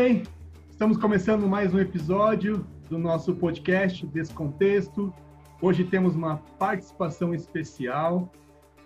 Bem, 0.00 0.22
estamos 0.70 0.96
começando 0.96 1.48
mais 1.48 1.74
um 1.74 1.78
episódio 1.80 2.64
do 2.88 2.96
nosso 2.96 3.34
podcast 3.34 4.06
Descontexto. 4.06 5.12
Hoje 5.60 5.82
temos 5.82 6.14
uma 6.14 6.36
participação 6.56 7.34
especial 7.34 8.30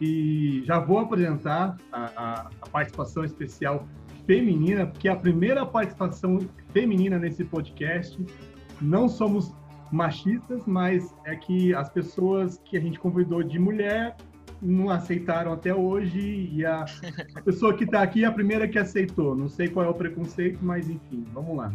e 0.01 0.63
já 0.65 0.79
vou 0.79 1.01
apresentar 1.01 1.77
a, 1.93 2.05
a, 2.17 2.51
a 2.63 2.67
participação 2.67 3.27
especial 3.27 3.87
feminina, 4.25 4.87
porque 4.87 5.07
é 5.07 5.11
a 5.11 5.17
primeira 5.17 5.67
participação 5.67 6.39
feminina 6.73 7.19
nesse 7.19 7.45
podcast. 7.45 8.19
Não 8.81 9.07
somos 9.07 9.55
machistas, 9.93 10.63
mas 10.65 11.15
é 11.27 11.37
que 11.37 11.75
as 11.75 11.91
pessoas 11.91 12.59
que 12.65 12.75
a 12.75 12.81
gente 12.81 12.99
convidou 12.99 13.43
de 13.43 13.59
mulher 13.59 14.17
não 14.63 14.89
aceitaram 14.89 15.53
até 15.53 15.75
hoje 15.75 16.49
e 16.53 16.65
a 16.65 16.85
pessoa 17.45 17.77
que 17.77 17.83
está 17.83 18.01
aqui 18.01 18.23
é 18.23 18.27
a 18.27 18.33
primeira 18.33 18.69
que 18.69 18.79
aceitou. 18.79 19.35
Não 19.35 19.49
sei 19.49 19.69
qual 19.69 19.85
é 19.85 19.89
o 19.89 19.95
preconceito, 19.95 20.61
mas 20.63 20.89
enfim, 20.89 21.27
vamos 21.33 21.57
lá. 21.57 21.75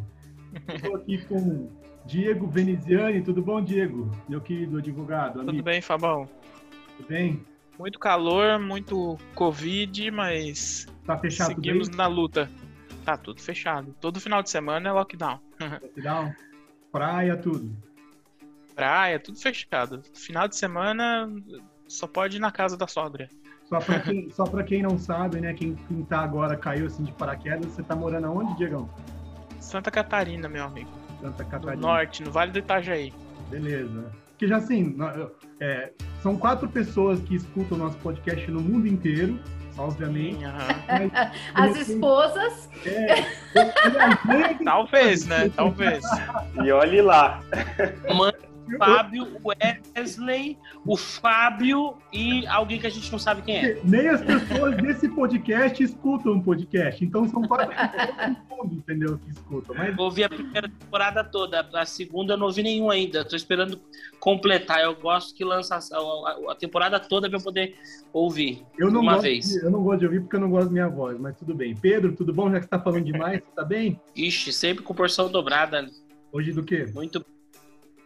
Estou 0.73 0.95
aqui 0.95 1.17
com 1.25 1.69
Diego 2.05 2.47
Veneziani. 2.47 3.21
Tudo 3.21 3.41
bom, 3.41 3.61
Diego? 3.61 4.09
Meu 4.29 4.39
querido 4.39 4.77
advogado. 4.77 5.41
Amigo. 5.41 5.51
Tudo 5.51 5.63
bem, 5.63 5.81
Fabão? 5.81 6.29
Tudo 6.95 7.09
bem? 7.09 7.45
Muito 7.77 7.99
calor, 7.99 8.57
muito 8.57 9.17
Covid, 9.35 10.09
mas 10.09 10.87
tá 11.05 11.17
fechado 11.17 11.53
seguimos 11.53 11.89
na 11.89 12.07
luta. 12.07 12.49
Tá 13.05 13.17
tudo 13.17 13.41
fechado. 13.41 13.93
Todo 13.99 14.19
final 14.19 14.41
de 14.41 14.49
semana 14.49 14.89
é 14.89 14.91
lockdown. 14.91 15.39
Lockdown? 15.59 16.33
Praia, 16.91 17.37
tudo. 17.37 17.71
Praia, 18.73 19.19
tudo 19.19 19.37
fechado. 19.37 20.01
Final 20.13 20.47
de 20.47 20.55
semana 20.55 21.29
só 21.87 22.07
pode 22.07 22.37
ir 22.37 22.39
na 22.39 22.51
casa 22.51 22.75
da 22.77 22.87
sogra. 22.87 23.29
Só 23.69 23.79
pra 23.79 23.99
quem, 23.99 24.29
só 24.29 24.45
pra 24.45 24.63
quem 24.63 24.81
não 24.81 24.97
sabe, 24.97 25.41
né? 25.41 25.53
Quem, 25.53 25.75
quem 25.75 26.03
tá 26.03 26.19
agora 26.19 26.55
caiu 26.55 26.85
assim 26.85 27.03
de 27.03 27.11
paraquedas, 27.11 27.71
você 27.71 27.83
tá 27.83 27.95
morando 27.95 28.27
aonde, 28.27 28.55
Diegão? 28.55 28.89
Santa 29.59 29.91
Catarina, 29.91 30.47
meu 30.47 30.63
amigo. 30.63 30.89
Santa 31.19 31.43
Catarina. 31.43 31.75
No 31.75 31.81
norte, 31.81 32.23
no 32.23 32.31
Vale 32.31 32.51
do 32.51 32.59
Itajaí. 32.59 33.13
Beleza. 33.49 34.05
Que 34.37 34.47
já 34.47 34.57
assim, 34.57 34.95
é, 35.59 35.91
são 36.21 36.37
quatro 36.37 36.69
pessoas 36.69 37.19
que 37.21 37.35
escutam 37.35 37.77
o 37.77 37.81
nosso 37.81 37.97
podcast 37.97 38.49
no 38.51 38.61
mundo 38.61 38.87
inteiro, 38.87 39.39
obviamente. 39.77 40.39
Sim, 40.39 41.11
As 41.53 41.75
esposas. 41.75 42.69
É, 42.85 43.25
Talvez, 44.63 45.25
né? 45.25 45.49
Talvez. 45.49 46.03
E 46.63 46.71
olhe 46.71 47.01
lá. 47.01 47.41
Fábio, 48.77 49.27
Wesley, 49.43 50.57
o 50.85 50.97
Fábio 50.97 51.95
e 52.11 52.45
alguém 52.47 52.79
que 52.79 52.87
a 52.87 52.89
gente 52.89 53.11
não 53.11 53.19
sabe 53.19 53.41
quem 53.41 53.57
é. 53.57 53.81
Nem 53.83 54.07
as 54.07 54.21
pessoas 54.21 54.75
desse 54.77 55.07
podcast 55.09 55.81
escutam 55.81 56.33
um 56.33 56.41
podcast. 56.41 57.03
Então 57.03 57.27
são 57.27 57.43
quase 57.43 57.71
todo 57.71 58.57
mundo, 58.63 58.75
entendeu? 58.75 59.17
Que 59.19 59.31
escutam. 59.31 59.75
Mas... 59.75 59.97
Ouvi 59.97 60.23
a 60.23 60.29
primeira 60.29 60.69
temporada 60.69 61.23
toda, 61.23 61.67
a 61.73 61.85
segunda 61.85 62.33
eu 62.33 62.37
não 62.37 62.47
ouvi 62.47 62.63
nenhum 62.63 62.89
ainda. 62.89 63.21
Estou 63.21 63.37
esperando 63.37 63.79
completar. 64.19 64.81
Eu 64.81 64.95
gosto 64.95 65.35
que 65.35 65.43
lança 65.43 65.75
a, 65.75 66.51
a 66.51 66.55
temporada 66.55 66.99
toda 66.99 67.29
para 67.29 67.37
eu 67.37 67.43
poder 67.43 67.75
ouvir 68.11 68.65
eu 68.77 68.91
não 68.91 69.01
uma 69.01 69.19
vez. 69.19 69.49
De, 69.49 69.63
eu 69.63 69.69
não 69.69 69.83
gosto 69.83 69.99
de 69.99 70.05
ouvir 70.05 70.21
porque 70.21 70.35
eu 70.35 70.39
não 70.39 70.49
gosto 70.49 70.67
da 70.67 70.73
minha 70.73 70.87
voz, 70.87 71.19
mas 71.19 71.35
tudo 71.37 71.53
bem. 71.53 71.75
Pedro, 71.75 72.13
tudo 72.13 72.33
bom? 72.33 72.49
Já 72.49 72.59
que 72.59 72.65
você 72.65 72.69
tá 72.69 72.79
falando 72.79 73.05
demais, 73.05 73.41
tá 73.55 73.63
bem? 73.63 73.99
Ixi, 74.15 74.51
sempre 74.51 74.83
com 74.83 74.93
porção 74.93 75.29
dobrada. 75.29 75.87
Hoje 76.31 76.51
do 76.51 76.63
quê? 76.63 76.85
Muito 76.93 77.25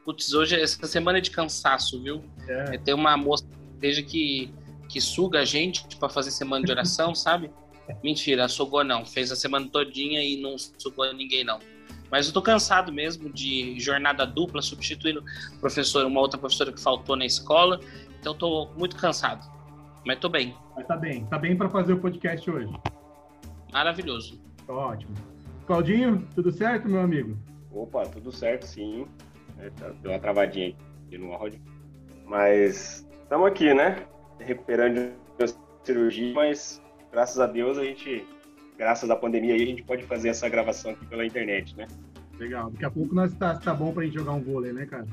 Putz, 0.04 0.34
hoje, 0.34 0.60
essa 0.60 0.88
semana 0.88 1.20
é 1.20 1.22
de 1.22 1.32
cansaço, 1.32 2.02
viu? 2.02 2.24
É. 2.48 2.78
Tem 2.78 2.94
uma 2.94 3.16
moça 3.16 3.46
desde 3.80 4.04
que, 4.04 4.54
que 4.90 5.00
suga 5.00 5.40
a 5.40 5.46
gente 5.46 5.96
para 5.98 6.10
fazer 6.10 6.32
semana 6.32 6.66
de 6.66 6.72
oração, 6.72 7.14
sabe? 7.16 7.52
Mentira, 8.04 8.48
sugou 8.48 8.84
não. 8.84 9.06
Fez 9.06 9.32
a 9.32 9.36
semana 9.36 9.68
todinha 9.68 10.24
e 10.24 10.38
não 10.42 10.58
sugou 10.58 11.12
ninguém, 11.14 11.44
não. 11.44 11.60
Mas 12.10 12.28
eu 12.28 12.34
tô 12.34 12.42
cansado 12.42 12.92
mesmo 12.92 13.32
de 13.32 13.80
jornada 13.80 14.26
dupla, 14.26 14.62
substituindo 14.62 15.24
professor, 15.60 16.06
uma 16.06 16.20
outra 16.20 16.38
professora 16.38 16.72
que 16.72 16.82
faltou 16.82 17.16
na 17.16 17.26
escola. 17.26 17.80
Então 18.20 18.34
tô 18.34 18.68
muito 18.78 18.96
cansado. 18.98 19.50
Mas 20.06 20.20
tô 20.20 20.28
bem. 20.28 20.56
Mas 20.76 20.86
tá 20.88 20.98
bem. 20.98 21.26
Tá 21.26 21.38
bem 21.38 21.56
para 21.56 21.70
fazer 21.70 21.94
o 21.94 22.00
podcast 22.00 22.50
hoje. 22.50 22.74
Maravilhoso. 23.72 24.40
Ótimo. 24.68 25.16
Claudinho, 25.66 26.28
tudo 26.36 26.52
certo, 26.52 26.90
meu 26.90 27.02
amigo? 27.02 27.38
Opa, 27.72 28.06
tudo 28.06 28.32
certo, 28.32 28.64
sim. 28.64 29.08
É, 29.62 29.70
tá, 29.70 29.90
deu 30.02 30.12
uma 30.12 30.20
travadinha 30.20 30.76
aqui 31.06 31.18
no 31.18 31.32
áudio. 31.34 31.62
Mas 32.26 33.08
estamos 33.24 33.48
aqui, 33.48 33.74
né? 33.74 34.06
Recuperando 34.40 35.14
a 35.40 35.86
cirurgia, 35.86 36.34
mas 36.34 36.82
graças 37.12 37.40
a 37.40 37.46
Deus 37.46 37.78
a 37.78 37.84
gente, 37.84 38.26
graças 38.78 39.10
à 39.10 39.16
pandemia 39.16 39.54
aí, 39.54 39.62
a 39.62 39.66
gente 39.66 39.84
pode 39.84 40.04
fazer 40.04 40.30
essa 40.30 40.50
gravação 40.50 40.92
aqui 40.92 41.06
pela 41.06 41.26
internet, 41.26 41.78
né? 41.78 41.88
Legal. 42.40 42.72
Daqui 42.72 42.86
a 42.86 42.92
pouco 42.92 43.14
nós 43.14 43.34
tá, 43.36 43.60
tá 43.60 43.74
bom 43.74 43.94
pra 43.94 44.04
gente 44.04 44.16
jogar 44.16 44.32
um 44.32 44.42
vôlei, 44.42 44.74
né, 44.74 44.88
cara? 44.88 45.06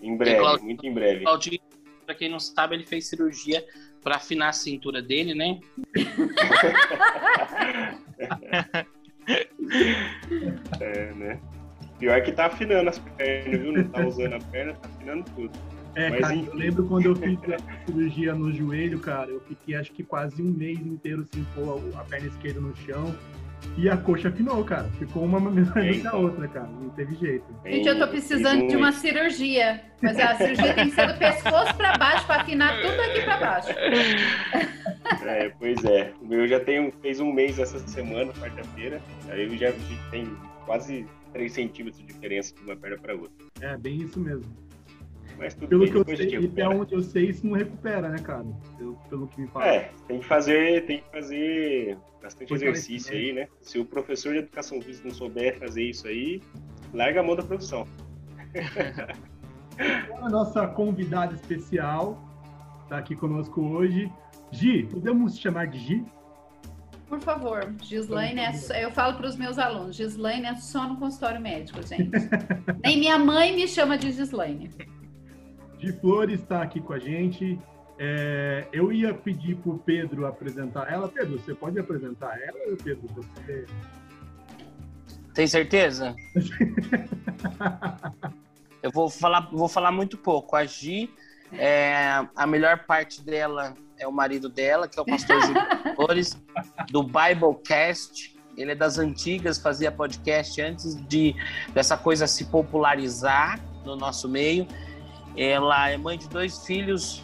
Em 0.00 0.16
breve, 0.16 0.38
Claudio, 0.38 0.64
muito 0.64 0.86
em 0.86 0.94
breve. 0.94 1.24
Claudinho, 1.24 1.58
pra 2.04 2.14
quem 2.14 2.30
não 2.30 2.38
sabe, 2.38 2.76
ele 2.76 2.86
fez 2.86 3.08
cirurgia 3.08 3.66
para 4.02 4.16
afinar 4.16 4.50
a 4.50 4.52
cintura 4.52 5.02
dele, 5.02 5.34
né? 5.34 5.58
é, 10.80 11.12
né? 11.14 11.40
Pior 11.98 12.20
que 12.22 12.32
tá 12.32 12.46
afinando 12.46 12.90
as 12.90 12.98
pernas, 12.98 13.60
viu? 13.60 13.72
Não 13.72 13.84
tá 13.84 14.06
usando 14.06 14.34
a 14.34 14.38
perna, 14.38 14.74
tá 14.74 14.88
afinando 14.88 15.24
tudo. 15.34 15.50
É, 15.94 16.10
Mas, 16.10 16.20
cara, 16.20 16.34
enfim. 16.34 16.48
eu 16.52 16.54
lembro 16.54 16.86
quando 16.86 17.06
eu 17.06 17.16
fiz 17.16 17.38
a 17.50 17.86
cirurgia 17.86 18.34
no 18.34 18.52
joelho, 18.52 18.98
cara, 18.98 19.30
eu 19.30 19.40
fiquei 19.40 19.74
acho 19.76 19.90
que 19.92 20.02
quase 20.02 20.42
um 20.42 20.52
mês 20.52 20.78
inteiro 20.78 21.24
sem 21.32 21.42
pôr 21.54 21.82
a 21.96 22.04
perna 22.04 22.28
esquerda 22.28 22.60
no 22.60 22.76
chão. 22.76 23.14
E 23.78 23.88
a 23.88 23.96
coxa 23.96 24.28
afinou, 24.28 24.62
cara. 24.62 24.84
Ficou 24.98 25.24
uma 25.24 25.40
melhor 25.50 25.72
do 25.72 26.00
que 26.00 26.06
a 26.06 26.14
outra, 26.14 26.48
cara. 26.48 26.66
Não 26.66 26.90
teve 26.90 27.14
jeito. 27.16 27.44
Gente, 27.64 27.88
eu 27.88 27.98
tô 27.98 28.06
precisando 28.08 28.68
de 28.68 28.76
uma 28.76 28.92
cirurgia. 28.92 29.82
Mas 30.02 30.18
a 30.18 30.34
cirurgia 30.34 30.74
tem 30.74 30.88
que 30.90 30.94
ser 30.94 31.06
do 31.06 31.18
pescoço 31.18 31.74
pra 31.74 31.96
baixo, 31.96 32.26
pra 32.26 32.42
afinar 32.42 32.78
tudo 32.82 33.00
aqui 33.00 33.22
pra 33.22 33.36
baixo. 33.38 33.68
É, 35.24 35.50
pois 35.58 35.84
é. 35.84 36.12
O 36.20 36.26
meu 36.26 36.46
já 36.48 36.58
tem, 36.58 36.90
fez 37.00 37.20
um 37.20 37.32
mês 37.32 37.58
essa 37.58 37.78
semana, 37.78 38.32
quarta-feira. 38.34 39.00
Aí 39.28 39.44
eu 39.44 39.56
já 39.56 39.72
tem 40.10 40.36
quase 40.64 41.06
3 41.32 41.52
centímetros 41.52 42.00
de 42.00 42.12
diferença 42.12 42.54
de 42.54 42.62
uma 42.62 42.76
perna 42.76 42.98
para 42.98 43.14
outra. 43.14 43.46
É, 43.60 43.76
bem 43.76 44.02
isso 44.02 44.18
mesmo. 44.20 44.66
Mas 45.38 45.54
tudo 45.54 45.68
pelo 45.68 45.82
bem, 45.82 45.92
que 45.92 45.98
eu 45.98 46.16
sei, 46.16 46.26
que 46.26 46.46
até 46.46 46.68
onde 46.68 46.94
eu 46.94 47.02
sei, 47.02 47.28
isso 47.28 47.46
não 47.46 47.54
recupera, 47.54 48.08
né, 48.08 48.18
cara? 48.18 48.44
Pelo, 48.78 48.96
pelo 49.08 49.26
que 49.28 49.42
me 49.42 49.48
fala. 49.48 49.66
É, 49.66 49.90
tem 50.08 50.20
que 50.20 50.26
fazer, 50.26 50.86
tem 50.86 51.02
que 51.02 51.10
fazer 51.10 51.98
bastante 52.22 52.54
exercício 52.54 53.14
aí, 53.14 53.32
né? 53.32 53.48
Se 53.60 53.78
o 53.78 53.84
professor 53.84 54.32
de 54.32 54.38
educação 54.40 54.80
física 54.80 55.08
não 55.08 55.14
souber 55.14 55.58
fazer 55.58 55.82
isso 55.82 56.08
aí, 56.08 56.42
larga 56.92 57.20
a 57.20 57.22
mão 57.22 57.36
da 57.36 57.42
profissão. 57.42 57.86
a 60.22 60.28
nossa 60.30 60.66
convidada 60.68 61.34
especial 61.34 62.22
está 62.84 62.98
aqui 62.98 63.14
conosco 63.14 63.60
hoje. 63.60 64.10
Gi, 64.50 64.84
podemos 64.84 65.38
chamar 65.38 65.66
de 65.66 65.78
Gi? 65.78 66.04
Por 67.08 67.20
favor, 67.20 67.72
Gislaine 67.82 68.40
é 68.40 68.52
só, 68.52 68.74
eu 68.74 68.90
falo 68.90 69.16
para 69.16 69.28
os 69.28 69.36
meus 69.36 69.58
alunos, 69.58 69.94
Gislaine 69.94 70.46
é 70.46 70.56
só 70.56 70.88
no 70.88 70.96
consultório 70.96 71.40
médico, 71.40 71.80
gente. 71.82 72.10
Nem 72.82 72.98
minha 72.98 73.16
mãe 73.16 73.54
me 73.54 73.68
chama 73.68 73.96
de 73.96 74.10
Gislaine. 74.10 74.70
De 75.78 75.92
Flores 75.92 76.40
está 76.40 76.62
aqui 76.62 76.80
com 76.80 76.92
a 76.92 76.98
gente. 76.98 77.58
É, 77.98 78.66
eu 78.72 78.92
ia 78.92 79.14
pedir 79.14 79.56
para 79.56 79.70
o 79.70 79.78
Pedro 79.78 80.26
apresentar 80.26 80.92
ela. 80.92 81.08
Pedro, 81.08 81.38
você 81.38 81.54
pode 81.54 81.78
apresentar 81.78 82.36
ela, 82.42 82.76
Pedro? 82.82 83.06
Você... 83.14 83.66
Tem 85.32 85.46
certeza? 85.46 86.14
eu 88.82 88.90
vou 88.90 89.08
falar, 89.08 89.48
vou 89.52 89.68
falar 89.68 89.92
muito 89.92 90.18
pouco. 90.18 90.56
A 90.56 90.64
Gi, 90.64 91.08
é, 91.52 92.26
a 92.34 92.46
melhor 92.46 92.84
parte 92.84 93.24
dela 93.24 93.74
é 93.98 94.06
o 94.06 94.12
marido 94.12 94.48
dela, 94.48 94.88
que 94.88 94.98
é 94.98 95.02
o 95.02 95.04
pastor 95.04 95.40
Júlio 95.42 95.62
Flores, 95.96 96.36
do 96.90 97.02
Biblecast. 97.02 98.34
Ele 98.56 98.72
é 98.72 98.74
das 98.74 98.98
antigas, 98.98 99.58
fazia 99.58 99.92
podcast 99.92 100.60
antes 100.62 100.96
de 101.06 101.34
dessa 101.74 101.96
coisa 101.96 102.26
se 102.26 102.46
popularizar 102.46 103.60
no 103.84 103.96
nosso 103.96 104.28
meio. 104.28 104.66
Ela 105.36 105.90
é 105.90 105.96
mãe 105.96 106.16
de 106.16 106.28
dois 106.28 106.64
filhos, 106.64 107.22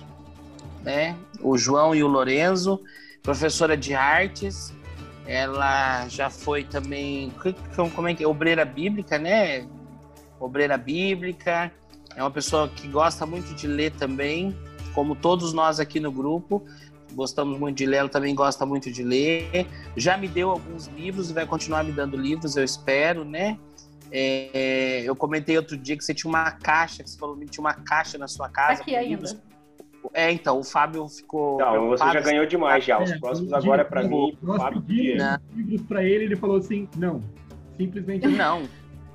né? 0.83 1.17
O 1.41 1.57
João 1.57 1.95
e 1.95 2.03
o 2.03 2.07
Lorenzo, 2.07 2.83
professora 3.23 3.77
de 3.77 3.95
artes. 3.95 4.75
Ela 5.27 6.07
já 6.09 6.29
foi 6.29 6.65
também, 6.65 7.33
como 7.95 8.09
é 8.09 8.15
que 8.15 8.25
é? 8.25 8.27
Obreira 8.27 8.65
bíblica, 8.65 9.19
né? 9.19 9.67
Obreira 10.39 10.77
bíblica. 10.77 11.73
É 12.15 12.23
uma 12.23 12.31
pessoa 12.31 12.69
que 12.69 12.87
gosta 12.89 13.25
muito 13.25 13.55
de 13.55 13.67
ler 13.67 13.93
também 13.93 14.55
como 14.95 15.15
todos 15.15 15.53
nós 15.53 15.81
aqui 15.81 16.01
no 16.01 16.11
grupo. 16.11 16.65
Gostamos 17.15 17.59
muito 17.59 17.77
de 17.77 17.87
ler, 17.87 17.99
ela 17.99 18.09
também 18.09 18.35
gosta 18.35 18.65
muito 18.65 18.91
de 18.91 19.03
ler. 19.03 19.67
Já 19.97 20.17
me 20.17 20.29
deu 20.29 20.51
alguns 20.51 20.87
livros 20.87 21.31
e 21.31 21.33
vai 21.33 21.47
continuar 21.47 21.85
me 21.85 21.93
dando 21.93 22.17
livros, 22.17 22.57
eu 22.57 22.65
espero, 22.65 23.25
né? 23.25 23.59
É, 24.11 25.03
eu 25.05 25.17
comentei 25.17 25.57
outro 25.57 25.77
dia 25.77 25.97
que 25.97 26.05
você 26.05 26.13
tinha 26.13 26.29
uma 26.29 26.51
caixa, 26.51 27.03
que 27.03 27.11
você 27.11 27.19
falou 27.19 27.37
que 27.37 27.47
tinha 27.47 27.63
uma 27.63 27.73
caixa 27.73 28.19
na 28.19 28.29
sua 28.29 28.49
casa. 28.49 28.83
Aqui 28.83 28.95
ainda. 28.95 29.23
Livros. 29.23 29.37
É, 30.13 30.31
então, 30.31 30.59
o 30.59 30.65
Fábio 30.65 31.09
ficou. 31.09 31.59
Não, 31.59 31.89
você 31.89 32.05
já 32.05 32.21
ganhou 32.21 32.45
demais 32.45 32.85
já. 32.85 33.01
Os 33.03 33.11
é, 33.11 33.19
próximos 33.19 33.53
agora 33.53 33.83
é 33.83 33.85
para 33.85 34.03
mim. 34.03 34.37
Nós 34.43 34.61
Fábio 34.61 34.83
pedimos 34.83 35.39
livros 35.55 35.83
para 35.83 36.05
ele, 36.05 36.25
ele 36.25 36.37
falou 36.37 36.57
assim: 36.57 36.89
não. 36.97 37.23
Simplesmente. 37.79 38.27
Não. 38.27 38.69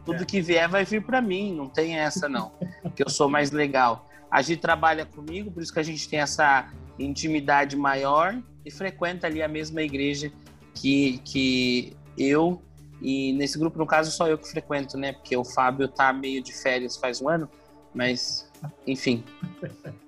Tudo 0.05 0.25
que 0.25 0.41
vier 0.41 0.69
vai 0.69 0.85
vir 0.85 1.03
para 1.03 1.21
mim, 1.21 1.53
não 1.53 1.67
tem 1.67 1.99
essa 1.99 2.29
não. 2.29 2.53
que 2.95 3.03
eu 3.03 3.09
sou 3.09 3.29
mais 3.29 3.51
legal. 3.51 4.06
A 4.29 4.41
gente 4.41 4.59
trabalha 4.59 5.05
comigo, 5.05 5.51
por 5.51 5.63
isso 5.63 5.73
que 5.73 5.79
a 5.79 5.83
gente 5.83 6.07
tem 6.07 6.19
essa 6.19 6.69
intimidade 6.99 7.75
maior 7.75 8.37
e 8.65 8.71
frequenta 8.71 9.27
ali 9.27 9.41
a 9.41 9.47
mesma 9.47 9.81
igreja 9.81 10.31
que, 10.73 11.19
que 11.23 11.95
eu 12.17 12.61
e 13.01 13.33
nesse 13.33 13.57
grupo, 13.59 13.77
no 13.77 13.85
caso, 13.85 14.11
só 14.11 14.27
eu 14.27 14.37
que 14.37 14.49
frequento, 14.49 14.97
né? 14.97 15.13
Porque 15.13 15.35
o 15.37 15.45
Fábio 15.45 15.87
tá 15.87 16.11
meio 16.11 16.41
de 16.41 16.53
férias 16.53 16.97
faz 16.97 17.21
um 17.21 17.29
ano, 17.29 17.49
mas 17.93 18.51
enfim. 18.85 19.23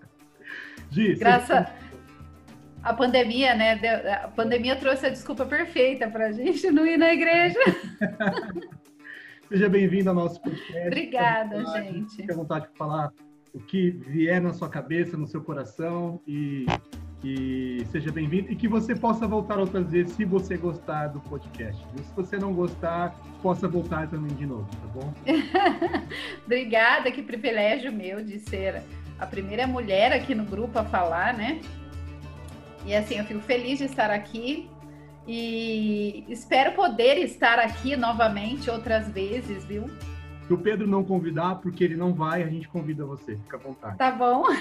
Graças 1.19 1.67
a 2.81 2.93
pandemia, 2.93 3.53
né? 3.53 3.73
A 4.23 4.27
pandemia 4.29 4.75
trouxe 4.75 5.05
a 5.05 5.09
desculpa 5.09 5.45
perfeita 5.45 6.09
para 6.09 6.27
a 6.27 6.31
gente 6.31 6.71
não 6.71 6.85
ir 6.85 6.97
na 6.97 7.13
igreja. 7.13 7.59
Seja 9.49 9.69
bem-vindo 9.69 10.09
ao 10.09 10.15
nosso 10.15 10.41
podcast. 10.41 10.87
Obrigada, 10.87 11.65
gente. 11.81 12.15
Fique 12.15 12.31
à 12.31 12.35
vontade 12.35 12.67
de 12.67 12.77
falar 12.77 13.11
o 13.53 13.59
que 13.59 13.91
vier 13.91 14.41
na 14.41 14.53
sua 14.53 14.69
cabeça, 14.69 15.17
no 15.17 15.27
seu 15.27 15.41
coração 15.41 16.21
e 16.27 16.65
que 17.21 17.85
seja 17.91 18.11
bem-vindo 18.11 18.51
e 18.51 18.55
que 18.55 18.67
você 18.67 18.95
possa 18.95 19.27
voltar 19.27 19.59
outras 19.59 19.91
vezes 19.91 20.13
se 20.13 20.23
você 20.23 20.55
gostar 20.55 21.07
do 21.07 21.19
podcast. 21.19 21.85
E 21.97 22.03
se 22.03 22.13
você 22.15 22.37
não 22.37 22.53
gostar, 22.53 23.13
possa 23.41 23.67
voltar 23.67 24.07
também 24.07 24.33
de 24.35 24.45
novo, 24.45 24.67
tá 24.69 24.87
bom? 24.93 25.13
Obrigada, 26.45 27.11
que 27.11 27.21
privilégio 27.21 27.91
meu 27.91 28.23
de 28.23 28.39
ser 28.39 28.81
a 29.19 29.25
primeira 29.25 29.67
mulher 29.67 30.13
aqui 30.13 30.33
no 30.33 30.45
grupo 30.45 30.79
a 30.79 30.85
falar, 30.85 31.33
né? 31.33 31.59
E 32.85 32.95
assim, 32.95 33.17
eu 33.17 33.25
fico 33.25 33.41
feliz 33.41 33.79
de 33.79 33.85
estar 33.85 34.09
aqui 34.09 34.69
e 35.27 36.23
espero 36.29 36.71
poder 36.71 37.17
estar 37.17 37.59
aqui 37.59 37.97
novamente 37.97 38.69
outras 38.69 39.09
vezes, 39.09 39.65
viu? 39.65 39.89
Se 40.49 40.53
o 40.55 40.57
Pedro 40.57 40.87
não 40.87 41.05
convidar, 41.05 41.61
porque 41.61 41.83
ele 41.83 41.95
não 41.95 42.11
vai, 42.11 42.41
a 42.41 42.47
gente 42.47 42.67
convida 42.67 43.05
você. 43.05 43.37
Fica 43.37 43.55
à 43.55 43.59
vontade. 43.59 43.99
Tá 43.99 44.11
bom. 44.11 44.45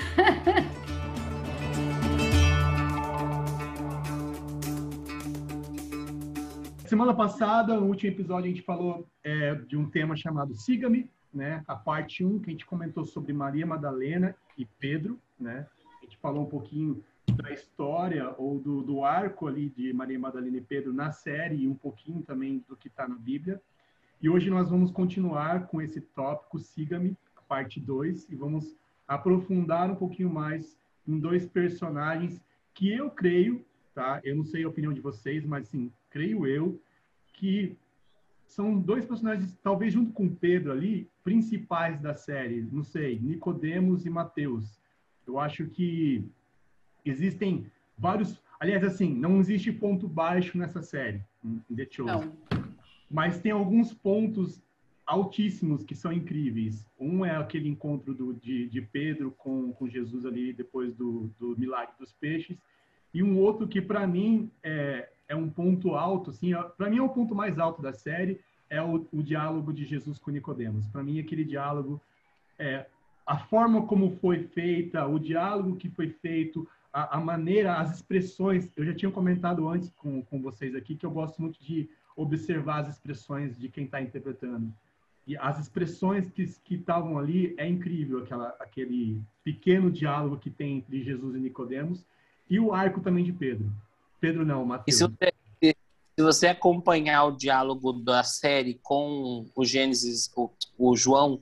Semana 6.85 7.14
passada, 7.14 7.81
no 7.81 7.87
último 7.87 8.12
episódio, 8.12 8.44
a 8.44 8.49
gente 8.49 8.61
falou 8.61 9.08
é, 9.25 9.55
de 9.55 9.79
um 9.79 9.88
tema 9.88 10.14
chamado 10.14 10.55
Siga-me, 10.55 11.11
né? 11.32 11.64
A 11.67 11.75
parte 11.75 12.23
1, 12.23 12.40
que 12.40 12.50
a 12.50 12.52
gente 12.52 12.67
comentou 12.67 13.06
sobre 13.06 13.32
Maria 13.32 13.64
Madalena 13.64 14.37
e 14.58 14.67
Pedro, 14.67 15.19
né? 15.40 15.67
A 16.02 16.05
gente 16.05 16.19
falou 16.19 16.43
um 16.43 16.50
pouquinho 16.50 17.02
da 17.35 17.50
história 17.50 18.35
ou 18.37 18.58
do, 18.58 18.82
do 18.82 19.02
arco 19.05 19.46
ali 19.46 19.70
de 19.70 19.90
Maria 19.94 20.19
Madalena 20.19 20.58
e 20.58 20.61
Pedro 20.61 20.93
na 20.93 21.12
série 21.12 21.62
e 21.62 21.67
um 21.67 21.75
pouquinho 21.75 22.20
também 22.20 22.62
do 22.69 22.76
que 22.76 22.88
está 22.88 23.08
na 23.08 23.14
Bíblia. 23.14 23.58
E 24.20 24.29
hoje 24.29 24.50
nós 24.50 24.69
vamos 24.69 24.91
continuar 24.91 25.69
com 25.69 25.81
esse 25.81 26.00
tópico 26.00 26.59
Siga-me, 26.59 27.17
parte 27.49 27.81
2, 27.81 28.29
e 28.29 28.35
vamos 28.35 28.75
aprofundar 29.06 29.91
um 29.91 29.94
pouquinho 29.94 30.29
mais 30.29 30.76
em 31.06 31.19
dois 31.19 31.47
personagens 31.47 32.43
que 32.75 32.93
eu 32.93 33.11
creio, 33.11 33.65
tá? 33.94 34.20
Eu 34.23 34.37
não 34.37 34.44
sei 34.44 34.65
a 34.65 34.69
opinião 34.69 34.93
de 34.93 35.00
vocês, 35.00 35.47
mas 35.47 35.69
sim, 35.69 35.91
creio 36.11 36.47
eu, 36.47 36.81
que 37.32 37.76
são 38.47 38.79
dois 38.79 39.06
personagens, 39.06 39.56
talvez 39.62 39.93
junto 39.93 40.12
com 40.12 40.29
Pedro 40.29 40.73
ali, 40.73 41.09
principais 41.23 42.00
da 42.00 42.14
série. 42.14 42.61
Não 42.73 42.82
sei, 42.82 43.19
Nicodemos 43.21 44.05
e 44.05 44.11
Mateus. 44.11 44.81
Eu 45.26 45.38
acho 45.38 45.67
que 45.67 46.25
existem 47.05 47.71
vários. 47.97 48.43
Aliás, 48.59 48.82
assim, 48.82 49.14
não 49.14 49.38
existe 49.38 49.71
ponto 49.71 50.09
baixo 50.09 50.59
nessa 50.59 50.82
série, 50.82 51.23
em 51.44 51.75
The 51.75 51.87
Chosen. 51.91 52.32
Não. 52.50 52.58
Mas 53.11 53.41
tem 53.41 53.53
alguns 53.53 53.93
pontos 53.93 54.61
altíssimos 55.07 55.83
que 55.83 55.95
são 55.95 56.13
incríveis. 56.13 56.87
Um 57.01 57.25
é 57.25 57.35
aquele 57.35 57.69
encontro 57.69 58.13
do, 58.13 58.35
de, 58.35 58.69
de 58.69 58.83
Pedro 58.83 59.31
com, 59.31 59.73
com 59.73 59.89
Jesus 59.89 60.27
ali 60.27 60.53
depois 60.53 60.95
do, 60.95 61.31
do 61.39 61.59
milagre 61.59 61.95
dos 61.99 62.13
peixes. 62.13 62.59
E 63.15 63.23
um 63.23 63.39
outro 63.39 63.67
que, 63.67 63.81
para 63.81 64.07
mim, 64.07 64.51
é, 64.63 65.09
é 65.27 65.35
um 65.35 65.49
ponto 65.49 65.95
alto, 65.95 66.29
assim, 66.31 66.53
para 66.77 66.91
mim 66.91 66.99
é 66.99 67.03
o 67.03 67.09
ponto 67.09 67.35
mais 67.35 67.59
alto 67.59 67.81
da 67.81 67.93
série, 67.93 68.39
é 68.69 68.83
o, 68.83 69.07
o 69.11 69.23
diálogo 69.23 69.73
de 69.73 69.87
Jesus 69.87 70.19
com 70.19 70.31
Nicodemos. 70.31 70.87
Para 70.89 71.03
mim, 71.03 71.19
aquele 71.19 71.45
diálogo, 71.45 72.01
é, 72.59 72.85
a 73.27 73.39
forma 73.39 73.87
como 73.87 74.17
foi 74.17 74.45
feita, 74.45 75.07
o 75.07 75.19
diálogo 75.19 75.77
que 75.77 75.89
foi 75.89 76.11
feito, 76.11 76.69
a, 76.93 77.17
a, 77.17 77.21
maneira, 77.21 77.77
as 77.77 77.97
expressões. 77.97 78.71
Eu 78.77 78.85
já 78.85 78.95
tinha 78.95 79.11
comentado 79.11 79.67
antes 79.69 79.91
com, 79.91 80.23
com 80.23 80.43
vocês 80.43 80.75
aqui 80.75 80.97
que 80.97 81.07
eu 81.07 81.11
gosto 81.11 81.41
muito 81.41 81.63
de 81.63 81.89
observar 82.19 82.81
as 82.81 82.88
expressões 82.88 83.56
de 83.56 83.69
quem 83.69 83.85
está 83.85 84.03
interpretando. 84.03 84.75
E 85.25 85.37
as 85.37 85.61
expressões 85.61 86.29
que 86.32 86.75
estavam 86.75 87.17
ali 87.19 87.55
é 87.56 87.69
incrível, 87.69 88.25
aquela, 88.25 88.49
aquele 88.59 89.23
pequeno 89.44 89.91
diálogo 89.91 90.38
que 90.38 90.50
tem 90.50 90.79
entre 90.79 91.03
Jesus 91.03 91.37
e 91.37 91.38
Nicodemos 91.38 92.05
e 92.50 92.59
o 92.59 92.75
arco 92.75 93.00
também 93.00 93.25
de 93.25 93.32
Pedro. 93.32 93.70
Pedro 94.20 94.44
não, 94.44 94.65
Mateus. 94.65 94.99
Se 94.99 95.05
você, 95.05 95.32
se 95.61 96.23
você, 96.25 96.47
acompanhar 96.49 97.25
o 97.26 97.37
diálogo 97.37 97.93
da 97.93 98.25
série 98.25 98.81
com 98.82 99.47
o 99.55 99.64
Gênesis, 99.64 100.31
o, 100.35 100.50
o 100.76 100.97
João 100.97 101.41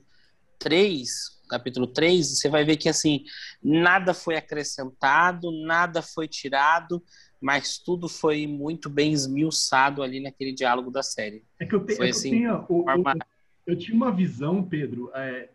3, 0.59 1.09
capítulo 1.49 1.87
3, 1.87 2.37
você 2.37 2.49
vai 2.49 2.63
ver 2.65 2.77
que 2.77 2.89
assim, 2.89 3.23
nada 3.63 4.13
foi 4.13 4.35
acrescentado, 4.35 5.49
nada 5.65 6.01
foi 6.01 6.27
tirado, 6.27 7.01
mas 7.41 7.77
tudo 7.77 8.07
foi 8.09 8.47
muito 8.47 8.89
bem 8.89 9.13
esmiuçado 9.13 10.01
ali 10.01 10.19
naquele 10.19 10.53
diálogo 10.53 10.91
da 10.91 11.03
série. 11.03 11.43
É 11.59 11.65
que 11.65 11.75
eu, 11.75 11.85
te, 11.85 11.95
foi, 11.95 12.07
é 12.07 12.09
assim, 12.09 12.29
eu, 12.29 12.35
tinha, 12.35 12.55
o, 12.61 12.83
forma... 12.83 13.13
eu, 13.65 13.73
eu, 13.73 13.77
tinha 13.77 13.95
uma 13.95 14.11
visão, 14.11 14.63
Pedro, 14.63 15.11
é, 15.13 15.49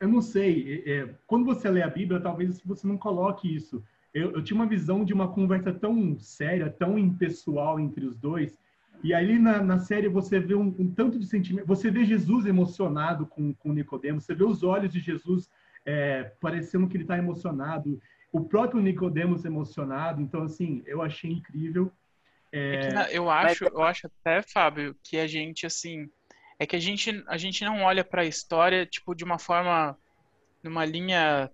eu 0.00 0.08
não 0.08 0.20
sei, 0.20 0.82
é, 0.86 0.90
é, 0.90 1.14
quando 1.26 1.44
você 1.44 1.68
lê 1.68 1.82
a 1.82 1.88
Bíblia, 1.88 2.20
talvez 2.20 2.60
você 2.64 2.86
não 2.86 2.96
coloque 2.96 3.54
isso, 3.54 3.82
eu, 4.16 4.32
eu, 4.32 4.42
tinha 4.42 4.56
uma 4.56 4.66
visão 4.66 5.04
de 5.04 5.12
uma 5.12 5.28
conversa 5.28 5.72
tão 5.72 6.18
séria, 6.18 6.70
tão 6.70 6.98
impessoal 6.98 7.78
entre 7.78 8.06
os 8.06 8.16
dois. 8.16 8.56
E 9.04 9.12
ali 9.12 9.38
na, 9.38 9.62
na 9.62 9.78
série 9.78 10.08
você 10.08 10.40
vê 10.40 10.54
um, 10.54 10.74
um, 10.78 10.90
tanto 10.90 11.18
de 11.18 11.26
sentimento. 11.26 11.66
Você 11.66 11.90
vê 11.90 12.02
Jesus 12.02 12.46
emocionado 12.46 13.26
com, 13.26 13.52
com 13.52 13.74
Nicodemos. 13.74 14.24
Você 14.24 14.34
vê 14.34 14.42
os 14.42 14.62
olhos 14.62 14.90
de 14.90 15.00
Jesus 15.00 15.50
é, 15.84 16.32
parecendo 16.40 16.88
que 16.88 16.96
ele 16.96 17.04
está 17.04 17.18
emocionado. 17.18 18.00
O 18.36 18.44
próprio 18.44 18.82
Nicodemos 18.82 19.44
emocionado. 19.44 20.20
Então 20.20 20.42
assim, 20.42 20.82
eu 20.86 21.00
achei 21.00 21.30
incrível. 21.30 21.90
É... 22.52 22.88
É 23.12 23.16
eu 23.16 23.30
acho, 23.30 23.64
eu 23.64 23.82
acho 23.82 24.06
até, 24.06 24.42
Fábio, 24.42 24.94
que 25.02 25.16
a 25.18 25.26
gente 25.26 25.64
assim 25.64 26.08
é 26.58 26.66
que 26.66 26.76
a 26.76 26.78
gente 26.78 27.24
a 27.26 27.36
gente 27.38 27.64
não 27.64 27.82
olha 27.82 28.04
para 28.04 28.22
a 28.22 28.26
história 28.26 28.84
tipo 28.84 29.14
de 29.14 29.24
uma 29.24 29.38
forma 29.38 29.96
numa 30.62 30.84
linha 30.84 31.50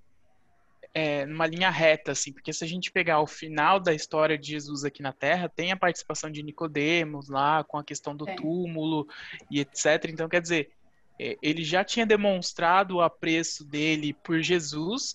é, 0.94 1.24
numa 1.24 1.46
linha 1.46 1.70
reta, 1.70 2.12
assim, 2.12 2.32
porque 2.32 2.52
se 2.52 2.64
a 2.64 2.66
gente 2.66 2.92
pegar 2.92 3.20
o 3.20 3.26
final 3.26 3.80
da 3.80 3.94
história 3.94 4.36
de 4.36 4.48
Jesus 4.50 4.84
aqui 4.84 5.02
na 5.02 5.12
Terra, 5.12 5.48
tem 5.48 5.72
a 5.72 5.76
participação 5.76 6.30
de 6.30 6.42
Nicodemos 6.42 7.28
lá, 7.30 7.64
com 7.64 7.78
a 7.78 7.84
questão 7.84 8.14
do 8.14 8.28
é. 8.28 8.34
túmulo 8.34 9.06
e 9.50 9.60
etc. 9.60 10.04
Então, 10.08 10.28
quer 10.28 10.42
dizer, 10.42 10.70
é, 11.18 11.38
ele 11.40 11.64
já 11.64 11.82
tinha 11.82 12.04
demonstrado 12.04 12.96
o 12.96 13.00
apreço 13.00 13.64
dele 13.64 14.12
por 14.12 14.42
Jesus 14.42 15.14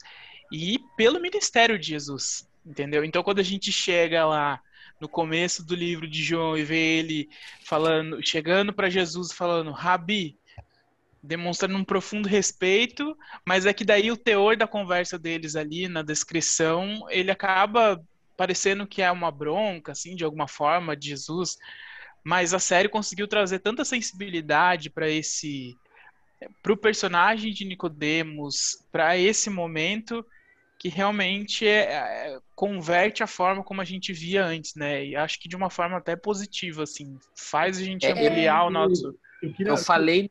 e 0.51 0.79
pelo 0.95 1.19
ministério 1.19 1.77
de 1.77 1.87
Jesus, 1.87 2.47
entendeu? 2.65 3.03
Então, 3.03 3.23
quando 3.23 3.39
a 3.39 3.43
gente 3.43 3.71
chega 3.71 4.25
lá 4.25 4.61
no 4.99 5.07
começo 5.07 5.65
do 5.65 5.75
livro 5.75 6.07
de 6.07 6.23
João 6.23 6.57
e 6.57 6.63
vê 6.63 6.99
ele 6.99 7.29
falando, 7.63 8.19
chegando 8.25 8.73
para 8.73 8.89
Jesus 8.89 9.31
falando, 9.31 9.71
Rabi, 9.71 10.37
demonstrando 11.21 11.77
um 11.77 11.83
profundo 11.83 12.27
respeito, 12.27 13.15
mas 13.45 13.65
é 13.65 13.73
que 13.73 13.83
daí 13.83 14.11
o 14.11 14.17
teor 14.17 14.55
da 14.55 14.67
conversa 14.67 15.19
deles 15.19 15.55
ali 15.55 15.87
na 15.87 16.01
descrição, 16.01 17.05
ele 17.09 17.29
acaba 17.29 18.01
parecendo 18.35 18.87
que 18.87 19.01
é 19.01 19.11
uma 19.11 19.31
bronca, 19.31 19.91
assim, 19.91 20.15
de 20.15 20.23
alguma 20.23 20.47
forma, 20.47 20.95
de 20.95 21.09
Jesus, 21.09 21.57
mas 22.23 22.53
a 22.53 22.59
série 22.59 22.87
conseguiu 22.87 23.27
trazer 23.27 23.59
tanta 23.59 23.83
sensibilidade 23.83 24.89
para 24.89 25.09
esse 25.09 25.75
para 26.61 26.71
o 26.71 26.77
personagem 26.77 27.51
de 27.51 27.65
Nicodemos, 27.65 28.85
para 28.91 29.17
esse 29.17 29.49
momento 29.49 30.23
que 30.79 30.89
realmente 30.89 31.67
é, 31.67 31.93
é, 31.93 32.39
converte 32.55 33.23
a 33.23 33.27
forma 33.27 33.63
como 33.63 33.81
a 33.81 33.85
gente 33.85 34.13
via 34.13 34.45
antes, 34.45 34.75
né? 34.75 35.05
E 35.05 35.15
acho 35.15 35.39
que 35.39 35.49
de 35.49 35.55
uma 35.55 35.69
forma 35.69 35.97
até 35.97 36.15
positiva, 36.15 36.83
assim, 36.83 37.17
faz 37.35 37.77
a 37.79 37.83
gente 37.83 38.05
é, 38.05 38.11
ampliar 38.11 38.65
o 38.65 38.69
nosso. 38.69 39.15
Eu, 39.41 39.67
eu 39.67 39.77
falei 39.77 40.29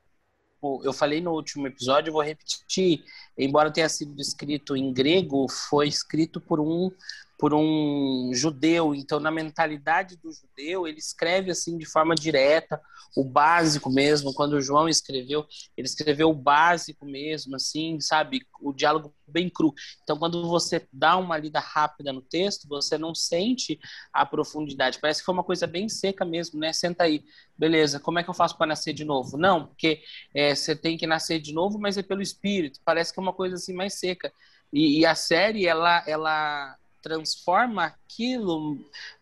eu 0.83 0.93
falei 0.93 1.21
no 1.21 1.33
último 1.33 1.67
episódio, 1.67 2.13
vou 2.13 2.23
repetir, 2.23 3.05
embora 3.39 3.73
tenha 3.73 3.89
sido 3.89 4.21
escrito 4.21 4.77
em 4.77 4.93
grego, 4.93 5.47
foi 5.49 5.87
escrito 5.87 6.41
por 6.41 6.59
um 6.59 6.91
por 7.39 7.53
um 7.53 8.31
judeu. 8.33 8.95
Então, 8.95 9.21
na 9.21 9.31
mentalidade 9.31 10.17
do 10.17 10.33
judeu, 10.33 10.87
ele 10.87 10.99
escreve 10.99 11.51
assim 11.51 11.77
de 11.77 11.85
forma 11.85 12.15
direta, 12.15 12.81
o 13.17 13.25
básico 13.25 13.91
mesmo. 13.91 14.33
Quando 14.35 14.61
João 14.61 14.89
escreveu, 14.89 15.47
ele 15.77 15.87
escreveu 15.87 16.31
o 16.31 16.35
básico 16.35 17.05
mesmo, 17.05 17.57
assim, 17.57 18.01
sabe? 18.01 18.41
O 18.61 18.73
diálogo 18.73 19.15
bem 19.27 19.51
cru. 19.51 19.75
Então, 20.03 20.19
quando 20.19 20.49
você 20.49 20.87
dá 20.93 21.17
uma 21.17 21.37
lida 21.37 21.61
rápida 21.61 22.13
no 22.13 22.23
texto, 22.23 22.69
você 22.69 22.97
não 22.97 23.15
sente 23.15 23.79
a 24.13 24.25
profundidade. 24.25 24.99
Parece 25.01 25.21
que 25.21 25.27
foi 25.27 25.35
uma 25.35 25.45
coisa 25.45 25.67
bem 25.67 25.89
seca 25.89 26.25
mesmo, 26.25 26.59
né? 26.59 26.73
Senta 26.73 27.05
aí, 27.05 27.23
beleza. 27.57 28.01
Como 28.01 28.19
é 28.19 28.23
que 28.23 28.31
eu 28.31 28.35
faço 28.35 28.57
para 28.57 28.67
nascer 28.67 28.93
de 28.93 29.05
novo? 29.05 29.37
Não, 29.37 29.67
porque 29.67 30.01
é, 30.35 30.55
você 30.55 30.75
tem 30.75 30.97
que 30.97 31.07
nascer 31.07 31.39
de 31.41 31.53
novo, 31.53 31.79
mas 31.79 31.99
é 31.99 32.03
pelo 32.03 32.23
Espírito. 32.23 32.81
Parece 32.85 33.13
que 33.13 33.21
é 33.21 33.23
uma 33.23 33.33
coisa 33.33 33.57
assim 33.57 33.75
mais 33.75 33.95
seca. 33.95 34.33
E, 34.73 35.01
e 35.01 35.07
a 35.07 35.15
série, 35.15 35.67
ela, 35.67 36.03
ela 36.07 36.77
transforma 37.07 37.85
aquilo 37.85 38.79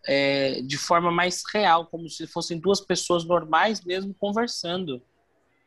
é, 0.06 0.62
de 0.62 0.78
forma 0.78 1.10
mais 1.10 1.42
real, 1.52 1.86
como 1.86 2.08
se 2.08 2.26
fossem 2.26 2.58
duas 2.58 2.80
pessoas 2.80 3.26
normais 3.26 3.84
mesmo 3.84 4.14
conversando. 4.14 5.02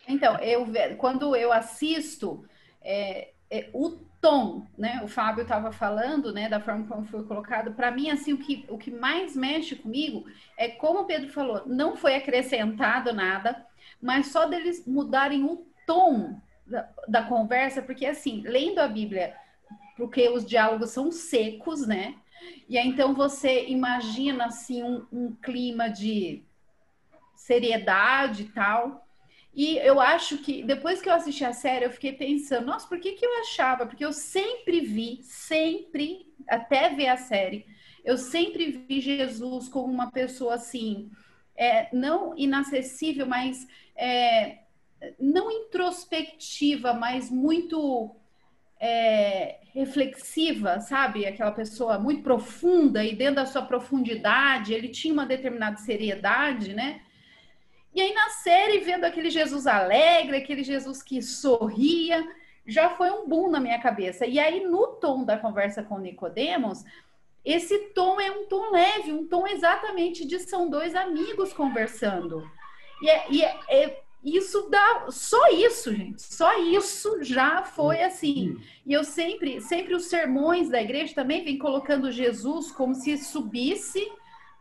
Então, 0.07 0.35
eu 0.37 0.65
quando 0.97 1.35
eu 1.35 1.53
assisto, 1.53 2.43
é, 2.81 3.33
é, 3.51 3.69
o 3.71 3.91
tom, 4.19 4.65
né? 4.75 4.99
O 5.03 5.07
Fábio 5.07 5.43
estava 5.43 5.71
falando, 5.71 6.33
né? 6.33 6.49
Da 6.49 6.59
forma 6.59 6.87
como 6.87 7.05
foi 7.05 7.23
colocado. 7.23 7.73
Para 7.73 7.91
mim, 7.91 8.09
assim, 8.09 8.33
o 8.33 8.39
que, 8.39 8.65
o 8.67 8.79
que 8.79 8.89
mais 8.89 9.35
mexe 9.35 9.75
comigo 9.75 10.25
é 10.57 10.69
como 10.69 11.01
o 11.01 11.05
Pedro 11.05 11.29
falou, 11.29 11.61
não 11.67 11.95
foi 11.95 12.15
acrescentado 12.15 13.13
nada, 13.13 13.63
mas 14.01 14.31
só 14.31 14.47
deles 14.47 14.87
mudarem 14.87 15.43
o 15.43 15.67
tom 15.85 16.41
da, 16.65 16.89
da 17.07 17.23
conversa, 17.23 17.79
porque 17.79 18.07
assim, 18.07 18.41
lendo 18.41 18.79
a 18.79 18.87
Bíblia 18.87 19.35
porque 19.97 20.29
os 20.29 20.45
diálogos 20.45 20.91
são 20.91 21.11
secos, 21.11 21.85
né? 21.85 22.15
E 22.69 22.77
aí, 22.77 22.87
então 22.87 23.13
você 23.13 23.65
imagina 23.65 24.45
assim 24.45 24.83
um, 24.83 25.05
um 25.11 25.35
clima 25.35 25.89
de 25.89 26.43
seriedade 27.35 28.43
e 28.43 28.49
tal. 28.49 29.05
E 29.53 29.77
eu 29.77 29.99
acho 29.99 30.37
que 30.37 30.61
depois 30.61 31.01
que 31.01 31.09
eu 31.09 31.13
assisti 31.13 31.43
a 31.43 31.51
série, 31.51 31.85
eu 31.85 31.91
fiquei 31.91 32.13
pensando, 32.13 32.67
nossa, 32.67 32.87
por 32.87 32.99
que, 32.99 33.13
que 33.13 33.25
eu 33.25 33.39
achava? 33.39 33.87
Porque 33.87 34.05
eu 34.05 34.13
sempre 34.13 34.81
vi, 34.81 35.19
sempre, 35.23 36.31
até 36.47 36.89
ver 36.89 37.07
a 37.07 37.17
série, 37.17 37.65
eu 38.05 38.17
sempre 38.17 38.85
vi 38.87 39.01
Jesus 39.01 39.67
como 39.67 39.91
uma 39.91 40.11
pessoa 40.11 40.53
assim, 40.53 41.09
é, 41.55 41.89
não 41.91 42.37
inacessível, 42.37 43.25
mas 43.25 43.67
é, 43.95 44.59
não 45.19 45.51
introspectiva, 45.51 46.93
mas 46.93 47.31
muito 47.31 48.15
é, 48.79 49.57
reflexiva, 49.73 50.79
sabe? 50.79 51.25
Aquela 51.25 51.51
pessoa 51.51 51.99
muito 51.99 52.23
profunda 52.23 53.03
e 53.03 53.15
dentro 53.15 53.35
da 53.35 53.45
sua 53.45 53.61
profundidade, 53.61 54.73
ele 54.73 54.89
tinha 54.89 55.13
uma 55.13 55.25
determinada 55.25 55.77
seriedade, 55.77 56.73
né? 56.73 57.01
E 57.93 58.01
aí 58.01 58.13
na 58.13 58.29
série, 58.29 58.79
vendo 58.79 59.05
aquele 59.05 59.29
Jesus 59.29 59.65
alegre, 59.65 60.37
aquele 60.37 60.63
Jesus 60.63 61.01
que 61.01 61.21
sorria, 61.21 62.23
já 62.65 62.89
foi 62.91 63.09
um 63.09 63.27
boom 63.27 63.49
na 63.49 63.59
minha 63.59 63.79
cabeça. 63.79 64.25
E 64.25 64.39
aí 64.39 64.65
no 64.65 64.87
tom 64.99 65.23
da 65.23 65.37
conversa 65.37 65.81
com 65.81 65.97
Nicodemos, 65.97 66.83
esse 67.43 67.77
tom 67.95 68.19
é 68.19 68.29
um 68.29 68.45
tom 68.45 68.71
leve, 68.71 69.13
um 69.13 69.25
tom 69.27 69.47
exatamente 69.47 70.25
de 70.25 70.37
são 70.39 70.69
dois 70.69 70.93
amigos 70.93 71.53
conversando. 71.53 72.47
E 73.01 73.09
é, 73.09 73.25
e 73.31 73.43
é, 73.43 73.59
é 73.69 74.01
isso 74.35 74.69
dá 74.69 75.05
só 75.09 75.51
isso, 75.51 75.93
gente. 75.93 76.21
Só 76.21 76.59
isso 76.59 77.23
já 77.23 77.63
foi 77.63 78.01
assim. 78.01 78.57
E 78.85 78.91
eu 78.91 79.03
sempre, 79.03 79.61
sempre 79.61 79.95
os 79.95 80.05
sermões 80.05 80.69
da 80.69 80.81
igreja 80.81 81.15
também 81.15 81.43
vem 81.43 81.57
colocando 81.57 82.11
Jesus 82.11 82.71
como 82.71 82.93
se 82.93 83.17
subisse, 83.17 84.05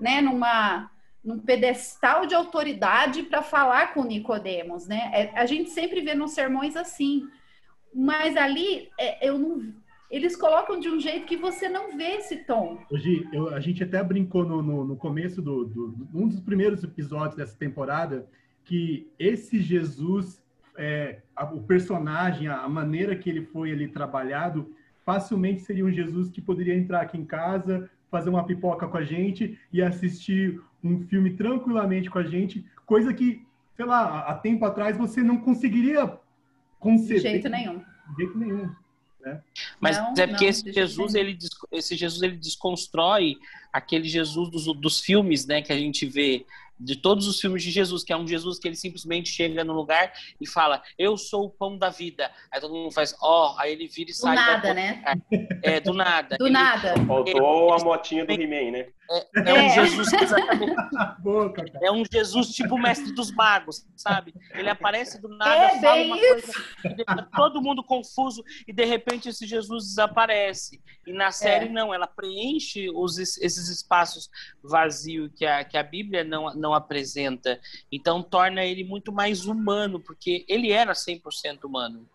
né, 0.01 0.21
numa 0.21 0.91
num 1.25 1.41
pedestal 1.41 2.25
de 2.25 2.37
autoridade 2.37 3.25
para 3.25 3.43
falar 3.43 3.93
com 3.93 4.05
Nicodemos, 4.05 4.87
né? 4.87 5.11
É, 5.13 5.33
a 5.37 5.45
gente 5.45 5.71
sempre 5.71 6.01
vê 6.01 6.15
nos 6.15 6.31
sermões 6.31 6.77
assim. 6.77 7.27
Mas 7.93 8.37
ali 8.37 8.89
é, 8.99 9.29
eu 9.29 9.37
não 9.37 9.75
eles 10.09 10.37
colocam 10.37 10.79
de 10.79 10.89
um 10.89 11.01
jeito 11.01 11.27
que 11.27 11.37
você 11.37 11.69
não 11.69 11.97
vê 11.97 12.19
esse 12.19 12.45
tom. 12.45 12.79
Hoje, 12.91 13.29
eu, 13.33 13.49
a 13.53 13.59
gente 13.59 13.83
até 13.83 14.01
brincou 14.05 14.45
no, 14.45 14.63
no, 14.63 14.85
no 14.85 14.97
começo 14.97 15.43
do, 15.43 15.65
do, 15.65 16.09
um 16.15 16.29
dos 16.29 16.39
primeiros 16.39 16.85
episódios 16.85 17.35
dessa 17.35 17.57
temporada 17.57 18.29
que 18.67 19.09
esse 19.19 19.61
Jesus, 19.63 20.43
é, 20.77 21.21
a, 21.35 21.45
o 21.45 21.63
personagem, 21.63 22.49
a, 22.49 22.61
a, 22.61 22.69
maneira 22.69 23.17
que 23.17 23.31
ele 23.31 23.47
foi 23.47 23.73
ali 23.73 23.89
trabalhado, 23.89 24.75
facilmente 25.05 25.63
seria 25.63 25.87
um 25.87 25.93
Jesus 25.93 26.29
que 26.29 26.43
poderia 26.43 26.77
entrar 26.77 27.01
aqui 27.01 27.17
em 27.17 27.25
casa, 27.25 27.89
fazer 28.11 28.29
uma 28.29 28.45
pipoca 28.45 28.89
com 28.89 28.97
a 28.97 29.05
gente 29.05 29.59
e 29.73 29.81
assistir 29.81 30.61
um 30.83 31.01
filme 31.07 31.31
tranquilamente 31.35 32.11
com 32.11 32.19
a 32.19 32.25
gente, 32.25 32.67
coisa 32.85 33.15
que, 33.15 33.47
sei 33.77 33.87
lá, 33.87 34.21
há 34.21 34.35
tempo 34.35 34.65
atrás 34.65 34.97
você 34.97 35.23
não 35.23 35.39
conseguiria 35.39 36.19
conceder. 36.81 37.23
De 37.23 37.29
jeito 37.29 37.49
nenhum. 37.49 37.79
De 37.79 38.17
jeito 38.19 38.39
nenhum. 38.39 38.71
Né? 39.21 39.41
Mas 39.81 39.97
não, 39.97 40.15
é 40.17 40.27
porque 40.27 40.45
não, 40.45 40.51
esse 40.51 40.73
Jesus, 40.73 41.15
ele, 41.15 41.39
esse 41.73 41.97
Jesus 41.97 42.23
ele 42.23 42.37
desconstrói 42.37 43.37
aquele 43.73 44.09
Jesus 44.09 44.51
dos, 44.51 44.67
dos 44.77 45.01
filmes, 45.01 45.47
né, 45.47 45.63
que 45.63 45.73
a 45.73 45.79
gente 45.79 46.05
vê 46.07 46.45
de 46.79 46.97
todos 46.97 47.27
os 47.27 47.41
filmes 47.41 47.63
de 47.63 47.71
Jesus, 47.71 48.05
que 48.05 48.13
é 48.13 48.17
um 48.17 48.27
Jesus 48.27 48.59
que 48.59 48.69
ele 48.69 48.77
simplesmente 48.77 49.31
chega 49.31 49.65
no 49.65 49.73
lugar 49.73 50.13
e 50.41 50.47
fala, 50.47 50.83
eu 50.99 51.17
sou 51.17 51.47
o 51.47 51.51
pão 51.51 51.77
da 51.79 51.89
vida. 51.89 52.31
Aí 52.51 52.61
todo 52.61 52.75
mundo 52.75 52.93
faz, 52.93 53.15
ó, 53.21 53.55
oh, 53.55 53.59
aí 53.59 53.73
ele 53.73 53.89
vira 53.89 54.11
e 54.11 54.13
do 54.13 54.17
sai. 54.17 54.37
Do 54.37 54.41
nada, 54.41 54.75
né? 54.75 55.03
É, 55.63 55.81
do 55.81 55.93
nada. 55.93 56.37
Do 56.37 56.47
ele, 56.47 56.53
nada. 56.53 56.95
Faltou 57.07 57.73
a 57.73 57.79
motinha 57.79 58.25
do 58.25 58.33
He-Man, 58.33 58.71
né? 58.73 58.87
É, 59.11 59.51
é, 59.51 59.55
um 59.55 59.57
é. 59.57 59.69
Jesus 59.69 60.13
exatamente. 60.13 60.75
é 61.83 61.93
um 61.93 62.03
Jesus 62.11 62.49
tipo 62.49 62.77
mestre 62.77 63.13
dos 63.13 63.33
magos, 63.33 63.87
sabe? 63.97 64.35
Ele 64.53 64.69
aparece 64.69 65.21
do 65.21 65.29
nada, 65.29 65.77
é, 65.77 65.81
fala 65.81 66.03
uma 66.03 66.17
isso. 66.17 66.53
coisa, 66.83 67.29
todo 67.37 67.63
mundo 67.63 67.85
confuso 67.85 68.43
e 68.67 68.73
de 68.73 68.85
repente 68.85 69.29
esse 69.29 69.47
Jesus 69.47 69.85
desaparece. 69.85 70.81
E 71.07 71.13
na 71.13 71.31
série 71.31 71.67
é. 71.67 71.69
não, 71.69 71.95
ela 71.95 72.07
preenche 72.07 72.91
os, 72.91 73.19
esses 73.19 73.69
espaços 73.69 74.29
vazios 74.63 75.31
que 75.37 75.47
a, 75.47 75.65
que 75.65 75.79
a 75.79 75.83
Bíblia 75.83 76.25
não, 76.25 76.53
não 76.55 76.75
apresenta. 76.75 77.61
Então 77.91 78.23
torna 78.23 78.65
ele 78.65 78.83
muito 78.83 79.13
mais 79.13 79.47
humano, 79.47 80.01
porque 80.01 80.45
ele 80.49 80.73
era 80.73 80.93
100% 80.93 81.65
humano. 81.65 82.09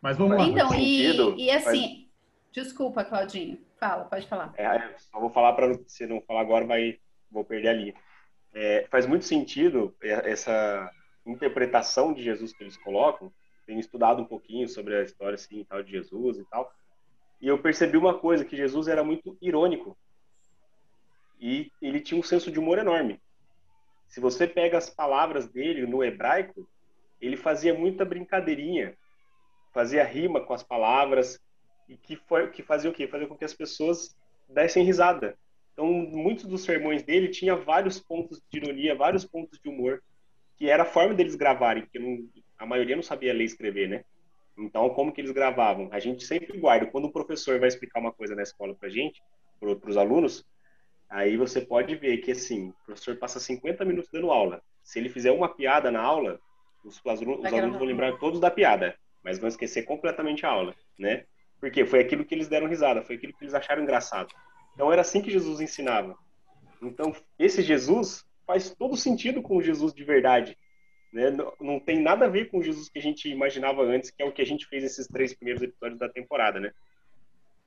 Mas 0.00 0.16
vamos 0.16 0.36
lá. 0.36 0.44
Então, 0.44 0.72
e, 0.74 1.46
e 1.46 1.50
assim, 1.50 2.08
desculpa, 2.52 3.04
Claudinho. 3.04 3.65
Fala, 3.78 4.04
pode 4.04 4.26
falar. 4.26 4.52
É, 4.56 4.94
só 4.98 5.20
vou 5.20 5.30
falar 5.30 5.52
para 5.52 5.74
se 5.86 6.06
não 6.06 6.20
falar 6.22 6.40
agora, 6.40 6.64
vai, 6.64 6.98
vou 7.30 7.44
perder 7.44 7.68
ali. 7.68 7.94
É, 8.54 8.86
faz 8.90 9.06
muito 9.06 9.24
sentido 9.24 9.94
essa 10.00 10.90
interpretação 11.26 12.12
de 12.14 12.22
Jesus 12.22 12.52
que 12.52 12.64
eles 12.64 12.76
colocam. 12.78 13.32
Tenho 13.66 13.80
estudado 13.80 14.22
um 14.22 14.24
pouquinho 14.24 14.68
sobre 14.68 14.96
a 14.96 15.02
história 15.02 15.34
assim, 15.34 15.64
tal 15.64 15.82
de 15.82 15.90
Jesus 15.90 16.38
e 16.38 16.44
tal. 16.44 16.72
E 17.40 17.48
eu 17.48 17.60
percebi 17.60 17.98
uma 17.98 18.18
coisa, 18.18 18.44
que 18.44 18.56
Jesus 18.56 18.88
era 18.88 19.04
muito 19.04 19.36
irônico. 19.42 19.96
E 21.38 21.70
ele 21.82 22.00
tinha 22.00 22.18
um 22.18 22.22
senso 22.22 22.50
de 22.50 22.58
humor 22.58 22.78
enorme. 22.78 23.20
Se 24.08 24.20
você 24.20 24.46
pega 24.46 24.78
as 24.78 24.88
palavras 24.88 25.46
dele 25.48 25.86
no 25.86 26.02
hebraico, 26.02 26.66
ele 27.20 27.36
fazia 27.36 27.74
muita 27.74 28.04
brincadeirinha, 28.04 28.96
fazia 29.72 30.04
rima 30.04 30.40
com 30.40 30.54
as 30.54 30.62
palavras, 30.62 31.38
e 31.88 31.96
que, 31.96 32.16
foi, 32.16 32.50
que 32.50 32.62
fazia 32.62 32.90
o 32.90 32.92
quê? 32.92 33.06
Fazia 33.06 33.26
com 33.26 33.36
que 33.36 33.44
as 33.44 33.54
pessoas 33.54 34.16
dessem 34.48 34.84
risada. 34.84 35.36
Então, 35.72 35.86
muitos 35.86 36.46
dos 36.46 36.64
sermões 36.64 37.02
dele 37.02 37.28
tinha 37.28 37.54
vários 37.54 38.00
pontos 38.00 38.42
de 38.50 38.58
ironia, 38.58 38.94
vários 38.94 39.24
pontos 39.24 39.58
de 39.58 39.68
humor, 39.68 40.02
que 40.56 40.70
era 40.70 40.84
a 40.84 40.86
forma 40.86 41.14
deles 41.14 41.34
gravarem, 41.34 41.82
porque 41.82 41.98
não, 41.98 42.26
a 42.58 42.64
maioria 42.64 42.96
não 42.96 43.02
sabia 43.02 43.34
ler 43.34 43.42
e 43.42 43.46
escrever, 43.46 43.88
né? 43.88 44.04
Então, 44.56 44.88
como 44.90 45.12
que 45.12 45.20
eles 45.20 45.32
gravavam? 45.32 45.88
A 45.92 45.98
gente 45.98 46.24
sempre 46.24 46.58
guarda. 46.58 46.86
Quando 46.86 47.04
o 47.04 47.12
professor 47.12 47.60
vai 47.60 47.68
explicar 47.68 48.00
uma 48.00 48.12
coisa 48.12 48.34
na 48.34 48.42
escola 48.42 48.74
para 48.74 48.88
gente, 48.88 49.22
para 49.60 49.90
os 49.90 49.96
alunos, 49.98 50.46
aí 51.10 51.36
você 51.36 51.60
pode 51.60 51.94
ver 51.96 52.18
que, 52.18 52.32
assim, 52.32 52.70
o 52.70 52.86
professor 52.86 53.16
passa 53.16 53.38
50 53.38 53.84
minutos 53.84 54.10
dando 54.10 54.30
aula. 54.30 54.62
Se 54.82 54.98
ele 54.98 55.10
fizer 55.10 55.30
uma 55.30 55.48
piada 55.48 55.90
na 55.90 56.00
aula, 56.00 56.40
os, 56.82 56.98
os 56.98 57.06
alunos, 57.06 57.44
os 57.44 57.52
alunos 57.52 57.76
vão 57.76 57.86
lembrar 57.86 58.18
todos 58.18 58.40
da 58.40 58.50
piada, 58.50 58.96
mas 59.22 59.38
vão 59.38 59.48
esquecer 59.48 59.82
completamente 59.82 60.46
a 60.46 60.50
aula, 60.50 60.74
né? 60.98 61.24
Porque 61.66 61.84
foi 61.84 61.98
aquilo 61.98 62.24
que 62.24 62.32
eles 62.32 62.46
deram 62.46 62.68
risada, 62.68 63.02
foi 63.02 63.16
aquilo 63.16 63.32
que 63.32 63.42
eles 63.42 63.52
acharam 63.52 63.82
engraçado. 63.82 64.32
Então 64.72 64.92
era 64.92 65.02
assim 65.02 65.20
que 65.20 65.32
Jesus 65.32 65.60
ensinava. 65.60 66.16
Então 66.80 67.12
esse 67.36 67.60
Jesus 67.60 68.24
faz 68.46 68.70
todo 68.70 68.96
sentido 68.96 69.42
com 69.42 69.56
o 69.56 69.62
Jesus 69.62 69.92
de 69.92 70.04
verdade. 70.04 70.56
Né? 71.12 71.28
Não, 71.28 71.52
não, 71.60 71.80
tem 71.80 72.00
nada 72.00 72.26
a 72.26 72.28
ver 72.28 72.50
com 72.50 72.58
o 72.58 72.62
Jesus 72.62 72.88
que 72.88 73.00
a 73.00 73.02
gente 73.02 73.28
imaginava 73.28 73.82
antes, 73.82 74.12
que 74.12 74.22
é 74.22 74.24
o 74.24 74.30
que 74.30 74.42
a 74.42 74.46
gente 74.46 74.64
fez 74.68 74.84
nesses 74.84 75.08
três 75.08 75.34
primeiros 75.34 75.60
episódios 75.60 75.98
da 75.98 76.08
temporada, 76.08 76.60
né? 76.60 76.70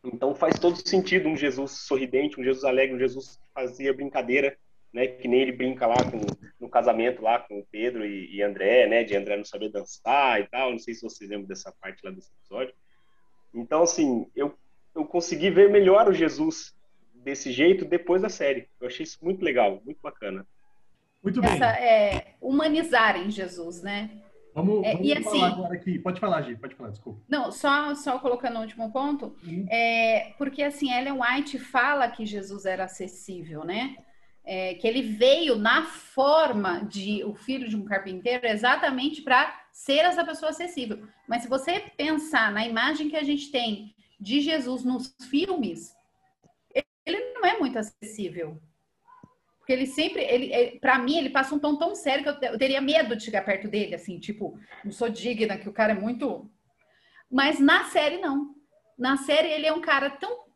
Então 0.01 0.33
faz 0.33 0.57
todo 0.57 0.77
sentido 0.87 1.27
um 1.27 1.35
Jesus 1.35 1.71
sorridente, 1.85 2.39
um 2.39 2.43
Jesus 2.43 2.63
alegre, 2.63 2.95
um 2.95 2.99
Jesus 2.99 3.35
que 3.35 3.53
fazia 3.53 3.93
brincadeira, 3.93 4.57
né? 4.93 5.07
Que 5.07 5.27
nem 5.27 5.41
ele 5.41 5.51
brinca 5.51 5.85
lá 5.85 5.97
com, 6.09 6.21
no 6.57 6.69
casamento 6.69 7.21
lá 7.21 7.37
com 7.37 7.59
o 7.59 7.67
Pedro 7.69 8.05
e, 8.05 8.33
e 8.33 8.41
André, 8.41 8.87
né? 8.87 9.03
De 9.03 9.13
André 9.13 9.35
não 9.35 9.43
saber 9.43 9.67
dançar 9.67 10.39
e 10.39 10.47
tal. 10.47 10.71
Não 10.71 10.79
sei 10.79 10.93
se 10.93 11.01
vocês 11.01 11.29
lembram 11.29 11.49
dessa 11.49 11.73
parte 11.81 11.99
lá 12.01 12.11
desse 12.11 12.31
episódio. 12.39 12.73
Então, 13.53 13.81
assim, 13.83 14.27
eu, 14.35 14.53
eu 14.95 15.05
consegui 15.05 15.49
ver 15.49 15.69
melhor 15.69 16.07
o 16.07 16.13
Jesus 16.13 16.73
desse 17.13 17.51
jeito 17.51 17.85
depois 17.85 18.21
da 18.21 18.29
série. 18.29 18.67
Eu 18.79 18.87
achei 18.87 19.03
isso 19.03 19.17
muito 19.21 19.43
legal, 19.43 19.81
muito 19.85 19.99
bacana. 20.01 20.45
Muito 21.21 21.41
bem. 21.41 21.51
Essa, 21.51 21.65
é, 21.79 22.35
humanizarem 22.41 23.29
Jesus, 23.29 23.81
né? 23.81 24.09
Vamos, 24.53 24.83
É, 24.85 24.93
vamos 24.93 25.07
e 25.07 25.23
falar 25.23 25.35
assim- 25.35 25.43
agora 25.53 25.73
aqui. 25.75 25.99
Pode 25.99 26.19
falar, 26.19 26.41
Gi, 26.43 26.55
pode 26.55 26.75
falar, 26.75 26.89
desculpa. 26.91 27.21
Não, 27.27 27.51
só, 27.51 27.93
só 27.95 28.17
colocando 28.19 28.57
o 28.57 28.61
último 28.61 28.91
ponto, 28.91 29.35
Uhum. 29.43 29.65
é, 29.69 30.33
porque 30.37 30.63
assim, 30.63 30.91
Ellen 30.91 31.19
White 31.21 31.59
fala 31.59 32.09
que 32.09 32.25
Jesus 32.25 32.65
era 32.65 32.85
acessível, 32.85 33.63
né? 33.63 33.95
É, 34.43 34.73
que 34.75 34.87
ele 34.87 35.01
veio 35.03 35.55
na 35.57 35.83
forma 35.85 36.79
de 36.85 37.23
o 37.23 37.35
filho 37.35 37.69
de 37.69 37.75
um 37.75 37.85
carpinteiro 37.85 38.47
exatamente 38.47 39.21
para 39.21 39.53
ser 39.79 39.99
essa 39.99 40.25
pessoa 40.25 40.49
acessível. 40.49 41.07
Mas 41.25 41.43
se 41.43 41.47
você 41.47 41.79
pensar 41.95 42.51
na 42.51 42.67
imagem 42.67 43.09
que 43.09 43.15
a 43.15 43.23
gente 43.23 43.49
tem 43.49 43.95
de 44.19 44.41
Jesus 44.41 44.83
nos 44.83 45.15
filmes, 45.29 45.95
ele 47.05 47.33
não 47.33 47.45
é 47.45 47.57
muito 47.57 47.79
acessível. 47.79 48.61
Porque 49.57 49.71
ele 49.71 49.85
sempre, 49.85 50.21
ele, 50.21 50.79
para 50.79 50.99
mim, 50.99 51.17
ele 51.17 51.29
passa 51.29 51.55
um 51.55 51.59
tom 51.59 51.77
tão 51.77 51.95
sério 51.95 52.23
que 52.23 52.45
eu, 52.45 52.51
eu 52.51 52.59
teria 52.59 52.81
medo 52.81 53.15
de 53.15 53.23
chegar 53.23 53.45
perto 53.45 53.69
dele, 53.69 53.95
assim, 53.95 54.19
tipo, 54.19 54.59
não 54.83 54.91
sou 54.91 55.07
digna, 55.07 55.57
que 55.57 55.69
o 55.69 55.73
cara 55.73 55.93
é 55.93 55.99
muito. 55.99 56.51
Mas 57.31 57.57
na 57.57 57.85
série, 57.85 58.17
não. 58.17 58.53
Na 58.97 59.15
série, 59.15 59.47
ele 59.47 59.65
é 59.65 59.71
um 59.71 59.79
cara 59.79 60.09
tão. 60.09 60.48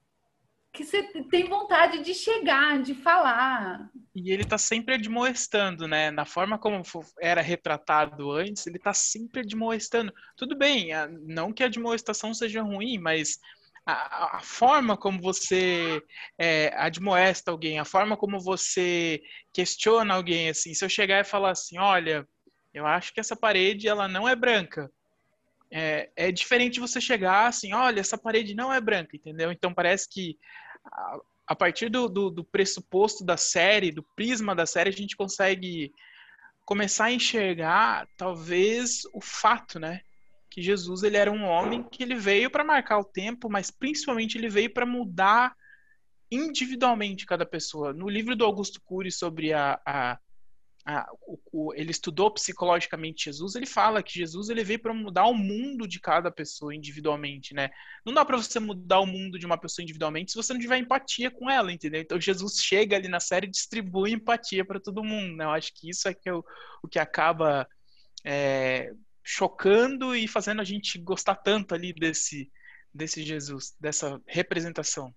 Que 0.74 0.84
você 0.84 1.03
tem 1.30 1.48
vontade 1.48 2.03
de 2.03 2.15
chegar, 2.15 2.82
de 2.82 2.96
falar. 2.96 3.89
E 4.15 4.32
ele 4.32 4.44
tá 4.44 4.58
sempre 4.58 4.96
admoestando, 4.96 5.88
né? 5.88 6.10
Na 6.10 6.25
forma 6.25 6.58
como 6.58 6.82
era 7.22 7.42
retratado 7.42 8.32
antes, 8.32 8.65
ele 8.65 8.80
tá 8.80 8.94
sempre 8.94 9.42
admoestando. 9.42 10.12
Tudo 10.36 10.58
bem, 10.58 10.89
não 11.27 11.53
que 11.53 11.62
a 11.63 11.68
admoestação 11.68 12.34
seja 12.34 12.63
ruim, 12.63 12.98
mas 12.98 13.38
a, 13.86 14.38
a- 14.38 14.42
forma 14.42 14.98
como 14.98 15.22
você 15.22 16.01
é, 16.39 16.74
admoesta 16.75 17.51
alguém, 17.51 17.77
a 17.80 17.86
forma 17.86 18.18
como 18.18 18.39
você 18.39 19.22
questiona 19.53 20.15
alguém, 20.15 20.50
assim, 20.50 20.74
se 20.74 20.84
eu 20.84 20.89
chegar 20.89 21.20
e 21.20 21.24
falar 21.24 21.51
assim, 21.51 21.77
olha, 21.77 22.27
eu 22.74 22.88
acho 22.88 23.13
que 23.13 23.20
essa 23.20 23.36
parede, 23.36 23.88
ela 23.88 24.08
não 24.08 24.27
é 24.27 24.36
branca. 24.36 24.89
É, 25.72 26.12
é 26.15 26.32
diferente 26.32 26.80
você 26.80 27.01
chegar 27.01 27.48
assim, 27.48 27.74
olha, 27.74 28.00
essa 28.00 28.18
parede 28.18 28.53
não 28.53 28.72
é 28.72 28.80
branca, 28.80 29.15
entendeu? 29.15 29.51
Então 29.51 29.74
parece 29.74 30.08
que 30.08 30.38
a, 31.48 31.56
partir 31.56 31.90
do, 31.90 32.08
do, 32.08 32.30
do 32.30 32.44
pressuposto 32.44 33.24
da 33.24 33.38
série, 33.38 33.92
do 33.92 34.04
prisma 34.16 34.56
da 34.56 34.66
série, 34.66 34.90
a 34.90 34.94
gente 34.94 35.16
consegue 35.16 35.94
começar 36.66 37.06
a 37.06 37.12
enxergar 37.12 38.08
talvez 38.18 39.02
o 39.13 39.22
fato, 39.22 39.80
né? 39.80 40.02
Que 40.50 40.62
Jesus 40.62 41.04
ele 41.04 41.18
era 41.18 41.32
um 41.32 41.44
homem 41.44 41.84
que 41.84 42.04
ele 42.04 42.16
veio 42.16 42.50
para 42.50 42.63
marcar 42.63 43.00
o 43.00 43.04
tempo, 43.04 43.50
mas 43.50 43.72
principalmente 43.72 44.38
ele 44.38 44.50
veio 44.50 44.72
para 44.72 44.86
mudar 44.86 45.56
individualmente 46.32 47.25
cada 47.25 47.46
pessoa. 47.46 47.94
No 47.94 48.10
livro 48.10 48.36
do 48.36 48.46
Augusto 48.46 48.82
Cury 48.82 49.12
sobre 49.12 49.54
a, 49.54 49.80
a, 49.86 50.20
a 50.86 51.08
o, 51.22 51.40
o, 51.52 51.74
ele 51.74 51.92
estudou 51.92 52.32
psicologicamente 52.32 53.25
Jesus, 53.25 53.56
ele 53.56 53.66
fala 53.66 54.04
que 54.04 54.13
Jesus 54.20 54.50
ele 54.50 54.63
veio 54.63 54.80
para 54.80 54.94
mudar 54.94 55.25
o 55.25 55.34
mundo 55.34 55.88
de 55.88 56.00
cada 56.00 56.30
pessoa 56.30 56.75
individualmente, 56.75 57.54
né? 57.54 57.70
Não 58.06 58.13
dá 58.13 58.25
para 58.25 58.38
você 58.38 58.60
mudar 58.60 59.00
o 59.00 59.06
mundo 59.06 59.40
de 59.40 59.46
uma 59.46 59.58
pessoa 59.58 59.84
individualmente 59.84 60.32
se 60.32 60.38
você 60.38 60.54
não 60.54 60.60
tiver 60.60 60.78
empatia 60.78 61.32
com 61.32 61.50
ela, 61.50 61.72
entendeu? 61.72 62.02
Então 62.02 62.20
Jesus 62.20 62.62
chega 62.62 62.96
ali 62.96 63.08
na 63.08 63.20
série 63.20 63.48
e 63.48 63.52
distribui 63.52 64.12
empatia 64.12 64.66
para 64.66 64.80
todo 64.80 65.04
mundo, 65.04 65.38
né? 65.38 65.46
Eu 65.46 65.52
acho 65.52 65.74
que 65.74 65.90
isso 65.90 66.08
é 66.08 66.13
que 66.13 66.28
é 66.28 66.34
o, 66.34 66.44
o 66.84 66.88
que 66.88 67.00
acaba 67.00 67.68
é, 68.25 68.92
chocando 69.24 70.16
e 70.16 70.28
fazendo 70.28 70.62
a 70.62 70.66
gente 70.66 70.98
gostar 71.00 71.36
tanto 71.36 71.74
ali 71.74 71.94
desse 71.94 72.52
desse 72.94 73.24
Jesus, 73.24 73.75
dessa 73.80 74.22
representação. 74.28 75.16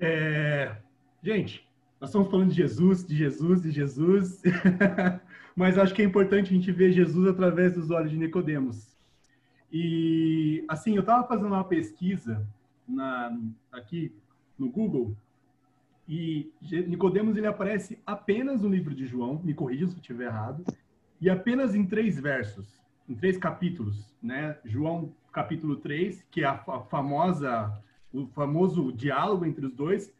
É, 0.00 0.74
gente, 1.22 1.68
nós 2.02 2.08
estamos 2.08 2.32
falando 2.32 2.48
de 2.48 2.56
Jesus, 2.56 3.06
de 3.06 3.14
Jesus, 3.14 3.62
de 3.62 3.70
Jesus, 3.70 4.42
mas 5.54 5.78
acho 5.78 5.94
que 5.94 6.02
é 6.02 6.04
importante 6.04 6.50
a 6.50 6.52
gente 6.52 6.72
ver 6.72 6.90
Jesus 6.90 7.28
através 7.28 7.74
dos 7.74 7.92
olhos 7.92 8.10
de 8.10 8.16
Nicodemos. 8.16 8.96
E 9.72 10.64
assim, 10.66 10.96
eu 10.96 11.02
estava 11.02 11.24
fazendo 11.28 11.46
uma 11.46 11.62
pesquisa 11.62 12.44
na, 12.88 13.38
aqui 13.70 14.12
no 14.58 14.68
Google 14.68 15.16
e 16.08 16.50
Nicodemos 16.88 17.36
ele 17.36 17.46
aparece 17.46 17.96
apenas 18.04 18.60
no 18.62 18.68
livro 18.68 18.92
de 18.92 19.06
João, 19.06 19.40
me 19.40 19.54
corrija 19.54 19.86
se 19.86 19.92
eu 19.92 20.00
estiver 20.00 20.24
errado, 20.24 20.64
e 21.20 21.30
apenas 21.30 21.72
em 21.72 21.86
três 21.86 22.18
versos, 22.18 22.82
em 23.08 23.14
três 23.14 23.38
capítulos, 23.38 24.12
né? 24.20 24.58
João 24.64 25.14
capítulo 25.32 25.76
3, 25.76 26.26
que 26.32 26.42
é 26.42 26.46
a 26.46 26.58
famosa 26.90 27.80
o 28.12 28.26
famoso 28.26 28.92
diálogo 28.92 29.46
entre 29.46 29.64
os 29.64 29.72
dois, 29.72 30.12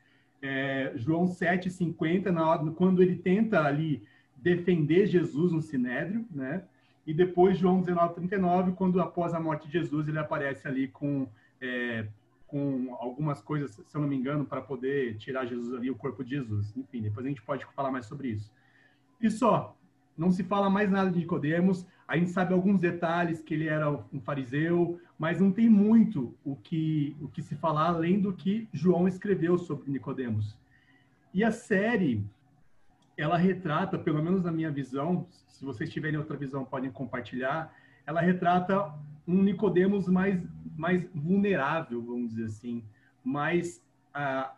é, 0.42 0.92
João 0.96 1.24
7,50, 1.24 2.30
na 2.30 2.72
quando 2.72 3.00
ele 3.00 3.16
tenta 3.16 3.62
ali 3.62 4.02
defender 4.36 5.06
Jesus 5.06 5.52
no 5.52 5.62
Sinédrio, 5.62 6.26
né? 6.30 6.64
E 7.06 7.14
depois 7.14 7.56
João 7.56 7.82
19,39, 7.82 8.74
quando 8.74 9.00
após 9.00 9.32
a 9.32 9.40
morte 9.40 9.66
de 9.66 9.72
Jesus 9.72 10.06
ele 10.08 10.18
aparece 10.18 10.66
ali 10.68 10.88
com, 10.88 11.28
é, 11.60 12.06
com 12.46 12.94
algumas 13.00 13.40
coisas, 13.40 13.72
se 13.72 13.96
eu 13.96 14.00
não 14.00 14.08
me 14.08 14.16
engano, 14.16 14.44
para 14.44 14.60
poder 14.60 15.16
tirar 15.16 15.46
Jesus 15.46 15.74
ali, 15.74 15.90
o 15.90 15.96
corpo 15.96 16.22
de 16.22 16.30
Jesus. 16.30 16.76
Enfim, 16.76 17.02
depois 17.02 17.24
a 17.24 17.28
gente 17.28 17.42
pode 17.42 17.64
falar 17.74 17.90
mais 17.90 18.06
sobre 18.06 18.28
isso. 18.28 18.52
E 19.20 19.30
só, 19.30 19.76
não 20.22 20.30
se 20.30 20.44
fala 20.44 20.70
mais 20.70 20.88
nada 20.88 21.10
de 21.10 21.18
Nicodemos, 21.18 21.84
a 22.06 22.16
gente 22.16 22.30
sabe 22.30 22.54
alguns 22.54 22.80
detalhes 22.80 23.42
que 23.42 23.54
ele 23.54 23.66
era 23.66 23.90
um 23.90 24.20
fariseu, 24.20 25.00
mas 25.18 25.40
não 25.40 25.50
tem 25.50 25.68
muito 25.68 26.32
o 26.44 26.54
que 26.54 27.16
o 27.20 27.26
que 27.26 27.42
se 27.42 27.56
falar 27.56 27.88
além 27.88 28.20
do 28.20 28.32
que 28.32 28.68
João 28.72 29.08
escreveu 29.08 29.58
sobre 29.58 29.90
Nicodemos. 29.90 30.56
E 31.34 31.42
a 31.42 31.50
série 31.50 32.24
ela 33.16 33.36
retrata, 33.36 33.98
pelo 33.98 34.22
menos 34.22 34.44
na 34.44 34.52
minha 34.52 34.70
visão, 34.70 35.26
se 35.48 35.64
vocês 35.64 35.90
tiverem 35.90 36.18
outra 36.18 36.36
visão 36.36 36.64
podem 36.64 36.90
compartilhar, 36.90 37.74
ela 38.06 38.20
retrata 38.20 38.94
um 39.26 39.42
Nicodemos 39.42 40.06
mais 40.06 40.40
mais 40.76 41.04
vulnerável, 41.12 42.00
vamos 42.00 42.30
dizer 42.30 42.44
assim, 42.44 42.84
mais 43.24 43.84
ah, 44.14 44.54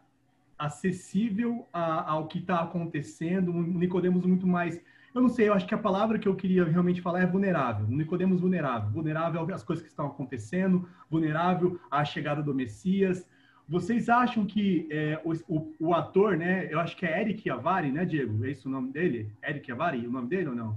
acessível 0.58 1.66
a, 1.72 2.10
ao 2.12 2.28
que 2.28 2.38
está 2.38 2.60
acontecendo, 2.60 3.50
um 3.50 3.62
Nicodemos 3.62 4.26
muito 4.26 4.46
mais 4.46 4.78
eu 5.14 5.22
não 5.22 5.28
sei, 5.28 5.48
eu 5.48 5.54
acho 5.54 5.66
que 5.66 5.74
a 5.74 5.78
palavra 5.78 6.18
que 6.18 6.26
eu 6.26 6.34
queria 6.34 6.64
realmente 6.64 7.00
falar 7.00 7.20
é 7.20 7.26
vulnerável. 7.26 7.86
Um 7.86 7.96
Nicodemos 7.96 8.40
vulnerável. 8.40 8.90
Vulnerável 8.90 9.54
às 9.54 9.62
coisas 9.62 9.82
que 9.82 9.88
estão 9.88 10.06
acontecendo, 10.06 10.88
vulnerável 11.08 11.80
à 11.88 12.04
chegada 12.04 12.42
do 12.42 12.52
Messias. 12.52 13.24
Vocês 13.68 14.08
acham 14.08 14.44
que 14.44 14.88
é, 14.90 15.20
o, 15.24 15.32
o, 15.48 15.74
o, 15.78 15.94
ator, 15.94 16.36
né? 16.36 16.68
Eu 16.70 16.80
acho 16.80 16.96
que 16.96 17.06
é 17.06 17.20
Eric 17.20 17.48
Avari, 17.48 17.92
né, 17.92 18.04
Diego? 18.04 18.44
É 18.44 18.50
isso 18.50 18.68
o 18.68 18.70
nome 18.70 18.92
dele? 18.92 19.32
Eric 19.42 19.70
Avari, 19.70 20.04
o 20.04 20.10
nome 20.10 20.28
dele 20.28 20.48
ou 20.48 20.54
não? 20.54 20.76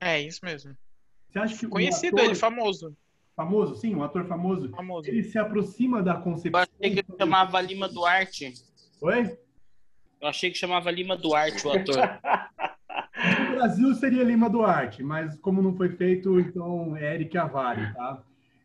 É 0.00 0.20
isso 0.20 0.40
mesmo. 0.44 0.76
Você 1.28 1.38
acha 1.40 1.58
que 1.58 1.66
Conhecido, 1.66 2.16
ator, 2.16 2.26
ele, 2.26 2.34
famoso. 2.36 2.96
Famoso, 3.34 3.74
sim, 3.74 3.94
um 3.94 4.04
ator 4.04 4.24
famoso. 4.24 4.68
famoso. 4.68 5.08
Ele 5.08 5.24
se 5.24 5.36
aproxima 5.36 6.00
da 6.00 6.14
concepção. 6.14 6.60
Eu 6.60 6.68
achei 6.78 6.94
que 6.94 7.00
ele 7.00 7.18
chamava 7.18 7.60
Lima 7.60 7.88
Duarte. 7.88 8.52
Oi? 9.00 9.36
Eu 10.20 10.28
achei 10.28 10.50
que 10.50 10.58
chamava 10.58 10.90
Lima 10.92 11.16
Duarte 11.16 11.66
o 11.66 11.72
ator. 11.72 11.96
Brasil 13.62 13.94
seria 13.94 14.24
Lima 14.24 14.50
Duarte, 14.50 15.04
mas 15.04 15.36
como 15.36 15.62
não 15.62 15.76
foi 15.76 15.90
feito, 15.90 16.40
então 16.40 16.96
é 16.96 17.14
Eric 17.14 17.38
Avari, 17.38 17.94
tá? 17.94 18.20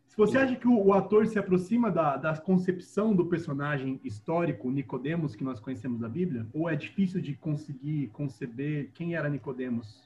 Se 0.08 0.16
você 0.16 0.36
acha 0.36 0.56
que 0.56 0.66
o, 0.66 0.86
o 0.86 0.92
ator 0.92 1.24
se 1.28 1.38
aproxima 1.38 1.88
da, 1.88 2.16
da, 2.16 2.36
concepção 2.36 3.14
do 3.14 3.26
personagem 3.26 4.00
histórico 4.02 4.68
Nicodemos 4.68 5.36
que 5.36 5.44
nós 5.44 5.60
conhecemos 5.60 6.00
da 6.00 6.08
Bíblia, 6.08 6.44
ou 6.52 6.68
é 6.68 6.74
difícil 6.74 7.20
de 7.20 7.34
conseguir 7.34 8.08
conceber 8.08 8.90
quem 8.92 9.14
era 9.14 9.28
Nicodemos 9.28 10.02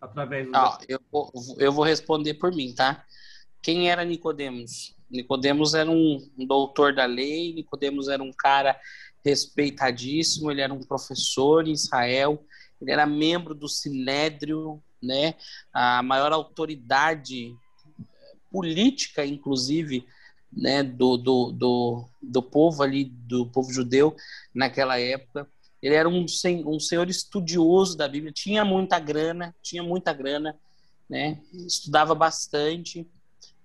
através 0.00 0.46
do 0.46 0.54
ah, 0.54 0.78
eu, 0.88 1.00
vou, 1.10 1.32
eu 1.58 1.72
vou 1.72 1.84
responder 1.84 2.34
por 2.34 2.54
mim, 2.54 2.72
tá? 2.72 3.04
Quem 3.60 3.90
era 3.90 4.04
Nicodemos? 4.04 4.94
Nicodemos 5.10 5.74
era 5.74 5.90
um, 5.90 6.24
um 6.38 6.46
doutor 6.46 6.94
da 6.94 7.04
lei, 7.04 7.52
Nicodemos 7.52 8.06
era 8.06 8.22
um 8.22 8.32
cara 8.32 8.78
respeitadíssimo, 9.24 10.52
ele 10.52 10.60
era 10.60 10.72
um 10.72 10.84
professor 10.84 11.66
em 11.66 11.72
Israel, 11.72 12.40
ele 12.86 12.92
era 12.92 13.04
membro 13.04 13.52
do 13.52 13.68
Sinédrio, 13.68 14.80
né? 15.02 15.34
A 15.72 16.02
maior 16.04 16.32
autoridade 16.32 17.52
política, 18.48 19.26
inclusive, 19.26 20.06
né? 20.52 20.84
Do, 20.84 21.16
do, 21.16 21.50
do, 21.50 22.08
do 22.22 22.42
povo 22.42 22.84
ali, 22.84 23.04
do 23.04 23.46
povo 23.46 23.72
judeu 23.72 24.14
naquela 24.54 25.00
época. 25.00 25.48
Ele 25.82 25.96
era 25.96 26.08
um, 26.08 26.24
um 26.64 26.80
senhor 26.80 27.10
estudioso 27.10 27.96
da 27.96 28.06
Bíblia, 28.06 28.32
tinha 28.32 28.64
muita 28.64 29.00
grana, 29.00 29.54
tinha 29.60 29.82
muita 29.82 30.12
grana, 30.12 30.56
né? 31.10 31.40
Estudava 31.52 32.14
bastante, 32.14 33.04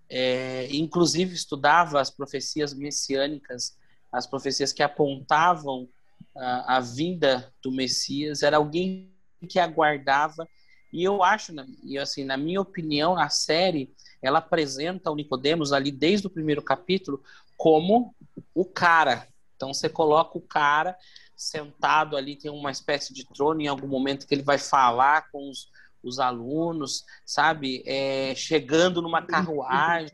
é, 0.10 0.68
inclusive 0.76 1.36
estudava 1.36 2.02
as 2.02 2.10
profecias 2.10 2.74
messiânicas, 2.74 3.78
as 4.12 4.26
profecias 4.26 4.74
que 4.74 4.82
apontavam 4.82 5.88
a, 6.36 6.80
vinda 6.80 7.52
do 7.62 7.72
Messias, 7.72 8.44
era 8.44 8.58
alguém 8.58 9.12
que 9.50 9.60
aguardava. 9.60 10.48
E 10.92 11.04
eu 11.04 11.24
acho, 11.24 11.54
e 11.84 11.98
assim, 11.98 12.24
na 12.24 12.38
minha 12.38 12.62
opinião, 12.62 13.18
a 13.18 13.30
série 13.30 13.94
ela 14.22 14.40
apresenta 14.40 15.10
o 15.10 15.16
Nicodemos 15.16 15.74
ali 15.74 15.92
desde 15.92 16.28
o 16.28 16.30
primeiro 16.30 16.62
capítulo 16.62 17.24
como 17.58 18.16
o 18.56 18.66
cara, 18.66 19.28
Então 19.56 19.74
você 19.74 19.88
coloca 19.88 20.38
o 20.38 20.42
cara 20.42 20.98
sentado 21.36 22.18
ali, 22.18 22.36
tem 22.36 22.52
uma 22.52 22.72
espécie 22.72 23.14
de 23.14 23.26
trono 23.26 23.62
em 23.62 23.68
algum 23.68 23.88
momento 23.88 24.28
que 24.28 24.34
ele 24.34 24.44
vai 24.44 24.58
falar 24.58 25.30
com 25.32 25.50
os, 25.50 25.70
os 26.04 26.20
alunos, 26.20 27.06
sabe? 27.26 27.84
É, 27.86 28.34
chegando 28.36 29.02
numa 29.02 29.22
carruagem. 29.22 30.10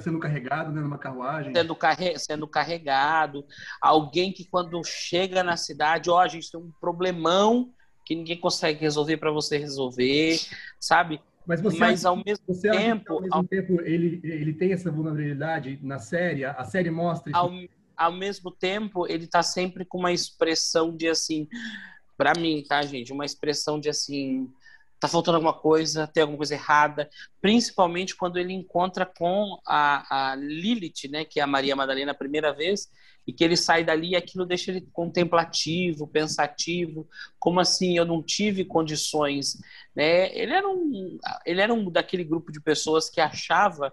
Sendo 0.00 0.18
carregado 0.18 0.72
né, 0.72 0.80
numa 0.80 0.98
carruagem. 0.98 1.52
Sendo, 1.54 1.74
carre, 1.74 2.18
sendo 2.18 2.46
carregado. 2.46 3.44
Alguém 3.80 4.32
que 4.32 4.44
quando 4.44 4.82
chega 4.84 5.42
na 5.42 5.56
cidade, 5.56 6.10
ó, 6.10 6.16
oh, 6.16 6.18
a 6.18 6.28
gente 6.28 6.50
tem 6.50 6.60
um 6.60 6.70
problemão 6.80 7.72
que 8.04 8.14
ninguém 8.14 8.38
consegue 8.38 8.80
resolver 8.80 9.18
para 9.18 9.30
você 9.30 9.58
resolver, 9.58 10.38
sabe? 10.80 11.20
Mas, 11.46 11.60
você 11.60 11.78
Mas 11.78 12.04
ao 12.04 12.16
mesmo 12.16 12.44
você 12.46 12.70
tempo, 12.70 13.14
ao 13.14 13.20
mesmo 13.20 13.34
ao... 13.34 13.44
tempo 13.44 13.80
ele, 13.80 14.20
ele 14.22 14.52
tem 14.52 14.72
essa 14.72 14.90
vulnerabilidade 14.90 15.78
na 15.82 15.98
série, 15.98 16.44
a 16.44 16.64
série 16.64 16.90
mostra 16.90 17.32
ao, 17.34 17.50
ao 17.96 18.12
mesmo 18.12 18.50
tempo, 18.50 19.06
ele 19.06 19.26
tá 19.26 19.42
sempre 19.42 19.84
com 19.84 19.98
uma 19.98 20.12
expressão 20.12 20.94
de 20.94 21.08
assim, 21.08 21.48
para 22.18 22.32
mim, 22.38 22.62
tá, 22.66 22.80
gente, 22.82 23.12
uma 23.12 23.24
expressão 23.24 23.80
de 23.80 23.88
assim, 23.88 24.50
tá 25.00 25.08
faltando 25.08 25.36
alguma 25.36 25.54
coisa, 25.54 26.06
tem 26.06 26.22
alguma 26.22 26.38
coisa 26.38 26.54
errada, 26.54 27.08
principalmente 27.40 28.16
quando 28.16 28.38
ele 28.38 28.52
encontra 28.52 29.06
com 29.06 29.58
a, 29.66 30.30
a 30.32 30.34
Lilith, 30.34 31.08
né, 31.10 31.24
que 31.24 31.40
é 31.40 31.42
a 31.42 31.46
Maria 31.46 31.76
Madalena 31.76 32.12
a 32.12 32.16
primeira 32.16 32.52
vez, 32.52 32.88
e 33.26 33.32
que 33.32 33.44
ele 33.44 33.58
sai 33.58 33.84
dali 33.84 34.10
e 34.10 34.16
aquilo 34.16 34.46
deixa 34.46 34.70
ele 34.70 34.88
contemplativo, 34.90 36.08
pensativo, 36.08 37.06
como 37.38 37.60
assim 37.60 37.98
eu 37.98 38.06
não 38.06 38.22
tive 38.22 38.64
condições, 38.64 39.58
né? 39.94 40.34
Ele 40.34 40.54
era 40.54 40.66
um 40.66 41.18
ele 41.44 41.60
era 41.60 41.74
um 41.74 41.90
daquele 41.90 42.24
grupo 42.24 42.50
de 42.50 42.58
pessoas 42.58 43.10
que 43.10 43.20
achava 43.20 43.92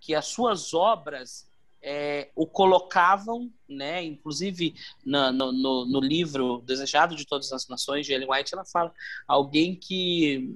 que 0.00 0.14
as 0.14 0.28
suas 0.28 0.72
obras 0.72 1.49
é, 1.82 2.30
o 2.34 2.46
colocavam, 2.46 3.50
né? 3.68 4.02
Inclusive 4.04 4.74
no, 5.04 5.32
no, 5.32 5.86
no, 5.86 6.00
livro 6.00 6.62
Desejado 6.66 7.16
de 7.16 7.26
Todas 7.26 7.52
as 7.52 7.66
Nações, 7.68 8.06
de 8.06 8.12
Ellen 8.12 8.28
White, 8.30 8.54
ela 8.54 8.64
fala 8.64 8.92
alguém 9.26 9.74
que, 9.74 10.54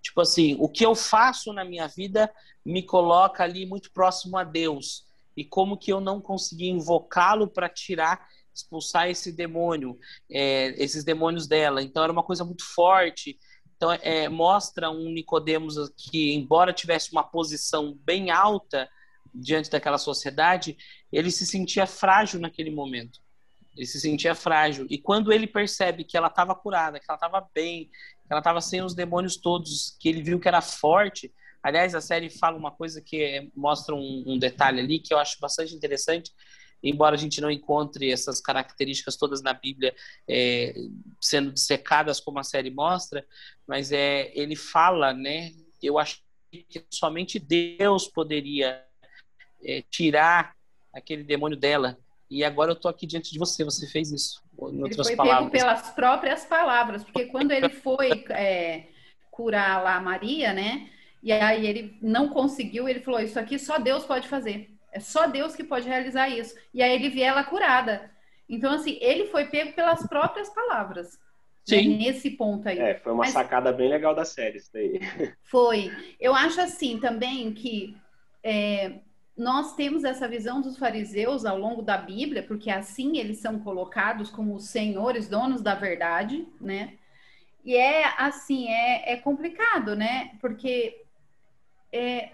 tipo 0.00 0.20
assim, 0.20 0.56
o 0.58 0.68
que 0.68 0.84
eu 0.84 0.94
faço 0.94 1.52
na 1.52 1.64
minha 1.64 1.86
vida 1.86 2.32
me 2.64 2.82
coloca 2.82 3.42
ali 3.42 3.66
muito 3.66 3.90
próximo 3.92 4.36
a 4.36 4.44
Deus 4.44 5.06
e 5.36 5.44
como 5.44 5.76
que 5.76 5.92
eu 5.92 6.00
não 6.00 6.20
consegui 6.20 6.68
invocá-lo 6.68 7.46
para 7.46 7.68
tirar, 7.68 8.26
expulsar 8.52 9.08
esse 9.08 9.30
demônio, 9.30 9.98
é, 10.30 10.74
esses 10.82 11.04
demônios 11.04 11.46
dela. 11.46 11.82
Então 11.82 12.02
era 12.02 12.12
uma 12.12 12.24
coisa 12.24 12.44
muito 12.44 12.64
forte. 12.64 13.38
Então 13.76 13.92
é, 13.92 14.28
mostra 14.28 14.90
um 14.90 15.12
Nicodemos 15.12 15.76
que, 15.96 16.34
embora 16.34 16.72
tivesse 16.72 17.12
uma 17.12 17.22
posição 17.22 17.96
bem 18.04 18.30
alta 18.30 18.88
diante 19.34 19.70
daquela 19.70 19.98
sociedade, 19.98 20.76
ele 21.12 21.30
se 21.30 21.46
sentia 21.46 21.86
frágil 21.86 22.40
naquele 22.40 22.70
momento. 22.70 23.20
Ele 23.76 23.86
se 23.86 24.00
sentia 24.00 24.34
frágil. 24.34 24.86
E 24.90 24.98
quando 24.98 25.32
ele 25.32 25.46
percebe 25.46 26.02
que 26.02 26.16
ela 26.16 26.26
estava 26.26 26.54
curada, 26.54 26.98
que 26.98 27.06
ela 27.08 27.16
estava 27.16 27.48
bem, 27.54 27.84
que 27.84 28.32
ela 28.32 28.40
estava 28.40 28.60
sem 28.60 28.82
os 28.82 28.94
demônios 28.94 29.36
todos, 29.36 29.96
que 30.00 30.08
ele 30.08 30.20
viu 30.20 30.40
que 30.40 30.48
era 30.48 30.60
forte. 30.60 31.32
Aliás, 31.62 31.94
a 31.94 32.00
série 32.00 32.28
fala 32.28 32.58
uma 32.58 32.72
coisa 32.72 33.00
que 33.00 33.22
é, 33.22 33.46
mostra 33.54 33.94
um, 33.94 34.24
um 34.26 34.38
detalhe 34.38 34.80
ali 34.80 34.98
que 34.98 35.14
eu 35.14 35.18
acho 35.18 35.38
bastante 35.40 35.74
interessante, 35.74 36.32
embora 36.82 37.14
a 37.14 37.18
gente 37.18 37.40
não 37.40 37.50
encontre 37.50 38.10
essas 38.10 38.40
características 38.40 39.16
todas 39.16 39.42
na 39.42 39.52
Bíblia 39.52 39.94
é, 40.28 40.74
sendo 41.20 41.52
dissecadas 41.52 42.20
como 42.20 42.38
a 42.38 42.44
série 42.44 42.70
mostra, 42.70 43.24
mas 43.66 43.92
é 43.92 44.32
ele 44.34 44.56
fala, 44.56 45.12
né? 45.12 45.52
Eu 45.82 45.98
acho 45.98 46.20
que 46.50 46.84
somente 46.90 47.38
Deus 47.38 48.08
poderia 48.08 48.84
é, 49.64 49.82
tirar 49.90 50.54
aquele 50.92 51.22
demônio 51.22 51.56
dela. 51.56 51.98
E 52.30 52.44
agora 52.44 52.72
eu 52.72 52.76
tô 52.76 52.88
aqui 52.88 53.06
diante 53.06 53.32
de 53.32 53.38
você, 53.38 53.64
você 53.64 53.86
fez 53.86 54.12
isso. 54.12 54.42
Em 54.60 54.84
ele 54.84 54.94
foi 54.94 55.16
palavras. 55.16 55.50
pego 55.50 55.64
pelas 55.64 55.90
próprias 55.90 56.44
palavras, 56.44 57.04
porque 57.04 57.26
quando 57.26 57.52
ele 57.52 57.68
foi 57.68 58.24
é, 58.30 58.86
curar 59.30 59.82
lá 59.82 59.96
a 59.96 60.00
Maria, 60.00 60.52
né? 60.52 60.90
E 61.22 61.32
aí 61.32 61.66
ele 61.66 61.96
não 62.02 62.28
conseguiu, 62.28 62.88
ele 62.88 63.00
falou: 63.00 63.20
Isso 63.20 63.38
aqui 63.38 63.58
só 63.58 63.78
Deus 63.78 64.04
pode 64.04 64.28
fazer. 64.28 64.70
É 64.92 65.00
só 65.00 65.26
Deus 65.26 65.54
que 65.54 65.64
pode 65.64 65.86
realizar 65.86 66.28
isso. 66.28 66.54
E 66.72 66.82
aí 66.82 66.92
ele 66.92 67.08
vê 67.08 67.20
ela 67.22 67.44
curada. 67.44 68.10
Então, 68.48 68.72
assim, 68.72 68.98
ele 69.00 69.26
foi 69.26 69.46
pego 69.46 69.72
pelas 69.72 70.06
próprias 70.08 70.48
palavras. 70.48 71.18
Né, 71.68 71.78
Sim. 71.78 71.88
Né, 71.90 72.06
nesse 72.06 72.30
ponto 72.30 72.68
aí. 72.68 72.78
É, 72.78 72.94
foi 72.94 73.12
uma 73.12 73.24
Mas, 73.24 73.32
sacada 73.32 73.72
bem 73.72 73.90
legal 73.90 74.14
da 74.14 74.24
série, 74.24 74.56
isso 74.58 74.70
daí. 74.72 75.00
Foi. 75.44 75.92
Eu 76.18 76.34
acho 76.34 76.60
assim 76.60 76.98
também 76.98 77.52
que 77.52 77.96
é, 78.42 79.00
nós 79.38 79.76
temos 79.76 80.02
essa 80.02 80.26
visão 80.26 80.60
dos 80.60 80.76
fariseus 80.76 81.44
ao 81.44 81.56
longo 81.56 81.80
da 81.80 81.96
Bíblia, 81.96 82.42
porque 82.42 82.68
assim 82.70 83.18
eles 83.18 83.38
são 83.38 83.60
colocados 83.60 84.30
como 84.30 84.56
os 84.56 84.64
senhores, 84.64 85.28
donos 85.28 85.62
da 85.62 85.76
verdade, 85.76 86.44
né? 86.60 86.94
E 87.64 87.76
é 87.76 88.04
assim, 88.18 88.68
é, 88.68 89.12
é 89.12 89.16
complicado, 89.16 89.94
né? 89.94 90.32
Porque 90.40 91.02
é, 91.92 92.30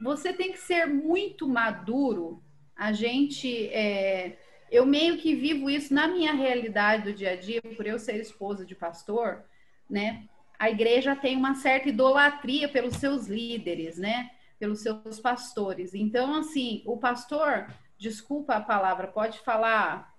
você 0.00 0.32
tem 0.32 0.50
que 0.52 0.58
ser 0.58 0.86
muito 0.86 1.46
maduro. 1.46 2.42
A 2.74 2.92
gente, 2.92 3.68
é, 3.68 4.38
eu 4.70 4.86
meio 4.86 5.18
que 5.18 5.34
vivo 5.34 5.68
isso 5.68 5.92
na 5.92 6.08
minha 6.08 6.32
realidade 6.32 7.04
do 7.04 7.12
dia 7.12 7.32
a 7.32 7.36
dia, 7.36 7.60
por 7.76 7.86
eu 7.86 7.98
ser 7.98 8.16
esposa 8.20 8.64
de 8.64 8.74
pastor, 8.74 9.44
né? 9.88 10.24
A 10.58 10.70
igreja 10.70 11.14
tem 11.14 11.36
uma 11.36 11.54
certa 11.56 11.90
idolatria 11.90 12.68
pelos 12.70 12.96
seus 12.96 13.26
líderes, 13.26 13.98
né? 13.98 14.30
Pelos 14.58 14.80
seus 14.80 15.20
pastores. 15.20 15.94
Então, 15.94 16.34
assim, 16.34 16.82
o 16.84 16.96
pastor, 16.96 17.66
desculpa 17.98 18.54
a 18.54 18.60
palavra, 18.60 19.06
pode 19.06 19.38
falar 19.40 20.14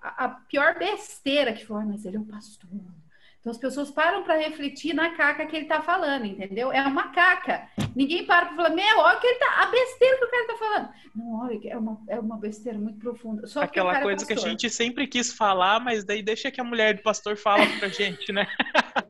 a, 0.00 0.24
a 0.24 0.28
pior 0.28 0.78
besteira 0.78 1.52
que 1.52 1.64
for, 1.64 1.84
mas 1.86 2.04
ele 2.04 2.16
é 2.16 2.20
um 2.20 2.24
pastor. 2.24 2.70
Então 3.40 3.52
as 3.52 3.58
pessoas 3.58 3.90
param 3.90 4.24
para 4.24 4.36
refletir 4.36 4.92
na 4.92 5.14
caca 5.14 5.46
que 5.46 5.54
ele 5.54 5.64
está 5.64 5.80
falando, 5.80 6.26
entendeu? 6.26 6.72
É 6.72 6.82
uma 6.82 7.12
caca. 7.12 7.68
Ninguém 7.94 8.26
para 8.26 8.46
para 8.46 8.56
falar, 8.56 8.70
meu, 8.70 8.98
olha 8.98 9.18
que 9.20 9.26
ele 9.26 9.38
tá, 9.38 9.62
a 9.62 9.66
besteira 9.66 10.18
que 10.18 10.24
o 10.24 10.30
cara 10.30 10.42
está 10.42 10.56
falando. 10.56 10.88
Não, 11.14 11.40
olha, 11.40 11.60
é 11.68 11.78
uma, 11.78 12.00
é 12.08 12.18
uma 12.18 12.36
besteira 12.36 12.78
muito 12.78 12.98
profunda. 12.98 13.46
Só 13.46 13.62
Aquela 13.62 13.92
que 13.92 13.98
é 13.98 14.02
coisa 14.02 14.24
é 14.24 14.26
que 14.26 14.32
a 14.32 14.36
gente 14.36 14.68
sempre 14.68 15.06
quis 15.06 15.32
falar, 15.32 15.78
mas 15.80 16.04
daí 16.04 16.20
deixa 16.20 16.50
que 16.50 16.60
a 16.60 16.64
mulher 16.64 16.96
do 16.96 17.02
pastor 17.02 17.36
fala 17.36 17.64
pra 17.78 17.88
gente, 17.88 18.32
né? 18.32 18.46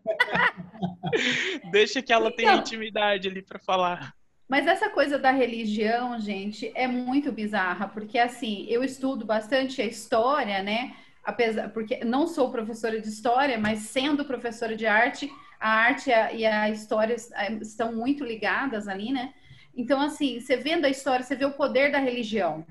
deixa 1.71 2.03
que 2.03 2.13
ela 2.13 2.29
então, 2.29 2.37
tenha 2.37 2.55
intimidade 2.57 3.29
ali 3.29 3.43
para 3.43 3.59
falar. 3.59 4.15
Mas 4.49 4.67
essa 4.67 4.89
coisa 4.89 5.19
da 5.19 5.31
religião, 5.31 6.19
gente, 6.19 6.73
é 6.75 6.89
muito 6.89 7.31
bizarra, 7.31 7.87
porque 7.87 8.19
assim, 8.19 8.65
eu 8.71 8.83
estudo 8.83 9.27
bastante 9.27 9.83
a 9.83 9.85
história, 9.85 10.63
né? 10.63 10.97
Apesar, 11.23 11.69
porque 11.69 12.03
não 12.03 12.27
sou 12.27 12.51
professora 12.51 12.99
de 12.99 13.09
história, 13.09 13.59
mas 13.59 13.81
sendo 13.81 14.25
professora 14.25 14.75
de 14.75 14.87
arte, 14.87 15.31
a 15.61 15.69
arte 15.69 16.09
e 16.09 16.47
a 16.47 16.71
história 16.71 17.15
estão 17.61 17.95
muito 17.95 18.25
ligadas 18.25 18.89
ali, 18.89 19.13
né? 19.13 19.35
Então, 19.77 20.01
assim, 20.01 20.41
você 20.41 20.57
vendo 20.57 20.87
a 20.87 20.89
história, 20.89 21.25
você 21.25 21.37
vê 21.37 21.45
o 21.45 21.53
poder 21.53 21.93
da 21.93 21.99
religião. 21.99 22.67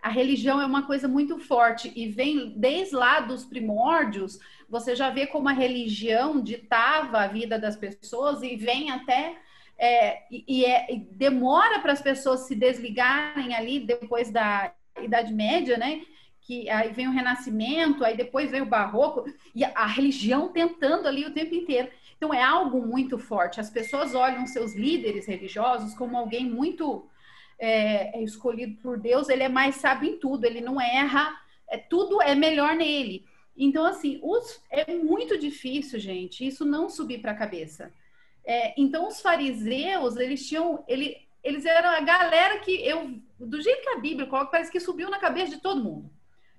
A 0.00 0.10
religião 0.10 0.60
é 0.60 0.66
uma 0.66 0.86
coisa 0.86 1.08
muito 1.08 1.38
forte 1.40 1.92
e 1.96 2.08
vem 2.08 2.54
desde 2.56 2.94
lá 2.94 3.20
dos 3.20 3.44
primórdios, 3.44 4.38
você 4.68 4.94
já 4.94 5.10
vê 5.10 5.26
como 5.26 5.48
a 5.48 5.52
religião 5.52 6.40
ditava 6.40 7.18
a 7.18 7.26
vida 7.26 7.58
das 7.58 7.76
pessoas 7.76 8.42
e 8.42 8.54
vem 8.54 8.90
até 8.90 9.36
é, 9.78 10.22
e, 10.30 10.64
é, 10.64 10.92
e 10.92 10.98
demora 10.98 11.80
para 11.80 11.92
as 11.92 12.00
pessoas 12.00 12.40
se 12.40 12.54
desligarem 12.54 13.54
ali 13.54 13.80
depois 13.80 14.30
da 14.30 14.72
Idade 15.02 15.32
Média, 15.32 15.76
né? 15.76 16.02
Que 16.40 16.68
aí 16.68 16.92
vem 16.92 17.08
o 17.08 17.12
Renascimento, 17.12 18.04
aí 18.04 18.16
depois 18.16 18.50
vem 18.50 18.62
o 18.62 18.66
Barroco, 18.66 19.24
e 19.54 19.64
a 19.64 19.86
religião 19.86 20.48
tentando 20.48 21.08
ali 21.08 21.24
o 21.24 21.32
tempo 21.32 21.54
inteiro. 21.54 21.88
Então 22.16 22.32
é 22.32 22.42
algo 22.42 22.86
muito 22.86 23.18
forte. 23.18 23.60
As 23.60 23.70
pessoas 23.70 24.14
olham 24.14 24.46
seus 24.46 24.74
líderes 24.74 25.26
religiosos 25.26 25.94
como 25.94 26.16
alguém 26.16 26.48
muito 26.48 27.08
é, 27.58 28.18
é 28.18 28.22
escolhido 28.22 28.76
por 28.82 28.98
Deus, 28.98 29.28
ele 29.28 29.42
é 29.42 29.48
mais 29.48 29.76
sábio 29.76 30.10
em 30.10 30.18
tudo, 30.18 30.44
ele 30.44 30.60
não 30.60 30.80
erra, 30.80 31.34
é, 31.68 31.78
tudo 31.78 32.20
é 32.20 32.34
melhor 32.34 32.74
nele. 32.74 33.24
Então, 33.56 33.84
assim, 33.84 34.18
os, 34.22 34.60
é 34.70 34.94
muito 34.94 35.38
difícil, 35.38 35.98
gente, 35.98 36.46
isso 36.46 36.64
não 36.64 36.88
subir 36.88 37.20
para 37.20 37.32
a 37.32 37.36
cabeça. 37.36 37.92
É, 38.46 38.74
então, 38.80 39.08
os 39.08 39.20
fariseus, 39.20 40.16
eles 40.16 40.46
tinham. 40.46 40.84
Ele, 40.86 41.16
eles 41.42 41.64
eram 41.64 41.90
a 41.90 42.00
galera 42.00 42.58
que 42.60 42.72
eu. 42.86 43.18
Do 43.38 43.60
jeito 43.60 43.82
que 43.82 43.88
a 43.90 43.98
Bíblia 43.98 44.26
coloca, 44.26 44.50
parece 44.50 44.70
que 44.70 44.80
subiu 44.80 45.10
na 45.10 45.18
cabeça 45.18 45.56
de 45.56 45.62
todo 45.62 45.82
mundo. 45.82 46.10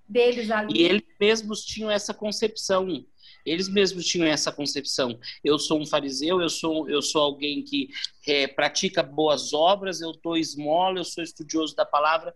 Deles 0.07 0.51
ali. 0.51 0.79
E 0.79 0.83
eles 0.83 1.03
mesmos 1.19 1.63
tinham 1.63 1.89
essa 1.89 2.13
concepção. 2.13 3.05
Eles 3.45 3.67
mesmos 3.67 4.05
tinham 4.05 4.27
essa 4.27 4.51
concepção. 4.51 5.19
Eu 5.43 5.57
sou 5.57 5.79
um 5.79 5.85
fariseu, 5.85 6.41
eu 6.41 6.49
sou, 6.49 6.89
eu 6.89 7.01
sou 7.01 7.21
alguém 7.21 7.63
que 7.63 7.89
é, 8.27 8.47
pratica 8.47 9.03
boas 9.03 9.53
obras, 9.53 10.01
eu 10.01 10.11
dou 10.11 10.37
esmola, 10.37 10.99
eu 10.99 11.03
sou 11.03 11.23
estudioso 11.23 11.75
da 11.75 11.85
palavra. 11.85 12.33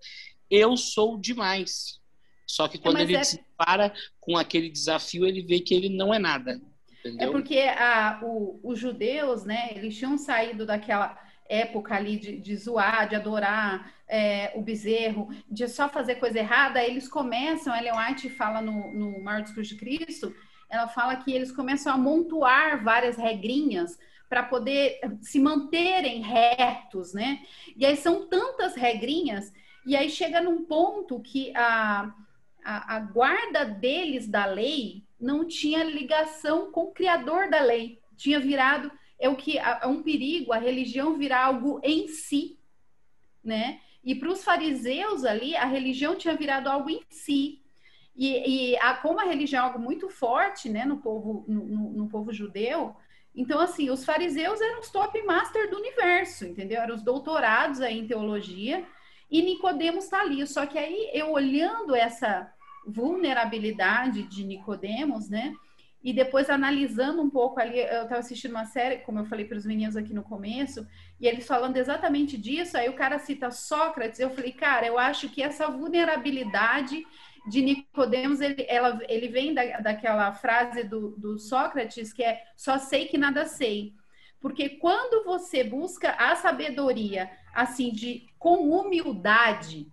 Eu 0.49 0.77
sou 0.77 1.17
demais. 1.17 1.99
Só 2.45 2.67
que 2.67 2.79
quando 2.79 2.97
é, 2.97 3.01
ele 3.03 3.15
é... 3.15 3.23
se 3.23 3.43
para 3.55 3.93
com 4.19 4.35
aquele 4.37 4.69
desafio, 4.69 5.25
ele 5.25 5.43
vê 5.43 5.59
que 5.59 5.73
ele 5.73 5.89
não 5.89 6.11
é 6.13 6.17
nada. 6.17 6.59
Entendeu? 6.99 7.29
É 7.29 7.31
porque 7.31 7.59
a, 7.59 8.19
o, 8.23 8.59
os 8.63 8.77
judeus, 8.79 9.43
né, 9.43 9.69
eles 9.71 9.97
tinham 9.97 10.17
saído 10.17 10.65
daquela. 10.65 11.17
época 11.49 11.95
ali 11.95 12.17
de, 12.17 12.37
de 12.37 12.55
zoar, 12.55 13.09
de 13.09 13.15
adorar 13.15 13.91
é, 14.07 14.51
o 14.55 14.61
bezerro, 14.61 15.29
de 15.49 15.67
só 15.67 15.89
fazer 15.89 16.15
coisa 16.15 16.37
errada, 16.37 16.83
eles 16.83 17.07
começam, 17.07 17.75
Ellen 17.75 17.97
White 17.97 18.29
fala 18.29 18.61
no, 18.61 18.93
no 18.93 19.23
Maior 19.23 19.41
Discurso 19.41 19.73
de 19.73 19.79
Cristo, 19.79 20.31
ela 20.69 20.87
fala 20.87 21.15
que 21.15 21.31
eles 21.31 21.51
começam 21.51 21.91
a 21.91 21.95
amontoar 21.95 22.83
várias 22.83 23.17
regrinhas 23.17 23.97
para 24.29 24.43
poder 24.43 24.99
se 25.21 25.39
manterem 25.39 26.21
retos, 26.21 27.13
né? 27.15 27.41
E 27.75 27.83
aí 27.83 27.97
são 27.97 28.27
tantas 28.27 28.75
regrinhas, 28.75 29.51
e 29.87 29.95
aí 29.95 30.07
chega 30.07 30.39
num 30.39 30.65
ponto 30.65 31.19
que 31.19 31.51
a, 31.55 32.13
a, 32.63 32.95
a 32.95 32.99
guarda 32.99 33.65
deles 33.65 34.27
da 34.27 34.45
lei 34.45 35.03
não 35.19 35.45
tinha 35.47 35.83
ligação 35.83 36.71
com 36.71 36.85
o 36.85 36.91
criador 36.91 37.49
da 37.49 37.61
lei, 37.61 37.99
tinha 38.15 38.39
virado 38.39 38.91
é 39.19 39.27
o 39.27 39.35
que 39.35 39.57
é 39.57 39.85
um 39.85 40.01
perigo 40.01 40.53
a 40.53 40.57
religião 40.57 41.17
virar 41.17 41.45
algo 41.45 41.81
em 41.83 42.07
si, 42.07 42.57
né? 43.43 43.81
E 44.01 44.15
para 44.15 44.29
os 44.29 44.43
fariseus 44.43 45.25
ali, 45.25 45.55
a 45.57 45.65
religião 45.65 46.15
tinha 46.15 46.35
virado 46.35 46.69
algo 46.69 46.89
em 46.89 47.01
si. 47.09 47.61
E, 48.15 48.71
e 48.73 48.77
a, 48.77 48.93
como 48.95 49.19
a 49.19 49.25
religião 49.25 49.63
é 49.63 49.67
algo 49.67 49.79
muito 49.79 50.09
forte, 50.09 50.69
né, 50.69 50.85
no 50.85 50.97
povo, 50.97 51.43
no, 51.47 51.65
no, 51.65 51.89
no 51.91 52.09
povo 52.09 52.31
judeu, 52.31 52.95
então, 53.35 53.59
assim, 53.59 53.89
os 53.89 54.03
fariseus 54.03 54.59
eram 54.59 54.79
os 54.79 54.89
top 54.89 55.21
master 55.23 55.69
do 55.69 55.77
universo, 55.77 56.45
entendeu? 56.45 56.81
Eram 56.81 56.95
os 56.95 57.03
doutorados 57.03 57.79
aí 57.79 57.99
em 57.99 58.07
teologia, 58.07 58.85
e 59.29 59.41
Nicodemos 59.41 60.05
está 60.05 60.21
ali. 60.21 60.45
Só 60.47 60.65
que 60.65 60.77
aí, 60.77 61.09
eu 61.13 61.31
olhando 61.31 61.95
essa 61.95 62.51
vulnerabilidade 62.85 64.23
de 64.23 64.43
Nicodemos, 64.43 65.29
né? 65.29 65.53
E 66.01 66.13
depois 66.13 66.49
analisando 66.49 67.21
um 67.21 67.29
pouco 67.29 67.59
ali, 67.59 67.77
eu 67.77 68.03
estava 68.03 68.19
assistindo 68.19 68.51
uma 68.51 68.65
série, 68.65 68.99
como 68.99 69.19
eu 69.19 69.25
falei 69.25 69.43
para 69.43 69.57
os 69.57 69.65
meninos 69.65 69.97
aqui 69.97 70.13
no 70.13 70.23
começo, 70.23 70.87
e 71.19 71.27
eles 71.27 71.45
falando 71.45 71.75
exatamente 71.75 72.37
disso, 72.37 72.77
aí 72.77 72.87
o 72.87 72.95
cara 72.95 73.19
cita 73.19 73.51
Sócrates, 73.51 74.19
eu 74.19 74.29
falei, 74.29 74.53
cara, 74.53 74.87
eu 74.87 74.97
acho 74.97 75.27
que 75.27 75.43
essa 75.43 75.67
vulnerabilidade 75.67 77.05
de 77.49 77.61
Nicodemos, 77.61 78.39
ele, 78.39 78.65
ela, 78.69 78.99
ele 79.09 79.27
vem 79.27 79.53
da, 79.53 79.79
daquela 79.79 80.31
frase 80.31 80.83
do, 80.83 81.17
do 81.17 81.37
Sócrates, 81.37 82.13
que 82.13 82.23
é 82.23 82.43
só 82.55 82.77
sei 82.77 83.07
que 83.07 83.17
nada 83.17 83.45
sei. 83.45 83.93
Porque 84.39 84.69
quando 84.69 85.25
você 85.25 85.63
busca 85.65 86.11
a 86.11 86.35
sabedoria, 86.35 87.29
assim, 87.53 87.91
de 87.91 88.25
com 88.37 88.69
humildade, 88.69 89.91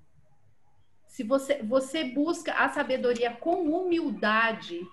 se 1.16 1.22
você, 1.22 1.62
você 1.62 2.04
busca 2.04 2.52
a 2.52 2.68
sabedoria 2.68 3.30
com 3.30 3.70
humildade, 3.70 4.86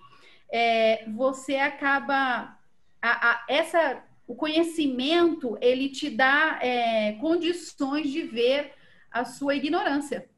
é, 0.50 1.04
você 1.10 1.58
acaba 1.58 2.58
a, 3.02 3.32
a, 3.32 3.46
essa 3.50 4.02
o 4.26 4.34
conhecimento 4.34 5.58
ele 5.60 5.90
te 5.90 6.10
dá 6.10 6.60
é, 6.62 7.12
condições 7.20 8.10
de 8.10 8.22
ver 8.22 8.72
a 9.12 9.26
sua 9.26 9.56
ignorância. 9.56 10.30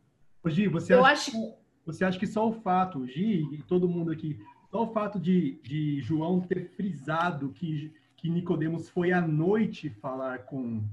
Gi, 0.48 0.68
você 0.68 0.96
Eu 0.96 1.06
acha, 1.06 1.30
acho... 1.30 1.54
você 1.86 2.04
acha 2.04 2.18
que 2.18 2.26
só 2.26 2.50
o 2.50 2.54
fato, 2.54 3.06
Gi 3.06 3.48
e 3.52 3.62
todo 3.62 3.88
mundo 3.88 4.10
aqui, 4.12 4.40
só 4.72 4.86
o 4.86 4.92
fato 4.92 5.20
de, 5.20 5.60
de 5.62 6.02
João 6.02 6.42
ter 6.42 6.68
frisado 6.72 7.50
que, 7.50 7.94
que 8.18 8.28
Nicodemos 8.28 8.90
foi 8.90 9.12
à 9.12 9.22
noite 9.22 9.92
falar 9.92 10.46
com, 10.46 10.84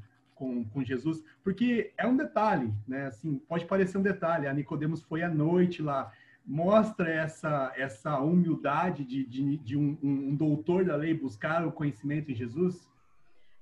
com, 0.43 0.65
com 0.65 0.83
Jesus, 0.83 1.23
porque 1.45 1.93
é 1.97 2.05
um 2.05 2.17
detalhe, 2.17 2.75
né? 2.87 3.07
Assim, 3.07 3.39
pode 3.49 3.65
parecer 3.65 3.97
um 3.97 4.03
detalhe, 4.03 4.49
a 4.49 4.53
Nicodemos 4.53 5.01
foi 5.01 5.23
à 5.23 5.29
noite 5.29 5.81
lá, 5.81 6.13
mostra 6.45 7.09
essa, 7.09 7.73
essa 7.77 8.19
humildade 8.19 9.05
de, 9.05 9.25
de, 9.25 9.57
de 9.59 9.77
um, 9.77 9.97
um, 10.03 10.35
doutor 10.35 10.85
da 10.85 10.97
lei 10.97 11.15
buscar 11.15 11.65
o 11.65 11.71
conhecimento 11.71 12.33
em 12.33 12.35
Jesus? 12.35 12.91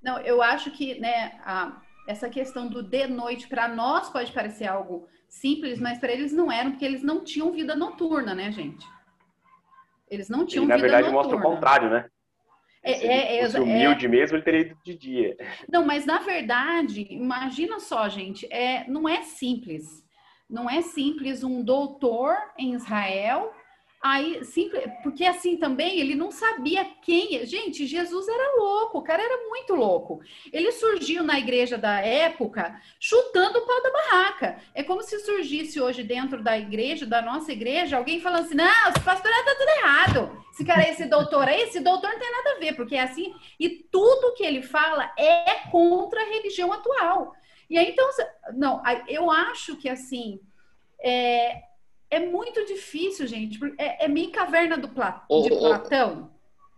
Não, 0.02 0.18
eu 0.20 0.40
acho 0.40 0.70
que 0.70 0.98
né, 0.98 1.38
a, 1.44 1.82
essa 2.08 2.30
questão 2.30 2.66
do 2.66 2.82
de 2.82 3.06
noite, 3.06 3.46
para 3.46 3.68
nós 3.68 4.08
pode 4.08 4.32
parecer 4.32 4.66
algo 4.66 5.06
simples, 5.28 5.78
mas 5.78 5.98
para 5.98 6.10
eles 6.10 6.32
não 6.32 6.50
eram, 6.50 6.70
porque 6.70 6.86
eles 6.86 7.02
não 7.02 7.22
tinham 7.22 7.52
vida 7.52 7.76
noturna, 7.76 8.34
né, 8.34 8.50
gente? 8.50 8.86
Eles 10.08 10.30
não 10.30 10.46
tinham 10.46 10.64
e, 10.64 10.66
vida 10.66 10.78
noturna. 10.78 10.96
Na 10.96 11.02
verdade, 11.02 11.14
mostra 11.14 11.36
o 11.36 11.42
contrário, 11.42 11.90
né? 11.90 12.08
É, 12.82 12.94
Se 12.94 13.06
é, 13.06 13.42
fosse 13.42 13.56
é, 13.56 13.60
humilde 13.60 14.08
mesmo, 14.08 14.36
ele 14.36 14.44
teria 14.44 14.60
ido 14.60 14.76
de 14.84 14.94
dia. 14.96 15.36
Não, 15.70 15.84
mas 15.84 16.06
na 16.06 16.18
verdade, 16.18 17.06
imagina 17.10 17.78
só, 17.78 18.08
gente, 18.08 18.46
é, 18.50 18.88
não 18.88 19.08
é 19.08 19.22
simples. 19.22 20.02
Não 20.48 20.68
é 20.68 20.82
simples 20.82 21.44
um 21.44 21.62
doutor 21.62 22.34
em 22.58 22.74
Israel. 22.74 23.52
Aí, 24.02 24.40
porque 25.02 25.26
assim 25.26 25.58
também 25.58 26.00
ele 26.00 26.14
não 26.14 26.30
sabia 26.30 26.86
quem. 27.02 27.44
Gente, 27.44 27.86
Jesus 27.86 28.26
era 28.28 28.56
louco, 28.56 28.98
o 28.98 29.02
cara 29.02 29.22
era 29.22 29.46
muito 29.46 29.74
louco. 29.74 30.22
Ele 30.50 30.72
surgiu 30.72 31.22
na 31.22 31.38
igreja 31.38 31.76
da 31.76 32.00
época 32.00 32.80
chutando 32.98 33.58
o 33.58 33.66
pau 33.66 33.82
da 33.82 33.92
barraca. 33.92 34.58
É 34.74 34.82
como 34.82 35.02
se 35.02 35.18
surgisse 35.18 35.78
hoje 35.78 36.02
dentro 36.02 36.42
da 36.42 36.58
igreja, 36.58 37.04
da 37.04 37.20
nossa 37.20 37.52
igreja, 37.52 37.98
alguém 37.98 38.22
falando 38.22 38.46
assim: 38.46 38.54
não, 38.54 38.88
esse 38.88 39.04
pastor 39.04 39.30
tá 39.30 39.54
tudo 39.58 39.68
errado. 39.68 40.44
Esse 40.50 40.64
cara, 40.64 40.88
esse 40.88 41.04
doutor 41.04 41.46
aí, 41.46 41.62
esse 41.62 41.80
doutor 41.80 42.10
não 42.10 42.18
tem 42.18 42.32
nada 42.32 42.52
a 42.52 42.58
ver, 42.58 42.74
porque 42.74 42.96
é 42.96 43.02
assim. 43.02 43.34
E 43.58 43.68
tudo 43.68 44.32
que 44.34 44.42
ele 44.42 44.62
fala 44.62 45.12
é 45.18 45.68
contra 45.70 46.22
a 46.22 46.26
religião 46.26 46.72
atual. 46.72 47.34
E 47.68 47.76
aí, 47.76 47.90
então, 47.90 48.08
não, 48.54 48.82
eu 49.06 49.30
acho 49.30 49.76
que 49.76 49.90
assim, 49.90 50.40
é, 51.02 51.62
é 52.10 52.20
muito 52.20 52.64
difícil, 52.66 53.26
gente. 53.26 53.58
É, 53.78 54.04
é 54.04 54.08
meio 54.08 54.30
caverna 54.32 54.76
do 54.76 54.88
Pla, 54.88 55.24
de 55.42 55.48
Platão. 55.50 56.30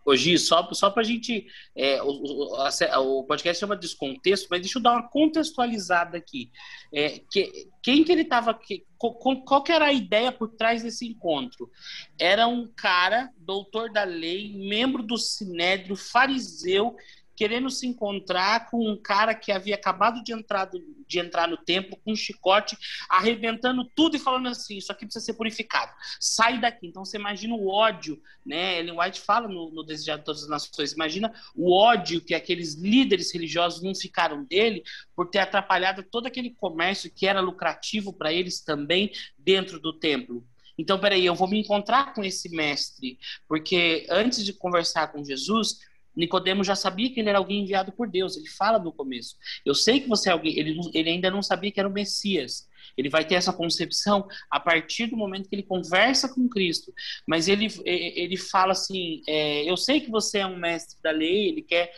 Hoje, 0.04 0.36
só, 0.36 0.68
só 0.72 0.90
para 0.90 1.02
a 1.02 1.04
gente. 1.04 1.46
É, 1.76 2.02
o, 2.02 2.56
a, 2.56 3.00
o 3.00 3.24
podcast 3.24 3.60
chama 3.60 3.76
Descontexto, 3.76 4.48
mas 4.50 4.60
deixa 4.60 4.78
eu 4.78 4.82
dar 4.82 4.92
uma 4.92 5.08
contextualizada 5.08 6.18
aqui. 6.18 6.50
É, 6.92 7.20
que, 7.30 7.68
quem 7.82 8.02
que 8.02 8.10
ele 8.10 8.22
estava. 8.22 8.58
Qual 8.98 9.62
que 9.62 9.72
era 9.72 9.86
a 9.86 9.92
ideia 9.92 10.32
por 10.32 10.48
trás 10.48 10.82
desse 10.82 11.06
encontro? 11.06 11.70
Era 12.18 12.46
um 12.46 12.70
cara, 12.76 13.30
doutor 13.38 13.92
da 13.92 14.04
lei, 14.04 14.52
membro 14.56 15.02
do 15.02 15.16
Sinédrio, 15.16 15.96
fariseu, 15.96 16.96
querendo 17.36 17.70
se 17.70 17.86
encontrar 17.86 18.70
com 18.70 18.88
um 18.88 18.96
cara 18.96 19.34
que 19.34 19.50
havia 19.50 19.74
acabado 19.74 20.22
de 20.22 20.32
entrar, 20.32 20.68
de 21.06 21.18
entrar 21.18 21.48
no 21.48 21.56
templo 21.56 21.98
com 22.04 22.12
um 22.12 22.16
chicote, 22.16 22.76
arrebentando 23.08 23.84
tudo 23.94 24.16
e 24.16 24.20
falando 24.20 24.48
assim: 24.48 24.76
Isso 24.76 24.92
aqui 24.92 25.04
precisa 25.04 25.24
ser 25.24 25.34
purificado, 25.34 25.92
sai 26.20 26.60
daqui. 26.60 26.86
Então 26.86 27.04
você 27.04 27.16
imagina 27.16 27.54
o 27.54 27.68
ódio, 27.68 28.20
né? 28.44 28.78
Ellen 28.78 28.98
White 28.98 29.20
fala 29.20 29.48
no, 29.48 29.70
no 29.70 29.82
Desejado 29.82 30.20
de 30.20 30.26
Todas 30.26 30.42
as 30.42 30.48
Nações: 30.48 30.92
imagina 30.92 31.32
o 31.54 31.72
ódio 31.72 32.20
que 32.20 32.34
aqueles 32.34 32.74
líderes 32.74 33.32
religiosos 33.32 33.82
não 33.82 33.94
ficaram 33.94 34.44
dele 34.44 34.82
por 35.14 35.28
ter 35.28 35.38
atrapalhado 35.38 36.02
todo 36.02 36.26
aquele 36.26 36.50
comércio 36.50 37.12
que 37.12 37.26
era 37.26 37.40
lucrativo 37.40 38.12
para 38.12 38.32
eles 38.32 38.60
também 38.60 39.10
dentro 39.38 39.78
do 39.80 39.92
templo. 39.92 40.46
Então, 40.78 40.98
peraí, 40.98 41.24
eu 41.24 41.34
vou 41.34 41.48
me 41.48 41.60
encontrar 41.60 42.14
com 42.14 42.24
esse 42.24 42.48
mestre, 42.48 43.18
porque 43.46 44.06
antes 44.10 44.44
de 44.44 44.52
conversar 44.52 45.12
com 45.12 45.24
Jesus, 45.24 45.78
Nicodemo 46.16 46.62
já 46.62 46.74
sabia 46.74 47.10
que 47.10 47.20
ele 47.20 47.28
era 47.28 47.38
alguém 47.38 47.62
enviado 47.62 47.92
por 47.92 48.08
Deus. 48.08 48.36
Ele 48.36 48.48
fala 48.48 48.78
no 48.78 48.92
começo: 48.92 49.36
"Eu 49.64 49.74
sei 49.74 50.00
que 50.00 50.08
você 50.08 50.28
é 50.28 50.32
alguém". 50.32 50.58
Ele, 50.58 50.78
ele 50.92 51.10
ainda 51.10 51.30
não 51.30 51.42
sabia 51.42 51.70
que 51.70 51.80
era 51.80 51.88
o 51.88 51.92
Messias. 51.92 52.68
Ele 52.96 53.08
vai 53.08 53.24
ter 53.24 53.36
essa 53.36 53.52
concepção 53.52 54.26
a 54.50 54.60
partir 54.60 55.06
do 55.06 55.16
momento 55.16 55.48
que 55.48 55.54
ele 55.54 55.62
conversa 55.62 56.28
com 56.28 56.48
Cristo. 56.48 56.92
Mas 57.26 57.48
ele, 57.48 57.68
ele 57.84 58.36
fala 58.36 58.72
assim: 58.72 59.22
é, 59.26 59.68
Eu 59.68 59.76
sei 59.76 60.00
que 60.00 60.10
você 60.10 60.38
é 60.38 60.46
um 60.46 60.56
mestre 60.56 60.98
da 61.02 61.10
lei, 61.10 61.48
ele 61.48 61.62
quer 61.62 61.92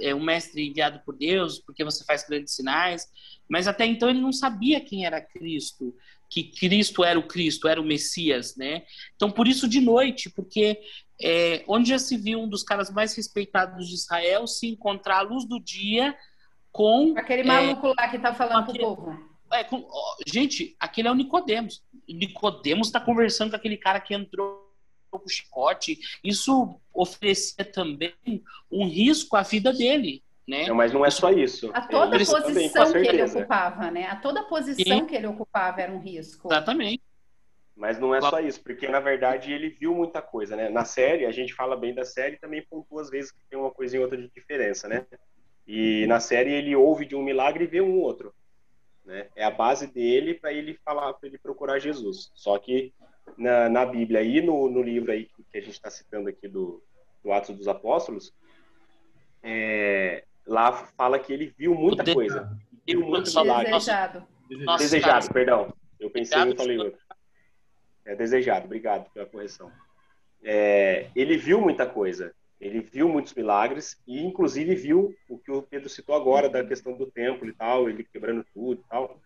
é 0.00 0.14
um 0.14 0.22
mestre 0.22 0.66
enviado 0.68 1.00
por 1.04 1.16
Deus, 1.16 1.58
porque 1.58 1.84
você 1.84 2.04
faz 2.04 2.24
grandes 2.26 2.54
sinais. 2.54 3.06
Mas 3.48 3.66
até 3.66 3.86
então 3.86 4.08
ele 4.10 4.20
não 4.20 4.32
sabia 4.32 4.80
quem 4.80 5.06
era 5.06 5.20
Cristo 5.20 5.94
que 6.28 6.42
Cristo 6.44 7.04
era 7.04 7.18
o 7.18 7.26
Cristo, 7.26 7.68
era 7.68 7.80
o 7.80 7.84
Messias, 7.84 8.56
né? 8.56 8.82
Então, 9.14 9.30
por 9.30 9.46
isso, 9.46 9.68
de 9.68 9.80
noite, 9.80 10.30
porque 10.30 10.80
é, 11.20 11.64
onde 11.66 11.90
já 11.90 11.98
se 11.98 12.16
viu 12.16 12.40
um 12.40 12.48
dos 12.48 12.62
caras 12.62 12.90
mais 12.90 13.14
respeitados 13.14 13.88
de 13.88 13.94
Israel 13.94 14.46
se 14.46 14.68
encontrar 14.68 15.18
à 15.18 15.22
luz 15.22 15.44
do 15.46 15.58
dia 15.58 16.16
com... 16.70 17.14
Aquele 17.16 17.42
maluco 17.42 17.86
é, 17.88 17.94
lá 17.96 18.08
que 18.08 18.18
tá 18.18 18.34
falando 18.34 18.64
aquele, 18.64 18.78
pro 18.78 18.96
povo. 18.96 19.18
É, 19.52 19.64
com, 19.64 19.86
ó, 19.88 20.16
gente, 20.26 20.76
aquele 20.78 21.08
é 21.08 21.10
o 21.10 21.14
Nicodemos. 21.14 21.82
Nicodemos 22.08 22.88
está 22.88 23.00
conversando 23.00 23.50
com 23.50 23.56
aquele 23.56 23.76
cara 23.76 24.00
que 24.00 24.14
entrou 24.14 24.66
com 25.10 25.18
o 25.24 25.28
chicote. 25.28 25.98
Isso 26.22 26.78
oferecia 26.92 27.64
também 27.64 28.14
um 28.70 28.86
risco 28.86 29.36
à 29.36 29.42
vida 29.42 29.72
dele. 29.72 30.22
Né? 30.46 30.68
Não, 30.68 30.76
mas 30.76 30.92
não 30.92 31.04
é 31.04 31.10
só 31.10 31.30
isso. 31.30 31.70
A 31.74 31.80
toda 31.80 32.18
posição 32.18 32.92
que 32.92 32.98
ele 32.98 33.22
ocupava, 33.24 33.90
né? 33.90 34.06
A 34.06 34.16
toda 34.16 34.44
posição 34.44 34.98
Sim. 34.98 35.06
que 35.06 35.16
ele 35.16 35.26
ocupava 35.26 35.80
era 35.80 35.92
um 35.92 35.98
risco. 35.98 36.46
Exatamente. 36.46 37.02
Mas 37.76 37.98
não 37.98 38.14
é 38.14 38.22
só 38.22 38.40
isso, 38.40 38.62
porque 38.62 38.88
na 38.88 39.00
verdade 39.00 39.52
ele 39.52 39.68
viu 39.68 39.94
muita 39.94 40.22
coisa, 40.22 40.56
né? 40.56 40.70
Na 40.70 40.84
série, 40.86 41.26
a 41.26 41.30
gente 41.30 41.52
fala 41.52 41.76
bem 41.76 41.94
da 41.94 42.06
série 42.06 42.36
e 42.36 42.38
também 42.38 42.62
pontua 42.62 43.02
às 43.02 43.10
vezes 43.10 43.30
que 43.30 43.38
tem 43.50 43.58
uma 43.58 43.70
coisa 43.70 43.96
e 43.96 44.00
outra 44.00 44.16
de 44.16 44.30
diferença, 44.34 44.88
né? 44.88 45.06
E 45.66 46.06
na 46.06 46.18
série 46.18 46.52
ele 46.52 46.74
ouve 46.74 47.04
de 47.04 47.14
um 47.14 47.22
milagre 47.22 47.64
e 47.64 47.66
vê 47.66 47.82
um 47.82 48.00
outro, 48.00 48.32
né? 49.04 49.28
É 49.36 49.44
a 49.44 49.50
base 49.50 49.86
dele 49.86 50.32
para 50.32 50.54
ele 50.54 50.78
falar, 50.82 51.12
para 51.12 51.28
ele 51.28 51.36
procurar 51.36 51.78
Jesus. 51.78 52.32
Só 52.34 52.58
que 52.58 52.94
na, 53.36 53.68
na 53.68 53.84
Bíblia 53.84 54.22
e 54.22 54.40
no, 54.40 54.70
no 54.70 54.82
livro 54.82 55.12
aí 55.12 55.28
que 55.52 55.58
a 55.58 55.60
gente 55.60 55.72
está 55.72 55.90
citando 55.90 56.30
aqui 56.30 56.48
do, 56.48 56.82
do 57.22 57.30
Atos 57.30 57.54
dos 57.54 57.68
Apóstolos, 57.68 58.32
é, 59.42 60.24
lá 60.46 60.72
fala 60.72 61.18
que 61.18 61.30
ele 61.30 61.52
viu 61.58 61.74
muita 61.74 62.10
coisa. 62.14 62.56
Viu 62.86 63.00
milagres. 63.00 63.70
Desejado. 63.70 64.26
Desejado, 64.48 64.78
desejado 64.78 65.32
perdão. 65.34 65.74
Eu 66.00 66.08
pensei 66.08 66.40
e 66.40 66.56
falei 66.56 66.78
outro. 66.78 67.06
É 68.06 68.14
desejado, 68.14 68.64
obrigado 68.64 69.10
pela 69.12 69.26
correção. 69.26 69.70
É, 70.42 71.10
ele 71.14 71.36
viu 71.36 71.60
muita 71.60 71.84
coisa. 71.84 72.32
Ele 72.58 72.80
viu 72.80 73.08
muitos 73.08 73.34
milagres 73.34 74.00
e, 74.06 74.24
inclusive, 74.24 74.74
viu 74.74 75.14
o 75.28 75.36
que 75.36 75.50
o 75.50 75.60
Pedro 75.60 75.88
citou 75.90 76.14
agora 76.14 76.48
da 76.48 76.64
questão 76.64 76.96
do 76.96 77.06
templo 77.06 77.46
e 77.48 77.52
tal, 77.52 77.88
ele 77.88 78.04
quebrando 78.04 78.46
tudo 78.54 78.80
e 78.80 78.88
tal. 78.88 79.20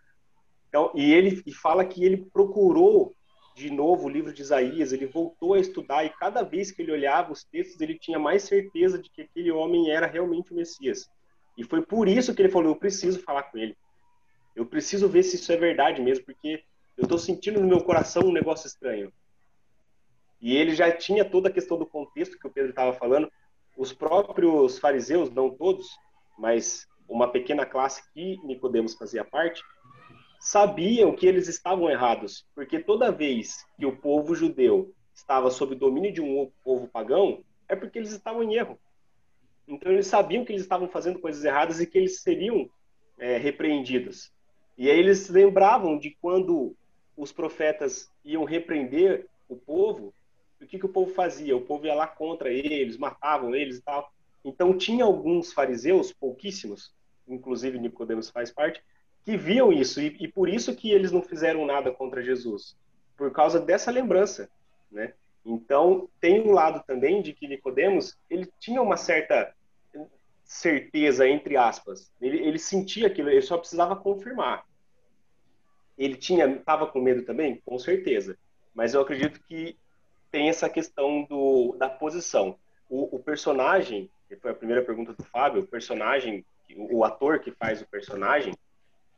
Então, 0.68 0.90
e 0.94 1.12
ele 1.12 1.42
e 1.46 1.52
fala 1.52 1.84
que 1.84 2.04
ele 2.04 2.28
procurou 2.32 3.14
de 3.54 3.70
novo 3.70 4.06
o 4.06 4.08
livro 4.08 4.32
de 4.32 4.40
Isaías, 4.42 4.92
ele 4.92 5.06
voltou 5.06 5.54
a 5.54 5.58
estudar 5.58 6.04
e 6.04 6.10
cada 6.10 6.42
vez 6.42 6.70
que 6.70 6.80
ele 6.80 6.92
olhava 6.92 7.32
os 7.32 7.44
textos, 7.44 7.80
ele 7.80 7.98
tinha 7.98 8.18
mais 8.18 8.44
certeza 8.44 8.98
de 8.98 9.10
que 9.10 9.22
aquele 9.22 9.50
homem 9.50 9.90
era 9.90 10.06
realmente 10.06 10.52
o 10.52 10.56
Messias. 10.56 11.10
E 11.58 11.64
foi 11.64 11.82
por 11.82 12.08
isso 12.08 12.34
que 12.34 12.40
ele 12.40 12.48
falou: 12.48 12.70
eu 12.70 12.76
preciso 12.76 13.20
falar 13.20 13.44
com 13.44 13.58
ele. 13.58 13.76
Eu 14.56 14.64
preciso 14.64 15.08
ver 15.08 15.22
se 15.22 15.36
isso 15.36 15.52
é 15.52 15.56
verdade 15.56 16.00
mesmo, 16.00 16.24
porque 16.24 16.62
eu 17.00 17.04
estou 17.04 17.18
sentindo 17.18 17.58
no 17.58 17.66
meu 17.66 17.82
coração 17.82 18.24
um 18.24 18.32
negócio 18.32 18.66
estranho. 18.66 19.10
E 20.38 20.54
ele 20.54 20.74
já 20.74 20.94
tinha 20.94 21.24
toda 21.24 21.48
a 21.48 21.52
questão 21.52 21.78
do 21.78 21.86
contexto 21.86 22.38
que 22.38 22.46
o 22.46 22.50
Pedro 22.50 22.70
estava 22.70 22.92
falando. 22.92 23.32
Os 23.74 23.90
próprios 23.90 24.78
fariseus, 24.78 25.30
não 25.30 25.48
todos, 25.48 25.88
mas 26.38 26.86
uma 27.08 27.32
pequena 27.32 27.64
classe 27.64 28.02
que 28.12 28.38
Nicodemos 28.44 28.94
fazia 28.94 29.24
parte, 29.24 29.62
sabiam 30.38 31.14
que 31.16 31.26
eles 31.26 31.48
estavam 31.48 31.88
errados, 31.90 32.46
porque 32.54 32.78
toda 32.78 33.10
vez 33.10 33.64
que 33.78 33.86
o 33.86 33.96
povo 33.96 34.34
judeu 34.34 34.94
estava 35.14 35.50
sob 35.50 35.74
domínio 35.74 36.12
de 36.12 36.20
um 36.20 36.52
povo 36.62 36.86
pagão, 36.86 37.42
é 37.66 37.74
porque 37.74 37.98
eles 37.98 38.12
estavam 38.12 38.42
em 38.42 38.56
erro. 38.56 38.78
Então 39.66 39.90
eles 39.90 40.06
sabiam 40.06 40.44
que 40.44 40.52
eles 40.52 40.62
estavam 40.62 40.88
fazendo 40.88 41.18
coisas 41.18 41.44
erradas 41.44 41.80
e 41.80 41.86
que 41.86 41.96
eles 41.96 42.20
seriam 42.20 42.68
é, 43.18 43.38
repreendidos. 43.38 44.30
E 44.76 44.90
aí 44.90 44.98
eles 44.98 45.30
lembravam 45.30 45.98
de 45.98 46.16
quando 46.20 46.76
os 47.20 47.30
profetas 47.30 48.10
iam 48.24 48.44
repreender 48.44 49.26
o 49.46 49.54
povo, 49.54 50.14
o 50.58 50.66
que, 50.66 50.78
que 50.78 50.86
o 50.86 50.90
povo 50.90 51.12
fazia? 51.12 51.54
O 51.54 51.60
povo 51.60 51.84
ia 51.84 51.94
lá 51.94 52.06
contra 52.06 52.50
eles, 52.50 52.96
matavam 52.96 53.54
eles 53.54 53.76
e 53.76 53.82
tal. 53.82 54.10
Então 54.42 54.76
tinha 54.76 55.04
alguns 55.04 55.52
fariseus, 55.52 56.14
pouquíssimos, 56.14 56.94
inclusive 57.28 57.78
Nicodemos 57.78 58.30
faz 58.30 58.50
parte, 58.50 58.82
que 59.22 59.36
viam 59.36 59.70
isso 59.70 60.00
e, 60.00 60.16
e, 60.18 60.28
por 60.28 60.48
isso 60.48 60.74
que 60.74 60.90
eles 60.90 61.12
não 61.12 61.20
fizeram 61.20 61.66
nada 61.66 61.92
contra 61.92 62.22
Jesus, 62.22 62.74
por 63.18 63.30
causa 63.32 63.60
dessa 63.60 63.90
lembrança, 63.90 64.50
né? 64.90 65.12
Então 65.44 66.08
tem 66.20 66.40
um 66.40 66.52
lado 66.52 66.82
também 66.86 67.20
de 67.20 67.34
que 67.34 67.46
Nicodemos 67.46 68.16
ele 68.30 68.50
tinha 68.58 68.80
uma 68.80 68.96
certa 68.96 69.54
certeza 70.42 71.28
entre 71.28 71.56
aspas, 71.56 72.10
ele, 72.18 72.38
ele 72.38 72.58
sentia 72.58 73.08
aquilo, 73.08 73.28
ele 73.28 73.42
só 73.42 73.58
precisava 73.58 73.94
confirmar. 73.94 74.64
Ele 76.00 76.16
tinha, 76.16 76.46
estava 76.46 76.86
com 76.86 76.98
medo 76.98 77.26
também, 77.26 77.60
com 77.62 77.78
certeza, 77.78 78.38
mas 78.74 78.94
eu 78.94 79.02
acredito 79.02 79.38
que 79.42 79.76
tem 80.30 80.48
essa 80.48 80.66
questão 80.66 81.24
do, 81.24 81.76
da 81.78 81.90
posição. 81.90 82.56
O, 82.88 83.16
o 83.16 83.18
personagem, 83.18 84.10
que 84.26 84.34
foi 84.34 84.50
a 84.50 84.54
primeira 84.54 84.82
pergunta 84.82 85.12
do 85.12 85.22
Fábio, 85.22 85.60
o 85.60 85.66
personagem, 85.66 86.42
o, 86.74 87.00
o 87.00 87.04
ator 87.04 87.40
que 87.40 87.50
faz 87.50 87.82
o 87.82 87.86
personagem, 87.86 88.54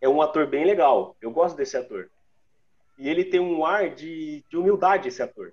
é 0.00 0.08
um 0.08 0.20
ator 0.20 0.44
bem 0.48 0.64
legal. 0.64 1.16
Eu 1.20 1.30
gosto 1.30 1.56
desse 1.56 1.76
ator. 1.76 2.10
E 2.98 3.08
ele 3.08 3.24
tem 3.26 3.38
um 3.38 3.64
ar 3.64 3.94
de, 3.94 4.44
de 4.50 4.56
humildade, 4.56 5.06
esse 5.06 5.22
ator. 5.22 5.52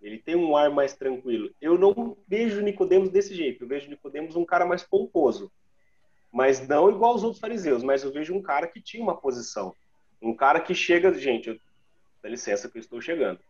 Ele 0.00 0.18
tem 0.18 0.34
um 0.34 0.56
ar 0.56 0.70
mais 0.70 0.94
tranquilo. 0.94 1.50
Eu 1.60 1.76
não 1.76 2.16
vejo 2.26 2.62
Nicodemos 2.62 3.10
desse 3.10 3.34
jeito. 3.34 3.64
Eu 3.64 3.68
vejo 3.68 3.90
Nicodemos 3.90 4.34
um 4.34 4.46
cara 4.46 4.64
mais 4.64 4.82
pomposo. 4.82 5.52
Mas 6.32 6.66
não 6.66 6.88
igual 6.88 7.12
aos 7.12 7.22
outros 7.22 7.40
fariseus, 7.40 7.82
mas 7.82 8.02
eu 8.02 8.10
vejo 8.10 8.34
um 8.34 8.40
cara 8.40 8.66
que 8.66 8.80
tinha 8.80 9.02
uma 9.02 9.14
posição. 9.14 9.74
Um 10.22 10.34
cara 10.34 10.60
que 10.60 10.72
chega, 10.72 11.12
gente, 11.12 11.48
eu, 11.48 11.58
dá 12.22 12.28
licença 12.28 12.68
que 12.68 12.78
eu 12.78 12.80
estou 12.80 13.00
chegando. 13.00 13.40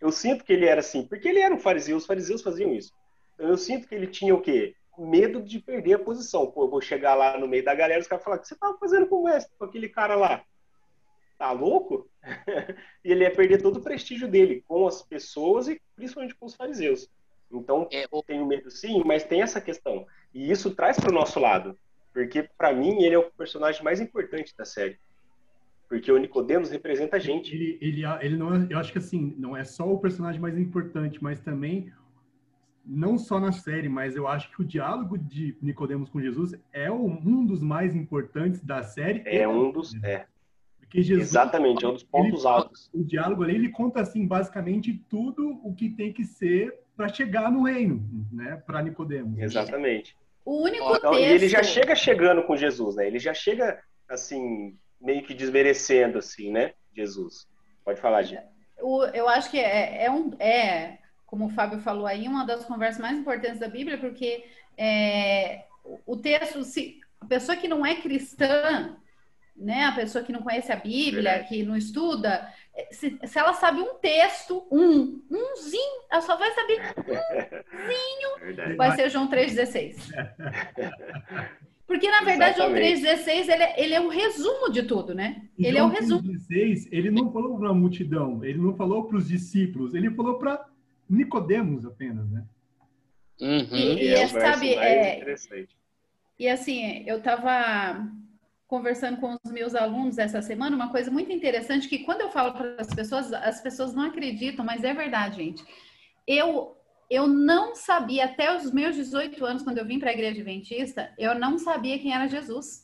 Eu 0.00 0.10
sinto 0.10 0.44
que 0.44 0.52
ele 0.52 0.66
era 0.66 0.80
assim, 0.80 1.06
porque 1.06 1.28
ele 1.28 1.38
era 1.38 1.54
um 1.54 1.60
fariseu, 1.60 1.96
os 1.96 2.04
fariseus 2.04 2.42
faziam 2.42 2.74
isso. 2.74 2.92
Então 3.34 3.48
eu 3.48 3.56
sinto 3.56 3.86
que 3.86 3.94
ele 3.94 4.08
tinha 4.08 4.34
o 4.34 4.40
quê? 4.40 4.74
Medo 4.98 5.40
de 5.40 5.60
perder 5.60 5.94
a 5.94 5.98
posição. 6.00 6.50
Pô, 6.50 6.64
eu 6.64 6.68
vou 6.68 6.80
chegar 6.80 7.14
lá 7.14 7.38
no 7.38 7.46
meio 7.46 7.64
da 7.64 7.74
galera 7.74 8.00
e 8.00 8.02
os 8.02 8.08
caras 8.08 8.24
falar: 8.24 8.36
o 8.36 8.40
que 8.40 8.48
você 8.48 8.56
tava 8.56 8.76
fazendo 8.78 9.06
com 9.06 9.20
o 9.20 9.24
mestre, 9.24 9.54
com 9.56 9.64
aquele 9.64 9.88
cara 9.88 10.16
lá? 10.16 10.44
Tá 11.38 11.52
louco? 11.52 12.10
e 13.04 13.12
ele 13.12 13.22
ia 13.22 13.30
perder 13.30 13.62
todo 13.62 13.76
o 13.76 13.82
prestígio 13.82 14.28
dele 14.28 14.64
com 14.66 14.86
as 14.86 15.02
pessoas 15.02 15.68
e 15.68 15.80
principalmente 15.94 16.34
com 16.34 16.46
os 16.46 16.56
fariseus. 16.56 17.08
Então, 17.50 17.86
é, 17.92 18.06
eu 18.10 18.22
tenho 18.24 18.44
medo 18.44 18.70
sim, 18.70 19.02
mas 19.04 19.24
tem 19.24 19.40
essa 19.40 19.60
questão. 19.60 20.04
E 20.34 20.50
isso 20.50 20.74
traz 20.74 20.98
para 20.98 21.10
o 21.10 21.14
nosso 21.14 21.38
lado. 21.38 21.78
Porque, 22.12 22.48
para 22.58 22.72
mim, 22.72 23.02
ele 23.02 23.14
é 23.14 23.18
o 23.18 23.30
personagem 23.30 23.82
mais 23.82 24.00
importante 24.00 24.54
da 24.56 24.64
série 24.64 24.98
porque 25.92 26.10
o 26.10 26.16
Nicodemos 26.16 26.70
representa 26.70 27.16
a 27.16 27.18
gente. 27.18 27.54
Ele, 27.54 27.78
ele, 27.78 28.02
ele 28.22 28.34
não 28.34 28.54
é, 28.54 28.66
eu 28.70 28.78
acho 28.78 28.90
que 28.90 28.96
assim, 28.96 29.34
não 29.36 29.54
é 29.54 29.62
só 29.62 29.86
o 29.86 29.98
personagem 29.98 30.40
mais 30.40 30.56
importante, 30.56 31.22
mas 31.22 31.38
também 31.38 31.92
não 32.82 33.18
só 33.18 33.38
na 33.38 33.52
série, 33.52 33.90
mas 33.90 34.16
eu 34.16 34.26
acho 34.26 34.50
que 34.50 34.62
o 34.62 34.64
diálogo 34.64 35.18
de 35.18 35.54
Nicodemos 35.60 36.08
com 36.08 36.18
Jesus 36.18 36.54
é 36.72 36.90
um 36.90 37.44
dos 37.44 37.62
mais 37.62 37.94
importantes 37.94 38.62
da 38.62 38.82
série. 38.82 39.22
É 39.26 39.46
um 39.46 39.70
dos, 39.70 39.94
é. 40.02 40.24
Porque 40.80 41.02
Jesus, 41.02 41.28
Exatamente, 41.28 41.84
é 41.84 41.88
um 41.88 41.92
dos 41.92 42.04
pontos 42.04 42.40
ele, 42.40 42.48
altos. 42.48 42.90
O 42.94 43.04
diálogo 43.04 43.42
ali, 43.42 43.56
ele 43.56 43.68
conta 43.68 44.00
assim, 44.00 44.26
basicamente 44.26 44.94
tudo 45.10 45.60
o 45.62 45.74
que 45.74 45.90
tem 45.90 46.10
que 46.10 46.24
ser 46.24 46.74
para 46.96 47.08
chegar 47.08 47.52
no 47.52 47.64
reino, 47.64 48.02
né, 48.32 48.62
para 48.66 48.80
Nicodemos. 48.80 49.38
Exatamente. 49.38 50.16
O 50.42 50.62
único 50.62 50.96
então, 50.96 51.10
texto... 51.10 51.22
Ele 51.22 51.48
já 51.50 51.62
chega 51.62 51.94
chegando 51.94 52.44
com 52.44 52.56
Jesus, 52.56 52.96
né? 52.96 53.06
Ele 53.06 53.18
já 53.18 53.34
chega 53.34 53.78
assim 54.08 54.74
meio 55.02 55.22
que 55.22 55.34
desmerecendo, 55.34 56.18
assim, 56.18 56.50
né? 56.50 56.72
Jesus. 56.94 57.46
Pode 57.84 58.00
falar, 58.00 58.22
Gina. 58.22 58.44
Eu 59.14 59.28
acho 59.28 59.50
que 59.50 59.58
é, 59.58 60.04
é, 60.04 60.10
um, 60.10 60.32
é, 60.40 60.98
como 61.26 61.46
o 61.46 61.50
Fábio 61.50 61.80
falou 61.80 62.06
aí, 62.06 62.26
uma 62.26 62.44
das 62.44 62.64
conversas 62.64 63.00
mais 63.00 63.16
importantes 63.16 63.58
da 63.58 63.68
Bíblia, 63.68 63.98
porque 63.98 64.44
é, 64.76 65.64
o 66.06 66.16
texto, 66.16 66.64
se, 66.64 67.00
a 67.20 67.26
pessoa 67.26 67.56
que 67.56 67.68
não 67.68 67.84
é 67.84 67.96
cristã, 67.96 68.96
né, 69.54 69.84
a 69.84 69.92
pessoa 69.92 70.24
que 70.24 70.32
não 70.32 70.42
conhece 70.42 70.72
a 70.72 70.76
Bíblia, 70.76 71.44
que 71.44 71.62
não 71.62 71.76
estuda, 71.76 72.48
se, 72.90 73.18
se, 73.24 73.38
ela 73.38 73.52
sabe 73.52 73.80
um 73.80 73.94
texto, 73.94 74.66
um, 74.70 75.22
umzinho, 75.30 76.02
ela 76.10 76.22
só 76.22 76.36
vai 76.36 76.50
saber 76.52 76.80
umzinho, 77.72 78.76
vai 78.76 78.96
ser 78.96 79.10
João 79.10 79.28
3,16. 79.28 80.10
Porque, 81.92 82.10
na 82.10 82.22
verdade, 82.22 82.58
Exatamente. 82.58 83.04
o 83.04 83.06
3,16 83.06 83.48
ele, 83.50 83.62
é, 83.62 83.84
ele 83.84 83.94
é 83.94 84.00
o 84.00 84.08
resumo 84.08 84.72
de 84.72 84.82
tudo, 84.84 85.14
né? 85.14 85.42
E 85.58 85.66
ele 85.66 85.76
João 85.76 85.90
é 85.90 85.92
o 85.92 85.94
resumo. 85.94 86.22
3,16, 86.22 86.88
ele 86.90 87.10
não 87.10 87.30
falou 87.30 87.58
para 87.58 87.68
a 87.68 87.74
multidão, 87.74 88.42
ele 88.42 88.56
não 88.56 88.74
falou 88.74 89.04
para 89.04 89.18
os 89.18 89.28
discípulos, 89.28 89.92
ele 89.92 90.10
falou 90.10 90.38
para 90.38 90.64
Nicodemos 91.06 91.84
apenas, 91.84 92.30
né? 92.30 92.44
Uhum. 93.38 93.76
E, 93.76 94.04
e 94.04 94.08
é, 94.08 94.26
sabe, 94.26 94.72
é, 94.72 95.36
e 96.38 96.48
assim, 96.48 97.04
eu 97.06 97.18
estava 97.18 98.08
conversando 98.66 99.20
com 99.20 99.36
os 99.44 99.52
meus 99.52 99.74
alunos 99.74 100.16
essa 100.16 100.40
semana, 100.40 100.74
uma 100.74 100.90
coisa 100.90 101.10
muito 101.10 101.30
interessante 101.30 101.90
que 101.90 101.98
quando 101.98 102.22
eu 102.22 102.30
falo 102.30 102.54
para 102.54 102.76
as 102.78 102.94
pessoas, 102.94 103.30
as 103.34 103.60
pessoas 103.60 103.94
não 103.94 104.04
acreditam, 104.04 104.64
mas 104.64 104.82
é 104.82 104.94
verdade, 104.94 105.36
gente. 105.44 105.62
Eu 106.26 106.74
eu 107.12 107.26
não 107.26 107.74
sabia, 107.74 108.24
até 108.24 108.56
os 108.56 108.72
meus 108.72 108.96
18 108.96 109.44
anos, 109.44 109.62
quando 109.62 109.76
eu 109.76 109.84
vim 109.84 109.98
para 109.98 110.08
a 110.08 110.14
igreja 110.14 110.30
adventista, 110.30 111.12
eu 111.18 111.34
não 111.34 111.58
sabia 111.58 111.98
quem 111.98 112.14
era 112.14 112.26
Jesus. 112.26 112.82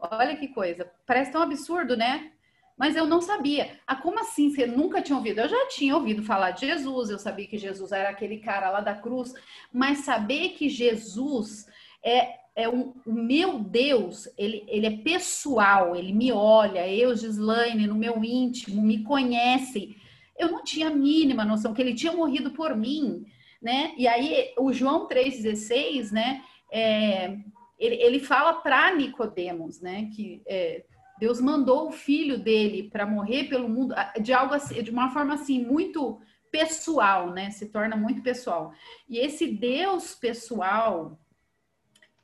Olha 0.00 0.36
que 0.36 0.48
coisa. 0.48 0.90
Parece 1.06 1.30
tão 1.30 1.42
absurdo, 1.42 1.96
né? 1.96 2.32
Mas 2.76 2.96
eu 2.96 3.06
não 3.06 3.20
sabia. 3.20 3.78
Ah, 3.86 3.94
como 3.94 4.18
assim? 4.18 4.50
Você 4.50 4.66
nunca 4.66 5.00
tinha 5.00 5.16
ouvido? 5.16 5.40
Eu 5.40 5.48
já 5.48 5.68
tinha 5.68 5.94
ouvido 5.94 6.24
falar 6.24 6.50
de 6.50 6.66
Jesus, 6.66 7.08
eu 7.08 7.20
sabia 7.20 7.46
que 7.46 7.56
Jesus 7.56 7.92
era 7.92 8.08
aquele 8.08 8.38
cara 8.38 8.68
lá 8.68 8.80
da 8.80 8.96
cruz, 8.96 9.32
mas 9.72 9.98
saber 9.98 10.48
que 10.50 10.68
Jesus 10.68 11.68
é, 12.02 12.40
é 12.56 12.68
um, 12.68 12.94
o 13.06 13.12
meu 13.12 13.60
Deus, 13.60 14.28
ele, 14.36 14.64
ele 14.66 14.86
é 14.86 14.96
pessoal, 14.98 15.94
ele 15.94 16.12
me 16.12 16.32
olha, 16.32 16.88
eu, 16.88 17.14
Gislaine, 17.14 17.86
no 17.86 17.94
meu 17.94 18.24
íntimo, 18.24 18.82
me 18.82 19.04
conhece. 19.04 19.96
Eu 20.36 20.50
não 20.50 20.64
tinha 20.64 20.88
a 20.88 20.94
mínima 20.94 21.44
noção 21.44 21.72
que 21.72 21.80
ele 21.80 21.94
tinha 21.94 22.12
morrido 22.12 22.50
por 22.50 22.74
mim 22.74 23.24
né? 23.66 23.92
E 23.96 24.06
aí 24.06 24.54
o 24.56 24.72
João 24.72 25.08
3,16, 25.08 26.12
né? 26.12 26.40
É, 26.70 27.36
ele, 27.76 27.96
ele 27.96 28.20
fala 28.20 28.52
para 28.54 28.94
Nicodemos, 28.94 29.80
né? 29.80 30.08
Que 30.14 30.40
é, 30.46 30.84
Deus 31.18 31.40
mandou 31.40 31.88
o 31.88 31.92
filho 31.92 32.38
dele 32.38 32.88
para 32.88 33.04
morrer 33.04 33.48
pelo 33.48 33.68
mundo 33.68 33.92
de 34.22 34.32
algo 34.32 34.54
assim, 34.54 34.80
de 34.80 34.90
uma 34.92 35.10
forma 35.10 35.34
assim 35.34 35.64
muito 35.64 36.20
pessoal, 36.48 37.32
né? 37.32 37.50
Se 37.50 37.66
torna 37.66 37.96
muito 37.96 38.22
pessoal. 38.22 38.72
E 39.08 39.18
esse 39.18 39.48
Deus 39.48 40.14
pessoal 40.14 41.18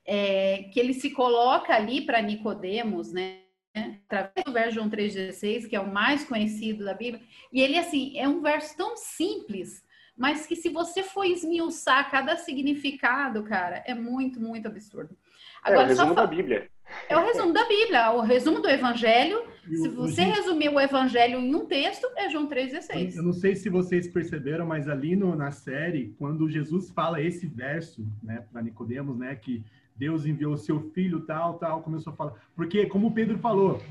é, 0.06 0.70
que 0.72 0.78
ele 0.78 0.94
se 0.94 1.10
coloca 1.10 1.74
ali 1.74 2.02
para 2.02 2.22
Nicodemos, 2.22 3.12
né? 3.12 3.40
Através 3.74 4.44
do 4.44 4.52
verso 4.52 4.74
João 4.76 4.88
3,16, 4.88 5.68
que 5.68 5.74
é 5.74 5.80
o 5.80 5.92
mais 5.92 6.22
conhecido 6.22 6.84
da 6.84 6.94
Bíblia, 6.94 7.20
e 7.52 7.60
ele 7.60 7.76
assim 7.76 8.16
é 8.16 8.28
um 8.28 8.40
verso 8.40 8.76
tão 8.76 8.96
simples, 8.96 9.82
mas 10.22 10.46
que 10.46 10.54
se 10.54 10.68
você 10.68 11.02
for 11.02 11.24
esmiuçar 11.24 12.08
cada 12.08 12.36
significado, 12.36 13.42
cara, 13.42 13.82
é 13.84 13.92
muito, 13.92 14.40
muito 14.40 14.68
absurdo. 14.68 15.16
Agora, 15.60 15.82
é 15.82 15.84
o 15.84 15.88
resumo 15.88 16.14
da 16.14 16.26
Bíblia. 16.28 16.70
É 17.08 17.16
o 17.16 17.24
resumo 17.24 17.52
da 17.52 17.66
Bíblia, 17.66 18.12
o 18.12 18.20
resumo 18.20 18.60
do 18.60 18.70
Evangelho. 18.70 19.42
Se 19.66 19.88
você 19.88 20.22
resumir 20.22 20.68
o 20.68 20.78
Evangelho 20.78 21.40
em 21.40 21.52
um 21.52 21.66
texto, 21.66 22.06
é 22.16 22.30
João 22.30 22.48
3,16. 22.48 23.16
Eu 23.16 23.24
não 23.24 23.32
sei 23.32 23.56
se 23.56 23.68
vocês 23.68 24.06
perceberam, 24.06 24.64
mas 24.64 24.88
ali 24.88 25.16
no, 25.16 25.34
na 25.34 25.50
série, 25.50 26.14
quando 26.16 26.48
Jesus 26.48 26.88
fala 26.90 27.20
esse 27.20 27.48
verso, 27.48 28.06
né, 28.22 28.44
para 28.52 28.62
Nicodemos, 28.62 29.18
né, 29.18 29.34
que 29.34 29.64
Deus 29.96 30.24
enviou 30.24 30.52
o 30.52 30.58
seu 30.58 30.88
filho, 30.92 31.22
tal, 31.22 31.54
tal, 31.54 31.82
começou 31.82 32.12
a 32.12 32.16
falar. 32.16 32.34
Porque, 32.54 32.86
como 32.86 33.08
o 33.08 33.12
Pedro 33.12 33.38
falou, 33.38 33.82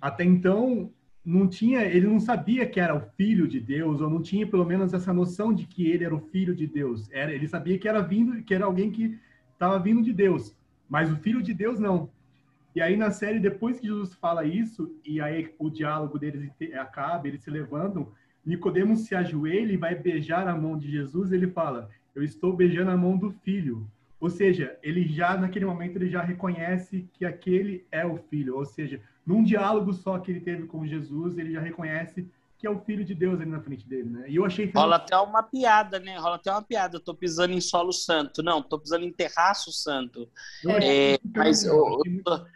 até 0.00 0.24
então 0.24 0.90
não 1.24 1.48
tinha, 1.48 1.82
ele 1.82 2.06
não 2.06 2.20
sabia 2.20 2.66
que 2.66 2.78
era 2.78 2.94
o 2.94 3.00
filho 3.16 3.48
de 3.48 3.58
Deus, 3.58 4.00
ou 4.00 4.10
não 4.10 4.20
tinha 4.20 4.46
pelo 4.46 4.64
menos 4.64 4.92
essa 4.92 5.12
noção 5.12 5.54
de 5.54 5.64
que 5.66 5.86
ele 5.86 6.04
era 6.04 6.14
o 6.14 6.20
filho 6.20 6.54
de 6.54 6.66
Deus. 6.66 7.08
Era, 7.10 7.32
ele 7.32 7.48
sabia 7.48 7.78
que 7.78 7.88
era 7.88 8.02
vindo, 8.02 8.42
que 8.42 8.54
era 8.54 8.66
alguém 8.66 8.90
que 8.90 9.18
estava 9.52 9.78
vindo 9.78 10.02
de 10.02 10.12
Deus, 10.12 10.54
mas 10.88 11.10
o 11.10 11.16
filho 11.16 11.42
de 11.42 11.54
Deus 11.54 11.78
não. 11.78 12.10
E 12.74 12.82
aí 12.82 12.96
na 12.96 13.10
série, 13.10 13.38
depois 13.38 13.80
que 13.80 13.86
Jesus 13.86 14.14
fala 14.14 14.44
isso, 14.44 14.94
e 15.04 15.20
aí 15.20 15.54
o 15.58 15.70
diálogo 15.70 16.18
deles 16.18 16.50
acaba, 16.74 17.26
eles 17.26 17.42
se 17.42 17.50
levantam, 17.50 18.12
Nicodemos 18.44 19.06
se 19.06 19.14
ajoelha 19.14 19.72
e 19.72 19.76
vai 19.76 19.94
beijar 19.94 20.46
a 20.46 20.54
mão 20.54 20.76
de 20.76 20.90
Jesus, 20.90 21.32
ele 21.32 21.46
fala: 21.46 21.88
"Eu 22.14 22.22
estou 22.22 22.54
beijando 22.54 22.90
a 22.90 22.96
mão 22.96 23.16
do 23.16 23.30
filho". 23.30 23.88
Ou 24.24 24.30
seja, 24.30 24.78
ele 24.82 25.06
já 25.06 25.36
naquele 25.36 25.66
momento 25.66 25.96
ele 25.96 26.08
já 26.08 26.22
reconhece 26.22 27.06
que 27.12 27.26
aquele 27.26 27.86
é 27.92 28.06
o 28.06 28.16
filho, 28.16 28.56
ou 28.56 28.64
seja, 28.64 28.98
num 29.26 29.44
diálogo 29.44 29.92
só 29.92 30.18
que 30.18 30.30
ele 30.30 30.40
teve 30.40 30.66
com 30.66 30.86
Jesus, 30.86 31.36
ele 31.36 31.52
já 31.52 31.60
reconhece 31.60 32.26
que 32.56 32.66
é 32.66 32.70
o 32.70 32.80
filho 32.80 33.04
de 33.04 33.14
Deus 33.14 33.38
ali 33.38 33.50
na 33.50 33.60
frente 33.60 33.86
dele, 33.86 34.08
né? 34.08 34.24
E 34.26 34.36
eu 34.36 34.46
achei 34.46 34.72
Rola 34.74 34.96
até 34.96 35.14
uma 35.18 35.42
piada, 35.42 35.98
né? 35.98 36.16
Rola 36.16 36.36
até 36.36 36.50
uma 36.50 36.62
piada. 36.62 36.96
Eu 36.96 37.00
tô 37.00 37.14
pisando 37.14 37.52
em 37.52 37.60
solo 37.60 37.92
santo. 37.92 38.42
Não, 38.42 38.62
tô 38.62 38.78
pisando 38.78 39.04
em 39.04 39.12
terraço 39.12 39.70
santo. 39.70 40.26
É, 40.82 41.18
mas 41.36 41.62
eu, 41.62 42.00
eu, 42.06 42.46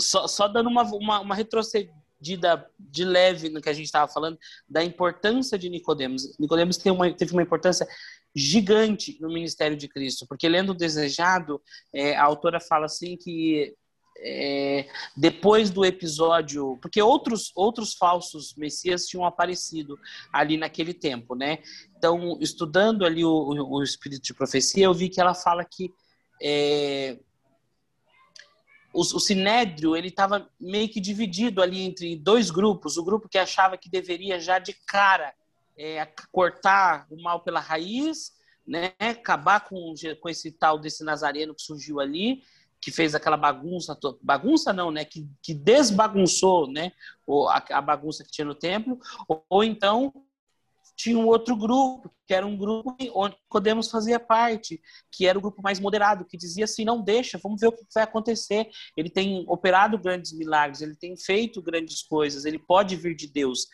só, 0.00 0.26
só 0.26 0.48
dando 0.48 0.70
uma, 0.70 0.84
uma, 0.84 1.20
uma 1.20 1.34
retrocedida 1.34 2.66
de 2.78 3.04
leve 3.04 3.50
no 3.50 3.60
que 3.60 3.68
a 3.68 3.74
gente 3.74 3.84
estava 3.84 4.10
falando 4.10 4.38
da 4.66 4.82
importância 4.82 5.58
de 5.58 5.68
Nicodemos. 5.68 6.34
Nicodemos 6.38 6.78
tem 6.78 6.90
uma, 6.90 7.12
teve 7.12 7.32
uma 7.32 7.42
importância 7.42 7.86
gigante 8.38 9.18
no 9.20 9.28
ministério 9.28 9.76
de 9.76 9.88
Cristo, 9.88 10.26
porque 10.28 10.48
lendo 10.48 10.70
o 10.70 10.74
Desejado, 10.74 11.60
é, 11.92 12.16
a 12.16 12.24
autora 12.24 12.60
fala 12.60 12.86
assim 12.86 13.16
que 13.16 13.74
é, 14.20 14.88
depois 15.16 15.70
do 15.70 15.84
episódio, 15.84 16.76
porque 16.82 17.00
outros 17.00 17.52
outros 17.54 17.94
falsos 17.94 18.54
messias 18.56 19.06
tinham 19.06 19.24
aparecido 19.24 19.98
ali 20.32 20.56
naquele 20.56 20.92
tempo, 20.92 21.34
né? 21.34 21.58
Então, 21.96 22.36
estudando 22.40 23.04
ali 23.04 23.24
o, 23.24 23.30
o 23.30 23.82
espírito 23.82 24.22
de 24.22 24.34
profecia, 24.34 24.84
eu 24.84 24.94
vi 24.94 25.08
que 25.08 25.20
ela 25.20 25.34
fala 25.34 25.64
que 25.64 25.92
é, 26.42 27.18
o, 28.92 29.00
o 29.00 29.20
sinédrio 29.20 29.96
ele 29.96 30.08
estava 30.08 30.48
meio 30.60 30.88
que 30.88 31.00
dividido 31.00 31.62
ali 31.62 31.82
entre 31.82 32.16
dois 32.16 32.50
grupos, 32.50 32.96
o 32.96 33.04
grupo 33.04 33.28
que 33.28 33.38
achava 33.38 33.78
que 33.78 33.88
deveria 33.88 34.40
já 34.40 34.58
de 34.58 34.72
cara 34.86 35.32
é, 35.78 36.06
cortar 36.32 37.06
o 37.10 37.22
mal 37.22 37.40
pela 37.40 37.60
raiz, 37.60 38.32
né? 38.66 38.92
Acabar 38.98 39.60
com, 39.60 39.94
com 40.20 40.28
esse 40.28 40.52
tal 40.52 40.78
desse 40.78 41.04
nazareno 41.04 41.54
que 41.54 41.62
surgiu 41.62 42.00
ali 42.00 42.42
que 42.80 42.90
fez 42.90 43.14
aquela 43.14 43.36
bagunça, 43.36 43.98
bagunça 44.22 44.72
não, 44.72 44.90
né, 44.90 45.04
que, 45.04 45.28
que 45.42 45.52
desbagunçou, 45.52 46.70
né, 46.70 46.92
a, 47.48 47.78
a 47.78 47.82
bagunça 47.82 48.24
que 48.24 48.30
tinha 48.30 48.44
no 48.44 48.54
templo, 48.54 48.98
ou, 49.26 49.44
ou, 49.48 49.64
então 49.64 50.12
tinha 50.96 51.16
um 51.16 51.26
outro 51.26 51.56
grupo, 51.56 52.10
que 52.26 52.34
era 52.34 52.44
um 52.44 52.56
grupo 52.56 52.96
onde 53.14 53.36
Podemos 53.48 53.88
fazia 53.88 54.18
parte, 54.18 54.80
que 55.12 55.26
era 55.26 55.38
o 55.38 55.40
grupo 55.40 55.62
mais 55.62 55.78
moderado, 55.78 56.24
que 56.24 56.36
dizia 56.36 56.64
assim, 56.64 56.84
não 56.84 57.00
deixa, 57.00 57.38
vamos 57.42 57.60
ver 57.60 57.68
o 57.68 57.72
que 57.72 57.84
vai 57.94 58.02
acontecer. 58.02 58.68
Ele 58.96 59.08
tem 59.08 59.44
operado 59.48 59.96
grandes 59.96 60.32
milagres, 60.32 60.82
ele 60.82 60.96
tem 60.96 61.16
feito 61.16 61.62
grandes 61.62 62.02
coisas, 62.02 62.44
ele 62.44 62.58
pode 62.58 62.96
vir 62.96 63.14
de 63.14 63.28
Deus. 63.28 63.68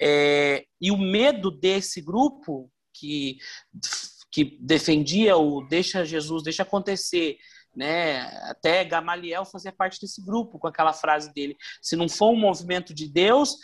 É, 0.00 0.64
e 0.80 0.90
o 0.90 0.98
medo 0.98 1.50
desse 1.50 2.00
grupo 2.00 2.70
que 2.92 3.38
que 4.34 4.58
defendia 4.60 5.36
o 5.36 5.64
deixa 5.68 6.04
Jesus, 6.04 6.42
deixa 6.42 6.64
acontecer, 6.64 7.36
né? 7.74 8.22
Até 8.50 8.84
Gamaliel 8.84 9.44
fazia 9.44 9.70
parte 9.70 10.00
desse 10.00 10.20
grupo 10.24 10.58
com 10.58 10.66
aquela 10.66 10.92
frase 10.92 11.32
dele: 11.32 11.56
se 11.80 11.94
não 11.94 12.08
for 12.08 12.32
um 12.32 12.36
movimento 12.36 12.92
de 12.92 13.08
Deus, 13.08 13.56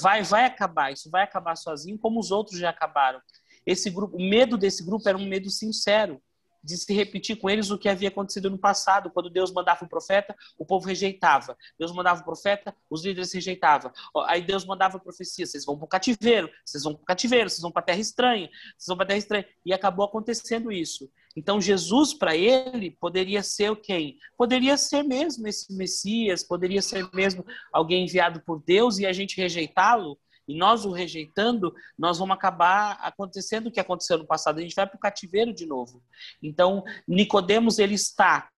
vai 0.00 0.22
vai 0.22 0.46
acabar, 0.46 0.92
isso 0.92 1.10
vai 1.10 1.24
acabar 1.24 1.56
sozinho, 1.56 1.98
como 1.98 2.18
os 2.18 2.30
outros 2.30 2.58
já 2.58 2.70
acabaram. 2.70 3.20
Esse 3.66 3.90
grupo, 3.90 4.16
o 4.16 4.30
medo 4.30 4.56
desse 4.56 4.82
grupo 4.82 5.06
era 5.06 5.18
um 5.18 5.28
medo 5.28 5.50
sincero 5.50 6.22
de 6.68 6.76
se 6.76 6.92
repetir 6.92 7.36
com 7.36 7.48
eles 7.48 7.70
o 7.70 7.78
que 7.78 7.88
havia 7.88 8.08
acontecido 8.08 8.50
no 8.50 8.58
passado, 8.58 9.10
quando 9.10 9.30
Deus 9.30 9.50
mandava 9.50 9.82
um 9.84 9.88
profeta, 9.88 10.36
o 10.58 10.66
povo 10.66 10.86
rejeitava. 10.86 11.56
Deus 11.78 11.90
mandava 11.92 12.20
um 12.20 12.24
profeta, 12.24 12.76
os 12.90 13.02
líderes 13.02 13.32
rejeitavam. 13.32 13.90
Aí 14.26 14.42
Deus 14.42 14.66
mandava 14.66 15.00
profecia, 15.00 15.46
vocês 15.46 15.64
vão 15.64 15.78
para 15.78 15.86
o 15.86 15.88
cativeiro, 15.88 16.50
vocês 16.62 16.84
vão 16.84 16.94
para 16.94 17.02
o 17.02 17.06
cativeiro, 17.06 17.48
vocês 17.48 17.62
vão 17.62 17.72
para 17.72 17.80
a 17.80 17.84
terra 17.86 18.00
estranha, 18.00 18.50
vocês 18.76 18.86
vão 18.86 18.96
para 18.98 19.04
a 19.04 19.08
terra 19.08 19.18
estranha. 19.18 19.46
E 19.64 19.72
acabou 19.72 20.04
acontecendo 20.04 20.70
isso. 20.70 21.10
Então 21.34 21.58
Jesus 21.58 22.12
para 22.12 22.36
ele 22.36 22.90
poderia 22.90 23.42
ser 23.42 23.74
quem? 23.76 24.18
Poderia 24.36 24.76
ser 24.76 25.02
mesmo 25.02 25.46
esse 25.46 25.72
Messias, 25.72 26.42
poderia 26.42 26.82
ser 26.82 27.08
mesmo 27.14 27.46
alguém 27.72 28.04
enviado 28.04 28.42
por 28.42 28.62
Deus 28.62 28.98
e 28.98 29.06
a 29.06 29.12
gente 29.12 29.36
rejeitá-lo 29.36 30.18
e 30.48 30.56
nós 30.56 30.86
o 30.86 30.90
rejeitando, 30.90 31.74
nós 31.96 32.18
vamos 32.18 32.34
acabar 32.34 32.98
acontecendo 33.02 33.66
o 33.66 33.70
que 33.70 33.78
aconteceu 33.78 34.16
no 34.16 34.26
passado. 34.26 34.58
A 34.58 34.62
gente 34.62 34.74
vai 34.74 34.86
para 34.86 34.96
o 34.96 35.00
cativeiro 35.00 35.52
de 35.52 35.66
novo. 35.66 36.02
Então, 36.42 36.82
Nicodemos 37.06 37.78
ele 37.78 37.94
está, 37.94 38.48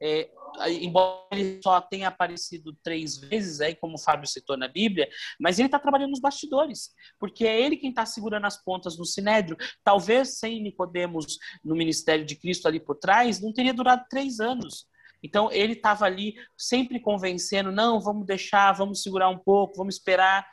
é, 0.00 0.30
embora 0.80 1.26
ele 1.32 1.60
só 1.62 1.80
tenha 1.80 2.08
aparecido 2.08 2.74
três 2.82 3.18
vezes, 3.18 3.60
aí, 3.60 3.74
como 3.74 3.96
o 3.96 4.00
Fábio 4.00 4.26
citou 4.26 4.56
na 4.56 4.68
Bíblia, 4.68 5.08
mas 5.38 5.58
ele 5.58 5.66
está 5.66 5.78
trabalhando 5.78 6.10
nos 6.10 6.20
bastidores, 6.20 6.90
porque 7.18 7.46
é 7.46 7.60
ele 7.60 7.76
quem 7.76 7.90
está 7.90 8.06
segurando 8.06 8.46
as 8.46 8.62
pontas 8.62 8.98
no 8.98 9.04
Sinédrio. 9.04 9.56
Talvez 9.84 10.38
sem 10.38 10.62
Nicodemos 10.62 11.38
no 11.62 11.76
ministério 11.76 12.24
de 12.24 12.36
Cristo 12.36 12.66
ali 12.66 12.80
por 12.80 12.96
trás, 12.96 13.40
não 13.40 13.52
teria 13.52 13.74
durado 13.74 14.06
três 14.08 14.40
anos. 14.40 14.86
Então 15.22 15.50
ele 15.50 15.72
estava 15.72 16.04
ali 16.04 16.34
sempre 16.56 17.00
convencendo, 17.00 17.72
não, 17.72 18.00
vamos 18.00 18.26
deixar, 18.26 18.72
vamos 18.72 19.02
segurar 19.02 19.28
um 19.28 19.38
pouco, 19.38 19.76
vamos 19.76 19.96
esperar. 19.96 20.46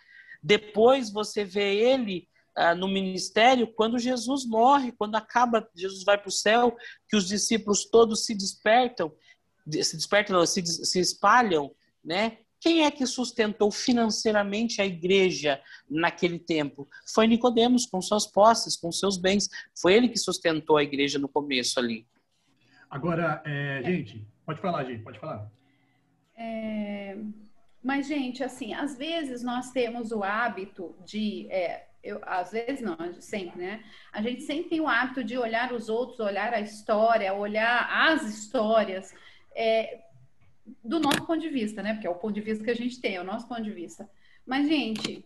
Depois 0.43 1.09
você 1.09 1.45
vê 1.45 1.75
ele 1.75 2.27
ah, 2.55 2.75
no 2.75 2.87
ministério 2.87 3.67
quando 3.73 3.97
Jesus 3.97 4.45
morre, 4.45 4.91
quando 4.91 5.15
acaba, 5.15 5.67
Jesus 5.75 6.03
vai 6.03 6.17
para 6.17 6.27
o 6.27 6.31
céu, 6.31 6.75
que 7.07 7.15
os 7.15 7.27
discípulos 7.27 7.85
todos 7.85 8.25
se 8.25 8.35
despertam, 8.35 9.11
se 9.67 9.95
despertam, 9.95 10.37
não, 10.37 10.45
se, 10.45 10.63
se 10.65 10.99
espalham, 10.99 11.73
né? 12.03 12.37
Quem 12.59 12.85
é 12.85 12.91
que 12.91 13.05
sustentou 13.05 13.69
financeiramente 13.71 14.81
a 14.81 14.85
igreja 14.85 15.61
naquele 15.89 16.39
tempo? 16.39 16.87
Foi 17.13 17.27
Nicodemos 17.27 17.85
com 17.85 18.01
suas 18.01 18.25
posses, 18.25 18.77
com 18.77 18.89
seus 18.89 19.17
bens. 19.17 19.49
Foi 19.75 19.93
ele 19.93 20.07
que 20.07 20.17
sustentou 20.17 20.77
a 20.77 20.83
igreja 20.83 21.19
no 21.19 21.27
começo 21.27 21.77
ali. 21.77 22.07
Agora, 22.89 23.41
é, 23.45 23.83
gente, 23.83 24.25
pode 24.45 24.61
falar, 24.61 24.85
gente, 24.85 25.03
pode 25.03 25.19
falar. 25.19 25.51
É, 26.37 27.17
mas, 27.84 28.07
gente, 28.07 28.43
assim, 28.43 28.73
às 28.73 28.97
vezes 28.97 29.43
nós 29.43 29.71
temos 29.71 30.11
o 30.11 30.23
hábito 30.23 30.95
de. 31.05 31.47
É, 31.51 31.88
eu, 32.01 32.21
às 32.23 32.51
vezes 32.51 32.81
não, 32.81 32.97
sempre, 33.19 33.59
né? 33.59 33.84
A 34.11 34.21
gente 34.21 34.43
sempre 34.43 34.69
tem 34.69 34.79
o 34.79 34.88
hábito 34.88 35.23
de 35.23 35.38
olhar 35.38 35.73
os 35.73 35.89
outros, 35.89 36.19
olhar 36.19 36.53
a 36.53 36.61
história, 36.61 37.34
olhar 37.34 37.88
as 37.89 38.23
histórias 38.23 39.13
é, 39.53 40.01
do 40.84 40.99
nosso 40.99 41.25
ponto 41.25 41.39
de 41.39 41.49
vista, 41.49 41.84
né? 41.84 41.93
Porque 41.93 42.07
é 42.07 42.09
o 42.09 42.15
ponto 42.15 42.34
de 42.34 42.41
vista 42.41 42.63
que 42.63 42.71
a 42.71 42.75
gente 42.75 43.01
tem, 43.01 43.15
é 43.15 43.21
o 43.21 43.25
nosso 43.25 43.47
ponto 43.47 43.61
de 43.61 43.71
vista. 43.71 44.09
Mas, 44.45 44.67
gente, 44.67 45.25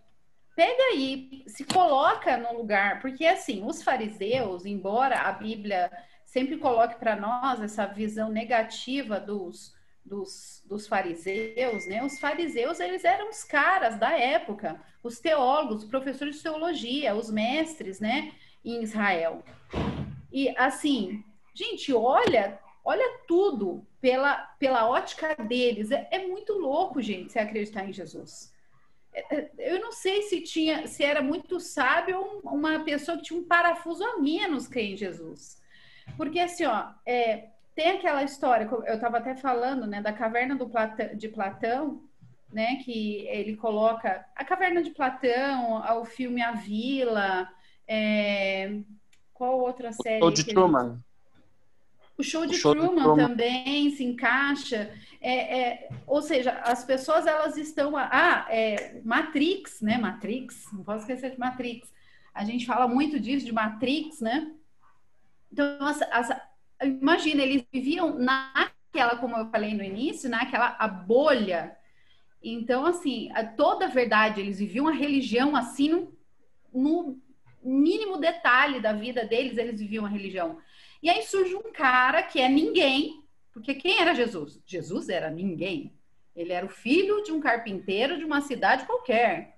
pega 0.55 0.83
aí, 0.93 1.43
se 1.45 1.63
coloca 1.63 2.37
no 2.37 2.57
lugar, 2.57 2.99
porque 3.01 3.25
assim, 3.25 3.63
os 3.63 3.83
fariseus, 3.83 4.65
embora 4.65 5.19
a 5.19 5.31
Bíblia 5.31 5.91
sempre 6.25 6.57
coloque 6.57 6.95
para 6.95 7.15
nós 7.15 7.61
essa 7.61 7.85
visão 7.85 8.29
negativa 8.31 9.19
dos 9.19 9.76
dos, 10.07 10.63
dos 10.65 10.87
fariseus, 10.87 11.85
né? 11.85 12.03
Os 12.03 12.19
fariseus, 12.19 12.79
eles 12.79 13.03
eram 13.03 13.29
os 13.29 13.43
caras 13.43 13.99
da 13.99 14.17
época, 14.17 14.81
os 15.03 15.19
teólogos, 15.19 15.85
professores 15.85 16.37
de 16.37 16.43
teologia, 16.43 17.15
os 17.15 17.29
mestres, 17.29 17.99
né? 17.99 18.33
Em 18.63 18.81
Israel. 18.81 19.43
E, 20.31 20.49
assim, 20.57 21.23
gente, 21.53 21.93
olha, 21.93 22.59
olha 22.83 23.19
tudo 23.27 23.85
pela, 23.99 24.35
pela 24.57 24.89
ótica 24.89 25.35
deles. 25.35 25.91
É, 25.91 26.07
é 26.11 26.27
muito 26.27 26.53
louco, 26.53 27.01
gente, 27.01 27.33
se 27.33 27.39
acreditar 27.39 27.87
em 27.87 27.93
Jesus. 27.93 28.53
É, 29.13 29.35
é, 29.35 29.51
eu 29.57 29.81
não 29.81 29.91
sei 29.91 30.23
se 30.23 30.41
tinha, 30.41 30.87
se 30.87 31.03
era 31.03 31.21
muito 31.21 31.59
sábio 31.59 32.19
ou 32.19 32.39
uma 32.53 32.79
pessoa 32.83 33.17
que 33.17 33.23
tinha 33.23 33.39
um 33.39 33.47
parafuso 33.47 34.03
a 34.03 34.19
menos 34.19 34.67
que 34.67 34.79
em 34.79 34.95
Jesus. 34.95 35.61
Porque, 36.15 36.39
assim, 36.39 36.65
ó, 36.65 36.91
é, 37.05 37.49
tem 37.77 37.91
aquela 37.91 38.23
história, 38.23 38.67
eu 38.87 38.95
estava 38.95 39.19
até 39.19 39.35
falando, 39.35 39.85
né, 39.85 40.01
da 40.01 40.11
caverna 40.11 40.55
do 40.55 40.67
Platão, 40.67 41.15
de 41.15 41.29
Platão, 41.29 42.01
né, 42.51 42.77
que 42.77 43.27
ele 43.27 43.55
coloca 43.55 44.25
a 44.35 44.43
caverna 44.43 44.81
de 44.81 44.89
Platão, 44.89 45.83
o 46.01 46.03
filme 46.03 46.41
A 46.41 46.53
Vila, 46.53 47.47
É... 47.87 48.79
Qual 49.31 49.59
outra 49.59 49.91
série? 49.91 50.23
O 50.23 50.31
de 50.31 50.43
Truman. 50.43 50.99
O 52.17 52.23
show 52.23 52.47
de, 52.47 52.55
o 52.55 52.57
show 52.57 52.73
Truman, 52.73 52.95
de 52.95 53.01
Truman, 53.03 53.27
também 53.27 53.91
se 53.91 54.03
encaixa. 54.03 54.91
É, 55.21 55.59
é, 55.59 55.89
ou 56.07 56.23
seja, 56.23 56.53
as 56.63 56.83
pessoas 56.83 57.27
elas 57.27 57.55
estão. 57.55 57.95
Ah, 57.95 58.47
é, 58.49 58.99
Matrix, 59.05 59.81
né? 59.81 59.99
Matrix, 59.99 60.65
não 60.73 60.83
posso 60.83 61.01
esquecer 61.01 61.29
de 61.29 61.39
Matrix. 61.39 61.93
A 62.33 62.43
gente 62.43 62.65
fala 62.65 62.87
muito 62.87 63.19
disso, 63.19 63.45
de 63.45 63.51
Matrix, 63.51 64.19
né? 64.19 64.51
Então, 65.51 65.77
as, 65.81 66.01
as, 66.01 66.29
imagina, 66.83 67.43
eles 67.43 67.65
viviam 67.71 68.17
naquela, 68.17 69.17
como 69.17 69.35
eu 69.37 69.49
falei 69.49 69.73
no 69.73 69.83
início, 69.83 70.29
naquela 70.29 70.75
a 70.79 70.87
bolha. 70.87 71.75
Então, 72.41 72.85
assim, 72.85 73.29
a, 73.33 73.43
toda 73.43 73.85
a 73.85 73.89
verdade, 73.89 74.41
eles 74.41 74.59
viviam 74.59 74.87
a 74.87 74.91
religião 74.91 75.55
assim 75.55 75.89
no, 75.89 76.17
no 76.73 77.19
mínimo 77.63 78.17
detalhe 78.17 78.79
da 78.79 78.93
vida 78.93 79.25
deles, 79.25 79.57
eles 79.57 79.79
viviam 79.79 80.05
a 80.05 80.09
religião. 80.09 80.57
E 81.01 81.09
aí 81.09 81.23
surge 81.23 81.55
um 81.55 81.71
cara 81.71 82.23
que 82.23 82.39
é 82.39 82.47
ninguém, 82.47 83.23
porque 83.51 83.73
quem 83.75 83.99
era 83.99 84.15
Jesus? 84.15 84.61
Jesus 84.65 85.09
era 85.09 85.29
ninguém. 85.29 85.93
Ele 86.35 86.53
era 86.53 86.65
o 86.65 86.69
filho 86.69 87.23
de 87.23 87.31
um 87.31 87.39
carpinteiro 87.39 88.17
de 88.17 88.23
uma 88.23 88.41
cidade 88.41 88.85
qualquer. 88.85 89.56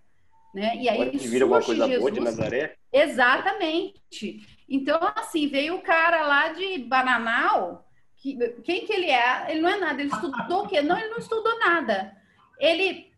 Né? 0.54 0.78
E 0.78 0.90
aí 0.90 0.98
Pode 0.98 1.18
vira 1.28 1.46
alguma 1.46 1.62
coisa 1.62 1.86
Jesus... 1.86 2.00
boa 2.00 2.12
de 2.12 2.20
Nazaré? 2.20 2.76
Exatamente. 2.92 4.40
Então, 4.68 5.00
assim, 5.16 5.48
veio 5.48 5.76
o 5.76 5.82
cara 5.82 6.26
lá 6.26 6.50
de 6.50 6.80
Bananal. 6.80 7.86
Que, 8.18 8.36
quem 8.64 8.86
que 8.86 8.94
ele 8.94 9.10
é? 9.10 9.48
Ele 9.50 9.62
não 9.62 9.70
é 9.70 9.78
nada. 9.78 10.02
Ele 10.02 10.12
estudou 10.12 10.64
o 10.64 10.68
quê? 10.68 10.82
Não, 10.82 10.98
ele 10.98 11.10
não 11.10 11.18
estudou 11.18 11.58
nada. 11.60 12.16
Ele, 12.60 13.12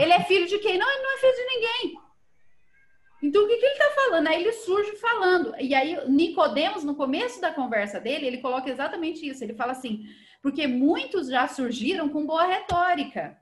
ele 0.00 0.12
é 0.12 0.22
filho 0.24 0.46
de 0.46 0.58
quem? 0.58 0.78
Não, 0.78 0.88
ele 0.88 1.02
não 1.02 1.14
é 1.14 1.18
filho 1.18 1.34
de 1.34 1.54
ninguém. 1.54 2.04
Então, 3.22 3.42
o 3.42 3.48
que, 3.48 3.56
que 3.56 3.64
ele 3.64 3.72
está 3.72 3.90
falando? 3.90 4.26
Aí 4.28 4.42
ele 4.42 4.52
surge 4.52 4.96
falando. 4.96 5.54
E 5.58 5.74
aí, 5.74 5.98
Nicodemos, 6.08 6.84
no 6.84 6.94
começo 6.94 7.40
da 7.40 7.50
conversa 7.50 7.98
dele, 7.98 8.26
ele 8.26 8.38
coloca 8.38 8.70
exatamente 8.70 9.26
isso. 9.26 9.42
Ele 9.42 9.54
fala 9.54 9.72
assim, 9.72 10.04
porque 10.42 10.66
muitos 10.66 11.28
já 11.28 11.48
surgiram 11.48 12.10
com 12.10 12.26
boa 12.26 12.44
retórica. 12.44 13.36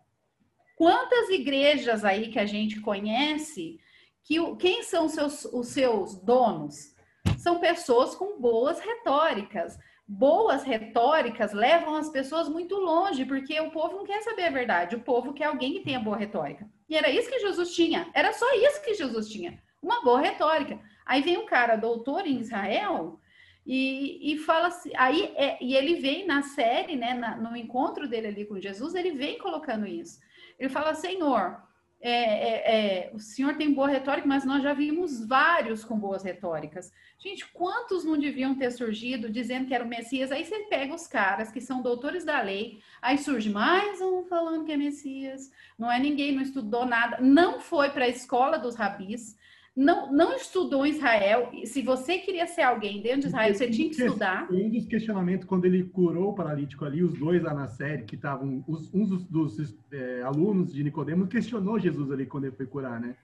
Quantas 0.83 1.31
igrejas 1.31 2.05
aí 2.05 2.27
que 2.27 2.41
a 2.41 2.45
gente 2.45 2.81
conhece, 2.81 3.79
que 4.25 4.35
quem 4.57 4.83
são 4.83 5.09
seus, 5.09 5.45
os 5.45 5.69
seus 5.69 6.21
donos? 6.21 6.97
São 7.39 7.61
pessoas 7.61 8.17
com 8.17 8.41
boas 8.41 8.81
retóricas. 8.81 9.79
Boas 10.09 10.65
retóricas 10.65 11.53
levam 11.53 11.95
as 11.95 12.09
pessoas 12.09 12.49
muito 12.49 12.75
longe, 12.75 13.25
porque 13.25 13.61
o 13.61 13.71
povo 13.71 13.99
não 13.99 14.05
quer 14.05 14.23
saber 14.23 14.47
a 14.47 14.51
verdade, 14.51 14.97
o 14.97 15.03
povo 15.03 15.33
quer 15.33 15.45
alguém 15.45 15.75
que 15.75 15.85
tenha 15.85 16.01
boa 16.01 16.17
retórica. 16.17 16.69
E 16.89 16.97
era 16.97 17.09
isso 17.09 17.31
que 17.31 17.39
Jesus 17.39 17.73
tinha, 17.73 18.11
era 18.13 18.33
só 18.33 18.53
isso 18.57 18.83
que 18.83 18.95
Jesus 18.95 19.29
tinha 19.29 19.63
uma 19.81 20.03
boa 20.03 20.21
retórica. 20.21 20.81
Aí 21.07 21.23
vem 21.23 21.39
um 21.39 21.47
cara, 21.47 21.77
doutor 21.77 22.27
em 22.27 22.41
Israel, 22.41 23.21
e, 23.65 24.33
e 24.33 24.39
fala 24.39 24.67
assim, 24.67 24.91
aí 24.97 25.33
é, 25.37 25.63
e 25.63 25.77
ele 25.77 26.01
vem 26.01 26.27
na 26.27 26.43
série, 26.43 26.97
né, 26.97 27.15
na, 27.15 27.37
no 27.37 27.57
encontro 27.57 28.09
dele 28.09 28.27
ali 28.27 28.45
com 28.45 28.59
Jesus, 28.59 28.97
ele 28.97 29.13
vem 29.13 29.39
colocando 29.39 29.87
isso. 29.87 30.19
Ele 30.63 30.71
fala, 30.71 30.95
Senhor, 30.95 31.61
é, 32.01 32.11
é, 32.11 32.77
é, 32.77 33.11
o 33.13 33.19
senhor 33.19 33.57
tem 33.57 33.75
boa 33.75 33.89
retórica, 33.89 34.29
mas 34.29 34.45
nós 34.45 34.63
já 34.63 34.73
vimos 34.73 35.27
vários 35.27 35.85
com 35.85 35.99
boas 35.99 36.23
retóricas. 36.23 36.93
Gente, 37.19 37.45
quantos 37.53 38.05
não 38.05 38.17
deviam 38.17 38.55
ter 38.55 38.71
surgido 38.71 39.29
dizendo 39.29 39.67
que 39.67 39.75
era 39.75 39.83
o 39.83 39.89
Messias? 39.89 40.31
Aí 40.31 40.45
você 40.45 40.61
pega 40.67 40.95
os 40.95 41.09
caras 41.09 41.51
que 41.51 41.61
são 41.61 41.83
doutores 41.83 42.25
da 42.25 42.41
lei, 42.41 42.81
aí 43.01 43.19
surge 43.19 43.51
mais 43.51 44.01
um 44.01 44.23
falando 44.23 44.65
que 44.65 44.71
é 44.71 44.77
Messias. 44.77 45.51
Não 45.77 45.91
é 45.91 45.99
ninguém, 45.99 46.33
não 46.33 46.43
estudou 46.43 46.87
nada, 46.87 47.19
não 47.21 47.59
foi 47.59 47.91
para 47.91 48.05
a 48.05 48.09
escola 48.09 48.57
dos 48.57 48.77
rabis, 48.77 49.37
não, 49.75 50.13
não 50.13 50.37
estudou 50.37 50.87
Israel. 50.87 51.51
Se 51.65 51.81
você 51.81 52.19
queria 52.19 52.47
ser 52.47 52.63
alguém 52.63 53.01
dentro 53.01 53.23
de 53.23 53.27
Israel, 53.29 53.55
você 53.55 53.71
tinha 53.71 53.89
que 53.89 54.03
estudar. 54.03 54.47
Um 54.51 54.69
dos 54.69 54.87
questionamentos, 54.87 55.47
quando 55.47 55.65
ele 55.65 55.85
curou 55.85 56.31
o 56.31 56.35
paralítico 56.35 56.85
ali, 56.85 57.03
os 57.03 57.19
dois 57.19 57.43
lá 57.43 57.55
na 57.55 57.69
série, 57.69 58.05
que 58.05 58.15
estavam, 58.15 58.63
um 58.93 59.05
dos, 59.07 59.25
dos 59.25 59.77
é, 59.91 60.23
alunos 60.23 60.73
de 60.73 60.85
Nicodemos 60.85 61.29
questionou 61.29 61.79
Jesus 61.79 62.11
ali 62.11 62.27
quando 62.27 62.45
ele 62.45 62.57
foi 62.57 62.67
curar, 62.67 63.01
né? 63.01 63.17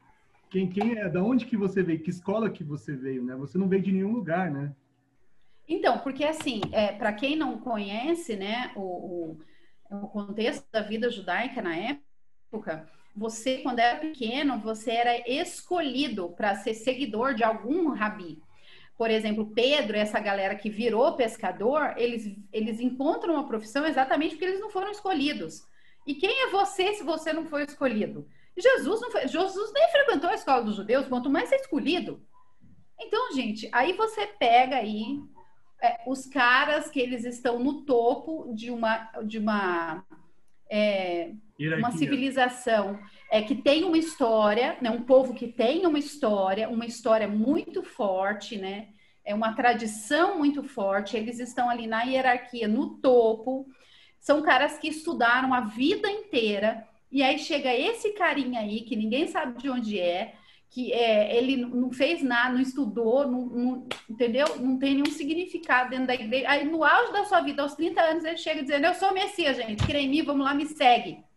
Quem, 0.51 0.67
quem 0.67 0.99
é, 0.99 1.09
da 1.11 1.23
onde 1.23 1.45
que 1.45 1.57
você 1.57 1.83
veio? 1.83 2.01
Que 2.01 2.09
escola 2.09 2.49
que 2.49 2.65
você 2.65 2.97
veio, 2.97 3.23
né? 3.23 3.37
Você 3.37 3.59
não 3.59 3.69
veio 3.69 3.83
de 3.83 3.93
nenhum 3.93 4.13
lugar, 4.13 4.51
né? 4.51 4.75
Então, 5.69 5.99
porque 5.99 6.25
assim, 6.25 6.63
é, 6.73 6.93
para 6.93 7.13
quem 7.13 7.37
não 7.37 7.59
conhece, 7.59 8.37
né, 8.37 8.73
o, 8.75 9.37
o, 9.91 9.99
o 9.99 10.09
contexto 10.09 10.67
da 10.73 10.81
vida 10.81 11.11
judaica 11.11 11.61
na 11.61 11.77
época, 11.77 12.89
você, 13.19 13.59
quando 13.59 13.81
era 13.81 13.99
pequeno, 13.99 14.59
você 14.61 14.93
era 14.93 15.31
escolhido 15.31 16.31
para 16.31 16.55
ser 16.55 16.75
seguidor 16.75 17.35
de 17.35 17.43
algum 17.43 17.89
rabi. 17.91 18.41
Por 18.97 19.11
exemplo, 19.11 19.47
Pedro, 19.55 19.97
essa 19.97 20.19
galera 20.19 20.55
que 20.55 20.71
virou 20.71 21.15
pescador, 21.15 21.95
eles, 21.97 22.37
eles 22.53 22.81
encontram 22.81 23.35
uma 23.35 23.47
profissão 23.47 23.87
exatamente 23.87 24.35
porque 24.35 24.45
eles 24.45 24.61
não 24.61 24.71
foram 24.71 24.91
escolhidos. 24.91 25.67
E 26.07 26.15
quem 26.15 26.45
é 26.45 26.51
você 26.51 26.95
se 26.95 27.03
você 27.05 27.33
não 27.33 27.47
foi 27.47 27.65
escolhido? 27.65 28.27
Jesus 28.57 29.01
não 29.01 29.11
foi, 29.11 29.29
Jesus 29.29 29.73
nem 29.73 29.89
frequentou 29.89 30.31
a 30.31 30.35
escola 30.35 30.63
dos 30.63 30.75
judeus, 30.75 31.07
quanto 31.07 31.31
mais 31.31 31.53
é 31.53 31.57
escolhido. 31.57 32.21
Então, 32.99 33.33
gente, 33.33 33.69
aí 33.73 33.93
você 33.93 34.27
pega 34.27 34.77
aí 34.77 35.23
é, 35.81 36.01
os 36.07 36.27
caras 36.27 36.91
que 36.91 36.99
eles 36.99 37.25
estão 37.25 37.61
no 37.61 37.83
topo 37.83 38.53
de 38.53 38.71
uma 38.71 39.13
de 39.25 39.39
uma 39.39 40.05
é, 40.69 41.33
uma 41.59 41.91
civilização 41.91 42.99
é, 43.31 43.43
que 43.43 43.57
tem 43.57 43.85
uma 43.85 43.99
história, 43.99 44.77
né, 44.81 44.91
um 44.91 45.03
povo 45.03 45.35
que 45.35 45.49
tem 45.49 45.85
uma 45.87 45.99
história, 45.99 46.69
uma 46.69 46.87
história 46.87 47.27
muito 47.27 47.83
forte, 47.83 48.57
né? 48.57 48.89
É 49.25 49.35
uma 49.35 49.53
tradição 49.53 50.39
muito 50.39 50.63
forte. 50.63 51.17
Eles 51.17 51.39
estão 51.39 51.69
ali 51.69 51.87
na 51.87 52.03
hierarquia, 52.03 52.67
no 52.67 52.97
topo. 52.97 53.67
São 54.19 54.41
caras 54.41 54.79
que 54.79 54.89
estudaram 54.89 55.53
a 55.53 55.61
vida 55.61 56.11
inteira. 56.11 56.87
E 57.11 57.23
aí 57.23 57.39
chega 57.39 57.75
esse 57.75 58.13
carinha 58.13 58.61
aí, 58.61 58.83
que 58.83 58.97
ninguém 58.97 59.27
sabe 59.27 59.61
de 59.61 59.69
onde 59.69 59.99
é, 59.99 60.35
que 60.71 60.93
é, 60.93 61.37
ele 61.37 61.57
não 61.57 61.91
fez 61.91 62.23
nada, 62.23 62.55
não 62.55 62.61
estudou, 62.61 63.27
não, 63.27 63.47
não, 63.47 63.89
entendeu? 64.09 64.47
Não 64.61 64.79
tem 64.79 64.95
nenhum 64.95 65.11
significado 65.11 65.91
dentro 65.91 66.07
da 66.07 66.15
igreja. 66.15 66.49
Aí, 66.49 66.65
no 66.65 66.85
auge 66.85 67.13
da 67.13 67.25
sua 67.25 67.41
vida, 67.41 67.63
aos 67.63 67.75
30 67.75 68.01
anos, 68.01 68.25
ele 68.25 68.37
chega 68.37 68.63
dizendo: 68.63 68.87
Eu 68.87 68.95
sou 68.95 69.13
Messias, 69.13 69.57
gente, 69.57 69.87
crê 69.87 70.01
em 70.01 70.09
mim, 70.09 70.23
vamos 70.23 70.45
lá, 70.45 70.55
me 70.55 70.67
segue. 70.67 71.28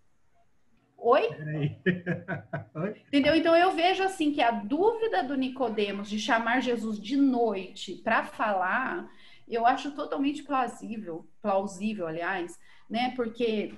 Oi? 1.04 1.30
Oi? 2.76 3.02
Entendeu? 3.08 3.36
Então 3.36 3.56
eu 3.56 3.72
vejo 3.72 4.04
assim 4.04 4.32
que 4.32 4.40
a 4.40 4.52
dúvida 4.52 5.24
do 5.24 5.36
Nicodemos 5.36 6.08
de 6.08 6.20
chamar 6.20 6.62
Jesus 6.62 7.00
de 7.00 7.18
noite 7.18 7.96
para 7.96 8.24
falar, 8.24 9.10
eu 9.48 9.66
acho 9.66 9.96
totalmente 9.96 10.44
plausível, 10.44 11.28
plausível, 11.42 12.06
aliás, 12.06 12.60
né? 12.88 13.14
Porque 13.16 13.74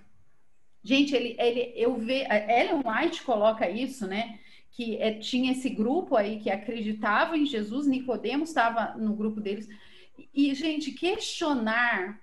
gente, 0.83 1.15
ele, 1.15 1.37
ele 1.39 1.71
eu 1.77 1.95
ve, 1.95 2.25
Ellen 2.29 2.81
White 2.85 3.23
coloca 3.23 3.69
isso, 3.69 4.05
né? 4.05 4.37
Que 4.69 4.97
é, 4.97 5.13
tinha 5.13 5.53
esse 5.53 5.69
grupo 5.69 6.17
aí 6.17 6.41
que 6.41 6.49
acreditava 6.49 7.37
em 7.37 7.45
Jesus, 7.45 7.87
Nicodemos 7.87 8.49
estava 8.49 8.97
no 8.97 9.15
grupo 9.15 9.39
deles. 9.39 9.69
E, 10.33 10.53
gente, 10.53 10.91
questionar 10.91 12.19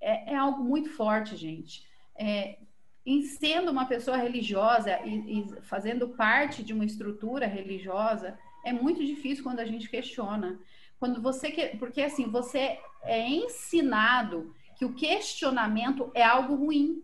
é, 0.00 0.32
é 0.32 0.36
algo 0.36 0.64
muito 0.64 0.88
forte, 0.88 1.36
gente. 1.36 1.84
É, 2.16 2.56
em 3.04 3.22
sendo 3.22 3.70
uma 3.70 3.86
pessoa 3.86 4.16
religiosa 4.16 5.00
e, 5.04 5.40
e, 5.40 5.62
fazendo 5.62 6.08
parte 6.08 6.62
de 6.62 6.72
uma 6.72 6.84
estrutura 6.84 7.46
religiosa, 7.46 8.38
é 8.64 8.72
muito 8.72 9.04
difícil 9.04 9.42
quando 9.42 9.60
a 9.60 9.64
gente 9.64 9.88
questiona. 9.88 10.58
Quando 10.98 11.20
você 11.22 11.50
que, 11.50 11.76
porque 11.78 12.02
assim, 12.02 12.30
você 12.30 12.78
é 13.02 13.26
ensinado 13.26 14.54
que 14.76 14.84
o 14.84 14.94
questionamento 14.94 16.10
é 16.14 16.22
algo 16.22 16.54
ruim. 16.54 17.02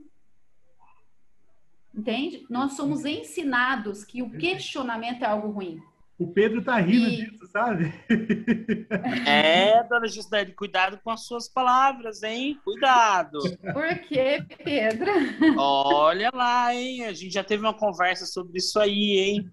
Entende? 1.95 2.47
Nós 2.51 2.75
somos 2.75 3.07
ensinados 3.07 4.05
que 4.05 4.23
o 4.23 4.31
questionamento 4.37 5.23
é 5.23 5.27
algo 5.27 5.49
ruim. 5.49 5.83
O 6.19 6.27
Pedro 6.27 6.63
tá 6.63 6.77
rindo 6.79 7.09
e... 7.09 7.17
disso, 7.17 7.47
sabe? 7.49 7.93
É, 9.27 9.83
dona 9.85 10.07
Gisele, 10.07 10.53
cuidado 10.53 10.99
com 11.03 11.11
as 11.11 11.27
suas 11.27 11.49
palavras, 11.49 12.23
hein? 12.23 12.59
Cuidado. 12.65 13.39
Por 13.73 13.99
que, 13.99 14.43
Pedro? 14.63 15.11
Olha 15.59 16.31
lá, 16.33 16.75
hein? 16.75 17.05
A 17.05 17.13
gente 17.13 17.33
já 17.33 17.45
teve 17.45 17.63
uma 17.63 17.75
conversa 17.75 18.25
sobre 18.25 18.59
isso 18.59 18.79
aí, 18.79 19.19
hein? 19.19 19.51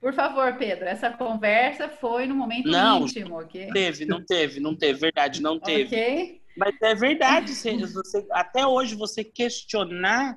Por 0.00 0.12
favor, 0.12 0.56
Pedro, 0.56 0.84
essa 0.84 1.10
conversa 1.10 1.88
foi 1.88 2.26
no 2.26 2.34
momento 2.34 2.68
não, 2.68 3.02
íntimo, 3.02 3.40
ok? 3.40 3.66
Não 3.66 3.72
teve, 3.72 4.04
não 4.04 4.24
teve, 4.24 4.60
não 4.60 4.76
teve, 4.76 5.00
verdade, 5.00 5.40
não 5.40 5.58
teve. 5.58 5.96
Ok. 5.96 6.42
Mas 6.56 6.74
é 6.82 6.94
verdade, 6.94 7.54
você, 7.54 7.76
você, 7.76 8.26
até 8.30 8.66
hoje 8.66 8.94
você 8.94 9.22
questionar 9.22 10.36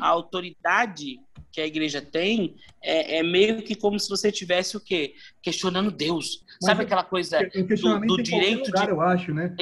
a 0.00 0.08
autoridade 0.08 1.18
que 1.52 1.60
a 1.60 1.66
igreja 1.66 2.00
tem 2.00 2.56
é, 2.82 3.18
é, 3.18 3.22
meio 3.22 3.62
que 3.62 3.74
como 3.74 3.98
se 3.98 4.08
você 4.08 4.30
tivesse 4.30 4.76
o 4.76 4.80
quê? 4.80 5.14
Questionando 5.42 5.90
Deus. 5.90 6.44
Mas 6.62 6.70
Sabe 6.70 6.84
aquela 6.84 7.04
coisa 7.04 7.40
do, 7.40 8.00
do 8.00 8.22
direito 8.22 8.66
lugar, 8.66 8.86
de... 8.86 8.90
eu 8.92 9.00
acho, 9.00 9.34
né? 9.34 9.54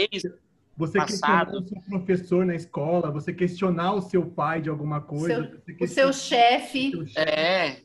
você 0.79 1.05
questionar 1.05 1.51
o 1.51 1.67
seu 1.67 1.83
professor 1.83 2.47
na 2.47 2.55
escola, 2.55 3.11
você 3.11 3.33
questionar 3.33 3.95
o 3.95 4.01
seu 4.01 4.25
pai 4.25 4.63
de 4.63 4.69
alguma 4.69 5.01
coisa. 5.01 5.61
Seu, 5.67 5.77
o 5.81 5.89
seu 5.89 6.13
chefe. 6.13 6.93
É. 7.17 7.81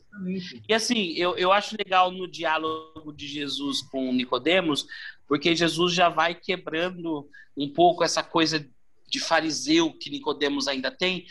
E 0.68 0.72
assim, 0.72 1.12
eu, 1.14 1.36
eu 1.36 1.50
acho 1.50 1.76
legal 1.76 2.12
no 2.12 2.28
diálogo 2.28 3.12
de 3.12 3.26
Jesus 3.26 3.82
com 3.82 4.12
Nicodemos, 4.12 4.86
porque 5.26 5.56
Jesus 5.56 5.92
já 5.92 6.08
vai 6.08 6.36
quebrando 6.36 7.28
um 7.56 7.68
pouco 7.68 8.04
essa 8.04 8.22
coisa 8.22 8.64
de 9.08 9.18
fariseu 9.18 9.92
que 9.92 10.10
Nicodemos 10.10 10.68
ainda 10.68 10.90
tem, 10.90 11.26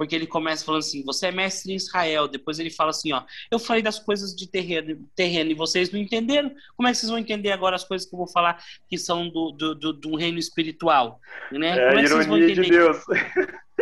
porque 0.00 0.16
ele 0.16 0.26
começa 0.26 0.64
falando 0.64 0.80
assim: 0.80 1.04
você 1.04 1.26
é 1.26 1.30
mestre 1.30 1.72
em 1.72 1.76
Israel. 1.76 2.26
Depois 2.26 2.58
ele 2.58 2.70
fala 2.70 2.88
assim: 2.88 3.12
ó, 3.12 3.22
eu 3.50 3.58
falei 3.58 3.82
das 3.82 3.98
coisas 3.98 4.34
de 4.34 4.50
terreno, 4.50 5.06
terreno 5.14 5.50
e 5.50 5.54
vocês 5.54 5.92
não 5.92 6.00
entenderam. 6.00 6.50
Como 6.74 6.88
é 6.88 6.90
que 6.90 6.96
vocês 6.96 7.10
vão 7.10 7.18
entender 7.18 7.52
agora 7.52 7.76
as 7.76 7.84
coisas 7.84 8.08
que 8.08 8.14
eu 8.14 8.16
vou 8.16 8.26
falar 8.26 8.64
que 8.88 8.96
são 8.96 9.28
do, 9.28 9.52
do, 9.52 9.74
do, 9.74 9.92
do 9.92 10.16
reino 10.16 10.38
espiritual? 10.38 11.20
Né? 11.52 11.78
É, 11.78 11.88
Como 11.88 11.98
é 11.98 12.02
que 12.02 12.08
vocês 12.08 12.26
vão 12.26 12.38
entender? 12.38 12.62
De 12.62 12.70
Deus. 12.70 12.96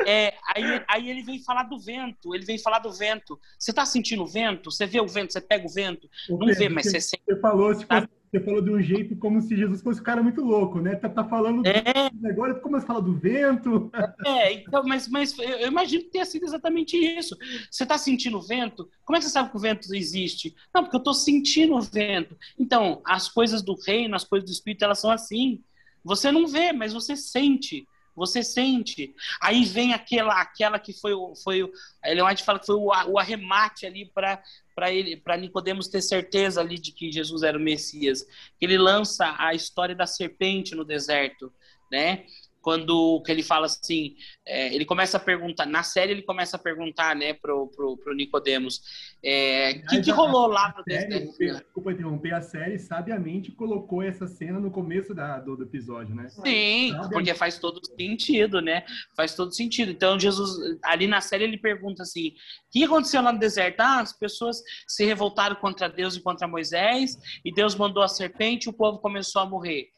É, 0.07 0.35
aí, 0.55 0.85
aí 0.89 1.11
ele 1.11 1.23
vem 1.23 1.43
falar 1.43 1.65
do 1.65 1.79
vento, 1.79 2.35
ele 2.35 2.45
vem 2.45 2.59
falar 2.59 2.81
do 2.81 2.93
vento. 2.93 3.39
Você 3.59 3.71
está 3.71 3.87
sentindo 3.87 4.23
o 4.23 4.27
vento? 4.27 4.71
Você 4.73 4.87
vê 4.87 5.01
o 5.01 5.07
vento, 5.07 5.33
você 5.33 5.41
pega 5.41 5.67
o 5.67 5.73
vento? 5.73 6.09
não 6.29 6.39
Pedro, 6.39 6.55
vê, 6.55 6.69
mas 6.69 6.87
você, 6.87 7.01
sente. 7.01 7.23
Você 7.25 7.41
falou, 7.41 7.75
tipo, 7.75 7.87
tá? 7.87 8.09
Você 8.31 8.41
falou 8.41 8.61
de 8.61 8.71
um 8.71 8.81
jeito 8.81 9.17
como 9.17 9.41
se 9.41 9.57
Jesus 9.57 9.81
fosse 9.81 10.01
um 10.01 10.05
cara 10.05 10.23
muito 10.23 10.43
louco, 10.43 10.81
né? 10.81 10.95
Tá, 10.97 11.09
tá 11.09 11.25
falando 11.25 11.67
é. 11.67 12.11
do... 12.13 12.29
agora, 12.29 12.55
como 12.55 12.79
você 12.79 12.87
fala 12.87 13.01
do 13.01 13.15
vento? 13.15 13.91
É, 14.27 14.53
então, 14.53 14.83
mas, 14.85 15.09
mas 15.09 15.37
eu 15.39 15.67
imagino 15.69 16.05
que 16.05 16.11
tenha 16.11 16.27
sido 16.27 16.45
exatamente 16.45 16.97
isso. 16.97 17.35
Você 17.71 17.85
está 17.85 17.97
sentindo 17.97 18.37
o 18.37 18.43
vento? 18.43 18.89
Como 19.05 19.17
é 19.17 19.19
que 19.19 19.25
você 19.25 19.31
sabe 19.31 19.51
que 19.51 19.57
o 19.57 19.61
vento 19.61 19.95
existe? 19.95 20.55
Não, 20.75 20.83
porque 20.83 20.97
eu 20.97 20.99
estou 20.99 21.15
sentindo 21.15 21.75
o 21.75 21.81
vento. 21.81 22.37
Então, 22.59 23.01
as 23.05 23.29
coisas 23.29 23.63
do 23.63 23.75
reino, 23.75 24.15
as 24.15 24.25
coisas 24.25 24.49
do 24.49 24.53
espírito, 24.53 24.85
elas 24.85 24.99
são 24.99 25.11
assim. 25.11 25.63
Você 26.05 26.31
não 26.31 26.47
vê, 26.47 26.73
mas 26.73 26.93
você 26.93 27.17
sente. 27.17 27.87
Você 28.19 28.43
sente. 28.43 29.15
Aí 29.41 29.65
vem 29.65 29.95
aquela, 29.95 30.41
aquela 30.41 30.79
que 30.79 30.93
foi 30.93 31.15
o, 31.15 31.35
foi 31.35 31.63
Ellen 32.05 32.25
White 32.25 32.45
fala 32.45 32.59
que 32.59 32.67
foi 32.67 32.77
o, 32.77 32.87
o 32.87 33.19
arremate 33.19 33.87
ali 33.87 34.05
para 34.07 34.43
para 34.75 34.93
ele, 34.93 35.17
para 35.17 35.37
Nicodemos 35.37 35.89
ter 35.89 36.01
certeza 36.01 36.61
ali 36.61 36.79
de 36.79 36.93
que 36.93 37.11
Jesus 37.11 37.43
era 37.43 37.59
o 37.59 37.61
Messias. 37.61 38.25
Ele 38.61 38.79
lança 38.79 39.35
a 39.37 39.53
história 39.53 39.93
da 39.93 40.07
serpente 40.07 40.73
no 40.73 40.85
deserto, 40.85 41.53
né? 41.91 42.27
Quando 42.61 43.23
que 43.25 43.33
ele 43.33 43.43
fala 43.43 43.67
assim, 43.67 44.17
é, 44.47 44.75
ele 44.75 44.85
começa 44.85 45.17
a 45.17 45.21
perguntar, 45.21 45.67
na 45.67 45.83
série 45.83 46.13
ele 46.13 46.23
começa 46.23 46.57
a 46.57 46.61
perguntar, 46.61 47.15
né, 47.15 47.33
pro, 47.33 47.69
pro, 47.69 47.97
pro 47.97 48.15
Nicodemos, 48.15 48.81
é, 49.23 49.83
o 49.85 49.87
que, 49.89 50.01
que 50.01 50.11
rolou 50.11 50.47
lá 50.47 50.75
no 50.77 50.85
série, 50.85 51.29
Desculpa 51.39 51.93
interromper, 51.93 52.35
a 52.35 52.41
série 52.41 52.79
sabiamente 52.79 53.53
colocou 53.53 54.03
essa 54.03 54.27
cena 54.27 54.59
no 54.59 54.71
começo 54.71 55.15
da, 55.15 55.39
do, 55.39 55.57
do 55.57 55.65
episódio, 55.65 56.15
né? 56.15 56.29
Sim, 56.29 56.91
sabiamente. 56.91 57.13
porque 57.13 57.35
faz 57.35 57.59
todo 57.59 57.81
sentido, 57.85 58.61
né? 58.61 58.85
Faz 59.17 59.35
todo 59.35 59.55
sentido. 59.55 59.91
Então 59.91 60.19
Jesus, 60.19 60.79
ali 60.85 61.07
na 61.07 61.21
série 61.21 61.45
ele 61.45 61.59
pergunta 61.59 62.03
assim, 62.03 62.29
o 62.29 62.33
que 62.71 62.85
aconteceu 62.85 63.23
lá 63.23 63.33
no 63.33 63.39
deserto? 63.39 63.81
Ah, 63.81 64.01
as 64.01 64.13
pessoas 64.13 64.63
se 64.87 65.05
revoltaram 65.05 65.57
contra 65.57 65.89
Deus 65.89 66.17
e 66.17 66.23
contra 66.23 66.49
Moisés, 66.49 67.17
e 67.45 67.53
Deus 67.53 67.75
mandou 67.75 68.03
a 68.03 68.09
serpente 68.09 68.67
e 68.67 68.71
o 68.71 68.75
povo 68.75 68.99
começou 68.99 69.43
a 69.43 69.47
morrer. 69.47 69.89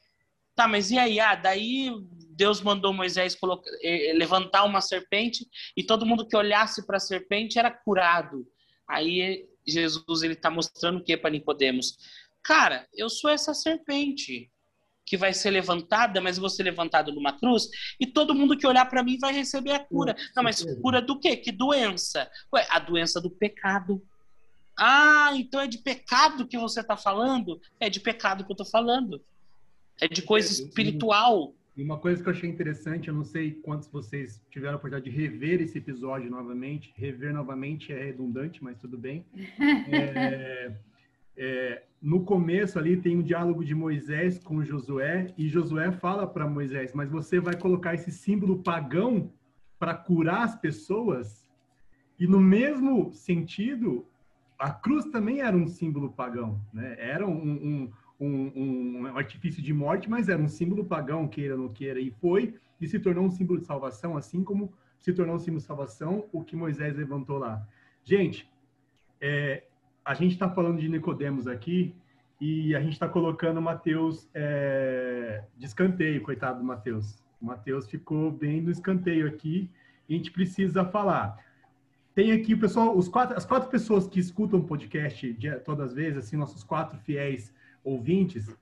Tá, 0.55 0.69
mas 0.69 0.91
e 0.91 0.99
aí? 0.99 1.21
Ah, 1.21 1.35
daí 1.35 1.91
Deus 2.31 2.61
mandou 2.61 2.93
Moisés 2.93 3.35
colocar, 3.35 3.71
eh, 3.83 4.13
levantar 4.15 4.65
uma 4.65 4.81
serpente 4.81 5.47
e 5.77 5.83
todo 5.83 6.07
mundo 6.07 6.27
que 6.27 6.37
olhasse 6.37 6.87
para 6.87 6.97
a 6.97 7.01
serpente 7.01 7.59
era 7.59 7.71
curado. 7.71 8.47
Aí 8.89 9.47
Jesus 9.67 10.23
ele 10.23 10.35
está 10.35 10.51
mostrando 10.51 10.99
o 10.99 11.05
que 11.05 11.17
para 11.17 11.31
Nicodemos? 11.31 11.97
Cara, 12.43 12.89
eu 12.95 13.09
sou 13.09 13.31
essa 13.31 13.53
serpente 13.53 14.51
que 15.05 15.17
vai 15.17 15.35
ser 15.35 15.51
levantada, 15.51 16.21
mas 16.21 16.39
vou 16.39 16.49
ser 16.49 16.63
levantada 16.63 17.11
numa 17.11 17.39
cruz 17.39 17.69
e 17.99 18.07
todo 18.07 18.35
mundo 18.35 18.57
que 18.57 18.67
olhar 18.67 18.89
para 18.89 19.03
mim 19.03 19.19
vai 19.19 19.33
receber 19.33 19.73
a 19.73 19.81
cura. 19.81 20.17
Não, 20.37 20.43
mas 20.43 20.65
cura 20.81 21.03
do 21.03 21.19
quê? 21.19 21.37
Que 21.37 21.51
doença? 21.51 22.31
Ué, 22.55 22.67
a 22.71 22.79
doença 22.79 23.21
do 23.21 23.31
pecado. 23.31 24.01
Ah, 24.79 25.33
então 25.35 25.61
é 25.61 25.67
de 25.67 25.79
pecado 25.79 26.47
que 26.47 26.57
você 26.57 26.81
está 26.81 26.97
falando? 26.97 27.61
É 27.79 27.91
de 27.91 28.01
pecado 28.01 28.45
que 28.45 28.51
eu 28.51 28.55
estou 28.55 28.67
falando. 28.67 29.23
É 30.01 30.09
de 30.09 30.23
coisa 30.23 30.51
espiritual. 30.51 31.55
E 31.77 31.83
uma 31.83 31.99
coisa 31.99 32.23
que 32.23 32.29
eu 32.29 32.33
achei 32.33 32.51
interessante, 32.51 33.09
eu 33.09 33.15
não 33.15 33.25
sei 33.25 33.53
quantos 33.53 33.89
vocês 33.89 34.43
tiveram 34.51 34.75
a 34.75 34.77
oportunidade 34.77 35.11
de 35.11 35.17
rever 35.17 35.61
esse 35.61 35.79
episódio 35.79 36.31
novamente. 36.31 36.93
Rever 36.97 37.33
novamente 37.33 37.93
é 37.93 38.05
redundante, 38.05 38.63
mas 38.63 38.79
tudo 38.79 38.99
bem. 38.99 39.25
É, 39.93 40.73
é, 41.37 41.83
no 42.03 42.25
começo 42.25 42.79
ali 42.79 42.97
tem 42.97 43.17
um 43.17 43.23
diálogo 43.23 43.65
de 43.65 43.75
Moisés 43.75 44.39
com 44.39 44.63
Josué 44.63 45.33
e 45.39 45.49
Josué 45.49 45.91
fala 45.91 46.27
para 46.27 46.47
Moisés: 46.47 46.93
Mas 46.93 47.11
você 47.11 47.41
vai 47.41 47.57
colocar 47.57 47.95
esse 47.95 48.11
símbolo 48.11 48.63
pagão 48.63 49.33
para 49.79 49.95
curar 49.95 50.43
as 50.43 50.57
pessoas? 50.57 51.49
E 52.19 52.27
no 52.27 52.41
mesmo 52.41 53.11
sentido, 53.13 54.07
a 54.59 54.71
cruz 54.71 55.07
também 55.07 55.41
era 55.41 55.57
um 55.57 55.67
símbolo 55.67 56.13
pagão, 56.13 56.61
né? 56.75 56.95
Era 56.99 57.27
um, 57.27 57.33
um 57.33 57.93
um, 58.21 59.01
um, 59.03 59.17
artifício 59.17 59.63
de 59.63 59.73
morte, 59.73 60.09
mas 60.09 60.29
era 60.29 60.41
um 60.41 60.49
símbolo 60.49 60.85
pagão, 60.85 61.27
queira 61.27 61.55
ou 61.55 61.63
não 61.63 61.69
queira, 61.69 61.99
e 61.99 62.11
foi 62.11 62.55
e 62.81 62.87
se 62.87 62.99
tornou 62.99 63.25
um 63.25 63.31
símbolo 63.31 63.61
de 63.61 63.67
salvação, 63.67 64.17
assim 64.17 64.45
como 64.45 64.73
se 64.99 65.13
tornou 65.13 65.37
um 65.37 65.39
símbolo 65.39 65.61
de 65.61 65.67
salvação 65.67 66.29
o 66.33 66.45
que 66.45 66.55
Moisés 66.55 66.97
levantou 66.97 67.39
lá. 67.39 67.67
Gente, 68.05 68.49
é, 69.21 69.65
a 70.05 70.15
gente 70.15 70.33
está 70.33 70.49
falando 70.49 70.79
de 70.79 70.89
Nicodemos 70.89 71.47
aqui 71.47 71.95
e 72.41 72.75
a 72.75 72.81
gente 72.81 72.93
está 72.93 73.09
colocando 73.09 73.61
Mateus 73.61 74.29
é, 74.35 75.45
de 75.57 75.67
escanteio, 75.67 76.23
coitado 76.23 76.59
do 76.59 76.65
Mateus. 76.65 77.23
O 77.41 77.47
Mateus 77.47 77.89
ficou 77.89 78.31
bem 78.31 78.61
no 78.61 78.71
escanteio 78.71 79.27
aqui 79.27 79.71
e 80.09 80.15
a 80.15 80.17
gente 80.17 80.31
precisa 80.31 80.85
falar. 80.85 81.39
Tem 82.15 82.33
aqui 82.33 82.55
o 82.55 82.59
pessoal, 82.59 82.97
os 82.97 83.09
quatro, 83.09 83.37
as 83.37 83.47
quatro 83.47 83.71
pessoas 83.71 84.07
que 84.07 84.19
escutam 84.19 84.61
o 84.61 84.65
podcast 84.65 85.33
de, 85.35 85.51
todas 85.61 85.91
as 85.91 85.95
vezes, 85.95 86.19
assim, 86.19 86.37
nossos 86.37 86.65
quatro 86.65 86.99
fiéis 86.99 87.55
ouvintes, 87.85 88.55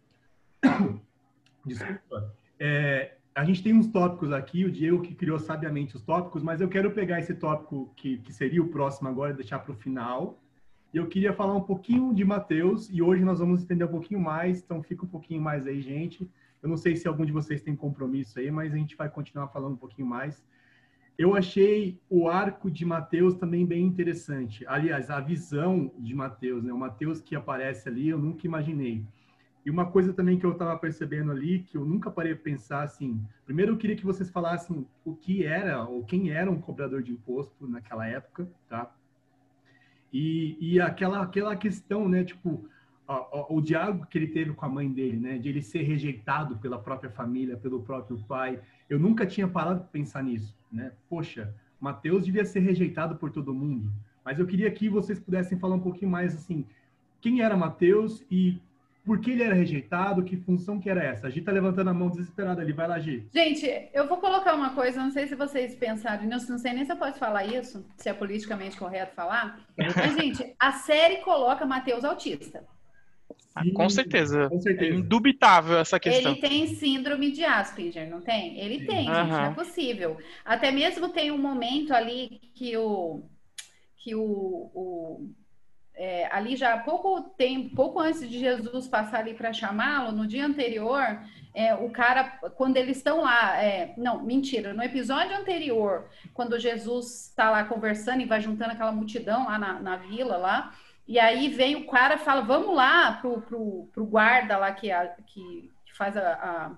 desculpa, 1.65 2.35
é, 2.59 3.15
a 3.35 3.45
gente 3.45 3.63
tem 3.63 3.73
uns 3.73 3.87
tópicos 3.87 4.33
aqui, 4.33 4.65
o 4.65 4.71
Diego 4.71 5.01
que 5.01 5.15
criou 5.15 5.39
sabiamente 5.39 5.95
os 5.95 6.03
tópicos, 6.03 6.43
mas 6.43 6.61
eu 6.61 6.69
quero 6.69 6.91
pegar 6.91 7.21
esse 7.21 7.35
tópico 7.35 7.93
que, 7.95 8.19
que 8.19 8.33
seria 8.33 8.63
o 8.63 8.69
próximo 8.69 9.09
agora 9.09 9.33
e 9.33 9.37
deixar 9.37 9.61
para 9.61 9.73
o 9.73 9.77
final. 9.77 10.43
E 10.93 10.97
eu 10.97 11.07
queria 11.07 11.33
falar 11.33 11.55
um 11.55 11.63
pouquinho 11.63 12.13
de 12.13 12.25
Mateus, 12.25 12.91
e 12.91 13.01
hoje 13.01 13.25
nós 13.25 13.39
vamos 13.39 13.63
entender 13.63 13.85
um 13.85 13.89
pouquinho 13.89 14.21
mais, 14.21 14.61
então 14.61 14.83
fica 14.83 15.05
um 15.05 15.09
pouquinho 15.09 15.41
mais 15.41 15.67
aí, 15.67 15.81
gente. 15.81 16.29
Eu 16.61 16.69
não 16.69 16.77
sei 16.77 16.97
se 16.97 17.07
algum 17.07 17.25
de 17.25 17.31
vocês 17.31 17.63
tem 17.63 17.77
compromisso 17.77 18.39
aí, 18.39 18.51
mas 18.51 18.73
a 18.73 18.77
gente 18.77 18.97
vai 18.97 19.09
continuar 19.09 19.49
falando 19.49 19.75
um 19.75 19.79
pouquinho 19.79 20.09
mais. 20.09 20.43
Eu 21.19 21.35
achei 21.35 22.01
o 22.09 22.29
arco 22.29 22.71
de 22.71 22.85
Mateus 22.85 23.35
também 23.35 23.67
bem 23.67 23.85
interessante. 23.85 24.65
Aliás, 24.69 25.11
a 25.11 25.19
visão 25.19 25.93
de 25.99 26.15
Mateus, 26.15 26.63
né? 26.63 26.73
O 26.73 26.79
Mateus 26.79 27.21
que 27.21 27.35
aparece 27.35 27.89
ali, 27.89 28.09
eu 28.09 28.19
nunca 28.19 28.47
imaginei. 28.47 29.05
E 29.67 29.71
uma 29.71 29.91
coisa 29.91 30.13
também 30.13 30.39
que 30.39 30.47
eu 30.47 30.53
estava 30.53 30.79
percebendo 30.79 31.33
ali, 31.33 31.65
que 31.65 31.77
eu 31.77 31.85
nunca 31.85 32.09
parei 32.09 32.35
de 32.35 32.41
pensar 32.41 32.85
assim. 32.85 33.21
Primeiro, 33.45 33.73
eu 33.73 33.77
queria 33.77 33.97
que 33.97 34.07
vocês 34.07 34.31
falassem 34.31 34.87
o 35.05 35.13
que 35.13 35.45
era 35.45 35.83
ou 35.83 36.05
quem 36.05 36.31
era 36.31 36.49
um 36.49 36.61
cobrador 36.61 37.03
de 37.03 37.11
imposto 37.11 37.67
naquela 37.67 38.07
época, 38.07 38.49
tá? 38.69 38.95
E, 40.13 40.57
e 40.61 40.81
aquela 40.81 41.21
aquela 41.21 41.57
questão, 41.57 42.09
né? 42.09 42.23
Tipo, 42.23 42.65
o, 43.09 43.57
o 43.57 43.61
diálogo 43.61 44.07
que 44.07 44.17
ele 44.17 44.29
teve 44.29 44.53
com 44.53 44.65
a 44.65 44.69
mãe 44.69 44.89
dele, 44.89 45.17
né? 45.17 45.37
De 45.37 45.49
ele 45.49 45.63
ser 45.63 45.83
rejeitado 45.83 46.59
pela 46.59 46.79
própria 46.79 47.11
família, 47.11 47.57
pelo 47.57 47.83
próprio 47.83 48.17
pai. 48.21 48.61
Eu 48.89 49.01
nunca 49.01 49.27
tinha 49.27 49.49
parado 49.49 49.83
de 49.83 49.89
pensar 49.89 50.23
nisso 50.23 50.57
né? 50.71 50.93
Poxa, 51.09 51.55
Mateus 51.81 52.25
devia 52.25 52.45
ser 52.45 52.61
rejeitado 52.61 53.17
por 53.17 53.31
todo 53.31 53.55
mundo. 53.55 53.93
Mas 54.25 54.39
eu 54.39 54.47
queria 54.47 54.71
que 54.71 54.89
vocês 54.89 55.19
pudessem 55.19 55.59
falar 55.59 55.77
um 55.77 55.81
pouquinho 55.81 56.11
mais 56.11 56.35
assim, 56.35 56.67
quem 57.21 57.41
era 57.41 57.57
Mateus 57.57 58.25
e 58.31 58.61
por 59.09 59.21
que 59.21 59.31
ele 59.31 59.43
era 59.43 59.55
rejeitado, 59.55 60.23
que 60.23 60.37
função 60.37 60.79
que 60.79 60.91
era 60.91 61.03
essa? 61.03 61.29
A 61.29 61.31
Gi 61.31 61.41
tá 61.41 61.51
levantando 61.51 61.89
a 61.89 61.95
mão 61.95 62.11
desesperada 62.11 62.61
ali, 62.61 62.75
vai 62.75 62.87
lá, 62.87 62.99
Gi. 62.99 63.27
Gente, 63.33 63.89
eu 63.95 64.07
vou 64.07 64.19
colocar 64.19 64.55
uma 64.55 64.75
coisa, 64.75 65.03
não 65.03 65.11
sei 65.11 65.27
se 65.27 65.35
vocês 65.35 65.75
pensaram 65.75 66.25
nisso, 66.25 66.51
não 66.51 66.59
sei 66.59 66.75
nem 66.75 66.85
se 66.85 66.93
eu 66.93 66.97
posso 66.97 67.19
falar 67.19 67.47
isso, 67.47 67.87
se 67.97 68.11
é 68.11 68.13
politicamente 68.13 68.77
correto 68.77 69.15
falar, 69.15 69.61
mas, 69.79 70.15
gente, 70.15 70.55
a 70.61 70.73
série 70.73 71.23
coloca 71.23 71.65
Mateus 71.65 72.05
autista. 72.05 72.63
Ah, 73.55 73.63
com 73.75 73.89
certeza. 73.89 74.49
Com 74.49 74.61
certeza. 74.61 74.95
É 74.95 74.97
indubitável 74.97 75.79
essa 75.79 75.99
questão. 75.99 76.33
Ele 76.33 76.41
tem 76.41 76.67
síndrome 76.69 77.33
de 77.33 77.45
Asperger, 77.45 78.09
não 78.09 78.21
tem? 78.21 78.59
Ele 78.59 78.87
tem, 78.87 79.09
uhum. 79.09 79.15
gente, 79.15 79.31
não 79.31 79.45
é 79.45 79.55
possível. 79.55 80.17
Até 80.45 80.71
mesmo 80.71 81.09
tem 81.09 81.31
um 81.31 81.39
momento 81.39 81.93
ali 81.93 82.41
que 82.55 82.77
o 82.77 83.23
que 83.97 84.15
o, 84.15 84.71
o 84.75 85.31
é, 85.99 86.29
ali 86.33 86.55
já 86.55 86.75
há 86.75 86.79
pouco 86.79 87.21
tempo, 87.37 87.75
pouco 87.75 87.99
antes 87.99 88.21
de 88.21 88.39
Jesus 88.39 88.87
passar 88.87 89.19
ali 89.19 89.35
para 89.35 89.53
chamá-lo, 89.53 90.13
no 90.13 90.29
dia 90.29 90.47
anterior, 90.47 91.03
é, 91.53 91.75
o 91.75 91.91
cara, 91.91 92.39
quando 92.55 92.77
eles 92.77 92.99
estão 92.99 93.23
lá, 93.23 93.61
é, 93.61 93.95
não, 93.97 94.23
mentira, 94.23 94.73
no 94.73 94.83
episódio 94.83 95.37
anterior, 95.37 96.09
quando 96.33 96.59
Jesus 96.59 97.31
está 97.31 97.51
lá 97.51 97.65
conversando 97.65 98.21
e 98.23 98.27
vai 98.27 98.41
juntando 98.41 98.71
aquela 98.71 98.93
multidão 98.93 99.47
lá 99.47 99.59
na, 99.59 99.81
na 99.81 99.97
vila 99.97 100.37
lá, 100.37 100.73
e 101.09 101.19
aí 101.19 101.49
vem 101.49 101.75
o 101.75 101.87
cara 101.87 102.19
fala, 102.19 102.43
vamos 102.43 102.77
lá 102.77 103.13
pro, 103.15 103.41
pro, 103.41 103.89
pro 103.93 104.07
guarda 104.07 104.59
lá 104.59 104.71
que, 104.73 104.93
a, 104.93 105.09
que, 105.09 105.73
que 105.87 105.97
faz 105.97 106.17
a, 106.17 106.33
a 106.35 106.71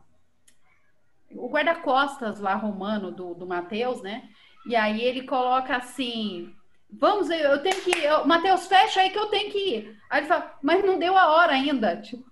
o 1.32 1.48
guarda-costas 1.48 2.40
lá 2.40 2.54
romano 2.54 3.12
do, 3.12 3.34
do 3.34 3.46
Mateus, 3.46 4.02
né? 4.02 4.28
E 4.66 4.74
aí 4.74 5.02
ele 5.02 5.22
coloca 5.22 5.76
assim: 5.76 6.54
Vamos, 6.92 7.30
eu 7.30 7.62
tenho 7.62 7.80
que 7.82 7.90
ir. 7.90 8.26
Mateus, 8.26 8.66
fecha 8.66 9.00
aí 9.00 9.10
que 9.10 9.18
eu 9.18 9.26
tenho 9.26 9.50
que 9.50 9.58
ir. 9.58 9.96
Aí 10.08 10.20
ele 10.20 10.26
fala, 10.26 10.58
mas 10.62 10.84
não 10.84 10.98
deu 10.98 11.16
a 11.16 11.30
hora 11.32 11.52
ainda. 11.52 11.96
Tipo, 11.96 12.24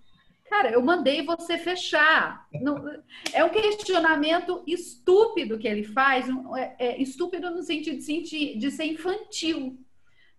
cara, 0.48 0.70
eu 0.70 0.82
mandei 0.82 1.24
você 1.24 1.56
fechar. 1.58 2.46
Não, 2.60 2.76
é 3.32 3.44
um 3.44 3.50
questionamento 3.50 4.62
estúpido 4.66 5.58
que 5.58 5.68
ele 5.68 5.84
faz, 5.84 6.26
é, 6.56 6.74
é 6.78 7.02
estúpido 7.02 7.50
no 7.50 7.62
sentido 7.62 7.96
de, 7.96 8.02
sentir, 8.02 8.58
de 8.58 8.70
ser 8.70 8.84
infantil. 8.84 9.78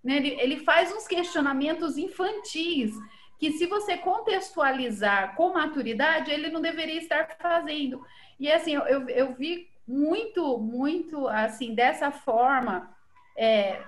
Né? 0.04 0.18
Ele, 0.18 0.30
ele 0.40 0.58
faz 0.58 0.92
uns 0.92 1.08
questionamentos 1.08 1.98
infantis 1.98 2.94
que, 3.38 3.54
se 3.54 3.66
você 3.68 3.98
contextualizar 3.98 5.36
com 5.36 5.54
maturidade, 5.54 6.32
ele 6.32 6.50
não 6.50 6.62
deveria 6.62 6.98
estar 6.98 7.38
fazendo. 7.40 8.06
E 8.40 8.52
assim, 8.52 8.74
eu, 8.74 9.08
eu 9.10 9.34
vi 9.34 9.70
muito, 9.88 10.58
muito 10.58 11.28
assim, 11.28 11.74
dessa 11.74 12.12
forma. 12.12 12.96
É, 13.38 13.82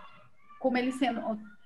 como 0.61 0.77
ele 0.77 0.91
sendo. 0.91 1.21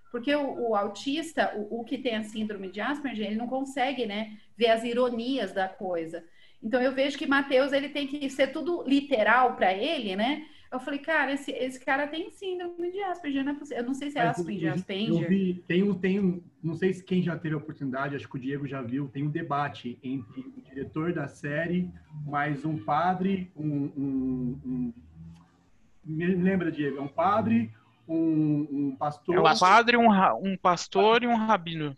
Porque 0.10 0.34
o, 0.34 0.70
o 0.70 0.76
autista, 0.76 1.54
o, 1.56 1.82
o, 1.82 1.84
que 1.84 1.98
tem 1.98 2.16
a 2.16 2.24
síndrome 2.24 2.72
de 2.72 2.80
Asperger, 2.80 3.28
ele 3.28 3.36
não 3.36 3.48
consegue, 3.48 4.06
né, 4.06 4.38
ver 4.58 4.70
as 4.70 4.84
ironias 4.84 5.52
da 5.52 5.68
coisa. 5.68 6.24
Então 6.64 6.82
eu 6.82 6.94
vejo 6.94 7.18
que 7.18 7.28
Mateus 7.28 7.74
ele 7.74 7.90
tem 7.90 8.08
que 8.08 8.30
ser 8.30 8.48
tudo 8.48 8.84
literal 8.88 9.56
para 9.56 9.74
ele, 9.74 10.16
né? 10.16 10.48
Eu 10.76 10.80
falei, 10.80 11.00
cara, 11.00 11.32
esse, 11.32 11.52
esse 11.52 11.84
cara 11.84 12.08
tem 12.08 12.30
síndrome 12.32 12.92
de 12.92 13.02
Asperger, 13.02 13.44
não 13.44 13.54
é 13.54 13.56
possível. 13.56 13.82
Eu 13.82 13.88
não 13.88 13.94
sei 13.94 14.12
se 14.12 14.18
é 14.18 14.24
Asperger, 14.24 14.74
Asperger. 14.74 15.24
Eu 15.24 15.28
vi, 15.28 15.64
tem 15.68 15.84
um, 15.84 15.94
tem 15.94 16.20
um, 16.20 16.42
não 16.62 16.76
sei 16.76 16.94
se 16.94 17.04
quem 17.04 17.22
já 17.22 17.38
teve 17.38 17.56
a 17.56 17.58
oportunidade, 17.58 18.16
acho 18.16 18.28
que 18.28 18.36
o 18.36 18.40
Diego 18.40 18.68
já 18.68 18.82
viu, 18.82 19.08
tem 19.08 19.24
um 19.24 19.30
debate 19.30 19.98
entre 20.04 20.42
o 20.42 20.62
diretor 20.62 21.14
da 21.14 21.28
série, 21.28 21.90
mais 22.26 22.66
um 22.66 22.78
padre, 22.78 23.52
um, 23.56 23.92
um, 23.98 24.60
um 24.66 24.94
me 26.04 26.28
lembra, 26.28 26.72
Diego, 26.72 26.98
é 26.98 27.02
um 27.02 27.08
padre, 27.08 27.72
um, 28.08 28.68
um 28.70 28.96
pastor. 28.98 29.36
É 29.36 29.40
um 29.40 29.58
padre, 29.58 29.98
um, 29.98 30.10
um 30.44 30.58
pastor 30.58 31.24
e 31.24 31.28
um 31.28 31.36
rabino. 31.36 31.98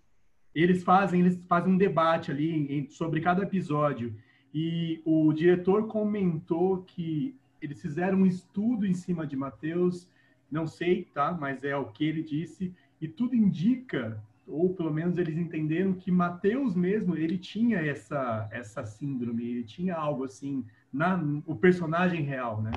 Eles 0.56 0.84
fazem, 0.84 1.22
eles 1.22 1.40
fazem 1.48 1.74
um 1.74 1.78
debate 1.78 2.32
ali 2.32 2.88
sobre 2.90 3.22
cada 3.22 3.44
episódio. 3.44 4.16
E 4.54 5.02
o 5.06 5.32
diretor 5.34 5.88
comentou 5.88 6.84
que 6.84 7.36
eles 7.68 7.82
fizeram 7.82 8.20
um 8.20 8.26
estudo 8.26 8.86
em 8.86 8.93
cima 8.93 9.28
de 9.28 9.36
Mateus, 9.36 10.07
não 10.49 10.65
sei, 10.65 11.05
tá? 11.13 11.32
Mas 11.32 11.63
é 11.63 11.76
o 11.76 11.86
que 11.86 12.05
ele 12.05 12.24
disse, 12.24 12.74
e 12.99 13.07
tudo 13.07 13.36
indica, 13.36 14.22
ou 14.47 14.74
pelo 14.74 14.91
menos 14.91 15.18
eles 15.18 15.38
entenderam 15.38 15.93
que 15.93 16.09
Mateus 16.09 16.76
mesmo, 16.76 17.15
ele 17.15 17.38
tinha 17.38 17.80
essa 17.80 18.47
essa 18.51 18.86
síndrome, 18.86 19.45
ele 19.45 19.63
tinha 19.63 19.95
algo 19.95 20.24
assim 20.24 20.65
na 20.91 21.22
o 21.45 21.55
personagem 21.55 22.22
real, 22.22 22.61
né? 22.61 22.72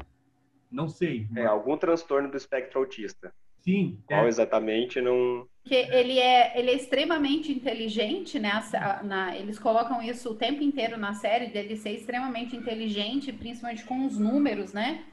Não 0.71 0.89
sei. 0.89 1.27
É, 1.35 1.47
algum 1.47 1.77
transtorno 1.77 2.31
do 2.31 2.37
espectro 2.37 2.79
autista. 2.81 3.33
Sim. 3.61 3.99
Qual 4.07 4.25
é. 4.25 4.29
exatamente 4.29 5.01
não. 5.01 5.47
Que 5.65 5.75
ele 5.75 6.19
é, 6.19 6.59
ele 6.59 6.71
é 6.71 6.75
extremamente 6.75 7.53
inteligente, 7.53 8.39
né? 8.39 8.63
Na, 9.05 9.37
eles 9.37 9.59
colocam 9.59 10.03
isso 10.03 10.31
o 10.31 10.35
tempo 10.35 10.63
inteiro 10.63 10.97
na 10.97 11.15
série, 11.15 11.49
dele 11.49 11.77
ser 11.77 11.91
extremamente 11.91 12.57
inteligente, 12.57 13.33
principalmente 13.33 13.85
com 13.85 14.07
os 14.07 14.19
números, 14.19 14.73
né? 14.73 15.05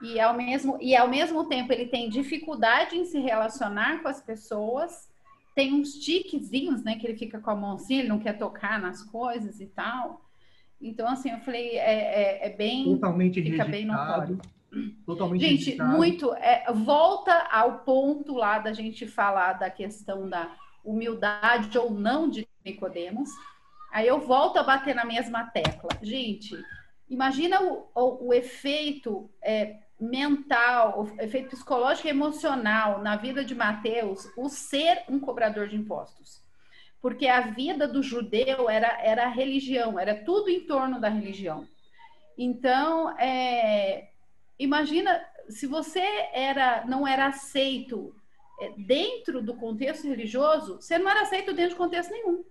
E 0.00 0.18
ao 0.18 0.34
mesmo, 0.34 0.78
e 0.80 0.96
ao 0.96 1.08
mesmo 1.08 1.48
tempo 1.48 1.72
ele 1.72 1.86
tem 1.86 2.08
dificuldade 2.08 2.96
em 2.96 3.04
se 3.04 3.20
relacionar 3.20 4.02
com 4.02 4.08
as 4.08 4.20
pessoas, 4.20 5.08
tem 5.54 5.72
uns 5.72 5.94
tiquezinhos, 5.94 6.82
né? 6.82 6.96
Que 6.96 7.06
ele 7.06 7.18
fica 7.18 7.40
com 7.40 7.50
a 7.50 7.56
mão 7.56 7.74
assim, 7.74 7.98
ele 7.98 8.08
não 8.08 8.18
quer 8.18 8.38
tocar 8.38 8.80
nas 8.80 9.02
coisas 9.02 9.60
e 9.60 9.66
tal. 9.66 10.22
Então, 10.80 11.08
assim, 11.08 11.30
eu 11.30 11.38
falei, 11.38 11.78
é, 11.78 12.40
é, 12.42 12.46
é 12.46 12.56
bem. 12.56 12.84
Totalmente 12.84 13.40
fica 13.40 13.64
rejeitado. 13.64 13.70
bem 13.70 13.86
notório. 13.86 14.40
Totalmente 15.04 15.42
Gente, 15.42 15.82
muito. 15.82 16.32
É, 16.34 16.72
volta 16.72 17.32
ao 17.50 17.80
ponto 17.80 18.34
lá 18.34 18.58
da 18.58 18.72
gente 18.72 19.06
falar 19.06 19.54
da 19.54 19.70
questão 19.70 20.28
da 20.28 20.56
humildade 20.82 21.76
ou 21.76 21.90
não 21.90 22.28
de 22.28 22.48
Nicodemos. 22.64 23.30
Aí 23.92 24.06
eu 24.06 24.20
volto 24.20 24.56
a 24.56 24.62
bater 24.62 24.94
na 24.94 25.04
mesma 25.04 25.44
tecla. 25.44 25.90
Gente, 26.00 26.56
imagina 27.08 27.62
o, 27.62 27.86
o, 27.94 28.28
o 28.28 28.34
efeito 28.34 29.30
é, 29.42 29.80
mental, 30.00 31.02
o 31.02 31.22
efeito 31.22 31.50
psicológico 31.50 32.08
e 32.08 32.10
emocional 32.10 33.02
na 33.02 33.16
vida 33.16 33.44
de 33.44 33.54
Mateus, 33.54 34.26
o 34.36 34.48
ser 34.48 35.04
um 35.08 35.20
cobrador 35.20 35.68
de 35.68 35.76
impostos. 35.76 36.42
Porque 37.00 37.28
a 37.28 37.40
vida 37.40 37.86
do 37.86 38.02
judeu 38.02 38.70
era, 38.70 38.98
era 39.02 39.24
a 39.24 39.30
religião, 39.30 39.98
era 39.98 40.14
tudo 40.24 40.48
em 40.48 40.60
torno 40.60 40.98
da 41.00 41.08
religião. 41.08 41.66
Então, 42.38 43.10
é, 43.18 44.11
imagina 44.62 45.20
se 45.48 45.66
você 45.66 46.04
era 46.32 46.84
não 46.86 47.06
era 47.06 47.26
aceito 47.26 48.14
é, 48.60 48.70
dentro 48.76 49.42
do 49.42 49.54
contexto 49.54 50.06
religioso, 50.06 50.76
você 50.76 50.98
não 50.98 51.10
era 51.10 51.22
aceito 51.22 51.52
dentro 51.52 51.70
de 51.70 51.76
contexto 51.76 52.10
nenhum. 52.10 52.44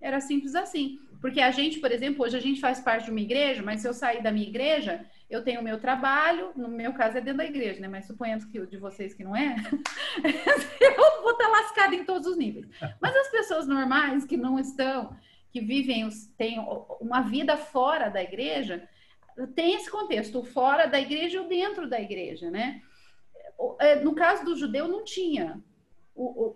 Era 0.00 0.20
simples 0.20 0.54
assim. 0.54 0.98
Porque 1.20 1.40
a 1.40 1.50
gente, 1.50 1.78
por 1.78 1.90
exemplo, 1.90 2.22
hoje 2.22 2.36
a 2.36 2.40
gente 2.40 2.60
faz 2.60 2.80
parte 2.80 3.06
de 3.06 3.10
uma 3.10 3.20
igreja, 3.20 3.62
mas 3.62 3.80
se 3.80 3.88
eu 3.88 3.94
sair 3.94 4.22
da 4.22 4.30
minha 4.30 4.46
igreja, 4.46 5.06
eu 5.30 5.42
tenho 5.42 5.62
o 5.62 5.64
meu 5.64 5.80
trabalho, 5.80 6.52
no 6.54 6.68
meu 6.68 6.92
caso 6.92 7.16
é 7.16 7.20
dentro 7.22 7.38
da 7.38 7.46
igreja, 7.46 7.80
né? 7.80 7.88
Mas 7.88 8.06
suponhamos 8.06 8.44
que 8.44 8.60
o 8.60 8.66
de 8.66 8.76
vocês 8.76 9.14
que 9.14 9.24
não 9.24 9.34
é, 9.34 9.56
eu 10.80 11.22
vou 11.22 11.32
estar 11.32 11.48
lascada 11.48 11.94
em 11.94 12.04
todos 12.04 12.28
os 12.28 12.36
níveis. 12.36 12.68
Mas 13.00 13.16
as 13.16 13.30
pessoas 13.30 13.66
normais 13.66 14.26
que 14.26 14.36
não 14.36 14.58
estão, 14.58 15.16
que 15.50 15.62
vivem, 15.62 16.06
têm 16.36 16.58
uma 17.00 17.22
vida 17.22 17.56
fora 17.56 18.10
da 18.10 18.22
igreja, 18.22 18.86
tem 19.54 19.74
esse 19.74 19.90
contexto, 19.90 20.44
fora 20.44 20.86
da 20.86 21.00
igreja 21.00 21.40
ou 21.42 21.48
dentro 21.48 21.88
da 21.88 22.00
igreja, 22.00 22.50
né? 22.50 22.80
É, 23.80 23.96
no 23.96 24.14
caso 24.14 24.44
do 24.44 24.56
judeu, 24.56 24.88
não 24.88 25.04
tinha. 25.04 25.60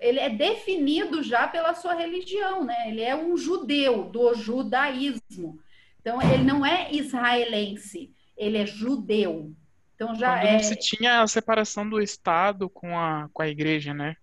ele 0.01 0.18
é 0.18 0.29
definido 0.29 1.22
já 1.22 1.47
pela 1.49 1.74
sua 1.74 1.95
religião, 1.95 2.64
né? 2.64 2.89
Ele 2.89 3.03
é 3.03 3.16
um 3.16 3.37
judeu 3.37 4.05
do 4.05 4.35
judaísmo. 4.35 5.61
Então, 6.01 6.20
ele 6.22 6.45
não 6.45 6.64
é 6.64 6.93
israelense, 6.93 8.12
ele 8.37 8.59
é 8.59 8.66
judeu. 8.66 9.53
Então, 9.95 10.14
já 10.14 10.39
Quando 10.39 10.47
é... 10.47 10.53
não 10.53 10.61
se 10.61 10.76
tinha 10.76 11.22
a 11.22 11.26
separação 11.26 11.89
do 11.89 12.01
Estado 12.01 12.70
com 12.70 12.97
a, 12.97 13.29
com 13.33 13.43
a 13.43 13.49
igreja, 13.49 13.93
né? 13.93 14.16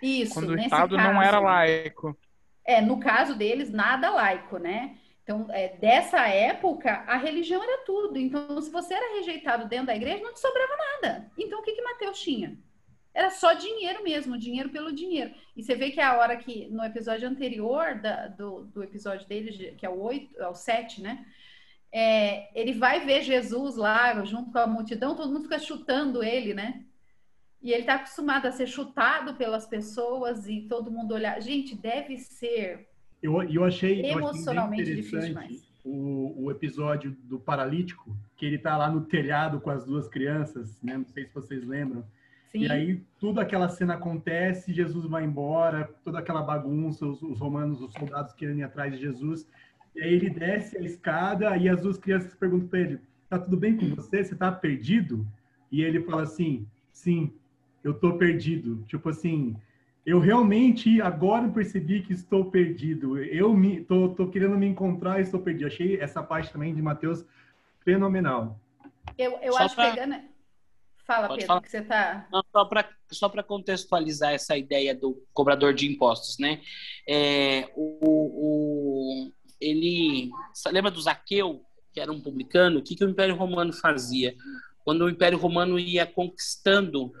Isso, 0.00 0.34
Quando 0.34 0.50
o 0.50 0.58
Estado 0.58 0.96
caso, 0.96 1.12
não 1.12 1.22
era 1.22 1.38
laico. 1.38 2.16
É, 2.64 2.80
no 2.80 2.98
caso 2.98 3.34
deles, 3.34 3.70
nada 3.70 4.10
laico, 4.10 4.58
né? 4.58 4.96
Então, 5.28 5.46
é, 5.50 5.76
dessa 5.76 6.26
época, 6.26 7.04
a 7.06 7.18
religião 7.18 7.62
era 7.62 7.84
tudo. 7.84 8.18
Então, 8.18 8.58
se 8.62 8.70
você 8.70 8.94
era 8.94 9.16
rejeitado 9.18 9.68
dentro 9.68 9.88
da 9.88 9.94
igreja, 9.94 10.24
não 10.24 10.32
te 10.32 10.40
sobrava 10.40 10.72
nada. 10.74 11.30
Então, 11.36 11.60
o 11.60 11.62
que, 11.62 11.72
que 11.72 11.82
Mateus 11.82 12.18
tinha? 12.18 12.58
Era 13.12 13.28
só 13.28 13.52
dinheiro 13.52 14.02
mesmo, 14.02 14.38
dinheiro 14.38 14.70
pelo 14.70 14.90
dinheiro. 14.90 15.34
E 15.54 15.62
você 15.62 15.74
vê 15.74 15.90
que 15.90 16.00
a 16.00 16.16
hora 16.16 16.34
que, 16.38 16.70
no 16.70 16.82
episódio 16.82 17.28
anterior 17.28 18.00
da, 18.00 18.28
do, 18.28 18.64
do 18.68 18.82
episódio 18.82 19.28
dele, 19.28 19.74
que 19.76 19.84
é 19.84 19.90
o 19.90 20.00
8, 20.00 20.34
é 20.40 20.48
o 20.48 20.54
7, 20.54 21.02
né? 21.02 21.26
É, 21.92 22.48
ele 22.58 22.72
vai 22.72 23.04
ver 23.04 23.20
Jesus 23.20 23.76
lá, 23.76 24.24
junto 24.24 24.50
com 24.50 24.58
a 24.58 24.66
multidão, 24.66 25.14
todo 25.14 25.30
mundo 25.30 25.42
fica 25.42 25.58
chutando 25.58 26.24
ele, 26.24 26.54
né? 26.54 26.86
E 27.60 27.70
ele 27.70 27.82
está 27.82 27.96
acostumado 27.96 28.46
a 28.46 28.52
ser 28.52 28.66
chutado 28.66 29.34
pelas 29.34 29.66
pessoas 29.66 30.48
e 30.48 30.62
todo 30.62 30.90
mundo 30.90 31.12
olhar. 31.12 31.38
Gente, 31.42 31.74
deve 31.74 32.16
ser 32.16 32.88
eu, 33.22 33.42
eu 33.42 33.64
achei, 33.64 34.04
emocionalmente 34.04 34.90
eu 34.90 34.98
achei 34.98 35.18
interessante 35.18 35.68
o, 35.84 36.44
o, 36.44 36.50
episódio 36.50 37.16
do 37.24 37.38
paralítico, 37.38 38.14
que 38.36 38.44
ele 38.44 38.58
tá 38.58 38.76
lá 38.76 38.90
no 38.90 39.02
telhado 39.02 39.60
com 39.60 39.70
as 39.70 39.84
duas 39.84 40.08
crianças, 40.08 40.80
né? 40.82 40.98
Não 40.98 41.06
sei 41.06 41.24
se 41.24 41.34
vocês 41.34 41.66
lembram. 41.66 42.04
Sim. 42.48 42.60
E 42.60 42.70
aí 42.70 43.02
tudo 43.18 43.40
aquela 43.40 43.68
cena 43.68 43.94
acontece, 43.94 44.72
Jesus 44.72 45.06
vai 45.06 45.24
embora, 45.24 45.90
toda 46.04 46.18
aquela 46.18 46.42
bagunça, 46.42 47.06
os, 47.06 47.22
os 47.22 47.38
romanos, 47.38 47.80
os 47.80 47.92
soldados 47.92 48.32
querendo 48.34 48.58
ir 48.58 48.64
atrás 48.64 48.92
de 48.92 49.00
Jesus. 49.00 49.46
E 49.94 50.02
aí 50.02 50.14
ele 50.14 50.30
desce 50.30 50.76
a 50.76 50.82
escada 50.82 51.56
e 51.56 51.68
as 51.68 51.80
duas 51.80 51.98
crianças 51.98 52.34
perguntam 52.34 52.68
para 52.68 52.80
ele: 52.80 53.00
"Tá 53.28 53.38
tudo 53.38 53.56
bem 53.56 53.76
com 53.76 53.94
você? 53.94 54.24
Você 54.24 54.34
tá 54.34 54.52
perdido?" 54.52 55.26
E 55.70 55.82
ele 55.82 56.02
fala 56.02 56.22
assim: 56.22 56.66
"Sim, 56.92 57.32
eu 57.82 57.94
tô 57.94 58.16
perdido". 58.16 58.84
Tipo 58.86 59.08
assim, 59.08 59.56
eu 60.08 60.18
realmente 60.18 61.02
agora 61.02 61.46
percebi 61.50 62.00
que 62.00 62.14
estou 62.14 62.50
perdido. 62.50 63.22
Eu 63.22 63.52
me 63.52 63.84
tô, 63.84 64.08
tô 64.08 64.26
querendo 64.30 64.56
me 64.56 64.66
encontrar 64.66 65.18
e 65.18 65.22
estou 65.22 65.38
perdido. 65.38 65.66
Achei 65.66 66.00
essa 66.00 66.22
parte 66.22 66.50
também 66.50 66.74
de 66.74 66.80
Mateus 66.80 67.26
fenomenal. 67.84 68.58
Eu, 69.18 69.32
eu 69.42 69.54
acho 69.58 69.74
pra... 69.74 69.90
pegando. 69.90 70.16
Fala, 71.06 71.28
Pode 71.28 71.40
Pedro, 71.40 71.46
falar? 71.46 71.60
que 71.60 71.70
você 71.70 71.82
tá. 71.82 72.26
Não, 72.32 72.42
só 72.50 72.64
para 72.64 72.88
só 73.10 73.28
para 73.28 73.42
contextualizar 73.42 74.32
essa 74.32 74.56
ideia 74.56 74.94
do 74.94 75.22
cobrador 75.34 75.74
de 75.74 75.86
impostos, 75.86 76.38
né? 76.38 76.62
É, 77.06 77.70
o, 77.76 79.26
o, 79.26 79.32
ele 79.60 80.30
lembra 80.72 80.90
do 80.90 81.02
Zaqueu, 81.02 81.62
que 81.92 82.00
era 82.00 82.10
um 82.10 82.20
publicano? 82.20 82.78
O 82.78 82.82
que, 82.82 82.96
que 82.96 83.04
o 83.04 83.10
Império 83.10 83.36
Romano 83.36 83.74
fazia? 83.74 84.34
Quando 84.84 85.04
o 85.04 85.10
Império 85.10 85.36
Romano 85.36 85.78
ia 85.78 86.06
conquistando, 86.06 87.12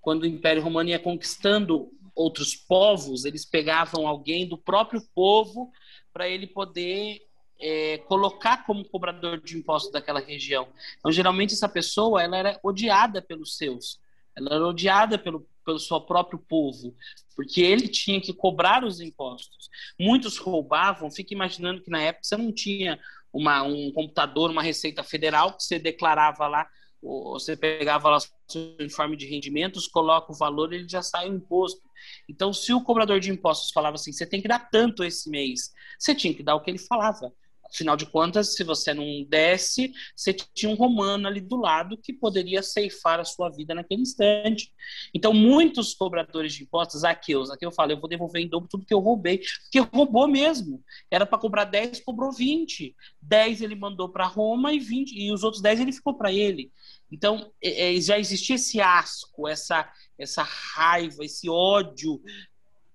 quando 0.00 0.24
o 0.24 0.26
Império 0.26 0.60
Romano 0.60 0.88
ia 0.88 0.98
conquistando 0.98 1.92
outros 2.14 2.54
povos, 2.54 3.24
eles 3.24 3.44
pegavam 3.44 4.06
alguém 4.06 4.46
do 4.46 4.58
próprio 4.58 5.02
povo 5.14 5.70
para 6.12 6.28
ele 6.28 6.46
poder 6.46 7.22
é, 7.60 7.98
colocar 7.98 8.66
como 8.66 8.84
cobrador 8.84 9.40
de 9.40 9.56
impostos 9.56 9.92
daquela 9.92 10.20
região. 10.20 10.68
Então, 10.98 11.12
geralmente, 11.12 11.54
essa 11.54 11.68
pessoa 11.68 12.22
ela 12.22 12.36
era 12.36 12.60
odiada 12.62 13.22
pelos 13.22 13.56
seus, 13.56 14.00
ela 14.36 14.56
era 14.56 14.66
odiada 14.66 15.18
pelo, 15.18 15.46
pelo 15.64 15.78
seu 15.78 16.00
próprio 16.00 16.38
povo, 16.38 16.94
porque 17.36 17.60
ele 17.60 17.88
tinha 17.88 18.20
que 18.20 18.32
cobrar 18.32 18.84
os 18.84 19.00
impostos. 19.00 19.70
Muitos 19.98 20.38
roubavam, 20.38 21.10
fica 21.10 21.32
imaginando 21.32 21.82
que 21.82 21.90
na 21.90 22.02
época 22.02 22.24
você 22.24 22.36
não 22.36 22.52
tinha 22.52 22.98
uma, 23.32 23.62
um 23.62 23.90
computador, 23.92 24.50
uma 24.50 24.62
receita 24.62 25.02
federal 25.02 25.56
que 25.56 25.62
você 25.62 25.78
declarava 25.78 26.46
lá, 26.46 26.68
você 27.02 27.56
pegava 27.56 28.10
lá 28.10 28.18
seu 28.52 28.76
informe 28.80 29.16
de 29.16 29.26
rendimentos, 29.26 29.86
coloca 29.86 30.32
o 30.32 30.36
valor, 30.36 30.72
ele 30.72 30.88
já 30.88 31.02
sai 31.02 31.28
o 31.28 31.34
imposto. 31.34 31.82
Então, 32.28 32.52
se 32.52 32.72
o 32.72 32.82
cobrador 32.82 33.20
de 33.20 33.30
impostos 33.30 33.70
falava 33.72 33.96
assim, 33.96 34.12
você 34.12 34.26
tem 34.26 34.40
que 34.42 34.48
dar 34.48 34.70
tanto 34.70 35.04
esse 35.04 35.30
mês, 35.30 35.72
você 35.98 36.14
tinha 36.14 36.34
que 36.34 36.42
dar 36.42 36.54
o 36.54 36.60
que 36.60 36.70
ele 36.70 36.78
falava. 36.78 37.32
Afinal 37.72 37.96
de 37.96 38.04
contas, 38.04 38.54
se 38.54 38.62
você 38.62 38.92
não 38.92 39.24
desse, 39.24 39.92
você 40.14 40.34
tinha 40.34 40.70
um 40.70 40.74
romano 40.74 41.26
ali 41.26 41.40
do 41.40 41.56
lado 41.56 41.96
que 41.96 42.12
poderia 42.12 42.62
ceifar 42.62 43.18
a 43.18 43.24
sua 43.24 43.48
vida 43.48 43.74
naquele 43.74 44.02
instante. 44.02 44.70
Então, 45.14 45.32
muitos 45.32 45.94
cobradores 45.94 46.52
de 46.52 46.64
impostos, 46.64 47.02
aqui 47.02 47.32
eu 47.32 47.72
falo, 47.72 47.92
eu 47.92 47.98
vou 47.98 48.10
devolver 48.10 48.42
em 48.42 48.48
dobro 48.48 48.68
tudo 48.68 48.84
que 48.84 48.92
eu 48.92 48.98
roubei, 48.98 49.40
porque 49.62 49.80
roubou 49.80 50.28
mesmo. 50.28 50.84
Era 51.10 51.24
para 51.24 51.38
cobrar 51.38 51.64
10, 51.64 52.00
cobrou 52.00 52.30
20. 52.30 52.94
10 53.22 53.62
ele 53.62 53.74
mandou 53.74 54.10
para 54.10 54.26
Roma 54.26 54.74
e 54.74 54.78
20 54.78 55.12
e 55.12 55.32
os 55.32 55.42
outros 55.42 55.62
10 55.62 55.80
ele 55.80 55.92
ficou 55.92 56.12
para 56.12 56.30
ele. 56.30 56.70
Então, 57.12 57.52
é, 57.62 57.96
é, 57.96 58.00
já 58.00 58.18
existia 58.18 58.56
esse 58.56 58.80
asco, 58.80 59.46
essa, 59.46 59.90
essa 60.18 60.42
raiva, 60.42 61.24
esse 61.24 61.48
ódio 61.48 62.20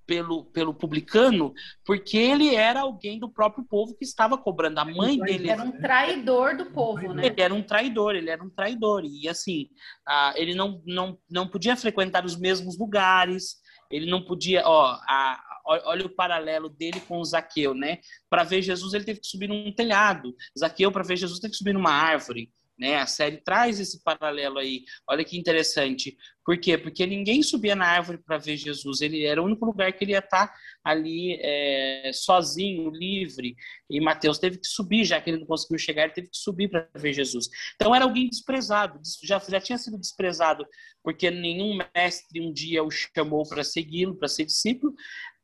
pelo, 0.08 0.46
pelo 0.46 0.74
publicano, 0.74 1.54
porque 1.86 2.18
ele 2.18 2.56
era 2.56 2.80
alguém 2.80 3.20
do 3.20 3.30
próprio 3.30 3.66
povo 3.66 3.96
que 3.96 4.06
estava 4.06 4.38
cobrando. 4.38 4.80
A 4.80 4.86
mãe 4.86 5.20
dele 5.20 5.50
era 5.50 5.62
um 5.62 5.72
traidor 5.82 6.56
do 6.56 6.68
povo, 6.68 7.14
né? 7.14 7.28
Ele 7.28 7.42
era 7.42 7.54
um 7.54 7.62
traidor, 7.62 8.16
ele 8.16 8.30
era 8.30 8.42
um 8.42 8.50
traidor. 8.50 9.04
E 9.04 9.28
assim, 9.28 9.68
ah, 10.08 10.34
ele 10.38 10.56
não, 10.56 10.82
não, 10.86 11.20
não 11.30 11.48
podia 11.48 11.76
frequentar 11.76 12.26
os 12.26 12.40
mesmos 12.40 12.80
lugares, 12.80 13.58
ele 13.92 14.10
não 14.10 14.24
podia, 14.24 14.64
ó, 14.66 14.98
a, 15.08 15.44
olha 15.66 16.06
o 16.06 16.16
paralelo 16.16 16.70
dele 16.70 17.02
com 17.02 17.20
o 17.20 17.26
Zaqueu, 17.26 17.74
né? 17.74 18.00
Para 18.30 18.44
ver 18.44 18.62
Jesus, 18.62 18.94
ele 18.94 19.04
teve 19.04 19.20
que 19.20 19.28
subir 19.28 19.50
num 19.50 19.74
telhado. 19.74 20.34
Zaqueu, 20.58 20.92
para 20.92 21.04
ver 21.04 21.18
Jesus, 21.18 21.40
teve 21.40 21.52
que 21.52 21.58
subir 21.58 21.74
numa 21.74 21.92
árvore. 21.92 22.50
Né? 22.78 22.98
A 22.98 23.08
série 23.08 23.38
traz 23.38 23.80
esse 23.80 24.04
paralelo 24.04 24.60
aí. 24.60 24.84
Olha 25.10 25.24
que 25.24 25.38
interessante. 25.38 26.16
Por 26.46 26.60
quê? 26.60 26.78
Porque 26.78 27.06
ninguém 27.08 27.42
subia 27.42 27.76
na 27.76 27.88
árvore 27.88 28.20
para 28.20 28.38
ver 28.38 28.56
Jesus. 28.56 29.02
Ele 29.02 29.26
era 29.26 29.42
o 29.42 29.46
único 29.46 29.66
lugar 29.66 29.92
que 29.92 30.04
ele 30.04 30.12
ia 30.12 30.20
estar 30.20 30.48
tá 30.48 30.56
ali 30.84 31.40
é, 31.42 32.12
sozinho, 32.14 32.92
livre. 32.92 33.56
E 33.90 34.00
Mateus 34.00 34.38
teve 34.38 34.60
que 34.60 34.68
subir, 34.68 35.06
já 35.06 35.20
que 35.20 35.30
ele 35.30 35.40
não 35.40 35.48
conseguiu 35.48 35.80
chegar, 35.80 36.04
ele 36.04 36.14
teve 36.14 36.30
que 36.30 36.38
subir 36.38 36.70
para 36.70 36.88
ver 36.96 37.14
Jesus. 37.14 37.50
Então 37.76 37.96
era 37.96 38.06
alguém 38.06 38.30
desprezado, 38.30 39.00
já, 39.24 39.40
já 39.40 39.60
tinha 39.60 39.78
sido 39.78 39.98
desprezado, 39.98 40.66
porque 41.04 41.32
nenhum 41.32 41.80
mestre 41.96 42.40
um 42.40 42.54
dia 42.54 42.84
o 42.84 42.92
chamou 42.92 43.44
para 43.48 43.64
segui-lo, 43.64 44.16
para 44.16 44.28
ser 44.28 44.46
discípulo. 44.46 44.94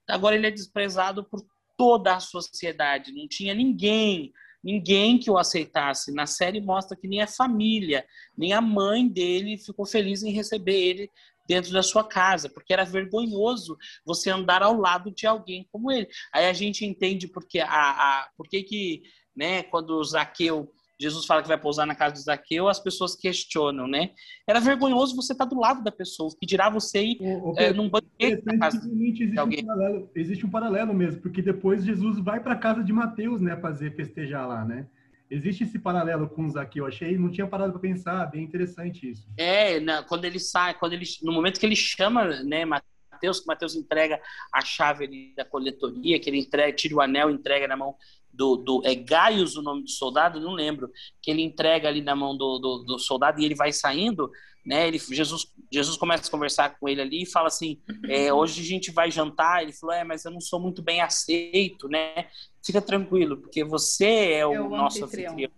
Agora 0.07 0.35
ele 0.35 0.47
é 0.47 0.51
desprezado 0.51 1.23
por 1.23 1.43
toda 1.75 2.15
a 2.15 2.19
sociedade. 2.19 3.11
Não 3.11 3.27
tinha 3.27 3.53
ninguém 3.53 4.31
ninguém 4.63 5.19
que 5.19 5.29
o 5.29 5.37
aceitasse. 5.37 6.13
Na 6.13 6.25
série 6.25 6.61
mostra 6.61 6.97
que 6.97 7.07
nem 7.07 7.21
a 7.21 7.27
família, 7.27 8.05
nem 8.37 8.53
a 8.53 8.61
mãe 8.61 9.07
dele 9.07 9.57
ficou 9.57 9.85
feliz 9.85 10.23
em 10.23 10.31
receber 10.31 10.79
ele 10.79 11.11
dentro 11.47 11.73
da 11.73 11.83
sua 11.83 12.03
casa, 12.03 12.49
porque 12.49 12.71
era 12.71 12.85
vergonhoso 12.85 13.77
você 14.05 14.29
andar 14.29 14.63
ao 14.63 14.77
lado 14.77 15.11
de 15.11 15.27
alguém 15.27 15.67
como 15.71 15.91
ele. 15.91 16.07
Aí 16.31 16.47
a 16.47 16.53
gente 16.53 16.85
entende 16.85 17.27
porque 17.27 17.59
a, 17.59 17.67
a 17.67 18.29
por 18.37 18.47
que 18.47 18.63
que, 18.63 19.03
né, 19.35 19.63
quando 19.63 19.91
o 19.91 20.03
Zaqueu 20.03 20.71
Jesus 21.03 21.25
fala 21.25 21.41
que 21.41 21.47
vai 21.47 21.57
pousar 21.57 21.85
na 21.85 21.93
casa 21.93 22.13
de 22.13 22.21
Zaqueu, 22.21 22.67
as 22.67 22.79
pessoas 22.79 23.15
questionam, 23.15 23.87
né? 23.87 24.11
Era 24.47 24.59
vergonhoso 24.59 25.15
você 25.15 25.33
estar 25.33 25.45
do 25.45 25.59
lado 25.59 25.83
da 25.83 25.91
pessoa, 25.91 26.31
que 26.39 26.45
dirá 26.45 26.69
você 26.69 27.03
ir 27.03 27.17
o, 27.19 27.51
o, 27.51 27.55
é, 27.57 27.73
num 27.73 27.89
banquete 27.89 28.41
na 28.45 28.57
casa 28.57 28.77
existe 28.77 29.37
alguém. 29.37 29.63
Um 29.63 29.67
paralelo, 29.67 30.09
existe 30.15 30.45
um 30.45 30.49
paralelo 30.49 30.93
mesmo, 30.93 31.21
porque 31.21 31.41
depois 31.41 31.83
Jesus 31.83 32.19
vai 32.19 32.39
para 32.39 32.53
a 32.53 32.57
casa 32.57 32.83
de 32.83 32.93
Mateus, 32.93 33.41
né, 33.41 33.57
fazer 33.57 33.95
festejar 33.95 34.47
lá, 34.47 34.63
né? 34.63 34.87
Existe 35.29 35.63
esse 35.63 35.79
paralelo 35.79 36.29
com 36.29 36.49
Zaqueu, 36.49 36.85
achei, 36.85 37.17
não 37.17 37.31
tinha 37.31 37.47
parado 37.47 37.73
para 37.73 37.81
pensar, 37.81 38.25
bem 38.27 38.43
interessante 38.43 39.09
isso. 39.09 39.27
É, 39.35 39.79
na, 39.79 40.03
quando 40.03 40.25
ele 40.25 40.39
sai, 40.39 40.73
quando 40.75 40.93
ele, 40.93 41.05
no 41.21 41.33
momento 41.33 41.59
que 41.59 41.65
ele 41.65 41.75
chama, 41.75 42.43
né, 42.43 42.65
Mateus, 42.65 43.39
que 43.39 43.47
Mateus 43.47 43.75
entrega 43.75 44.21
a 44.53 44.61
chave 44.61 45.05
ali 45.05 45.33
da 45.35 45.43
coletoria, 45.43 46.19
que 46.19 46.29
ele 46.29 46.39
entrega, 46.39 46.71
tira 46.73 46.95
o 46.95 47.01
anel, 47.01 47.29
entrega 47.29 47.67
na 47.67 47.75
mão 47.75 47.95
do, 48.33 48.55
do 48.57 48.81
é 48.83 48.95
Gaius 48.95 49.55
o 49.55 49.61
nome 49.61 49.83
do 49.83 49.89
soldado, 49.89 50.39
não 50.39 50.53
lembro, 50.53 50.91
que 51.21 51.29
ele 51.29 51.43
entrega 51.43 51.87
ali 51.87 52.01
na 52.01 52.15
mão 52.15 52.35
do, 52.35 52.57
do, 52.57 52.77
do, 52.79 52.99
soldado 52.99 53.39
e 53.39 53.45
ele 53.45 53.55
vai 53.55 53.71
saindo, 53.71 54.31
né? 54.65 54.87
Ele, 54.87 54.97
Jesus, 54.97 55.45
Jesus 55.71 55.97
começa 55.97 56.27
a 56.27 56.31
conversar 56.31 56.77
com 56.79 56.89
ele 56.89 57.01
ali 57.01 57.23
e 57.23 57.31
fala 57.31 57.47
assim: 57.47 57.79
é, 58.09 58.33
hoje 58.33 58.61
a 58.61 58.65
gente 58.65 58.91
vai 58.91 59.11
jantar. 59.11 59.61
Ele 59.61 59.73
falou: 59.73 59.95
é, 59.95 60.03
mas 60.03 60.25
eu 60.25 60.31
não 60.31 60.41
sou 60.41 60.59
muito 60.59 60.81
bem 60.81 61.01
aceito, 61.01 61.87
né? 61.87 62.27
Fica 62.65 62.81
tranquilo, 62.81 63.37
porque 63.37 63.63
você 63.63 64.31
é 64.33 64.47
o, 64.47 64.53
é 64.53 64.61
o 64.61 64.69
nosso 64.69 65.03
anfitrião. 65.03 65.33
anfitrião. 65.33 65.51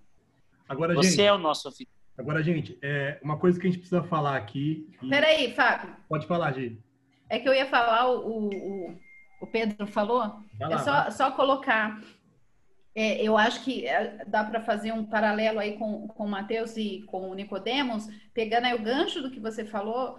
Agora, 0.68 0.96
você 0.96 1.10
gente, 1.12 1.22
é 1.22 1.34
o 1.34 1.38
nosso 1.38 1.68
anfitrião. 1.68 1.96
Agora, 2.18 2.42
gente, 2.42 2.78
é 2.82 3.20
uma 3.22 3.38
coisa 3.38 3.60
que 3.60 3.68
a 3.68 3.70
gente 3.70 3.80
precisa 3.80 4.04
falar 4.04 4.38
aqui. 4.38 4.90
E... 5.02 5.10
Peraí, 5.10 5.54
Fábio. 5.54 5.96
Pode 6.10 6.26
falar, 6.28 6.52
gente. 6.54 6.80
É 7.30 7.40
que 7.40 7.48
eu 7.48 7.54
ia 7.54 7.66
falar, 7.66 8.10
o, 8.10 8.50
o, 8.50 8.98
o 9.42 9.48
Pedro 9.48 9.86
falou. 9.88 10.20
Lá, 10.20 10.72
é 10.72 10.78
só, 10.78 11.12
só 11.12 11.32
colocar 11.32 12.02
é, 12.96 13.22
eu 13.22 13.38
acho 13.38 13.62
que 13.62 13.86
é, 13.86 14.24
dá 14.26 14.42
para 14.44 14.62
fazer 14.62 14.94
um 14.94 15.06
paralelo 15.06 15.60
aí 15.60 15.78
com, 15.78 16.08
com 16.08 16.26
o 16.26 16.30
Mateus 16.30 16.78
e 16.78 17.04
com 17.08 17.30
o 17.30 17.34
Nicodemos, 17.34 18.08
pegando 18.34 18.66
aí 18.66 18.74
o 18.74 18.82
gancho 18.82 19.22
do 19.22 19.30
que 19.30 19.40
você 19.40 19.66
falou, 19.66 20.18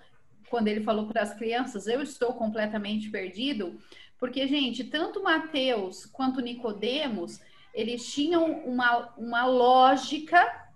quando 0.51 0.69
ele 0.69 0.83
falou 0.83 1.07
para 1.07 1.23
as 1.23 1.33
crianças, 1.33 1.87
eu 1.87 2.03
estou 2.03 2.35
completamente 2.35 3.09
perdido, 3.09 3.81
porque, 4.19 4.47
gente, 4.47 4.85
tanto 4.85 5.23
Mateus 5.23 6.05
quanto 6.05 6.41
Nicodemos, 6.41 7.41
eles 7.73 8.13
tinham 8.13 8.45
uma, 8.61 9.13
uma 9.17 9.47
lógica 9.47 10.69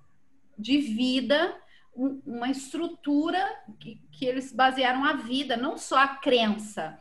de 0.58 0.78
vida, 0.78 1.54
uma 1.94 2.50
estrutura 2.50 3.44
que, 3.78 4.00
que 4.12 4.24
eles 4.24 4.52
basearam 4.52 5.04
a 5.04 5.14
vida, 5.14 5.56
não 5.56 5.76
só 5.76 5.98
a 5.98 6.08
crença. 6.08 6.98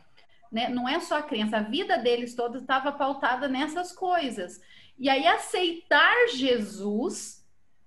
Né? 0.52 0.68
Não 0.70 0.88
é 0.88 1.00
só 1.00 1.20
a 1.20 1.24
crença, 1.24 1.58
a 1.58 1.62
vida 1.62 1.98
deles 1.98 2.34
toda 2.34 2.58
estava 2.58 2.92
pautada 2.92 3.48
nessas 3.48 3.92
coisas. 3.92 4.62
E 5.00 5.10
aí 5.10 5.26
aceitar 5.26 6.28
Jesus 6.28 7.40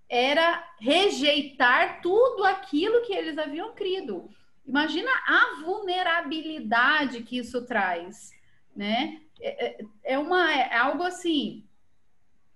era 0.08 0.66
rejeitar 0.80 2.00
tudo 2.00 2.44
aquilo 2.44 3.02
que 3.02 3.12
eles 3.12 3.36
haviam 3.36 3.74
crido. 3.74 4.30
Imagina 4.66 5.10
a 5.26 5.60
vulnerabilidade 5.62 7.22
que 7.22 7.38
isso 7.38 7.66
traz, 7.66 8.32
né? 8.74 9.20
É, 9.40 9.66
é, 9.66 9.78
é 10.04 10.18
uma 10.18 10.50
é 10.50 10.76
algo 10.76 11.02
assim. 11.02 11.64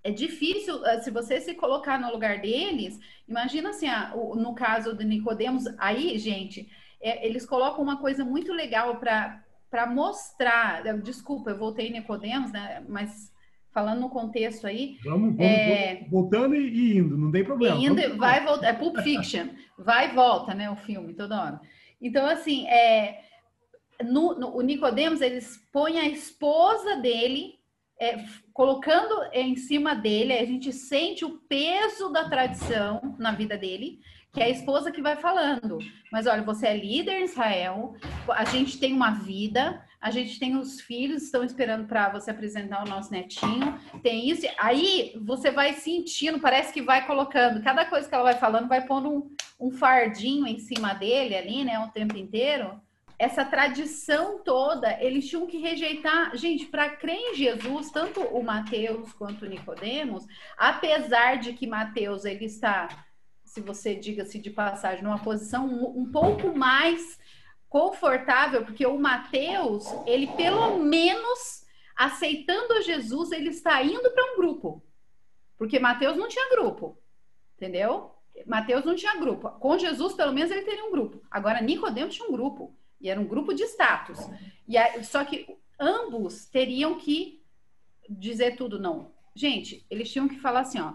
É 0.03 0.11
difícil 0.11 0.85
eh, 0.87 1.01
se 1.01 1.11
você 1.11 1.41
se 1.41 1.55
colocar 1.55 1.99
no 1.99 2.13
lugar 2.13 2.41
deles. 2.41 2.99
Imagina 3.29 3.71
assim, 3.71 3.89
no 4.37 4.55
caso 4.55 4.95
do 4.95 5.03
Nicodemos, 5.03 5.65
aí, 5.79 6.17
gente, 6.19 6.71
é, 7.01 7.27
eles 7.27 7.45
colocam 7.45 7.83
uma 7.83 7.99
coisa 7.99 8.25
muito 8.25 8.53
legal 8.53 8.99
para 8.99 9.43
para 9.69 9.87
mostrar. 9.87 10.83
Desculpa, 11.03 11.51
eu 11.51 11.59
voltei 11.59 11.89
em 11.89 11.93
Nicodemos, 11.93 12.53
né? 12.53 12.85
Mas 12.89 13.33
falando 13.77 14.01
no 14.01 14.09
contexto 14.09 14.67
aí. 14.67 14.97
Vamos, 15.05 15.37
vamos 15.37 15.53
é... 15.53 16.07
voltando 16.11 16.55
e 16.55 16.97
indo, 16.97 17.15
não 17.15 17.31
tem 17.31 17.45
problema. 17.45 17.77
Indo, 17.77 18.17
vai 18.17 18.43
voltar, 18.43 18.69
é 18.69 18.73
Pulp 18.73 18.97
Fiction, 19.01 19.49
vai 19.77 20.09
e 20.09 20.15
volta, 20.15 20.55
né, 20.55 20.71
o 20.71 20.77
filme, 20.77 21.13
toda 21.13 21.39
hora. 21.39 21.61
Então, 22.01 22.25
assim, 22.25 22.67
é, 22.69 23.21
no, 24.03 24.35
no, 24.35 24.57
o 24.57 24.63
Nicodemos, 24.63 25.21
eles 25.21 25.59
põem 25.71 25.99
a 25.99 26.09
esposa 26.09 26.97
dele, 26.97 27.59
é, 28.01 28.25
colocando 28.51 29.15
em 29.31 29.55
cima 29.57 29.95
dele, 29.95 30.33
a 30.33 30.47
gente 30.47 30.73
sente 30.73 31.23
o 31.23 31.37
peso 31.47 32.09
da 32.09 32.31
tradição 32.31 33.15
na 33.19 33.33
vida 33.33 33.59
dele, 33.59 34.01
que 34.33 34.41
é 34.41 34.45
a 34.45 34.51
esposa 34.51 34.91
que 34.91 35.03
vai 35.03 35.17
falando. 35.17 35.77
Mas 36.11 36.27
olha, 36.27 36.43
você 36.43 36.69
é 36.69 36.77
líder 36.79 37.21
em 37.21 37.25
Israel, 37.25 37.95
a 38.31 38.45
gente 38.47 38.81
tem 38.81 38.95
uma 38.95 39.11
vida, 39.11 39.86
a 40.07 40.11
gente 40.11 40.39
tem 40.39 40.57
os 40.57 40.81
filhos, 40.81 41.25
estão 41.25 41.43
esperando 41.43 41.89
para 41.89 42.09
você 42.09 42.31
apresentar 42.31 42.85
o 42.85 42.89
nosso 42.89 43.11
netinho, 43.11 43.77
tem 44.05 44.31
isso. 44.31 44.47
Aí 44.57 45.13
você 45.21 45.51
vai 45.51 45.73
sentindo, 45.73 46.39
parece 46.39 46.73
que 46.73 46.81
vai 46.81 47.05
colocando, 47.05 47.61
cada 47.61 47.85
coisa 47.85 48.09
que 48.09 48.15
ela 48.15 48.23
vai 48.23 48.39
falando, 48.39 48.69
vai 48.69 48.87
pondo 48.87 49.11
um, 49.11 49.67
um 49.67 49.73
fardinho 49.73 50.47
em 50.47 50.61
cima 50.61 50.95
dele 50.95 51.35
ali, 51.35 51.65
né, 51.65 51.77
o 51.81 51.89
tempo 51.89 52.17
inteiro. 52.17 52.81
Essa 53.19 53.45
tradição 53.45 54.39
toda, 54.45 54.97
eles 55.03 55.29
tinham 55.29 55.45
que 55.45 55.59
rejeitar. 55.59 56.37
Gente, 56.37 56.67
para 56.67 56.91
crer 56.91 57.17
em 57.17 57.35
Jesus, 57.35 57.91
tanto 57.91 58.21
o 58.21 58.45
Mateus 58.45 59.13
quanto 59.13 59.45
o 59.45 59.49
Nicodemos, 59.49 60.25
apesar 60.57 61.39
de 61.39 61.53
que 61.53 61.67
Mateus 61.67 62.25
ele 62.25 62.45
está, 62.45 63.07
se 63.43 63.61
você 63.61 63.97
diga-se 63.97 64.39
de 64.39 64.51
passagem, 64.51 65.03
numa 65.03 65.19
posição 65.19 65.67
um, 65.67 66.03
um 66.03 66.13
pouco 66.13 66.57
mais 66.57 67.19
confortável, 67.69 68.65
porque 68.65 68.87
o 68.87 68.99
Mateus, 68.99 69.85
ele 70.07 70.29
pelo 70.29 70.79
menos 70.79 71.65
aceitando 71.97 72.83
Jesus, 72.83 73.33
ele 73.33 73.51
está 73.51 73.83
indo 73.83 74.11
para 74.11 74.33
um 74.33 74.37
grupo. 74.37 74.83
Porque 75.57 75.79
Mateus 75.79 76.17
não 76.17 76.29
tinha 76.29 76.51
grupo, 76.51 76.99
entendeu? 77.57 78.15
Mateus 78.45 78.85
não 78.85 78.95
tinha 78.95 79.17
grupo. 79.17 79.49
Com 79.53 79.79
Jesus, 79.79 80.13
pelo 80.13 80.33
menos, 80.33 80.51
ele 80.51 80.63
teria 80.63 80.85
um 80.85 80.91
grupo. 80.91 81.23
Agora, 81.31 81.63
Nicodemos 81.63 82.15
tinha 82.15 82.29
um 82.29 82.33
grupo. 82.33 82.77
E 83.01 83.09
era 83.09 83.21
um 83.21 83.27
grupo 83.27 83.55
de 83.55 83.63
status. 83.65 84.19
E 84.69 84.77
aí, 84.77 85.03
só 85.05 85.25
que 85.25 85.47
ambos 85.79 86.47
teriam 86.47 86.99
que 86.99 87.43
dizer 88.09 88.57
tudo, 88.57 88.79
não. 88.79 89.13
Gente, 89.35 89.87
eles 89.91 90.11
tinham 90.11 90.29
que 90.29 90.39
falar 90.39 90.61
assim, 90.61 90.81
ó. 90.81 90.95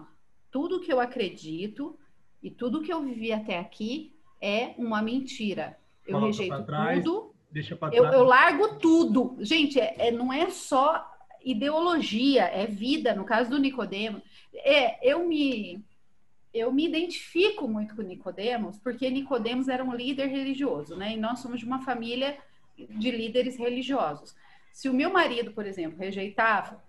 Tudo 0.50 0.80
que 0.80 0.92
eu 0.92 1.00
acredito 1.00 1.98
e 2.42 2.50
tudo 2.50 2.82
que 2.82 2.92
eu 2.92 3.02
vivi 3.02 3.32
até 3.32 3.58
aqui 3.58 4.14
é 4.40 4.74
uma 4.76 5.00
mentira. 5.00 5.78
Eu 6.06 6.14
Coloca 6.14 6.26
rejeito 6.26 6.64
trás, 6.64 7.04
tudo. 7.04 7.34
Deixa 7.50 7.76
pra 7.76 7.90
eu, 7.92 8.04
eu 8.04 8.24
largo 8.24 8.76
tudo. 8.76 9.36
Gente, 9.40 9.78
é, 9.78 9.94
é, 9.98 10.10
não 10.10 10.32
é 10.32 10.50
só 10.50 11.06
ideologia, 11.44 12.44
é 12.44 12.66
vida. 12.66 13.14
No 13.14 13.24
caso 13.24 13.50
do 13.50 13.58
Nicodemo, 13.58 14.22
é, 14.54 15.06
eu 15.08 15.26
me 15.26 15.84
eu 16.54 16.70
me 16.70 16.86
identifico 16.86 17.66
muito 17.66 17.96
com 17.96 18.02
Nicodemos, 18.02 18.78
porque 18.78 19.08
Nicodemos 19.08 19.68
era 19.68 19.82
um 19.82 19.94
líder 19.94 20.26
religioso, 20.26 20.94
né? 20.94 21.14
E 21.14 21.16
nós 21.16 21.38
somos 21.38 21.60
de 21.60 21.64
uma 21.64 21.82
família 21.82 22.36
de 22.76 23.10
líderes 23.10 23.56
religiosos. 23.56 24.34
Se 24.70 24.88
o 24.88 24.94
meu 24.94 25.10
marido, 25.10 25.52
por 25.52 25.66
exemplo, 25.66 25.98
rejeitava, 25.98 26.82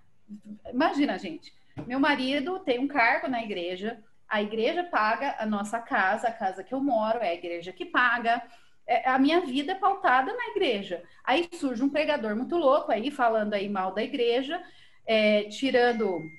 imagina, 0.72 1.18
gente, 1.18 1.54
meu 1.88 2.00
marido 2.00 2.60
tem 2.60 2.80
um 2.80 2.88
cargo 2.88 3.30
na 3.30 3.42
igreja, 3.42 4.04
a 4.28 4.42
igreja 4.42 4.84
paga 4.84 5.36
a 5.40 5.46
nossa 5.46 5.80
casa, 5.80 6.28
a 6.28 6.32
casa 6.32 6.64
que 6.64 6.74
eu 6.74 6.82
moro 6.82 7.20
é 7.20 7.30
a 7.30 7.34
igreja 7.36 7.72
que 7.72 7.86
paga. 7.86 8.42
É, 8.88 9.10
a 9.10 9.18
minha 9.18 9.42
vida 9.42 9.72
é 9.72 9.76
pautada 9.76 10.34
na 10.34 10.48
igreja. 10.50 11.04
Aí 11.24 11.48
surge 11.54 11.84
um 11.84 11.90
pregador 11.90 12.36
muito 12.36 12.58
louco 12.58 12.92
aí 12.92 13.10
falando 13.10 13.54
aí 13.54 13.70
mal 13.70 13.94
da 13.94 14.04
igreja, 14.04 14.62
é, 15.06 15.44
tirando 15.44 16.30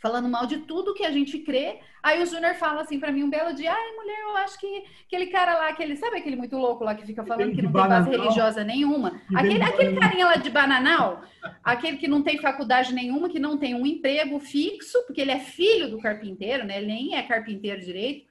falando 0.00 0.28
mal 0.28 0.46
de 0.46 0.58
tudo 0.58 0.94
que 0.94 1.04
a 1.04 1.10
gente 1.10 1.38
crê. 1.38 1.80
Aí 2.02 2.22
o 2.22 2.26
Júnior 2.26 2.54
fala 2.54 2.82
assim 2.82 3.00
para 3.00 3.10
mim 3.10 3.24
um 3.24 3.30
belo 3.30 3.52
dia: 3.54 3.72
ai, 3.72 3.92
mulher, 3.96 4.20
eu 4.20 4.36
acho 4.36 4.58
que 4.60 4.84
aquele 5.06 5.26
cara 5.26 5.54
lá, 5.54 5.68
aquele, 5.68 5.96
sabe 5.96 6.18
aquele 6.18 6.36
muito 6.36 6.56
louco 6.56 6.84
lá 6.84 6.94
que 6.94 7.04
fica 7.04 7.24
falando 7.24 7.54
que 7.54 7.62
não 7.62 7.72
tem 7.72 7.88
base 7.88 8.10
religiosa 8.10 8.62
nenhuma? 8.62 9.20
Aquele, 9.34 9.62
aquele 9.62 9.96
carinha 9.98 10.26
lá 10.26 10.36
de 10.36 10.50
Bananal, 10.50 11.22
aquele 11.64 11.96
que 11.96 12.06
não 12.06 12.22
tem 12.22 12.38
faculdade 12.38 12.94
nenhuma, 12.94 13.28
que 13.28 13.40
não 13.40 13.58
tem 13.58 13.74
um 13.74 13.86
emprego 13.86 14.38
fixo, 14.38 15.02
porque 15.06 15.20
ele 15.20 15.32
é 15.32 15.40
filho 15.40 15.90
do 15.90 15.98
carpinteiro, 15.98 16.64
né? 16.64 16.78
Ele 16.78 16.86
nem 16.86 17.16
é 17.16 17.22
carpinteiro 17.22 17.80
direito. 17.80 18.25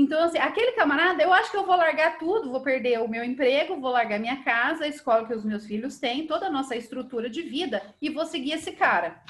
Então, 0.00 0.22
assim, 0.22 0.38
aquele 0.38 0.72
camarada, 0.72 1.22
eu 1.22 1.32
acho 1.32 1.50
que 1.50 1.56
eu 1.56 1.66
vou 1.66 1.76
largar 1.76 2.18
tudo, 2.18 2.50
vou 2.50 2.62
perder 2.62 3.00
o 3.00 3.08
meu 3.08 3.24
emprego, 3.24 3.80
vou 3.80 3.90
largar 3.90 4.20
minha 4.20 4.42
casa, 4.44 4.84
a 4.84 4.88
escola 4.88 5.26
que 5.26 5.34
os 5.34 5.44
meus 5.44 5.66
filhos 5.66 5.98
têm, 5.98 6.26
toda 6.26 6.46
a 6.46 6.50
nossa 6.50 6.76
estrutura 6.76 7.28
de 7.28 7.42
vida 7.42 7.82
e 8.00 8.08
vou 8.08 8.24
seguir 8.24 8.52
esse 8.52 8.72
cara 8.72 9.20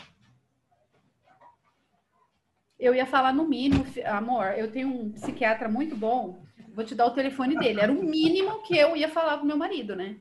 eu 2.79 2.95
ia 2.95 3.07
falar 3.07 3.33
no 3.33 3.47
mínimo, 3.47 3.85
amor, 4.07 4.55
eu 4.57 4.71
tenho 4.71 4.89
um 4.89 5.11
psiquiatra 5.11 5.69
muito 5.69 5.97
bom, 5.97 6.45
vou 6.73 6.85
te 6.85 6.95
dar 6.95 7.07
o 7.07 7.15
telefone 7.15 7.59
dele. 7.59 7.81
Era 7.81 7.93
o 7.93 8.03
mínimo 8.03 8.63
que 8.63 8.77
eu 8.77 8.97
ia 8.97 9.09
falar 9.09 9.39
com 9.39 9.47
meu 9.47 9.57
marido, 9.57 9.97
né? 9.97 10.17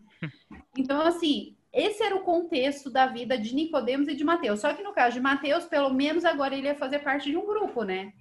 Então, 0.76 1.02
assim, 1.02 1.56
esse 1.72 2.02
era 2.02 2.16
o 2.16 2.24
contexto 2.24 2.90
da 2.90 3.06
vida 3.06 3.38
de 3.38 3.54
Nicodemos 3.54 4.08
e 4.08 4.16
de 4.16 4.24
Mateus. 4.24 4.60
Só 4.60 4.74
que 4.74 4.82
no 4.82 4.94
caso 4.94 5.16
de 5.16 5.22
Mateus, 5.22 5.66
pelo 5.66 5.94
menos 5.94 6.26
agora 6.26 6.56
ele 6.56 6.68
ia 6.68 6.76
fazer 6.76 7.00
parte 7.00 7.30
de 7.30 7.38
um 7.38 7.46
grupo, 7.46 7.84
né? 7.84 8.12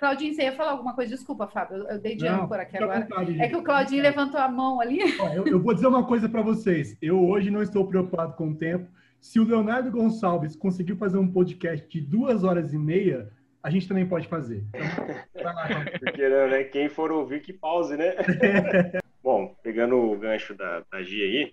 Claudinho, 0.00 0.32
você 0.32 0.44
ia 0.44 0.52
falar 0.52 0.70
alguma 0.70 0.94
coisa? 0.94 1.14
Desculpa, 1.14 1.46
Fábio, 1.46 1.86
eu 1.86 1.98
dei 1.98 2.16
de 2.16 2.26
âncora 2.26 2.62
aqui 2.62 2.74
agora. 2.78 3.00
Vontade, 3.00 3.38
é 3.38 3.46
que 3.46 3.56
o 3.56 3.62
Claudinho 3.62 4.02
levantou 4.02 4.40
a 4.40 4.48
mão 4.48 4.80
ali. 4.80 4.98
eu, 5.36 5.46
eu 5.46 5.60
vou 5.60 5.74
dizer 5.74 5.88
uma 5.88 6.06
coisa 6.06 6.26
para 6.26 6.40
vocês. 6.40 6.96
Eu 7.02 7.22
hoje 7.22 7.50
não 7.50 7.62
estou 7.62 7.86
preocupado 7.86 8.32
com 8.32 8.48
o 8.48 8.56
tempo. 8.56 8.88
Se 9.20 9.38
o 9.38 9.44
Leonardo 9.44 9.90
Gonçalves 9.90 10.56
conseguiu 10.56 10.96
fazer 10.96 11.18
um 11.18 11.30
podcast 11.30 11.86
de 11.86 12.00
duas 12.00 12.44
horas 12.44 12.72
e 12.72 12.78
meia, 12.78 13.30
a 13.62 13.68
gente 13.68 13.86
também 13.86 14.08
pode 14.08 14.26
fazer. 14.26 14.64
Então, 14.74 15.52
lá, 15.52 15.68
Porque, 16.00 16.26
né, 16.26 16.64
quem 16.64 16.88
for 16.88 17.12
ouvir, 17.12 17.42
que 17.42 17.52
pause, 17.52 17.94
né? 17.94 18.14
Bom, 19.22 19.54
pegando 19.62 19.96
o 19.96 20.16
gancho 20.16 20.54
da, 20.54 20.82
da 20.90 21.02
Gia 21.02 21.26
aí, 21.26 21.52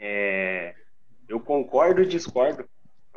é, 0.00 0.74
eu 1.28 1.38
concordo 1.38 2.00
e 2.00 2.06
discordo 2.06 2.64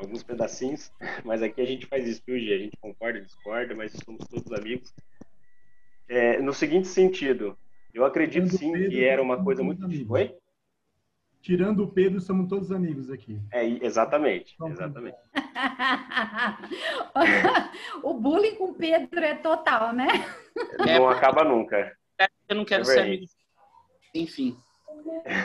alguns 0.01 0.23
pedacinhos, 0.23 0.91
mas 1.23 1.41
aqui 1.41 1.61
a 1.61 1.65
gente 1.65 1.85
faz 1.85 2.07
isso, 2.07 2.21
viu? 2.25 2.35
A 2.35 2.57
gente 2.57 2.77
concorda 2.77 3.21
discorda, 3.21 3.75
mas 3.75 3.91
somos 4.03 4.27
todos 4.27 4.51
amigos. 4.51 4.93
É, 6.07 6.41
no 6.41 6.53
seguinte 6.53 6.87
sentido, 6.87 7.57
eu 7.93 8.05
acredito 8.05 8.49
sim 8.49 8.71
que 8.89 9.03
era 9.03 9.21
uma 9.21 9.43
coisa 9.43 9.63
muito... 9.63 9.85
Oi? 10.11 10.35
Tirando 11.41 11.83
o 11.83 11.87
Pedro, 11.87 12.21
somos 12.21 12.47
todos 12.47 12.71
amigos 12.71 13.09
aqui. 13.09 13.41
É, 13.51 13.65
exatamente, 13.65 14.55
exatamente. 14.63 15.17
o 18.03 18.13
bullying 18.13 18.55
com 18.55 18.65
o 18.65 18.75
Pedro 18.75 19.19
é 19.19 19.33
total, 19.33 19.91
né? 19.91 20.07
Não 20.85 21.09
acaba 21.09 21.43
nunca. 21.43 21.97
Eu 22.47 22.55
não 22.55 22.63
quero 22.63 22.83
é 22.83 22.85
ser 22.85 22.99
amigo. 22.99 23.25
Enfim. 24.13 24.55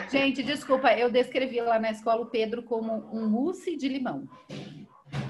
Gente, 0.09 0.43
desculpa, 0.43 0.93
eu 0.93 1.11
descrevi 1.11 1.59
lá 1.61 1.79
na 1.79 1.91
escola 1.91 2.21
o 2.21 2.27
Pedro 2.27 2.63
como 2.63 3.09
um 3.11 3.27
mousse 3.27 3.75
de 3.75 3.87
limão. 3.87 4.27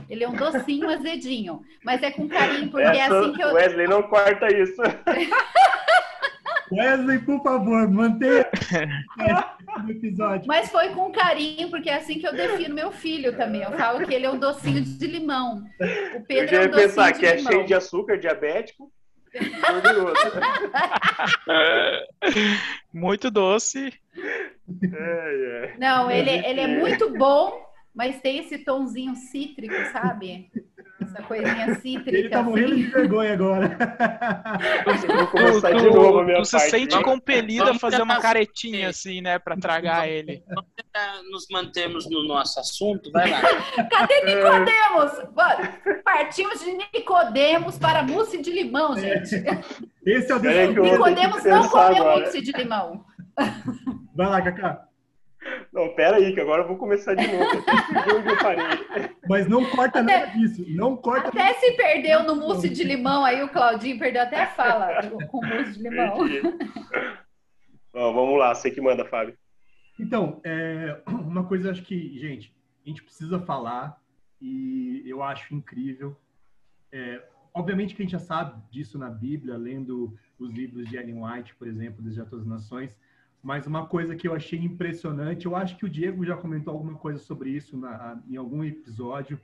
Ele 0.10 0.24
é 0.24 0.30
um 0.30 0.36
docinho 0.36 0.90
azedinho, 0.90 1.62
mas 1.84 2.02
é 2.02 2.12
com 2.12 2.28
carinho, 2.28 2.70
porque 2.70 2.88
é 2.88 2.98
Essa, 2.98 3.16
é 3.16 3.20
assim 3.20 3.34
que 3.34 3.42
eu. 3.42 3.54
Wesley, 3.54 3.88
não 3.88 4.04
corta 4.04 4.48
isso. 4.54 4.82
Wesley, 6.72 7.20
por 7.20 7.42
favor, 7.44 7.90
mantenha 7.90 8.50
o 9.86 9.92
episódio. 9.92 10.48
Mas 10.48 10.70
foi 10.70 10.90
com 10.90 11.12
carinho, 11.12 11.70
porque 11.70 11.90
é 11.90 11.96
assim 11.96 12.20
que 12.20 12.28
eu 12.28 12.34
defino 12.34 12.76
meu 12.76 12.92
filho 12.92 13.36
também. 13.38 13.62
Eu 13.62 13.72
falo 13.72 14.06
que 14.06 14.14
ele 14.14 14.26
é 14.26 14.30
um 14.30 14.40
docinho 14.40 14.82
de 14.82 15.08
limão. 15.08 15.64
O 16.16 16.22
Pedro 16.22 16.56
eu 16.56 16.62
é 16.62 16.66
um 16.66 16.70
docinho 16.70 16.90
pensar 16.90 17.14
que 17.14 17.26
é 17.26 17.38
cheio 17.38 17.66
de 17.66 17.74
açúcar, 17.74 18.18
diabético. 18.18 18.92
muito 22.94 23.30
doce. 23.30 23.94
É, 24.94 25.74
é. 25.74 25.76
Não, 25.80 26.12
ele, 26.12 26.30
ele 26.30 26.60
é 26.60 26.68
muito 26.68 27.18
bom, 27.18 27.66
mas 27.94 28.20
tem 28.22 28.40
esse 28.40 28.60
tonzinho 28.60 29.16
cítrico, 29.16 29.76
sabe? 29.92 30.50
essa 31.08 31.24
coisinha 31.24 31.76
cítrica. 31.76 32.18
Ele 32.18 32.30
tá 32.30 32.44
morrendo 32.44 32.74
assim. 32.74 32.84
de 32.84 32.88
vergonha 32.90 33.34
agora. 33.34 33.78
Vou 34.86 35.28
começar 35.28 35.72
tu, 35.72 35.78
de 35.78 35.90
novo 35.90 36.24
minha 36.24 36.42
tu 36.42 36.52
parte. 36.52 36.66
se 36.66 36.70
sente 36.70 37.04
compelido 37.04 37.70
a 37.70 37.80
fazer 37.80 38.02
uma 38.02 38.20
caretinha 38.20 38.90
assim, 38.90 39.22
né, 39.22 39.40
para 39.40 39.58
tragar 39.58 40.08
ele. 40.08 40.44
Vamos 40.48 40.70
tentar 40.76 41.22
nos 41.32 41.48
mantermos 41.50 42.10
no 42.10 42.24
nosso 42.24 42.60
assunto, 42.60 43.12
vai 43.12 43.30
lá. 43.30 43.42
Cadê 43.90 44.22
Nicodemos? 44.26 46.04
Partimos 46.04 46.60
de 46.60 46.74
Nicodemos 46.94 47.78
para 47.78 48.04
mousse 48.04 48.42
de 48.42 48.52
limão, 48.52 48.98
gente. 48.98 49.36
Esse 50.06 50.32
é 50.32 50.36
o 50.36 50.40
desafio. 50.40 50.84
Nicodemos 50.84 51.44
não 51.44 51.70
comeu 51.70 52.04
mousse 52.04 52.42
de 52.42 52.52
limão. 52.52 53.06
Vai 54.16 54.28
lá, 54.28 54.42
Cacá. 54.42 54.88
Não, 55.72 55.94
pera 55.94 56.18
aí, 56.18 56.34
que 56.34 56.42
agora 56.42 56.64
eu 56.64 56.68
vou 56.68 56.78
começar 56.78 57.14
de 57.14 57.28
novo. 57.28 57.46
onde 58.18 58.30
eu 58.30 58.38
parei. 58.38 58.64
Mas 59.30 59.48
não 59.48 59.64
corta 59.70 60.00
até, 60.00 60.20
nada 60.20 60.32
disso. 60.32 60.66
Não 60.70 60.98
corta. 60.98 61.30
Até 61.30 61.54
se 61.54 61.72
perdeu 61.74 62.24
no 62.24 62.36
mousse 62.36 62.70
de 62.70 62.84
limão, 62.84 63.24
aí 63.24 63.44
o 63.44 63.50
Claudinho 63.50 64.00
perdeu 64.00 64.24
até 64.24 64.42
a 64.42 64.48
fala 64.48 65.02
com 65.28 65.46
mousse 65.46 65.74
de 65.74 65.84
limão. 65.84 66.18
Bom, 67.94 68.14
vamos 68.14 68.40
lá, 68.40 68.54
você 68.54 68.72
que 68.72 68.82
manda, 68.82 69.06
Fábio. 69.06 69.38
Então, 70.00 70.40
é, 70.44 71.02
uma 71.08 71.46
coisa 71.46 71.72
acho 71.72 71.84
que, 71.84 72.18
gente, 72.20 72.56
a 72.86 72.90
gente 72.90 73.04
precisa 73.04 73.40
falar 73.40 74.00
e 74.42 75.04
eu 75.06 75.24
acho 75.24 75.54
incrível. 75.54 76.16
É, 76.92 77.22
obviamente 77.54 77.96
que 77.96 78.02
a 78.02 78.06
gente 78.06 78.12
já 78.12 78.20
sabe 78.20 78.62
disso 78.72 78.98
na 79.00 79.10
Bíblia, 79.10 79.58
lendo 79.58 80.16
os 80.38 80.52
livros 80.52 80.88
de 80.88 80.96
Ellen 80.96 81.24
White, 81.24 81.56
por 81.56 81.68
exemplo, 81.68 82.04
das 82.04 82.16
Todas 82.30 82.42
as 82.42 82.48
Nações, 82.48 82.98
mas 83.42 83.68
uma 83.68 83.86
coisa 83.86 84.16
que 84.16 84.28
eu 84.28 84.34
achei 84.34 84.60
impressionante, 84.60 85.46
eu 85.46 85.56
acho 85.56 85.78
que 85.78 85.86
o 85.86 85.90
Diego 85.90 86.26
já 86.26 86.36
comentou 86.36 86.74
alguma 86.74 86.96
coisa 86.96 87.20
sobre 87.20 87.50
isso 87.50 87.78
na, 87.78 88.22
em 88.30 88.36
algum 88.36 88.64
episódio, 88.64 89.40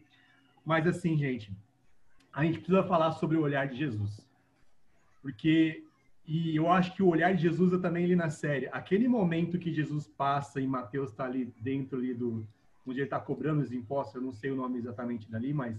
mas 0.66 0.88
assim, 0.88 1.18
gente, 1.18 1.52
a 2.34 2.44
gente 2.44 2.58
precisa 2.58 2.84
falar 2.84 3.12
sobre 3.14 3.38
o 3.38 3.42
olhar 3.42 3.68
de 3.68 3.78
Jesus. 3.78 4.28
Porque, 5.22 5.84
e 6.26 6.56
eu 6.56 6.70
acho 6.70 6.96
que 6.96 7.04
o 7.04 7.08
olhar 7.08 7.34
de 7.34 7.42
Jesus 7.42 7.72
é 7.74 7.78
também 7.78 8.06
ali 8.06 8.16
na 8.16 8.30
série. 8.30 8.68
Aquele 8.72 9.08
momento 9.08 9.60
que 9.60 9.74
Jesus 9.74 10.08
passa 10.08 10.60
e 10.60 10.68
Mateus 10.68 11.12
está 11.12 11.26
ali 11.26 11.54
dentro 11.60 11.98
ali 11.98 12.14
do, 12.14 12.46
onde 12.86 13.00
ele 13.00 13.06
está 13.06 13.20
cobrando 13.20 13.62
os 13.62 13.72
impostos, 13.72 14.16
eu 14.16 14.22
não 14.22 14.34
sei 14.34 14.52
o 14.52 14.56
nome 14.56 14.80
exatamente 14.80 15.30
dali, 15.30 15.54
mas 15.54 15.78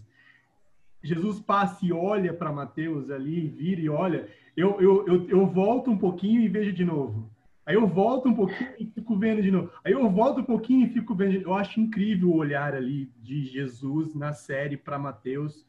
Jesus 1.03 1.39
passa 1.39 1.85
e 1.85 1.93
olha 1.93 2.33
para 2.33 2.53
Mateus 2.53 3.11
ali, 3.11 3.49
vira 3.49 3.81
e 3.81 3.89
olha, 3.89 4.29
eu, 4.57 4.81
eu, 4.81 5.07
eu, 5.07 5.29
eu 5.29 5.47
volto 5.47 5.91
um 5.91 5.99
pouquinho 5.99 6.41
e 6.41 6.49
vejo 6.49 6.73
de 6.73 6.85
novo. 6.85 7.31
Aí 7.67 7.75
eu 7.75 7.87
volto 7.87 8.29
um 8.29 8.35
pouquinho 8.35 8.71
e 8.79 8.87
fico 8.87 9.17
vendo 9.17 9.43
de 9.43 9.51
novo. 9.51 9.71
Aí 9.85 9.93
eu 9.93 10.11
volto 10.11 10.41
um 10.41 10.45
pouquinho 10.45 10.87
e 10.87 10.91
fico 10.91 11.15
vendo. 11.15 11.41
Eu 11.41 11.55
acho 11.55 11.81
incrível 11.81 12.29
o 12.29 12.37
olhar 12.37 12.75
ali 12.75 13.11
de 13.23 13.45
Jesus 13.45 14.15
na 14.15 14.33
série 14.33 14.77
para 14.77 14.99
Mateus, 14.99 15.67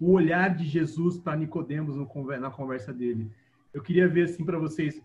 o 0.00 0.12
olhar 0.12 0.54
de 0.54 0.64
Jesus 0.64 1.18
para 1.18 1.36
Nicodemos 1.36 1.96
na 1.96 2.50
conversa 2.50 2.92
dele. 2.92 3.30
Eu 3.72 3.82
queria 3.82 4.08
ver 4.08 4.24
assim 4.24 4.44
para 4.44 4.58
vocês 4.58 5.00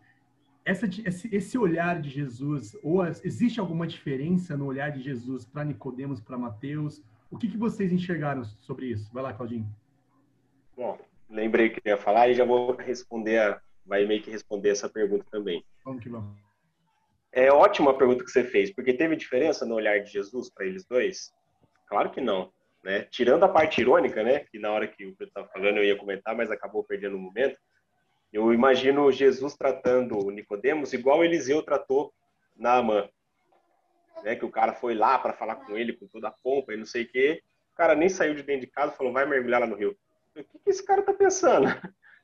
essa, 0.66 0.88
esse 1.32 1.58
olhar 1.58 2.02
de 2.02 2.10
Jesus, 2.10 2.76
ou 2.82 3.06
existe 3.06 3.60
alguma 3.60 3.86
diferença 3.86 4.58
no 4.58 4.66
olhar 4.66 4.90
de 4.90 5.02
Jesus 5.02 5.46
para 5.46 5.64
Nicodemos, 5.64 6.20
para 6.20 6.38
Mateus? 6.38 7.04
O 7.30 7.38
que, 7.38 7.48
que 7.48 7.58
vocês 7.58 7.94
enxergaram 7.94 8.44
sobre 8.44 8.88
isso? 8.88 9.14
Vai 9.14 9.22
lá, 9.22 9.32
Claudinho. 9.32 9.68
Bom, 10.76 10.98
lembrei 11.30 11.70
que 11.70 11.80
ia 11.86 11.98
falar 11.98 12.30
e 12.30 12.34
já 12.34 12.44
vou 12.44 12.76
responder, 12.76 13.40
a, 13.40 13.62
vai 13.86 14.06
meio 14.06 14.22
que 14.22 14.32
responder 14.32 14.70
essa 14.70 14.90
pergunta 14.90 15.26
também. 15.32 15.64
Vamos 15.84 16.04
que 16.04 16.10
vamos. 16.10 16.36
É 17.32 17.52
ótima 17.52 17.92
a 17.92 17.94
pergunta 17.94 18.24
que 18.24 18.32
você 18.32 18.44
fez, 18.44 18.74
porque 18.74 18.94
teve 18.94 19.16
diferença 19.16 19.66
no 19.66 19.76
olhar 19.76 20.00
de 20.00 20.10
Jesus 20.10 20.50
para 20.50 20.66
eles 20.66 20.86
dois? 20.86 21.34
Claro 21.88 22.10
que 22.10 22.22
não, 22.22 22.52
né? 22.84 23.04
Tirando 23.12 23.44
a 23.44 23.50
parte 23.50 23.82
irônica, 23.82 24.24
né, 24.24 24.40
que 24.40 24.58
na 24.58 24.72
hora 24.72 24.88
que 24.88 25.06
o 25.06 25.16
Pedro 25.16 25.28
estava 25.28 25.48
falando 25.50 25.78
eu 25.78 25.84
ia 25.84 25.98
comentar, 25.98 26.36
mas 26.36 26.50
acabou 26.50 26.84
perdendo 26.84 27.18
o 27.18 27.20
momento. 27.20 27.58
Eu 28.32 28.54
imagino 28.54 29.12
Jesus 29.12 29.56
tratando 29.56 30.18
o 30.18 30.32
Nicodemos 30.32 30.94
igual 30.94 31.24
Eliseu 31.24 31.62
tratou 31.62 32.14
Naamã. 32.56 33.10
Né, 34.24 34.36
que 34.36 34.46
o 34.46 34.50
cara 34.50 34.74
foi 34.74 34.96
lá 34.96 35.20
para 35.20 35.34
falar 35.34 35.58
com 35.58 35.78
ele 35.78 35.94
com 35.94 36.08
toda 36.08 36.30
a 36.30 36.36
pompa 36.42 36.74
e 36.74 36.78
não 36.78 36.86
sei 36.86 37.04
o 37.04 37.08
quê. 37.08 37.44
O 37.74 37.76
cara 37.76 37.96
nem 37.96 38.08
saiu 38.08 38.34
de 38.34 38.44
dentro 38.44 38.62
de 38.66 38.72
casa, 38.72 38.94
falou: 38.94 39.12
"Vai 39.12 39.26
mergulhar 39.26 39.60
lá 39.60 39.68
no 39.68 39.76
rio". 39.76 39.96
O 40.36 40.44
que, 40.44 40.60
que 40.60 40.70
esse 40.70 40.84
cara 40.84 41.02
tá 41.02 41.14
pensando? 41.14 41.68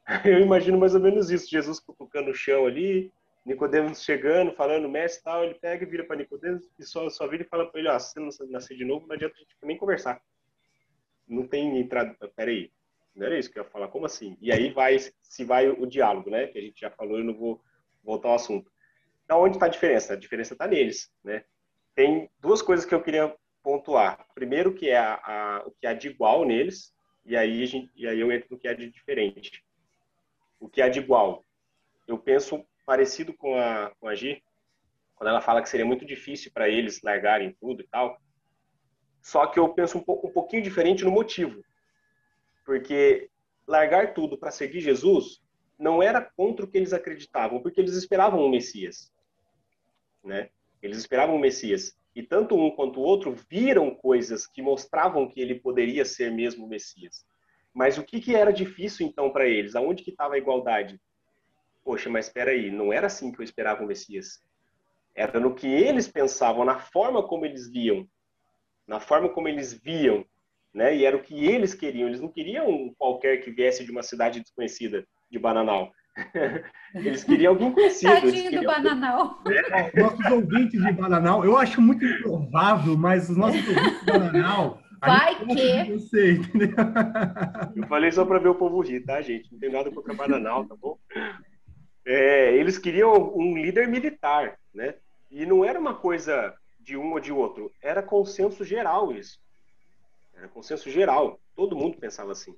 Eu 0.25 0.39
imagino 0.39 0.77
mais 0.77 0.95
ou 0.95 1.01
menos 1.01 1.29
isso, 1.29 1.49
Jesus 1.49 1.79
cutucando 1.79 2.31
o 2.31 2.35
chão 2.35 2.65
ali, 2.65 3.11
Nicodemos 3.45 4.03
chegando, 4.03 4.53
falando, 4.53 4.87
mestre 4.89 5.23
tal, 5.23 5.43
ele 5.43 5.55
pega 5.55 5.83
e 5.83 5.87
vira 5.87 6.03
para 6.03 6.17
Nicodemos 6.17 6.69
e 6.77 6.83
só, 6.83 7.09
só 7.09 7.27
vira 7.27 7.43
e 7.43 7.47
fala 7.47 7.69
para 7.69 7.79
ele, 7.79 7.89
ó, 7.89 7.97
se 7.97 8.19
você 8.19 8.43
não 8.43 8.51
nascer 8.51 8.77
de 8.77 8.85
novo, 8.85 9.07
não 9.07 9.15
adianta 9.15 9.35
a 9.35 9.39
gente 9.39 9.55
nem 9.63 9.77
conversar. 9.77 10.21
Não 11.27 11.47
tem 11.47 11.79
entrada, 11.79 12.15
peraí, 12.35 12.71
não 13.15 13.25
era 13.25 13.37
isso 13.37 13.51
que 13.51 13.57
eu 13.57 13.63
ia 13.63 13.69
falar, 13.69 13.87
como 13.87 14.05
assim? 14.05 14.37
E 14.41 14.51
aí 14.51 14.71
vai, 14.71 14.97
se 14.99 15.43
vai 15.43 15.69
o 15.69 15.85
diálogo, 15.85 16.29
né, 16.29 16.47
que 16.47 16.57
a 16.57 16.61
gente 16.61 16.79
já 16.79 16.89
falou, 16.91 17.17
eu 17.17 17.23
não 17.23 17.33
vou 17.33 17.61
voltar 18.03 18.29
ao 18.29 18.35
assunto. 18.35 18.71
Então, 19.25 19.41
onde 19.41 19.55
está 19.55 19.65
a 19.65 19.69
diferença? 19.69 20.13
A 20.13 20.17
diferença 20.17 20.53
está 20.53 20.67
neles, 20.67 21.11
né? 21.23 21.45
Tem 21.95 22.29
duas 22.39 22.61
coisas 22.61 22.85
que 22.85 22.93
eu 22.93 23.01
queria 23.01 23.33
pontuar. 23.63 24.27
Primeiro, 24.33 24.73
que 24.73 24.89
é 24.89 24.97
a, 24.97 25.13
a, 25.13 25.63
o 25.65 25.71
que 25.71 25.87
há 25.87 25.93
de 25.93 26.09
igual 26.09 26.45
neles, 26.45 26.93
e 27.25 27.37
aí, 27.37 27.65
gente, 27.65 27.91
e 27.95 28.07
aí 28.07 28.19
eu 28.19 28.31
entro 28.31 28.47
no 28.51 28.57
que 28.57 28.67
há 28.67 28.73
de 28.73 28.89
diferente. 28.89 29.63
O 30.61 30.69
que 30.69 30.81
há 30.81 30.87
de 30.87 30.99
igual? 30.99 31.43
Eu 32.07 32.19
penso 32.19 32.63
parecido 32.85 33.33
com 33.33 33.57
a, 33.57 33.91
com 33.99 34.07
a 34.07 34.13
Gi, 34.13 34.43
quando 35.15 35.29
ela 35.29 35.41
fala 35.41 35.61
que 35.61 35.67
seria 35.67 35.85
muito 35.85 36.05
difícil 36.05 36.51
para 36.53 36.69
eles 36.69 37.01
largarem 37.01 37.57
tudo 37.59 37.81
e 37.81 37.87
tal. 37.87 38.21
Só 39.21 39.47
que 39.47 39.59
eu 39.59 39.73
penso 39.73 39.97
um, 39.97 40.03
pouco, 40.03 40.27
um 40.27 40.31
pouquinho 40.31 40.61
diferente 40.61 41.03
no 41.03 41.11
motivo. 41.11 41.63
Porque 42.63 43.29
largar 43.67 44.13
tudo 44.13 44.37
para 44.37 44.51
seguir 44.51 44.81
Jesus 44.81 45.41
não 45.79 46.01
era 46.01 46.21
contra 46.21 46.63
o 46.63 46.67
que 46.67 46.77
eles 46.77 46.93
acreditavam, 46.93 47.59
porque 47.59 47.81
eles 47.81 47.95
esperavam 47.95 48.45
o 48.45 48.49
Messias. 48.49 49.11
Né? 50.23 50.49
Eles 50.79 50.99
esperavam 50.99 51.35
o 51.35 51.39
Messias. 51.39 51.97
E 52.15 52.21
tanto 52.21 52.55
um 52.55 52.69
quanto 52.69 52.99
o 52.99 53.03
outro 53.03 53.35
viram 53.49 53.95
coisas 53.95 54.45
que 54.45 54.61
mostravam 54.61 55.27
que 55.27 55.41
ele 55.41 55.55
poderia 55.55 56.05
ser 56.05 56.31
mesmo 56.31 56.65
o 56.65 56.69
Messias. 56.69 57.25
Mas 57.73 57.97
o 57.97 58.03
que, 58.03 58.19
que 58.19 58.35
era 58.35 58.51
difícil 58.51 59.07
então 59.07 59.31
para 59.31 59.47
eles? 59.47 59.75
Aonde 59.75 60.03
que 60.03 60.11
estava 60.11 60.35
a 60.35 60.37
igualdade? 60.37 60.99
Poxa, 61.83 62.09
mas 62.09 62.27
espera 62.27 62.51
aí, 62.51 62.69
não 62.69 62.91
era 62.91 63.07
assim 63.07 63.31
que 63.31 63.39
eu 63.39 63.43
esperava 63.43 63.83
o 63.83 63.87
Messias. 63.87 64.43
Era 65.15 65.39
no 65.39 65.55
que 65.55 65.67
eles 65.67 66.07
pensavam, 66.07 66.63
na 66.63 66.79
forma 66.79 67.27
como 67.27 67.45
eles 67.45 67.69
viam, 67.69 68.07
na 68.87 68.99
forma 68.99 69.29
como 69.29 69.47
eles 69.47 69.73
viam, 69.73 70.25
né? 70.73 70.95
E 70.95 71.05
era 71.05 71.15
o 71.15 71.21
que 71.21 71.45
eles 71.45 71.73
queriam. 71.73 72.07
Eles 72.07 72.21
não 72.21 72.29
queriam 72.29 72.93
qualquer 72.97 73.37
que 73.37 73.51
viesse 73.51 73.83
de 73.83 73.91
uma 73.91 74.03
cidade 74.03 74.39
desconhecida, 74.39 75.05
de 75.29 75.39
Bananal. 75.39 75.91
Eles 76.93 77.23
queriam 77.23 77.53
alguém 77.53 77.71
conhecido. 77.71 78.11
Tadinho 78.11 78.51
do 78.51 78.65
Bananal. 78.65 79.41
É, 79.47 80.01
nossos 80.01 80.25
ouvintes 80.25 80.83
de 80.83 80.91
Bananal, 80.91 81.45
eu 81.45 81.57
acho 81.57 81.81
muito 81.81 82.03
improvável, 82.05 82.97
mas 82.97 83.29
os 83.29 83.37
nossos 83.37 83.65
ouvintes 83.65 83.99
de 84.01 84.05
Bananal. 84.05 84.81
Vai 85.01 85.35
que. 85.45 85.93
Você, 85.93 86.37
eu 87.75 87.87
falei 87.87 88.11
só 88.11 88.23
para 88.23 88.37
ver 88.37 88.49
o 88.49 88.55
povo 88.55 88.81
rir, 88.81 89.01
tá, 89.01 89.19
gente? 89.19 89.51
Não 89.51 89.59
tem 89.59 89.71
nada 89.71 89.91
contra 89.91 90.13
Bananal, 90.13 90.65
tá 90.65 90.75
bom? 90.75 90.99
É, 92.05 92.55
eles 92.55 92.77
queriam 92.77 93.35
um 93.35 93.57
líder 93.57 93.87
militar, 93.87 94.59
né? 94.71 94.95
E 95.31 95.43
não 95.43 95.65
era 95.65 95.79
uma 95.79 95.95
coisa 95.95 96.55
de 96.79 96.95
um 96.95 97.13
ou 97.13 97.19
de 97.19 97.31
outro, 97.31 97.71
era 97.81 98.03
consenso 98.03 98.63
geral 98.63 99.11
isso. 99.11 99.39
Era 100.35 100.47
consenso 100.47 100.89
geral, 100.89 101.39
todo 101.55 101.75
mundo 101.75 101.97
pensava 101.97 102.31
assim. 102.31 102.55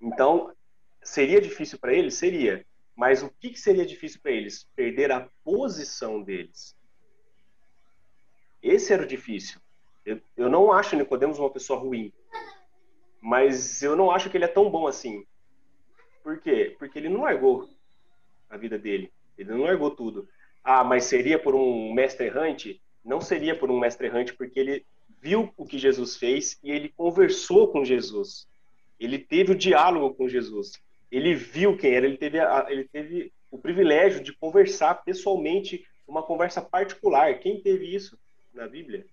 Então, 0.00 0.52
seria 1.02 1.40
difícil 1.40 1.78
para 1.78 1.94
eles? 1.94 2.14
Seria. 2.14 2.66
Mas 2.94 3.22
o 3.22 3.30
que, 3.40 3.50
que 3.50 3.60
seria 3.60 3.86
difícil 3.86 4.20
para 4.22 4.32
eles? 4.32 4.68
Perder 4.76 5.10
a 5.10 5.26
posição 5.42 6.22
deles. 6.22 6.76
Esse 8.62 8.92
era 8.92 9.04
o 9.04 9.06
difícil. 9.06 9.61
Eu, 10.04 10.20
eu 10.36 10.48
não 10.48 10.72
acho 10.72 10.96
Nicodemos 10.96 11.38
uma 11.38 11.50
pessoa 11.50 11.78
ruim, 11.78 12.12
mas 13.20 13.82
eu 13.82 13.94
não 13.94 14.10
acho 14.10 14.28
que 14.28 14.36
ele 14.36 14.44
é 14.44 14.48
tão 14.48 14.68
bom 14.70 14.86
assim. 14.86 15.24
Por 16.22 16.40
quê? 16.40 16.74
Porque 16.78 16.98
ele 16.98 17.08
não 17.08 17.22
largou 17.22 17.68
a 18.48 18.56
vida 18.56 18.78
dele. 18.78 19.12
Ele 19.36 19.50
não 19.50 19.62
largou 19.62 19.90
tudo. 19.90 20.28
Ah, 20.62 20.84
mas 20.84 21.04
seria 21.04 21.38
por 21.38 21.54
um 21.54 21.92
mestre 21.92 22.26
errante? 22.26 22.80
Não 23.04 23.20
seria 23.20 23.58
por 23.58 23.70
um 23.70 23.78
mestre 23.78 24.06
errante, 24.06 24.34
porque 24.34 24.58
ele 24.58 24.86
viu 25.20 25.52
o 25.56 25.64
que 25.64 25.78
Jesus 25.78 26.16
fez 26.16 26.58
e 26.62 26.70
ele 26.70 26.88
conversou 26.88 27.68
com 27.68 27.84
Jesus. 27.84 28.48
Ele 28.98 29.18
teve 29.18 29.52
o 29.52 29.56
diálogo 29.56 30.14
com 30.14 30.28
Jesus. 30.28 30.80
Ele 31.10 31.34
viu 31.34 31.76
quem 31.76 31.94
era. 31.94 32.06
Ele 32.06 32.16
teve, 32.16 32.38
a, 32.38 32.66
ele 32.68 32.84
teve 32.84 33.32
o 33.50 33.58
privilégio 33.58 34.22
de 34.22 34.32
conversar 34.32 35.02
pessoalmente, 35.04 35.84
uma 36.06 36.22
conversa 36.22 36.60
particular. 36.62 37.38
Quem 37.38 37.60
teve 37.60 37.92
isso 37.92 38.18
na 38.52 38.68
Bíblia? 38.68 39.06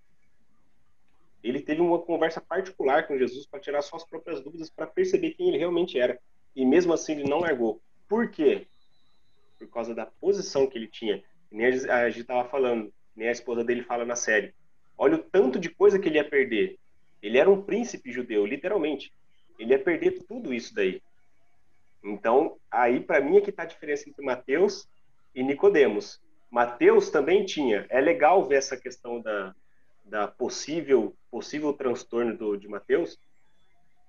Ele 1.44 1.62
teve 1.62 1.82
uma 1.82 2.00
conversa 2.00 2.42
particular 2.42 3.08
com 3.08 3.18
Jesus 3.18 3.46
para 3.46 3.60
tirar 3.60 3.82
suas 3.82 4.04
próprias 4.04 4.42
dúvidas, 4.42 4.70
para 4.70 4.88
perceber 4.88 5.32
quem 5.32 5.50
ele 5.50 5.58
realmente 5.58 6.00
era. 6.00 6.20
E 6.56 6.66
mesmo 6.66 6.94
assim 6.94 7.14
ele 7.14 7.30
não 7.30 7.40
largou. 7.40 7.82
Por 8.08 8.30
quê? 8.30 8.68
por 9.60 9.68
causa 9.68 9.94
da 9.94 10.06
posição 10.06 10.66
que 10.66 10.78
ele 10.78 10.88
tinha. 10.88 11.22
Nem 11.52 11.66
a 11.66 12.10
gente 12.10 12.22
estava 12.22 12.48
falando, 12.48 12.92
nem 13.16 13.28
a 13.28 13.32
esposa 13.32 13.64
dele 13.64 13.84
fala 13.84 14.06
na 14.06 14.16
série. 14.16 14.54
Olha 14.98 15.16
o 15.16 15.24
tanto 15.24 15.60
de 15.60 15.70
coisa 15.70 16.00
que 16.00 16.08
ele 16.08 16.18
ia 16.18 16.28
perder. 16.28 16.78
Ele 17.22 17.38
era 17.38 17.50
um 17.50 17.62
príncipe 17.62 18.12
judeu, 18.12 18.46
literalmente. 18.46 19.14
Ele 19.58 19.74
ia 19.74 19.80
perder 19.80 20.24
tudo 20.24 20.54
isso 20.54 20.74
daí. 20.74 21.02
Então, 22.04 22.58
aí 22.72 23.02
para 23.02 23.20
mim 23.20 23.38
é 23.38 23.42
que 23.42 23.50
está 23.50 23.64
a 23.64 23.68
diferença 23.68 24.10
entre 24.10 24.24
Mateus 24.24 24.88
e 25.36 25.44
Nicodemos. 25.44 26.22
Mateus 26.50 27.10
também 27.10 27.46
tinha. 27.46 27.86
É 27.90 28.00
legal 28.00 28.48
ver 28.48 28.56
essa 28.56 28.78
questão 28.78 29.22
da, 29.22 29.54
da 30.10 30.28
possível 30.28 31.16
possível 31.32 31.72
transtorno 31.74 32.36
do, 32.36 32.58
de 32.58 32.68
Mateus, 32.68 33.20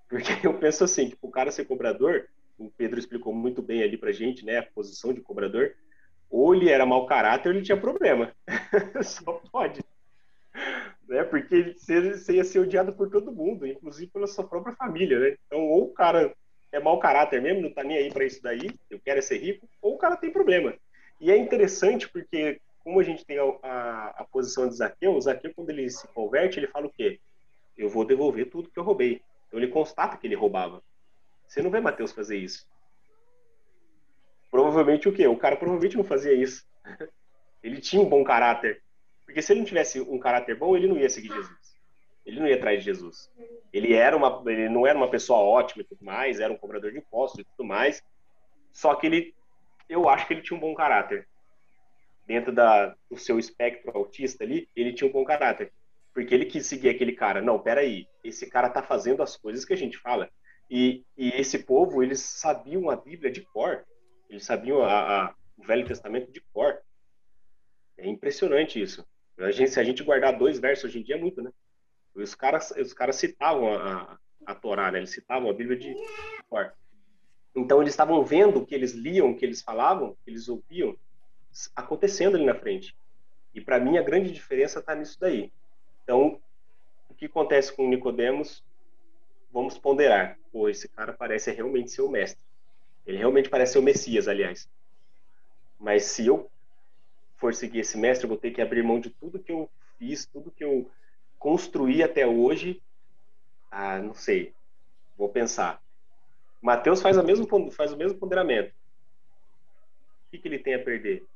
porque 0.08 0.28
eu 0.46 0.54
penso 0.58 0.84
assim, 0.84 1.10
que 1.10 1.18
o 1.20 1.30
cara 1.30 1.52
ser 1.52 1.66
cobrador, 1.66 2.28
o 2.58 2.70
Pedro 2.70 2.98
explicou 2.98 3.32
muito 3.32 3.62
bem 3.62 3.82
ali 3.82 3.96
pra 3.96 4.12
gente, 4.12 4.44
né, 4.44 4.58
a 4.58 4.62
posição 4.62 5.12
de 5.12 5.20
cobrador, 5.20 5.74
ou 6.30 6.54
ele 6.54 6.70
era 6.70 6.86
mau 6.86 7.06
caráter 7.06 7.48
ou 7.48 7.54
ele 7.54 7.64
tinha 7.64 7.80
problema. 7.80 8.32
Só 9.02 9.40
pode. 9.50 9.82
Né? 11.08 11.24
Porque 11.24 11.74
você 11.76 12.34
ia 12.34 12.44
ser 12.44 12.60
odiado 12.60 12.92
por 12.92 13.10
todo 13.10 13.32
mundo, 13.32 13.66
inclusive 13.66 14.10
pela 14.10 14.26
sua 14.26 14.46
própria 14.46 14.74
família, 14.76 15.18
né? 15.18 15.36
Então, 15.46 15.60
ou 15.60 15.84
o 15.84 15.92
cara 15.92 16.32
é 16.72 16.78
mau 16.78 17.00
caráter 17.00 17.42
mesmo, 17.42 17.62
não 17.62 17.72
tá 17.72 17.82
nem 17.82 17.96
aí 17.96 18.12
para 18.12 18.24
isso 18.24 18.40
daí, 18.40 18.70
eu 18.88 19.00
quero 19.00 19.18
é 19.18 19.22
ser 19.22 19.38
rico, 19.38 19.68
ou 19.82 19.94
o 19.94 19.98
cara 19.98 20.16
tem 20.16 20.30
problema. 20.30 20.72
E 21.20 21.30
é 21.30 21.36
interessante 21.36 22.08
porque, 22.08 22.60
como 22.82 23.00
a 23.00 23.02
gente 23.02 23.24
tem 23.24 23.38
a, 23.38 23.44
a, 23.62 24.06
a 24.18 24.24
posição 24.24 24.68
de 24.68 24.76
Zaqueu, 24.76 25.20
Zaqueu, 25.20 25.52
quando 25.54 25.70
ele 25.70 25.88
se 25.90 26.06
converte, 26.08 26.58
ele 26.58 26.66
fala 26.66 26.86
o 26.86 26.92
quê? 26.92 27.20
Eu 27.76 27.88
vou 27.88 28.04
devolver 28.04 28.50
tudo 28.50 28.70
que 28.70 28.78
eu 28.78 28.84
roubei. 28.84 29.22
Então, 29.46 29.58
ele 29.58 29.68
constata 29.68 30.16
que 30.16 30.26
ele 30.26 30.34
roubava. 30.34 30.82
Você 31.46 31.62
não 31.62 31.70
vê 31.70 31.80
Mateus 31.80 32.12
fazer 32.12 32.38
isso. 32.38 32.66
Provavelmente 34.50 35.08
o 35.08 35.12
quê? 35.12 35.26
O 35.26 35.36
cara 35.36 35.56
provavelmente 35.56 35.96
não 35.96 36.04
fazia 36.04 36.32
isso. 36.32 36.66
Ele 37.62 37.78
tinha 37.78 38.00
um 38.00 38.08
bom 38.08 38.24
caráter. 38.24 38.82
Porque 39.24 39.42
se 39.42 39.52
ele 39.52 39.60
não 39.60 39.66
tivesse 39.66 40.00
um 40.00 40.18
caráter 40.18 40.56
bom, 40.56 40.74
ele 40.74 40.88
não 40.88 40.96
ia 40.96 41.08
seguir 41.08 41.28
Jesus. 41.28 41.78
Ele 42.24 42.40
não 42.40 42.46
ia 42.48 42.56
atrás 42.56 42.78
de 42.78 42.86
Jesus. 42.86 43.30
Ele 43.72 43.92
era 43.92 44.16
uma, 44.16 44.42
ele 44.46 44.68
não 44.68 44.86
era 44.86 44.96
uma 44.96 45.10
pessoa 45.10 45.40
ótima 45.40 45.82
e 45.82 45.84
tudo 45.84 46.04
mais, 46.04 46.40
era 46.40 46.52
um 46.52 46.56
cobrador 46.56 46.90
de 46.90 46.98
impostos 46.98 47.40
e 47.40 47.44
tudo 47.44 47.66
mais. 47.66 48.02
Só 48.72 48.94
que 48.94 49.06
ele, 49.06 49.34
eu 49.88 50.08
acho 50.08 50.26
que 50.26 50.32
ele 50.32 50.42
tinha 50.42 50.56
um 50.56 50.60
bom 50.60 50.74
caráter. 50.74 51.28
Dentro 52.30 52.52
da, 52.52 52.94
do 53.10 53.18
seu 53.18 53.40
espectro 53.40 53.90
autista 53.92 54.44
ali, 54.44 54.68
ele 54.76 54.92
tinha 54.92 55.10
um 55.10 55.12
bom 55.12 55.24
caráter. 55.24 55.72
Porque 56.14 56.32
ele 56.32 56.44
quis 56.44 56.64
seguir 56.64 56.88
aquele 56.88 57.10
cara. 57.10 57.42
Não, 57.42 57.58
peraí, 57.58 58.06
esse 58.22 58.48
cara 58.48 58.70
tá 58.70 58.80
fazendo 58.80 59.20
as 59.20 59.36
coisas 59.36 59.64
que 59.64 59.72
a 59.72 59.76
gente 59.76 59.98
fala. 59.98 60.30
E, 60.70 61.04
e 61.18 61.30
esse 61.30 61.58
povo, 61.58 62.04
eles 62.04 62.20
sabiam 62.20 62.88
a 62.88 62.94
Bíblia 62.94 63.32
de 63.32 63.40
cor. 63.40 63.84
Eles 64.28 64.44
sabiam 64.44 64.80
a, 64.80 65.24
a, 65.24 65.34
o 65.56 65.64
Velho 65.64 65.84
Testamento 65.84 66.30
de 66.30 66.40
cor. 66.52 66.78
É 67.98 68.06
impressionante 68.06 68.80
isso. 68.80 69.04
A 69.36 69.50
gente, 69.50 69.72
se 69.72 69.80
a 69.80 69.82
gente 69.82 70.04
guardar 70.04 70.38
dois 70.38 70.60
versos 70.60 70.84
hoje 70.84 71.00
em 71.00 71.02
dia, 71.02 71.16
é 71.16 71.20
muito, 71.20 71.42
né? 71.42 71.50
Os 72.14 72.32
caras, 72.36 72.70
os 72.70 72.92
caras 72.92 73.16
citavam 73.16 73.74
a, 73.74 74.02
a, 74.46 74.52
a 74.52 74.54
Torá, 74.54 74.92
né? 74.92 74.98
Eles 74.98 75.10
citavam 75.10 75.50
a 75.50 75.52
Bíblia 75.52 75.76
de 75.76 75.92
cor. 76.48 76.72
Então, 77.56 77.80
eles 77.80 77.92
estavam 77.92 78.24
vendo 78.24 78.60
o 78.60 78.64
que 78.64 78.76
eles 78.76 78.92
liam, 78.92 79.32
o 79.32 79.36
que 79.36 79.44
eles 79.44 79.60
falavam, 79.62 80.10
o 80.10 80.16
que 80.24 80.30
eles 80.30 80.48
ouviam, 80.48 80.96
acontecendo 81.74 82.36
ali 82.36 82.44
na 82.44 82.54
frente. 82.54 82.94
E 83.54 83.60
para 83.60 83.80
mim, 83.80 83.98
a 83.98 84.02
grande 84.02 84.32
diferença 84.32 84.78
está 84.78 84.94
nisso 84.94 85.18
daí. 85.20 85.52
Então, 86.04 86.40
o 87.08 87.14
que 87.14 87.26
acontece 87.26 87.72
com 87.72 87.88
Nicodemos 87.88 88.64
vamos 89.52 89.78
ponderar. 89.78 90.38
Pô, 90.52 90.68
esse 90.68 90.88
cara 90.88 91.12
parece 91.12 91.50
realmente 91.50 91.90
ser 91.90 92.02
o 92.02 92.08
mestre. 92.08 92.40
Ele 93.06 93.18
realmente 93.18 93.48
parece 93.48 93.72
ser 93.72 93.78
o 93.78 93.82
Messias, 93.82 94.28
aliás. 94.28 94.68
Mas 95.78 96.04
se 96.04 96.26
eu 96.26 96.50
for 97.36 97.54
seguir 97.54 97.80
esse 97.80 97.96
mestre, 97.98 98.24
eu 98.24 98.28
vou 98.28 98.38
ter 98.38 98.50
que 98.50 98.60
abrir 98.60 98.82
mão 98.82 99.00
de 99.00 99.10
tudo 99.10 99.38
que 99.38 99.50
eu 99.50 99.68
fiz, 99.98 100.26
tudo 100.26 100.50
que 100.50 100.62
eu 100.62 100.90
construí 101.38 102.02
até 102.02 102.26
hoje. 102.26 102.80
Ah, 103.70 103.98
não 103.98 104.14
sei. 104.14 104.52
Vou 105.16 105.28
pensar. 105.28 105.82
Mateus 106.60 107.00
faz, 107.00 107.16
a 107.16 107.22
mesmo, 107.22 107.46
faz 107.70 107.92
o 107.92 107.96
mesmo 107.96 108.18
ponderamento. 108.18 108.70
O 108.70 110.30
que, 110.30 110.38
que 110.38 110.48
ele 110.48 110.58
tem 110.58 110.74
a 110.74 110.82
perder? 110.84 111.26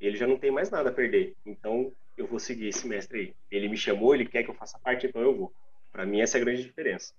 Ele 0.00 0.16
já 0.16 0.26
não 0.26 0.38
tem 0.38 0.50
mais 0.50 0.70
nada 0.70 0.90
a 0.90 0.92
perder. 0.92 1.34
Então, 1.44 1.92
eu 2.16 2.26
vou 2.26 2.38
seguir 2.38 2.68
esse 2.68 2.86
mestre 2.86 3.18
aí. 3.18 3.34
Ele 3.50 3.68
me 3.68 3.76
chamou, 3.76 4.14
ele 4.14 4.26
quer 4.26 4.42
que 4.42 4.50
eu 4.50 4.54
faça 4.54 4.78
parte, 4.78 5.06
então 5.06 5.20
eu 5.22 5.36
vou. 5.36 5.52
Para 5.92 6.06
mim, 6.06 6.20
essa 6.20 6.38
é 6.38 6.40
a 6.40 6.44
grande 6.44 6.62
diferença. 6.62 7.14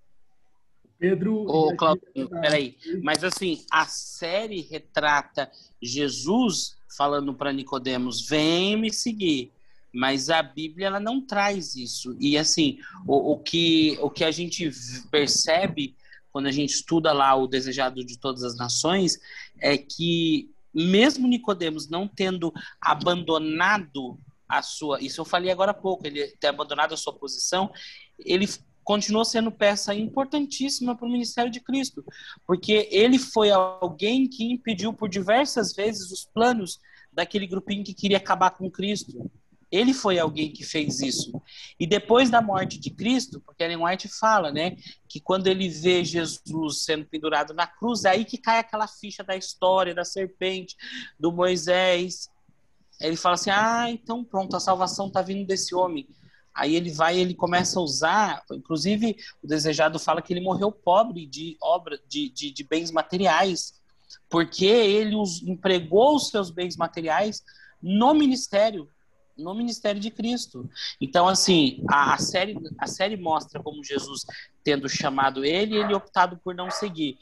Pedro. 0.99 1.45
Ô, 1.48 1.76
Claudinho, 1.76 2.30
peraí. 2.30 2.78
Mas 3.04 3.24
assim, 3.24 3.64
a 3.72 3.86
série 3.86 4.62
retrata 4.62 5.49
Jesus 5.82 6.78
falando 6.95 7.34
para 7.34 7.54
Nicodemos: 7.54 8.28
vem 8.28 8.78
me 8.78 8.91
seguir. 8.91 9.52
Mas 9.94 10.30
a 10.30 10.44
Bíblia 10.44 10.88
ela 10.88 10.99
não 10.99 11.22
traz 11.22 11.76
isso. 11.76 12.16
E 12.20 12.38
assim, 12.38 12.80
o, 13.06 13.34
o, 13.34 13.40
que, 13.40 13.98
o 14.02 14.10
que 14.10 14.24
a 14.24 14.32
gente 14.32 14.70
percebe 15.10 15.95
quando 16.32 16.48
a 16.48 16.52
gente 16.52 16.72
estuda 16.72 17.14
lá 17.14 17.36
o 17.36 17.48
desejado 17.48 18.04
de 18.04 18.20
todas 18.20 18.44
as 18.44 18.56
nações 18.56 19.20
é 19.60 19.78
que 19.78 20.52
mesmo 20.86 21.28
Nicodemos 21.28 21.90
não 21.90 22.08
tendo 22.08 22.54
abandonado 22.80 24.20
a 24.48 24.62
sua, 24.62 25.02
isso 25.02 25.20
eu 25.20 25.26
falei 25.26 25.52
agora 25.52 25.72
há 25.72 25.74
pouco, 25.74 26.08
ele 26.08 26.28
ter 26.40 26.48
abandonado 26.48 26.94
a 26.94 26.98
sua 26.98 27.14
posição, 27.14 27.72
ele 28.20 28.48
continuou 28.84 29.26
sendo 29.26 29.52
peça 29.52 29.94
importantíssima 29.94 30.95
para 30.95 31.06
o 31.06 31.12
ministério 31.12 31.52
de 31.52 31.60
Cristo, 31.60 32.06
porque 32.45 32.88
ele 32.90 33.20
foi 33.20 33.52
alguém 33.52 34.30
que 34.30 34.49
impediu 34.49 34.94
por 34.94 35.10
diversas 35.10 35.74
vezes 35.74 36.10
os 36.10 36.24
planos 36.26 36.80
daquele 37.12 37.48
grupinho 37.48 37.84
que 37.84 37.94
queria 37.94 38.18
acabar 38.18 38.52
com 38.52 38.72
Cristo. 38.72 39.30
Ele 39.72 39.94
foi 39.94 40.18
alguém 40.18 40.52
que 40.52 40.64
fez 40.64 41.02
isso. 41.02 41.41
E 41.80 41.85
depois 41.85 42.30
da 42.30 42.41
morte 42.41 42.80
de 42.80 42.89
Cristo, 42.89 43.41
porque 43.41 43.64
Ellen 43.64 43.84
White 43.84 44.07
fala, 44.07 44.52
né, 44.52 44.77
que 45.07 45.19
quando 45.19 45.48
ele 45.48 45.68
vê 45.68 46.06
Jesus 46.06 46.84
sendo 46.84 47.06
pendurado 47.06 47.53
na 47.53 47.68
cruz, 47.68 48.06
é 48.06 48.11
aí 48.11 48.26
que 48.26 48.38
cai 48.38 48.60
aquela 48.60 48.88
ficha 48.88 49.23
da 49.23 49.35
história 49.35 49.94
da 49.94 50.06
serpente, 50.06 50.76
do 51.19 51.31
Moisés. 51.31 52.30
Ele 53.02 53.18
fala 53.18 53.35
assim: 53.35 53.49
"Ah, 53.49 53.89
então 53.89 54.23
pronto, 54.23 54.56
a 54.56 54.60
salvação 54.60 55.07
está 55.07 55.22
vindo 55.22 55.45
desse 55.45 55.76
homem". 55.76 56.07
Aí 56.57 56.76
ele 56.76 56.89
vai, 56.89 57.19
ele 57.19 57.35
começa 57.35 57.80
a 57.80 57.84
usar, 57.84 58.44
inclusive 58.52 59.15
o 59.44 59.48
desejado 59.48 59.99
fala 59.99 60.23
que 60.23 60.34
ele 60.34 60.41
morreu 60.41 60.72
pobre 60.72 61.27
de 61.27 61.56
obra, 61.61 61.99
de, 62.07 62.30
de, 62.30 62.49
de 62.49 62.64
bens 62.64 62.89
materiais, 62.89 63.80
porque 64.27 64.65
ele 64.65 65.15
os, 65.15 65.44
empregou 65.44 66.15
os 66.15 66.30
seus 66.30 66.49
bens 66.49 66.76
materiais 66.76 67.44
no 67.80 68.11
ministério, 68.15 68.89
no 69.38 69.53
ministério 69.53 69.99
de 69.99 70.09
Cristo. 70.09 70.69
Então, 70.99 71.27
assim, 71.27 71.84
a, 71.89 72.14
a, 72.14 72.18
série, 72.18 72.55
a 72.77 72.88
série 72.88 73.18
mostra 73.18 73.61
como 73.61 73.84
Jesus, 73.84 74.26
tendo 74.64 74.89
chamado 74.89 75.45
ele, 75.45 75.77
ele 75.77 75.93
optado 75.93 76.39
por 76.43 76.55
não 76.55 76.69
seguir. 76.69 77.18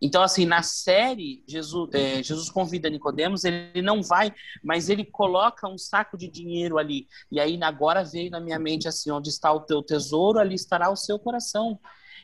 Então, 0.00 0.22
assim, 0.22 0.44
na 0.44 0.62
série, 0.62 1.44
Jesus, 1.46 1.90
é, 1.92 2.22
Jesus 2.22 2.50
convida 2.50 2.90
Nicodemos, 2.90 3.44
ele 3.44 3.82
não 3.82 4.02
vai, 4.02 4.32
mas 4.62 4.88
ele 4.88 5.04
coloca 5.04 5.68
um 5.68 5.78
saco 5.78 6.16
de 6.16 6.28
dinheiro 6.28 6.78
ali. 6.78 7.06
E 7.30 7.38
aí, 7.38 7.58
agora 7.62 8.02
veio 8.02 8.30
na 8.30 8.40
minha 8.40 8.58
mente 8.58 8.88
assim, 8.88 9.10
onde 9.10 9.28
está 9.28 9.52
o 9.52 9.60
teu 9.60 9.82
tesouro, 9.82 10.38
ali 10.38 10.54
estará 10.54 10.90
o 10.90 10.96
seu 10.96 11.18
coração. 11.18 11.78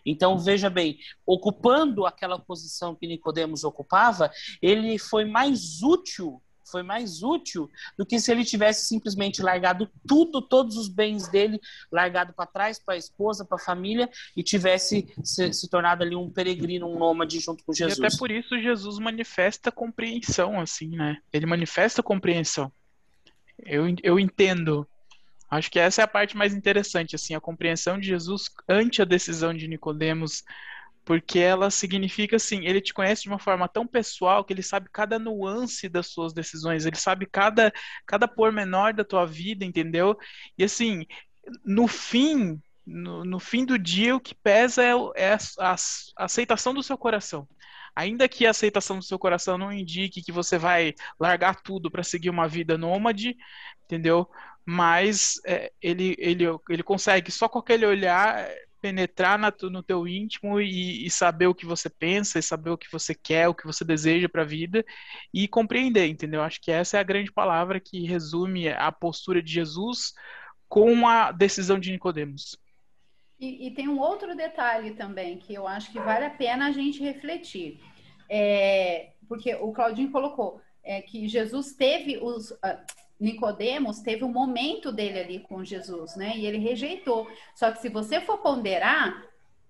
Então, 0.06 0.38
veja 0.38 0.70
bem, 0.70 0.98
ocupando 1.26 2.06
aquela 2.06 2.38
posição 2.38 2.94
que 2.94 3.08
Nicodemos 3.08 3.64
ocupava, 3.64 4.30
ele 4.62 4.98
foi 4.98 5.24
mais 5.24 5.82
útil 5.82 6.40
foi 6.70 6.82
mais 6.82 7.22
útil 7.22 7.70
do 7.96 8.04
que 8.04 8.18
se 8.18 8.30
ele 8.30 8.44
tivesse 8.44 8.86
simplesmente 8.86 9.42
largado 9.42 9.90
tudo, 10.06 10.42
todos 10.42 10.76
os 10.76 10.88
bens 10.88 11.28
dele, 11.28 11.60
largado 11.90 12.32
para 12.32 12.46
trás, 12.46 12.78
para 12.78 12.94
a 12.94 12.98
esposa, 12.98 13.44
para 13.44 13.56
a 13.56 13.64
família, 13.64 14.08
e 14.36 14.42
tivesse 14.42 15.12
se, 15.22 15.52
se, 15.52 15.68
tornado 15.68 16.02
ali 16.02 16.16
um 16.16 16.30
peregrino, 16.30 16.88
um 16.88 16.98
nômade 16.98 17.38
junto 17.40 17.64
com 17.64 17.72
Jesus. 17.72 17.98
E 17.98 18.04
até 18.04 18.16
por 18.16 18.30
isso 18.30 18.60
Jesus 18.60 18.98
manifesta 18.98 19.70
compreensão, 19.70 20.60
assim, 20.60 20.88
né? 20.88 21.18
Ele 21.32 21.46
manifesta 21.46 22.02
compreensão. 22.02 22.70
Eu, 23.58 23.84
eu 24.02 24.18
entendo. 24.18 24.86
Acho 25.48 25.70
que 25.70 25.78
essa 25.78 26.02
é 26.02 26.04
a 26.04 26.08
parte 26.08 26.36
mais 26.36 26.52
interessante, 26.52 27.14
assim, 27.14 27.34
a 27.34 27.40
compreensão 27.40 27.98
de 27.98 28.08
Jesus 28.08 28.50
ante 28.68 29.00
a 29.00 29.04
decisão 29.04 29.54
de 29.54 29.68
Nicodemos 29.68 30.42
porque 31.06 31.38
ela 31.38 31.70
significa 31.70 32.34
assim, 32.34 32.66
ele 32.66 32.80
te 32.80 32.92
conhece 32.92 33.22
de 33.22 33.28
uma 33.28 33.38
forma 33.38 33.68
tão 33.68 33.86
pessoal 33.86 34.44
que 34.44 34.52
ele 34.52 34.62
sabe 34.62 34.90
cada 34.92 35.20
nuance 35.20 35.88
das 35.88 36.08
suas 36.08 36.34
decisões, 36.34 36.84
ele 36.84 36.96
sabe 36.96 37.26
cada 37.26 37.72
cada 38.04 38.26
pormenor 38.26 38.92
da 38.92 39.04
tua 39.04 39.24
vida, 39.24 39.64
entendeu? 39.64 40.18
E 40.58 40.64
assim, 40.64 41.06
no 41.64 41.86
fim, 41.86 42.60
no, 42.84 43.24
no 43.24 43.38
fim 43.38 43.64
do 43.64 43.78
dia 43.78 44.16
o 44.16 44.20
que 44.20 44.34
pesa 44.34 44.82
é, 44.82 44.90
é 45.14 45.34
a, 45.60 45.72
a, 45.72 45.76
aceitação 46.24 46.74
do 46.74 46.82
seu 46.82 46.98
coração. 46.98 47.48
Ainda 47.94 48.28
que 48.28 48.44
a 48.44 48.50
aceitação 48.50 48.98
do 48.98 49.04
seu 49.04 49.18
coração 49.18 49.56
não 49.56 49.72
indique 49.72 50.22
que 50.22 50.32
você 50.32 50.58
vai 50.58 50.92
largar 51.20 51.62
tudo 51.62 51.88
para 51.90 52.02
seguir 52.02 52.30
uma 52.30 52.48
vida 52.48 52.76
nômade, 52.76 53.36
entendeu? 53.84 54.28
Mas 54.66 55.40
é, 55.46 55.72
ele, 55.80 56.16
ele, 56.18 56.44
ele 56.68 56.82
consegue 56.82 57.30
só 57.30 57.48
com 57.48 57.60
aquele 57.60 57.86
olhar 57.86 58.50
penetrar 58.86 59.36
na, 59.36 59.52
no 59.62 59.82
teu 59.82 60.06
íntimo 60.06 60.60
e, 60.60 61.04
e, 61.04 61.10
saber 61.10 61.48
o 61.48 61.54
que 61.54 61.66
você 61.66 61.90
pensa, 61.90 62.38
e 62.38 62.42
saber 62.42 62.70
o 62.70 62.78
que 62.78 62.86
você 62.92 63.12
quer, 63.12 63.48
o 63.48 63.54
que 63.54 63.66
você 63.66 63.84
deseja 63.84 64.28
para 64.28 64.42
a 64.42 64.46
vida 64.46 64.84
e 65.34 65.48
compreender, 65.48 66.06
entendeu? 66.06 66.40
Acho 66.40 66.60
que 66.60 66.70
essa 66.70 66.96
é 66.96 67.00
a 67.00 67.02
grande 67.02 67.32
palavra 67.32 67.80
que 67.80 68.06
resume 68.06 68.68
a 68.68 68.92
postura 68.92 69.42
de 69.42 69.52
Jesus 69.52 70.14
com 70.68 71.08
a 71.08 71.32
decisão 71.32 71.80
de 71.80 71.90
Nicodemos. 71.90 72.56
E, 73.40 73.66
e 73.66 73.70
tem 73.72 73.88
um 73.88 73.98
outro 73.98 74.36
detalhe 74.36 74.92
também 74.92 75.36
que 75.36 75.52
eu 75.52 75.66
acho 75.66 75.90
que 75.90 75.98
vale 75.98 76.26
a 76.26 76.30
pena 76.30 76.68
a 76.68 76.70
gente 76.70 77.02
refletir, 77.02 77.80
é, 78.30 79.14
porque 79.28 79.52
o 79.56 79.72
Claudinho 79.72 80.12
colocou 80.12 80.60
é, 80.84 81.02
que 81.02 81.26
Jesus 81.26 81.72
teve 81.72 82.18
os 82.18 82.52
uh, 82.52 82.78
Nicodemos 83.18 84.00
teve 84.00 84.24
um 84.24 84.32
momento 84.32 84.92
dele 84.92 85.18
ali 85.18 85.40
com 85.40 85.64
Jesus, 85.64 86.16
né? 86.16 86.36
E 86.36 86.46
ele 86.46 86.58
rejeitou. 86.58 87.26
Só 87.54 87.70
que 87.72 87.80
se 87.80 87.88
você 87.88 88.20
for 88.20 88.38
ponderar, 88.38 89.24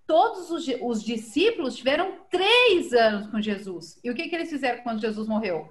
todos 0.06 0.50
os, 0.50 0.66
os 0.82 1.02
discípulos 1.02 1.76
tiveram 1.76 2.18
três 2.30 2.92
anos 2.92 3.28
com 3.28 3.40
Jesus. 3.40 4.00
E 4.02 4.10
o 4.10 4.14
que, 4.14 4.28
que 4.28 4.34
eles 4.34 4.50
fizeram 4.50 4.82
quando 4.82 5.00
Jesus 5.00 5.28
morreu? 5.28 5.70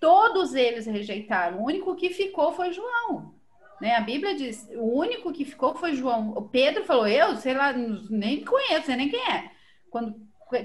Todos 0.00 0.54
eles 0.54 0.86
rejeitaram. 0.86 1.60
O 1.60 1.64
único 1.64 1.94
que 1.94 2.10
ficou 2.10 2.52
foi 2.52 2.72
João. 2.72 3.34
Né? 3.80 3.94
A 3.94 4.00
Bíblia 4.00 4.34
diz: 4.34 4.68
o 4.74 4.98
único 4.98 5.32
que 5.32 5.44
ficou 5.44 5.74
foi 5.74 5.94
João. 5.94 6.30
O 6.30 6.42
Pedro 6.42 6.84
falou: 6.84 7.06
Eu, 7.06 7.36
sei 7.36 7.54
lá, 7.54 7.72
nem 7.72 8.44
conheço, 8.44 8.90
nem 8.90 9.08
quem 9.08 9.20
é. 9.20 9.50
Quando 9.90 10.14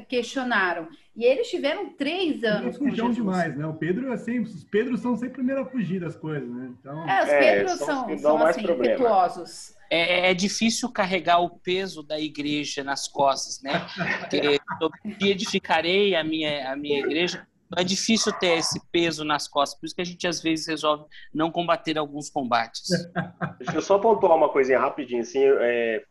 questionaram. 0.08 0.88
E 1.20 1.26
eles 1.26 1.50
tiveram 1.50 1.90
três 1.90 2.46
anos 2.46 2.78
com 2.78 2.90
Jesus. 2.90 3.14
demais, 3.14 3.54
né? 3.58 3.68
O 3.68 3.74
Pedro, 3.74 4.14
assim, 4.14 4.40
os 4.40 4.64
Pedros 4.64 5.02
são 5.02 5.18
sempre 5.18 5.34
primeiro 5.34 5.64
a 5.64 5.66
fugir 5.66 6.00
das 6.00 6.16
coisas, 6.16 6.50
né? 6.50 6.72
Então... 6.80 7.10
É, 7.10 7.24
os 7.24 7.30
Pedros 7.30 7.72
é, 7.74 7.76
são, 7.76 8.08
são, 8.08 8.18
são 8.18 8.46
assim, 8.46 8.62
impetuosos. 8.62 9.76
É, 9.90 10.30
é, 10.30 10.34
difícil 10.34 10.90
carregar 10.90 11.40
o 11.40 11.50
peso 11.50 12.04
da 12.04 12.18
igreja 12.18 12.86
nas 12.86 13.06
costas, 13.06 13.62
né? 13.62 13.86
Porque 14.22 14.40
eu 14.80 14.90
edificarei 15.28 16.16
a 16.16 16.24
minha, 16.24 16.72
a 16.72 16.78
minha 16.78 17.00
igreja. 17.00 17.46
É 17.76 17.84
difícil 17.84 18.32
ter 18.32 18.58
esse 18.58 18.80
peso 18.90 19.26
nas 19.26 19.46
costas, 19.46 19.78
por 19.78 19.88
isso 19.88 19.96
que 19.96 20.02
a 20.02 20.06
gente 20.06 20.26
às 20.26 20.42
vezes 20.42 20.68
resolve 20.68 21.04
não 21.34 21.52
combater 21.52 21.98
alguns 21.98 22.30
combates. 22.30 22.88
Deixa 23.60 23.76
eu 23.76 23.82
só 23.82 24.00
pontuar 24.00 24.38
uma 24.38 24.48
coisinha 24.48 24.80
rapidinho, 24.80 25.22
assim, 25.22 25.42
é, 25.44 26.02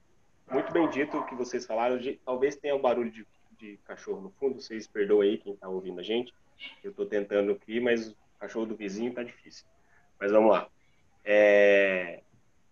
muito 0.53 0.71
bem 0.71 0.89
dito 0.91 1.17
o 1.17 1.25
que 1.25 1.35
vocês 1.35 1.65
falaram, 1.65 1.99
de, 1.99 2.21
talvez 2.27 2.57
tenha 2.57 2.77
um 2.77 2.81
barulho 2.81 3.11
de 3.11 3.27
de 3.59 3.79
cachorro 3.85 4.21
no 4.21 4.31
fundo, 4.31 4.61
vocês 4.61 4.87
perdoam 4.87 5.23
aí 5.23 5.39
quem 5.39 5.53
está 5.53 5.69
ouvindo 5.69 6.01
a 6.01 6.03
gente. 6.03 6.33
Eu 6.83 6.91
estou 6.91 7.07
tentando 7.07 7.53
aqui, 7.53 7.81
mas 7.81 8.09
o 8.09 8.17
cachorro 8.39 8.67
do 8.67 8.77
vizinho 8.77 9.11
está 9.11 9.23
difícil. 9.23 9.67
Mas 10.19 10.33
vamos 10.33 10.51
lá. 10.51 10.69
É... 11.25 12.21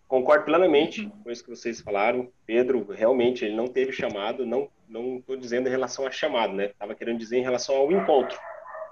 Concordo 0.08 0.44
plenamente 0.44 1.10
com 1.22 1.30
isso 1.30 1.42
que 1.42 1.50
vocês 1.50 1.80
falaram. 1.80 2.30
Pedro, 2.46 2.86
realmente, 2.90 3.44
ele 3.44 3.56
não 3.56 3.66
teve 3.66 3.92
chamado, 3.92 4.46
não 4.46 4.70
estou 5.18 5.36
dizendo 5.36 5.66
em 5.66 5.70
relação 5.70 6.06
a 6.06 6.10
chamado, 6.10 6.52
né? 6.52 6.66
Estava 6.66 6.94
querendo 6.94 7.18
dizer 7.18 7.38
em 7.38 7.42
relação 7.42 7.74
ao 7.76 7.90
encontro. 7.90 8.38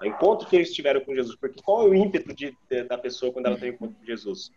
O 0.01 0.05
encontro 0.05 0.47
que 0.47 0.57
eles 0.57 0.73
tiveram 0.73 0.99
com 1.01 1.15
Jesus. 1.15 1.37
Porque 1.37 1.61
qual 1.63 1.83
é 1.83 1.89
o 1.89 1.95
ímpeto 1.95 2.33
de, 2.33 2.55
de, 2.69 2.83
da 2.83 2.97
pessoa 2.97 3.31
quando 3.31 3.45
ela 3.45 3.57
tem 3.57 3.71
um 3.71 3.73
encontro 3.73 3.95
com 3.95 4.05
Jesus? 4.05 4.51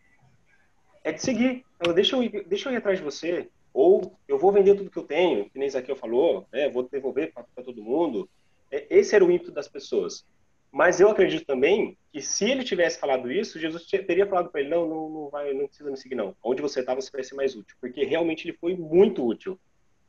É 1.05 1.13
de 1.13 1.23
seguir. 1.23 1.65
Ela, 1.79 1.95
deixa 1.95 2.17
eu, 2.17 2.45
deixa 2.45 2.69
eu 2.69 2.73
ir 2.73 2.77
atrás 2.77 2.99
de 2.99 3.05
você. 3.05 3.49
Ou 3.73 4.19
eu 4.27 4.39
vou 4.39 4.53
vender 4.53 4.75
tudo 4.75 4.91
que 4.91 4.99
eu 4.99 5.05
tenho, 5.05 5.49
que 5.51 5.59
nem 5.59 5.69
Zaqueu 5.69 5.97
falou, 5.97 6.47
né? 6.53 6.69
vou 6.69 6.83
devolver 6.83 7.33
para 7.33 7.65
todo 7.65 7.83
mundo. 7.83 8.29
É, 8.71 8.87
esse 8.91 9.15
era 9.15 9.25
o 9.25 9.31
ímpeto 9.31 9.53
das 9.53 9.69
pessoas. 9.69 10.27
Mas 10.71 11.01
eu 11.01 11.09
acredito 11.09 11.47
também 11.47 11.97
que 12.13 12.21
se 12.21 12.51
ele 12.51 12.63
tivesse 12.63 12.99
falado 12.99 13.33
isso, 13.33 13.59
Jesus 13.59 13.87
teria 13.87 14.27
falado 14.27 14.51
para 14.51 14.61
ele: 14.61 14.71
não, 14.71 14.87
não, 14.87 15.09
não, 15.09 15.29
vai, 15.31 15.53
não 15.55 15.67
precisa 15.67 15.91
me 15.91 15.97
seguir, 15.97 16.15
não. 16.15 16.37
Onde 16.43 16.61
você 16.61 16.81
está, 16.81 16.95
você 16.95 17.11
vai 17.11 17.25
ser 17.25 17.35
mais 17.35 17.57
útil. 17.57 17.77
Porque 17.81 18.05
realmente 18.05 18.47
ele 18.47 18.57
foi 18.57 18.77
muito 18.77 19.27
útil. 19.27 19.59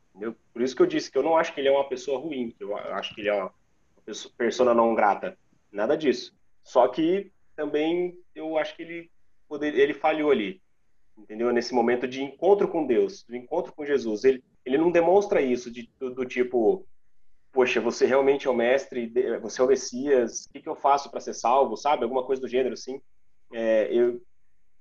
Entendeu? 0.09 0.35
Por 0.51 0.61
isso 0.61 0.75
que 0.75 0.81
eu 0.81 0.87
disse 0.87 1.09
que 1.09 1.17
eu 1.17 1.23
não 1.23 1.37
acho 1.37 1.53
que 1.53 1.61
ele 1.61 1.69
é 1.69 1.71
uma 1.71 1.87
pessoa 1.87 2.19
ruim, 2.19 2.51
que 2.51 2.63
eu 2.63 2.75
acho 2.75 3.15
que 3.15 3.21
ele 3.21 3.29
é 3.29 3.33
uma 3.33 3.53
pessoa, 4.37 4.73
não 4.73 4.95
grata. 4.95 5.37
Nada 5.71 5.95
disso. 5.95 6.35
Só 6.63 6.87
que 6.87 7.31
também 7.55 8.17
eu 8.35 8.57
acho 8.57 8.75
que 8.75 8.81
ele 8.81 9.11
poder, 9.47 9.73
ele 9.75 9.93
falhou 9.93 10.31
ali, 10.31 10.61
entendeu? 11.19 11.51
Nesse 11.51 11.73
momento 11.73 12.07
de 12.07 12.23
encontro 12.23 12.67
com 12.67 12.85
Deus, 12.85 13.23
do 13.23 13.35
encontro 13.35 13.73
com 13.73 13.85
Jesus. 13.85 14.23
Ele, 14.23 14.43
ele 14.65 14.77
não 14.77 14.91
demonstra 14.91 15.41
isso 15.41 15.71
de, 15.71 15.89
do, 15.99 16.13
do 16.13 16.25
tipo, 16.25 16.85
poxa, 17.51 17.81
você 17.81 18.05
realmente 18.05 18.47
é 18.47 18.49
o 18.49 18.55
mestre, 18.55 19.11
você 19.41 19.61
é 19.61 19.63
o 19.63 19.67
Messias, 19.67 20.45
o 20.45 20.53
que, 20.53 20.61
que 20.61 20.69
eu 20.69 20.75
faço 20.75 21.09
para 21.09 21.19
ser 21.19 21.33
salvo, 21.33 21.75
sabe? 21.75 22.03
Alguma 22.03 22.23
coisa 22.23 22.41
do 22.41 22.47
gênero 22.47 22.73
assim. 22.73 23.01
É, 23.53 23.89
eu, 23.91 24.21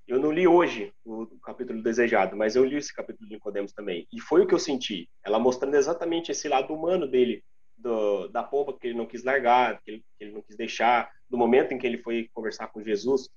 eu 0.07 0.19
não 0.19 0.31
li 0.31 0.47
hoje 0.47 0.91
o, 1.05 1.27
capítulo 1.43 1.83
desejado, 1.83 2.35
mas 2.35 2.55
eu 2.55 2.65
li 2.65 2.77
esse 2.77 2.93
capítulo 2.93 3.27
de 3.27 3.35
Nicodemos 3.35 3.73
também. 3.73 4.07
E 4.11 4.19
foi 4.19 4.41
o 4.41 4.47
que 4.47 4.53
eu 4.53 4.59
senti. 4.59 5.09
Ela 5.23 5.39
mostrando 5.39 5.75
exatamente 5.75 6.31
esse 6.31 6.47
lado 6.47 6.73
humano 6.73 7.07
dele, 7.07 7.43
do, 7.77 8.27
da 8.27 8.43
pomba 8.43 8.77
que 8.77 8.87
ele 8.87 8.97
não 8.97 9.05
quis 9.05 9.23
largar, 9.23 9.81
que 9.81 9.91
ele, 9.91 10.05
que 10.17 10.23
ele 10.23 10.31
não 10.31 10.41
quis 10.41 10.57
deixar, 10.57 11.09
do 11.29 11.37
momento 11.37 11.73
em 11.73 11.77
que 11.77 11.85
ele 11.85 11.99
foi 11.99 12.27
conversar 12.33 12.67
com 12.67 12.83
Jesus. 12.83 13.29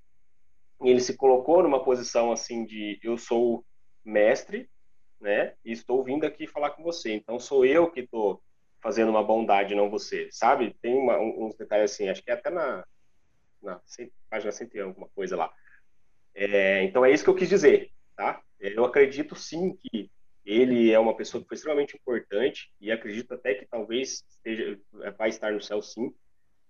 Ele 0.82 1.00
se 1.00 1.16
colocou 1.16 1.62
numa 1.62 1.84
posição 1.84 2.32
assim 2.32 2.64
de 2.64 2.98
eu 3.02 3.16
sou 3.16 3.64
mestre, 4.04 4.68
né? 5.20 5.54
E 5.64 5.72
estou 5.72 6.02
vindo 6.02 6.24
aqui 6.24 6.46
falar 6.46 6.70
com 6.70 6.82
você. 6.82 7.12
Então 7.12 7.38
sou 7.38 7.64
eu 7.64 7.90
que 7.90 8.00
estou 8.00 8.42
fazendo 8.82 9.10
uma 9.10 9.22
bondade, 9.22 9.74
não 9.74 9.88
você, 9.88 10.28
sabe? 10.32 10.76
Tem 10.82 10.94
uma, 10.94 11.18
uns 11.18 11.54
detalhes 11.56 11.92
assim, 11.92 12.08
acho 12.08 12.22
que 12.22 12.30
é 12.30 12.34
até 12.34 12.50
na, 12.50 12.84
na 13.62 13.80
página 14.28 14.50
100 14.50 14.80
alguma 14.80 15.08
coisa 15.14 15.36
lá. 15.36 15.52
É, 16.34 16.82
então 16.82 17.04
é 17.04 17.12
isso 17.12 17.22
que 17.22 17.30
eu 17.30 17.36
quis 17.36 17.48
dizer, 17.48 17.92
tá? 18.16 18.42
Eu 18.58 18.84
acredito 18.84 19.36
sim 19.36 19.76
que 19.76 20.10
ele 20.44 20.90
é 20.90 20.98
uma 20.98 21.16
pessoa 21.16 21.40
que 21.40 21.48
foi 21.48 21.54
extremamente 21.54 21.96
importante 21.96 22.72
e 22.80 22.90
acredito 22.90 23.32
até 23.32 23.54
que 23.54 23.66
talvez 23.66 24.24
esteja, 24.28 24.80
vai 25.16 25.28
estar 25.28 25.52
no 25.52 25.62
céu 25.62 25.80
sim, 25.80 26.12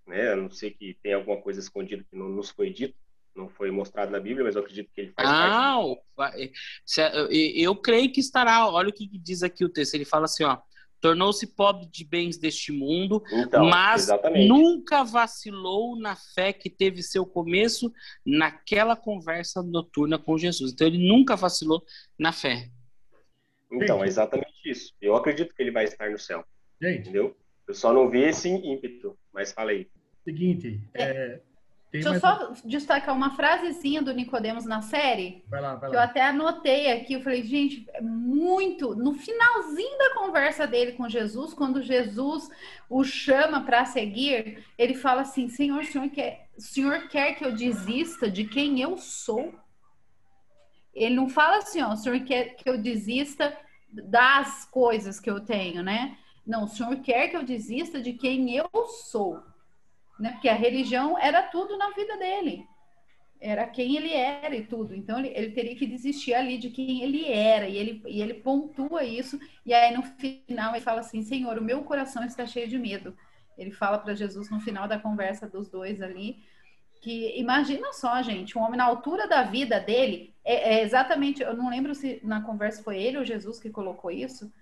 né? 0.06 0.32
A 0.32 0.36
não 0.36 0.50
sei 0.50 0.70
que 0.70 0.98
tem 1.02 1.14
alguma 1.14 1.40
coisa 1.40 1.60
escondida 1.60 2.04
que 2.04 2.16
não 2.16 2.28
nos 2.28 2.50
foi 2.50 2.70
dito, 2.70 2.94
não 3.34 3.48
foi 3.48 3.70
mostrado 3.70 4.10
na 4.10 4.20
Bíblia, 4.20 4.44
mas 4.44 4.54
eu 4.54 4.62
acredito 4.62 4.90
que 4.94 5.00
ele 5.00 5.12
faz 5.12 5.28
ah, 5.28 5.84
parte. 6.16 6.52
Ah, 6.98 7.12
eu 7.30 7.74
creio 7.76 8.12
que 8.12 8.20
estará. 8.20 8.68
Olha 8.68 8.88
o 8.88 8.92
que 8.92 9.06
diz 9.18 9.42
aqui 9.42 9.64
o 9.64 9.68
texto. 9.68 9.94
Ele 9.94 10.04
fala 10.04 10.24
assim, 10.24 10.44
ó 10.44 10.58
tornou-se 11.02 11.44
pobre 11.48 11.86
de 11.86 12.04
bens 12.04 12.38
deste 12.38 12.70
mundo, 12.70 13.22
então, 13.32 13.68
mas 13.68 14.04
exatamente. 14.04 14.48
nunca 14.48 15.02
vacilou 15.02 15.96
na 15.98 16.14
fé 16.14 16.52
que 16.52 16.70
teve 16.70 17.02
seu 17.02 17.26
começo 17.26 17.92
naquela 18.24 18.94
conversa 18.94 19.62
noturna 19.62 20.16
com 20.16 20.38
Jesus. 20.38 20.72
Então 20.72 20.86
ele 20.86 21.04
nunca 21.06 21.34
vacilou 21.34 21.82
na 22.16 22.32
fé. 22.32 22.70
Então, 23.70 24.04
é 24.04 24.06
exatamente 24.06 24.52
isso. 24.64 24.94
Eu 25.00 25.16
acredito 25.16 25.54
que 25.54 25.60
ele 25.60 25.72
vai 25.72 25.84
estar 25.84 26.08
no 26.08 26.18
céu. 26.18 26.44
Gente. 26.80 27.00
Entendeu? 27.00 27.36
Eu 27.66 27.74
só 27.74 27.92
não 27.92 28.08
vi 28.08 28.20
esse 28.20 28.48
ímpeto, 28.48 29.18
mas 29.32 29.50
falei. 29.50 29.90
Seguinte, 30.24 30.80
é, 30.94 31.40
Deixa 31.92 32.08
eu 32.08 32.20
só 32.20 32.54
destacar 32.64 33.14
uma 33.14 33.36
frasezinha 33.36 34.00
do 34.00 34.14
Nicodemos 34.14 34.64
na 34.64 34.80
série. 34.80 35.44
Vai 35.46 35.60
lá, 35.60 35.74
vai 35.74 35.90
que 35.90 35.96
lá. 35.96 36.02
eu 36.02 36.08
até 36.08 36.22
anotei 36.22 36.90
aqui. 36.90 37.12
Eu 37.12 37.20
falei, 37.20 37.42
gente, 37.42 37.86
é 37.92 38.00
muito. 38.00 38.94
No 38.94 39.12
finalzinho 39.12 39.98
da 39.98 40.14
conversa 40.14 40.66
dele 40.66 40.92
com 40.92 41.06
Jesus, 41.06 41.52
quando 41.52 41.82
Jesus 41.82 42.48
o 42.88 43.04
chama 43.04 43.60
para 43.60 43.84
seguir, 43.84 44.64
ele 44.78 44.94
fala 44.94 45.20
assim: 45.20 45.50
Senhor, 45.50 45.84
senhor 45.84 46.08
quer, 46.08 46.48
o 46.56 46.62
senhor 46.62 47.08
quer 47.08 47.34
que 47.34 47.44
eu 47.44 47.54
desista 47.54 48.30
de 48.30 48.44
quem 48.44 48.80
eu 48.80 48.96
sou? 48.96 49.54
Ele 50.94 51.14
não 51.14 51.28
fala 51.28 51.58
assim, 51.58 51.82
ó, 51.82 51.92
o 51.92 51.96
senhor 51.96 52.20
quer 52.20 52.54
que 52.54 52.68
eu 52.68 52.78
desista 52.78 53.54
das 53.90 54.64
coisas 54.64 55.20
que 55.20 55.30
eu 55.30 55.40
tenho, 55.40 55.82
né? 55.82 56.16
Não, 56.46 56.64
o 56.64 56.68
senhor 56.68 56.96
quer 57.00 57.28
que 57.28 57.36
eu 57.36 57.42
desista 57.42 58.00
de 58.00 58.14
quem 58.14 58.54
eu 58.54 58.68
sou 59.10 59.42
né? 60.18 60.32
Porque 60.32 60.48
a 60.48 60.54
religião 60.54 61.18
era 61.18 61.42
tudo 61.42 61.76
na 61.76 61.90
vida 61.90 62.16
dele. 62.16 62.66
Era 63.40 63.66
quem 63.66 63.96
ele 63.96 64.12
era 64.12 64.54
e 64.54 64.64
tudo. 64.64 64.94
Então 64.94 65.18
ele, 65.18 65.32
ele 65.34 65.50
teria 65.50 65.74
que 65.74 65.86
desistir 65.86 66.32
ali 66.32 66.58
de 66.58 66.70
quem 66.70 67.02
ele 67.02 67.30
era. 67.30 67.68
E 67.68 67.76
ele, 67.76 68.02
e 68.06 68.22
ele 68.22 68.34
pontua 68.34 69.04
isso. 69.04 69.38
E 69.66 69.74
aí 69.74 69.92
no 69.94 70.02
final 70.02 70.74
ele 70.74 70.84
fala 70.84 71.00
assim: 71.00 71.22
Senhor, 71.22 71.58
o 71.58 71.64
meu 71.64 71.82
coração 71.82 72.24
está 72.24 72.46
cheio 72.46 72.68
de 72.68 72.78
medo. 72.78 73.16
Ele 73.58 73.70
fala 73.70 73.98
para 73.98 74.14
Jesus 74.14 74.48
no 74.48 74.60
final 74.60 74.86
da 74.86 74.98
conversa 74.98 75.48
dos 75.48 75.68
dois 75.68 76.00
ali. 76.00 76.42
Que 77.00 77.36
imagina 77.36 77.92
só, 77.92 78.22
gente, 78.22 78.56
um 78.56 78.62
homem 78.62 78.78
na 78.78 78.84
altura 78.84 79.26
da 79.26 79.42
vida 79.42 79.80
dele, 79.80 80.32
é, 80.44 80.76
é 80.76 80.82
exatamente, 80.82 81.42
eu 81.42 81.56
não 81.56 81.68
lembro 81.68 81.96
se 81.96 82.20
na 82.22 82.42
conversa 82.42 82.80
foi 82.80 83.02
ele 83.02 83.18
ou 83.18 83.24
Jesus 83.24 83.58
que 83.58 83.70
colocou 83.70 84.08
isso, 84.08 84.52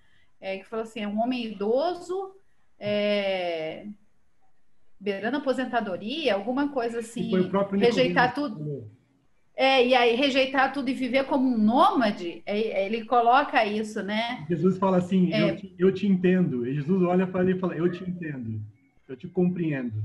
é, 0.41 0.57
que 0.57 0.65
falou 0.65 0.85
assim: 0.85 1.01
é 1.01 1.09
um 1.09 1.21
homem 1.21 1.45
idoso, 1.45 2.35
é, 2.79 3.87
beirando 5.01 5.39
aposentadoria, 5.39 6.35
alguma 6.35 6.69
coisa 6.69 6.99
assim, 6.99 7.33
rejeitar 7.79 8.35
tudo. 8.35 8.87
É, 9.57 9.87
e 9.87 9.95
aí 9.95 10.15
rejeitar 10.15 10.73
tudo 10.73 10.89
e 10.89 10.95
viver 10.95 11.25
como 11.25 11.47
um 11.47 11.59
nômade, 11.59 12.43
é, 12.47 12.59
é, 12.61 12.87
ele 12.87 13.05
coloca 13.05 13.65
isso, 13.65 14.03
né? 14.03 14.47
Jesus 14.49 14.79
fala 14.79 14.99
assim, 14.99 15.33
é, 15.33 15.51
eu, 15.51 15.57
te, 15.57 15.75
eu, 15.79 15.93
te, 15.93 16.07
entendo. 16.07 16.67
E 16.67 16.75
Jesus 16.75 17.03
olha 17.03 17.27
para 17.27 17.43
ele 17.43 17.53
e 17.53 17.59
fala, 17.59 17.75
eu 17.75 17.91
te 17.91 18.03
entendo, 18.03 18.61
eu 19.09 19.17
te 19.17 19.29
compreendo. 19.29 20.03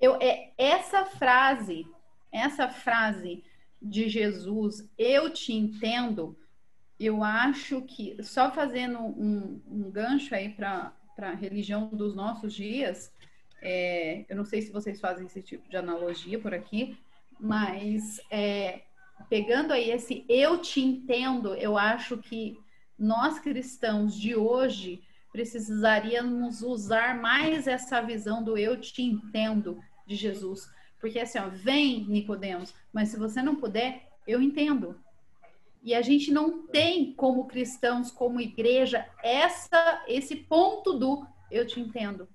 Eu, 0.00 0.16
é, 0.20 0.52
essa 0.56 1.04
frase, 1.04 1.86
essa 2.30 2.68
frase 2.68 3.42
de 3.82 4.08
Jesus, 4.08 4.88
eu 4.96 5.30
te 5.30 5.52
entendo, 5.52 6.36
eu 6.98 7.24
acho 7.24 7.82
que, 7.82 8.16
só 8.22 8.52
fazendo 8.52 8.98
um, 9.00 9.60
um 9.68 9.90
gancho 9.90 10.32
aí 10.32 10.48
para 10.48 10.92
para 11.14 11.30
a 11.30 11.34
religião 11.34 11.88
dos 11.88 12.14
nossos 12.14 12.54
dias, 12.54 13.12
é, 13.62 14.24
eu 14.28 14.36
não 14.36 14.44
sei 14.44 14.60
se 14.60 14.72
vocês 14.72 15.00
fazem 15.00 15.26
esse 15.26 15.42
tipo 15.42 15.68
de 15.68 15.76
analogia 15.76 16.38
por 16.38 16.52
aqui, 16.52 16.98
mas 17.40 18.20
é, 18.30 18.82
pegando 19.28 19.72
aí 19.72 19.90
esse 19.90 20.24
eu 20.28 20.58
te 20.58 20.80
entendo, 20.80 21.54
eu 21.54 21.78
acho 21.78 22.18
que 22.18 22.58
nós 22.98 23.38
cristãos 23.38 24.14
de 24.14 24.36
hoje 24.36 25.02
precisaríamos 25.32 26.62
usar 26.62 27.20
mais 27.20 27.66
essa 27.66 28.00
visão 28.00 28.42
do 28.44 28.56
eu 28.56 28.80
te 28.80 29.02
entendo 29.02 29.80
de 30.06 30.14
Jesus. 30.14 30.70
Porque 31.00 31.18
assim, 31.18 31.38
ó, 31.38 31.48
vem 31.48 32.04
Nicodemos, 32.04 32.72
mas 32.92 33.08
se 33.08 33.18
você 33.18 33.42
não 33.42 33.56
puder, 33.56 34.08
eu 34.26 34.40
entendo. 34.40 34.96
E 35.84 35.94
a 35.94 36.00
gente 36.00 36.32
não 36.32 36.66
tem, 36.66 37.12
como 37.12 37.46
cristãos, 37.46 38.10
como 38.10 38.40
igreja, 38.40 39.06
essa 39.22 40.02
esse 40.08 40.34
ponto 40.34 40.94
do 40.94 41.26
eu 41.50 41.66
te 41.66 41.78
entendo. 41.78 42.26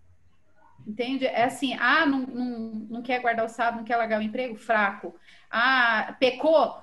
Entende? 0.87 1.25
É 1.25 1.43
assim, 1.43 1.73
ah, 1.73 2.05
não, 2.05 2.19
não, 2.21 2.47
não 2.89 3.01
quer 3.01 3.19
guardar 3.19 3.45
o 3.45 3.49
sábado, 3.49 3.77
não 3.77 3.83
quer 3.83 3.97
largar 3.97 4.19
o 4.19 4.23
emprego? 4.23 4.55
Fraco. 4.55 5.15
Ah, 5.49 6.15
pecou? 6.19 6.77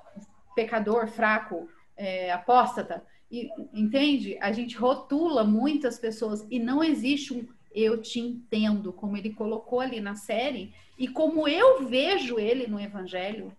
Pecador, 0.56 1.06
fraco, 1.06 1.68
é, 1.96 2.32
apóstata. 2.32 3.04
E, 3.30 3.48
entende? 3.72 4.36
A 4.40 4.50
gente 4.50 4.76
rotula 4.76 5.44
muitas 5.44 5.98
pessoas 6.00 6.44
e 6.50 6.58
não 6.58 6.82
existe 6.82 7.32
um 7.32 7.46
eu 7.76 8.00
te 8.00 8.18
entendo, 8.18 8.90
como 8.90 9.18
ele 9.18 9.34
colocou 9.34 9.80
ali 9.80 10.00
na 10.00 10.14
série, 10.14 10.72
e 10.98 11.06
como 11.06 11.46
eu 11.46 11.86
vejo 11.86 12.38
ele 12.38 12.66
no 12.66 12.80
evangelho, 12.80 13.54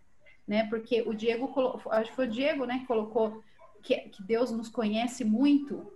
né? 0.47 0.67
Porque 0.69 1.01
o 1.01 1.13
Diego, 1.13 1.51
acho 1.91 2.09
que 2.09 2.15
foi 2.15 2.27
o 2.27 2.31
Diego, 2.31 2.65
né, 2.65 2.79
que 2.79 2.85
colocou 2.85 3.43
que, 3.83 3.95
que 4.09 4.23
Deus 4.23 4.51
nos 4.51 4.69
conhece 4.69 5.23
muito. 5.23 5.91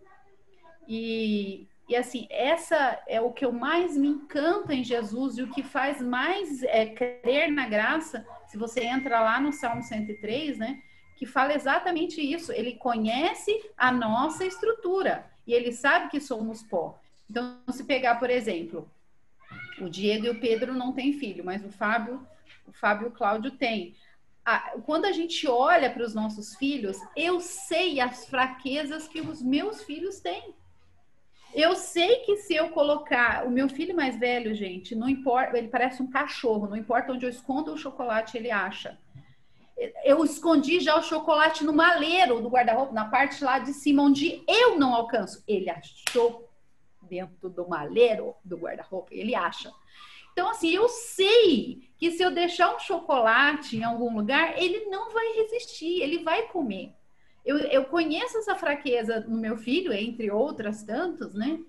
E, 0.88 1.68
e 1.88 1.96
assim, 1.96 2.28
essa 2.30 3.02
é 3.08 3.22
o 3.22 3.32
que 3.32 3.46
eu 3.46 3.52
mais 3.52 3.96
me 3.96 4.08
encanta 4.08 4.74
em 4.74 4.84
Jesus 4.84 5.38
e 5.38 5.44
o 5.44 5.50
que 5.50 5.64
faz 5.64 6.02
mais 6.02 6.64
é, 6.64 6.86
crer 6.86 7.52
na 7.52 7.68
graça. 7.68 8.26
Se 8.48 8.58
você 8.58 8.84
entra 8.84 9.22
lá 9.22 9.40
no 9.40 9.54
Salmo 9.54 9.82
103, 9.82 10.58
né, 10.58 10.82
que 11.16 11.26
fala 11.26 11.54
exatamente 11.54 12.22
isso. 12.22 12.52
Ele 12.52 12.76
conhece 12.76 13.52
a 13.78 13.92
nossa 13.92 14.46
estrutura 14.46 15.30
e 15.46 15.54
ele 15.54 15.72
sabe 15.72 16.10
que 16.10 16.20
somos 16.20 16.64
pó. 16.64 17.00
Então, 17.30 17.60
se 17.70 17.84
pegar, 17.86 18.16
por 18.16 18.30
exemplo, 18.30 18.90
o 19.80 19.90
Diego 19.90 20.26
e 20.26 20.30
o 20.30 20.40
Pedro 20.40 20.74
não 20.74 20.92
têm 20.94 21.14
filho, 21.14 21.44
mas 21.46 21.64
o 21.64 21.70
Fábio, 21.70 22.26
o 22.68 22.74
Fábio 22.74 23.06
e 23.06 23.10
o 23.10 23.14
Cláudio 23.14 23.52
têm 23.52 23.96
quando 24.86 25.06
a 25.06 25.12
gente 25.12 25.48
olha 25.48 25.90
para 25.90 26.04
os 26.04 26.14
nossos 26.14 26.56
filhos, 26.56 26.98
eu 27.16 27.40
sei 27.40 28.00
as 28.00 28.26
fraquezas 28.26 29.08
que 29.08 29.22
os 29.22 29.42
meus 29.42 29.84
filhos 29.84 30.20
têm. 30.20 30.56
Eu 31.54 31.76
sei 31.76 32.18
que 32.20 32.38
se 32.38 32.56
eu 32.56 32.70
colocar 32.70 33.46
o 33.46 33.52
meu 33.52 33.68
filho 33.68 33.96
mais 33.96 34.18
velho, 34.18 34.56
gente, 34.56 34.96
não 34.96 35.10
importa, 35.10 35.58
ele 35.58 35.68
parece 35.68 36.02
um 36.02 36.10
cachorro, 36.10 36.68
não 36.68 36.78
importa 36.78 37.12
onde 37.12 37.26
eu 37.26 37.30
escondo 37.30 37.74
o 37.74 37.78
chocolate, 37.78 38.38
ele 38.38 38.50
acha. 38.50 38.98
Eu 40.04 40.24
escondi 40.24 40.80
já 40.80 40.98
o 40.98 41.04
chocolate 41.04 41.64
no 41.66 41.74
maleiro 41.74 42.42
do 42.42 42.50
guarda-roupa, 42.50 42.94
na 42.94 43.06
parte 43.06 43.44
lá 43.44 43.60
de 43.60 43.74
cima, 43.74 44.04
onde 44.04 44.44
eu 44.48 44.80
não 44.80 44.94
alcanço. 44.94 45.44
Ele 45.48 45.70
achou 45.70 46.48
dentro 47.02 47.50
do 47.50 47.68
maleiro 47.68 48.34
do 48.46 48.58
guarda-roupa, 48.58 49.14
ele 49.14 49.36
acha. 49.36 49.74
Então, 50.32 50.50
assim, 50.50 50.70
eu 50.70 50.88
sei 50.88 51.91
que 52.02 52.10
se 52.10 52.24
eu 52.24 52.32
deixar 52.32 52.76
um 52.76 52.80
chocolate 52.80 53.78
em 53.78 53.84
algum 53.84 54.12
lugar, 54.18 54.58
ele 54.58 54.86
não 54.86 55.12
vai 55.12 55.34
resistir, 55.34 56.02
ele 56.02 56.24
vai 56.24 56.48
comer. 56.48 56.92
Eu, 57.46 57.60
eu 57.60 57.86
conheço 57.86 58.40
essa 58.40 58.56
fraqueza 58.56 59.20
no 59.20 59.38
meu 59.38 59.56
filho, 59.56 59.94
entre 59.94 60.32
outras 60.32 60.82
tantas, 60.82 61.32
né? 61.36 61.60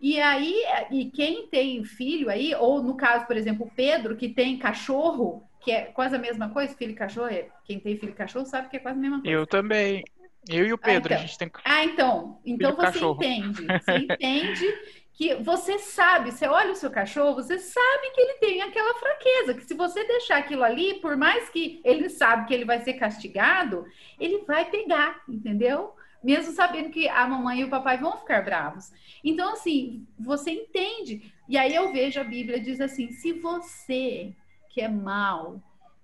E 0.00 0.20
aí, 0.20 0.54
e 0.92 1.06
quem 1.06 1.48
tem 1.48 1.82
filho 1.82 2.30
aí, 2.30 2.54
ou 2.54 2.80
no 2.80 2.96
caso, 2.96 3.26
por 3.26 3.36
exemplo, 3.36 3.66
o 3.66 3.70
Pedro, 3.74 4.14
que 4.14 4.28
tem 4.28 4.56
cachorro, 4.56 5.42
que 5.60 5.72
é 5.72 5.86
quase 5.86 6.14
a 6.14 6.18
mesma 6.20 6.48
coisa, 6.50 6.76
filho 6.76 6.92
e 6.92 6.94
cachorro, 6.94 7.26
é, 7.26 7.48
quem 7.64 7.80
tem 7.80 7.98
filho 7.98 8.10
e 8.12 8.14
cachorro 8.14 8.46
sabe 8.46 8.68
que 8.68 8.76
é 8.76 8.80
quase 8.80 8.96
a 8.96 9.02
mesma 9.02 9.20
coisa. 9.20 9.36
Eu 9.36 9.44
também. 9.48 10.04
Eu 10.48 10.64
e 10.64 10.72
o 10.72 10.78
Pedro, 10.78 11.12
ah, 11.12 11.16
então. 11.16 11.24
a 11.24 11.26
gente 11.26 11.38
tem 11.38 11.50
Ah, 11.64 11.84
então. 11.84 12.38
Então 12.46 12.76
você 12.76 12.82
cachorro. 12.82 13.20
entende. 13.20 13.66
Você 13.66 13.96
entende 13.96 14.66
que 15.16 15.34
você 15.36 15.78
sabe, 15.78 16.30
você 16.30 16.46
olha 16.46 16.72
o 16.72 16.76
seu 16.76 16.90
cachorro, 16.90 17.36
você 17.36 17.58
sabe 17.58 18.10
que 18.10 18.20
ele 18.20 18.34
tem 18.34 18.60
aquela 18.60 18.92
fraqueza, 18.98 19.54
que 19.54 19.64
se 19.64 19.72
você 19.72 20.04
deixar 20.04 20.36
aquilo 20.36 20.62
ali, 20.62 21.00
por 21.00 21.16
mais 21.16 21.48
que 21.48 21.80
ele 21.82 22.10
sabe 22.10 22.46
que 22.46 22.52
ele 22.52 22.66
vai 22.66 22.80
ser 22.80 22.92
castigado, 22.94 23.86
ele 24.20 24.44
vai 24.44 24.70
pegar, 24.70 25.22
entendeu? 25.26 25.94
Mesmo 26.22 26.52
sabendo 26.52 26.90
que 26.90 27.08
a 27.08 27.26
mamãe 27.26 27.60
e 27.60 27.64
o 27.64 27.70
papai 27.70 27.96
vão 27.96 28.18
ficar 28.18 28.44
bravos. 28.44 28.92
Então, 29.24 29.54
assim, 29.54 30.06
você 30.18 30.50
entende. 30.50 31.32
E 31.48 31.56
aí 31.56 31.74
eu 31.74 31.92
vejo 31.92 32.20
a 32.20 32.24
Bíblia 32.24 32.60
diz 32.60 32.78
assim: 32.78 33.10
se 33.10 33.32
você 33.32 34.34
que 34.68 34.82
é 34.82 34.88
mal, 34.88 35.62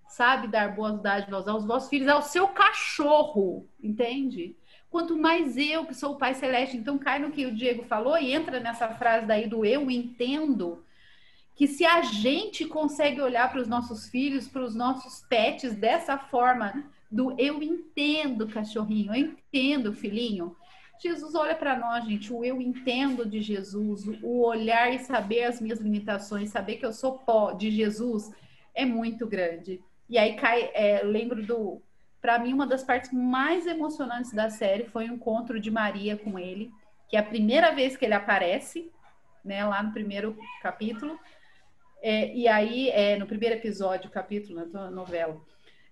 sabe 0.08 0.48
dar 0.48 0.74
boas 0.74 1.02
dádivas 1.02 1.46
aos 1.46 1.66
vossos 1.66 1.90
filhos, 1.90 2.08
ao 2.08 2.22
seu 2.22 2.48
cachorro, 2.48 3.68
entende? 3.82 4.56
Quanto 4.92 5.16
mais 5.16 5.56
eu, 5.56 5.86
que 5.86 5.94
sou 5.94 6.12
o 6.12 6.18
Pai 6.18 6.34
Celeste, 6.34 6.76
então 6.76 6.98
cai 6.98 7.18
no 7.18 7.30
que 7.30 7.46
o 7.46 7.54
Diego 7.54 7.82
falou 7.84 8.18
e 8.18 8.30
entra 8.30 8.60
nessa 8.60 8.88
frase 8.90 9.26
daí 9.26 9.48
do 9.48 9.64
eu 9.64 9.90
entendo, 9.90 10.84
que 11.56 11.66
se 11.66 11.86
a 11.86 12.02
gente 12.02 12.66
consegue 12.66 13.18
olhar 13.18 13.50
para 13.50 13.62
os 13.62 13.66
nossos 13.66 14.06
filhos, 14.10 14.46
para 14.46 14.62
os 14.62 14.74
nossos 14.74 15.26
pets 15.26 15.74
dessa 15.74 16.18
forma, 16.18 16.84
do 17.10 17.34
eu 17.38 17.62
entendo, 17.62 18.46
cachorrinho, 18.46 19.14
eu 19.14 19.32
entendo, 19.32 19.94
filhinho. 19.94 20.54
Jesus 21.00 21.34
olha 21.34 21.54
para 21.54 21.74
nós, 21.74 22.04
gente, 22.04 22.30
o 22.30 22.44
eu 22.44 22.60
entendo 22.60 23.24
de 23.24 23.40
Jesus, 23.40 24.06
o 24.22 24.42
olhar 24.42 24.94
e 24.94 24.98
saber 24.98 25.44
as 25.44 25.58
minhas 25.58 25.80
limitações, 25.80 26.50
saber 26.50 26.76
que 26.76 26.84
eu 26.84 26.92
sou 26.92 27.18
pó 27.18 27.52
de 27.52 27.70
Jesus 27.70 28.30
é 28.74 28.84
muito 28.84 29.26
grande. 29.26 29.80
E 30.06 30.18
aí 30.18 30.36
cai, 30.36 30.70
é, 30.74 31.02
lembro 31.02 31.42
do. 31.42 31.80
Para 32.22 32.38
mim, 32.38 32.52
uma 32.54 32.66
das 32.66 32.84
partes 32.84 33.12
mais 33.12 33.66
emocionantes 33.66 34.32
da 34.32 34.48
série 34.48 34.84
foi 34.84 35.08
o 35.08 35.14
encontro 35.14 35.58
de 35.58 35.72
Maria 35.72 36.16
com 36.16 36.38
ele, 36.38 36.72
que 37.08 37.16
é 37.16 37.20
a 37.20 37.24
primeira 37.24 37.74
vez 37.74 37.96
que 37.96 38.04
ele 38.04 38.14
aparece, 38.14 38.90
né, 39.44 39.64
lá 39.64 39.82
no 39.82 39.92
primeiro 39.92 40.38
capítulo. 40.62 41.18
É, 42.00 42.32
e 42.32 42.46
aí, 42.46 42.90
é, 42.90 43.16
no 43.16 43.26
primeiro 43.26 43.56
episódio, 43.56 44.08
capítulo, 44.08 44.64
na 44.72 44.88
novela, 44.88 45.40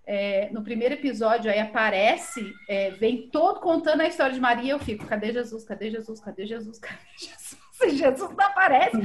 é, 0.07 0.49
no 0.51 0.63
primeiro 0.63 0.95
episódio, 0.95 1.51
aí 1.51 1.59
aparece, 1.59 2.55
é, 2.69 2.91
vem 2.93 3.29
todo 3.29 3.61
contando 3.61 4.01
a 4.01 4.07
história 4.07 4.33
de 4.33 4.41
Maria, 4.41 4.73
eu 4.73 4.79
fico, 4.79 5.07
cadê 5.07 5.33
Jesus? 5.33 5.65
Cadê 5.65 5.91
Jesus? 5.91 6.21
Cadê 6.21 6.47
Jesus? 6.47 6.79
Cadê 6.79 6.97
Jesus? 7.19 7.60
Jesus 7.91 8.31
não 8.37 8.45
aparece. 8.45 8.97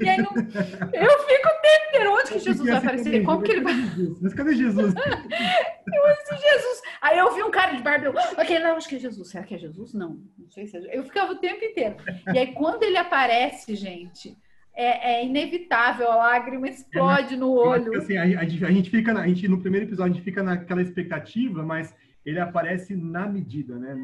E 0.00 0.08
aí 0.08 0.18
não... 0.18 0.32
eu 0.34 1.18
fico 1.20 1.48
o 1.48 1.60
tempo 1.62 1.86
inteiro, 1.88 2.12
onde 2.12 2.32
que 2.32 2.38
Jesus 2.40 2.68
vai 2.68 2.76
aparecer? 2.76 3.22
Como 3.24 3.42
que 3.42 3.52
ele 3.52 3.60
vai. 3.60 3.74
Mas 4.20 4.34
cadê 4.34 4.54
Jesus? 4.54 4.94
eu 4.96 6.14
disse, 6.16 6.48
Jesus. 6.48 6.82
Aí 7.00 7.18
eu 7.18 7.34
vi 7.34 7.42
um 7.42 7.50
cara 7.50 7.72
de 7.76 7.82
barba, 7.82 8.06
eu, 8.06 8.14
ok, 8.36 8.58
não, 8.58 8.76
acho 8.76 8.88
que 8.88 8.96
é 8.96 8.98
Jesus. 8.98 9.30
Será 9.30 9.44
que 9.44 9.54
é 9.54 9.58
Jesus? 9.58 9.94
Não, 9.94 10.18
não 10.38 10.50
sei 10.50 10.66
se 10.66 10.76
é 10.76 10.98
Eu 10.98 11.04
ficava 11.04 11.32
o 11.32 11.36
tempo 11.36 11.64
inteiro. 11.64 11.96
E 12.32 12.38
aí, 12.38 12.52
quando 12.52 12.82
ele 12.82 12.96
aparece, 12.96 13.74
gente, 13.74 14.36
é, 14.74 15.20
é, 15.20 15.24
inevitável, 15.24 16.10
a 16.10 16.16
lágrima 16.16 16.68
explode 16.68 17.34
é, 17.34 17.36
no 17.36 17.52
olho. 17.52 17.96
Assim, 17.96 18.16
a, 18.16 18.22
a, 18.22 18.42
a, 18.42 18.72
gente 18.72 18.90
fica, 18.90 19.12
na, 19.12 19.20
a 19.20 19.28
gente, 19.28 19.46
no 19.46 19.60
primeiro 19.60 19.86
episódio, 19.86 20.12
a 20.12 20.14
gente 20.16 20.24
fica 20.24 20.42
naquela 20.42 20.82
expectativa, 20.82 21.62
mas 21.62 21.94
ele 22.24 22.40
aparece 22.40 22.96
na 22.96 23.26
medida, 23.26 23.76
né? 23.76 23.96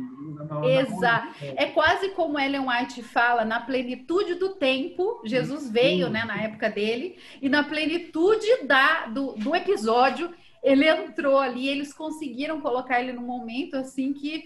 Exato. 0.81 1.35
É 1.41 1.67
quase 1.67 2.11
como 2.11 2.39
Ellen 2.39 2.69
White 2.69 3.03
fala, 3.03 3.45
na 3.45 3.61
plenitude 3.61 4.35
do 4.35 4.51
tempo, 4.57 5.23
Jesus 5.25 5.71
veio, 5.71 6.11
né, 6.11 6.25
na 6.25 6.43
época 6.43 6.69
dele, 6.69 7.19
e 7.41 7.49
na 7.49 7.65
plenitude 7.65 8.47
da, 8.67 9.07
do, 9.07 9.33
do 9.33 9.57
episódio, 9.57 10.35
ele 10.63 10.87
entrou 10.87 11.39
ali, 11.39 11.67
eles 11.67 11.95
conseguiram 11.95 12.61
colocar 12.61 13.01
ele 13.01 13.13
num 13.13 13.27
momento 13.27 13.77
assim 13.77 14.13
que 14.13 14.45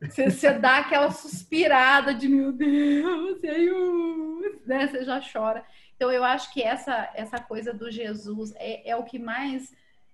você, 0.00 0.28
você 0.28 0.52
dá 0.52 0.78
aquela 0.78 1.12
suspirada 1.12 2.12
de 2.12 2.28
meu 2.28 2.50
Deus, 2.50 3.40
e 3.40 3.48
aí, 3.48 3.70
uh, 3.70 4.60
né, 4.66 4.88
você 4.88 5.04
já 5.04 5.20
chora. 5.20 5.64
Então 5.94 6.10
eu 6.10 6.24
acho 6.24 6.52
que 6.52 6.60
essa, 6.60 7.08
essa 7.14 7.38
coisa 7.38 7.72
do 7.72 7.88
Jesus 7.88 8.52
é, 8.56 8.90
é 8.90 8.96
o 8.96 9.04
que 9.04 9.20
mais 9.20 9.72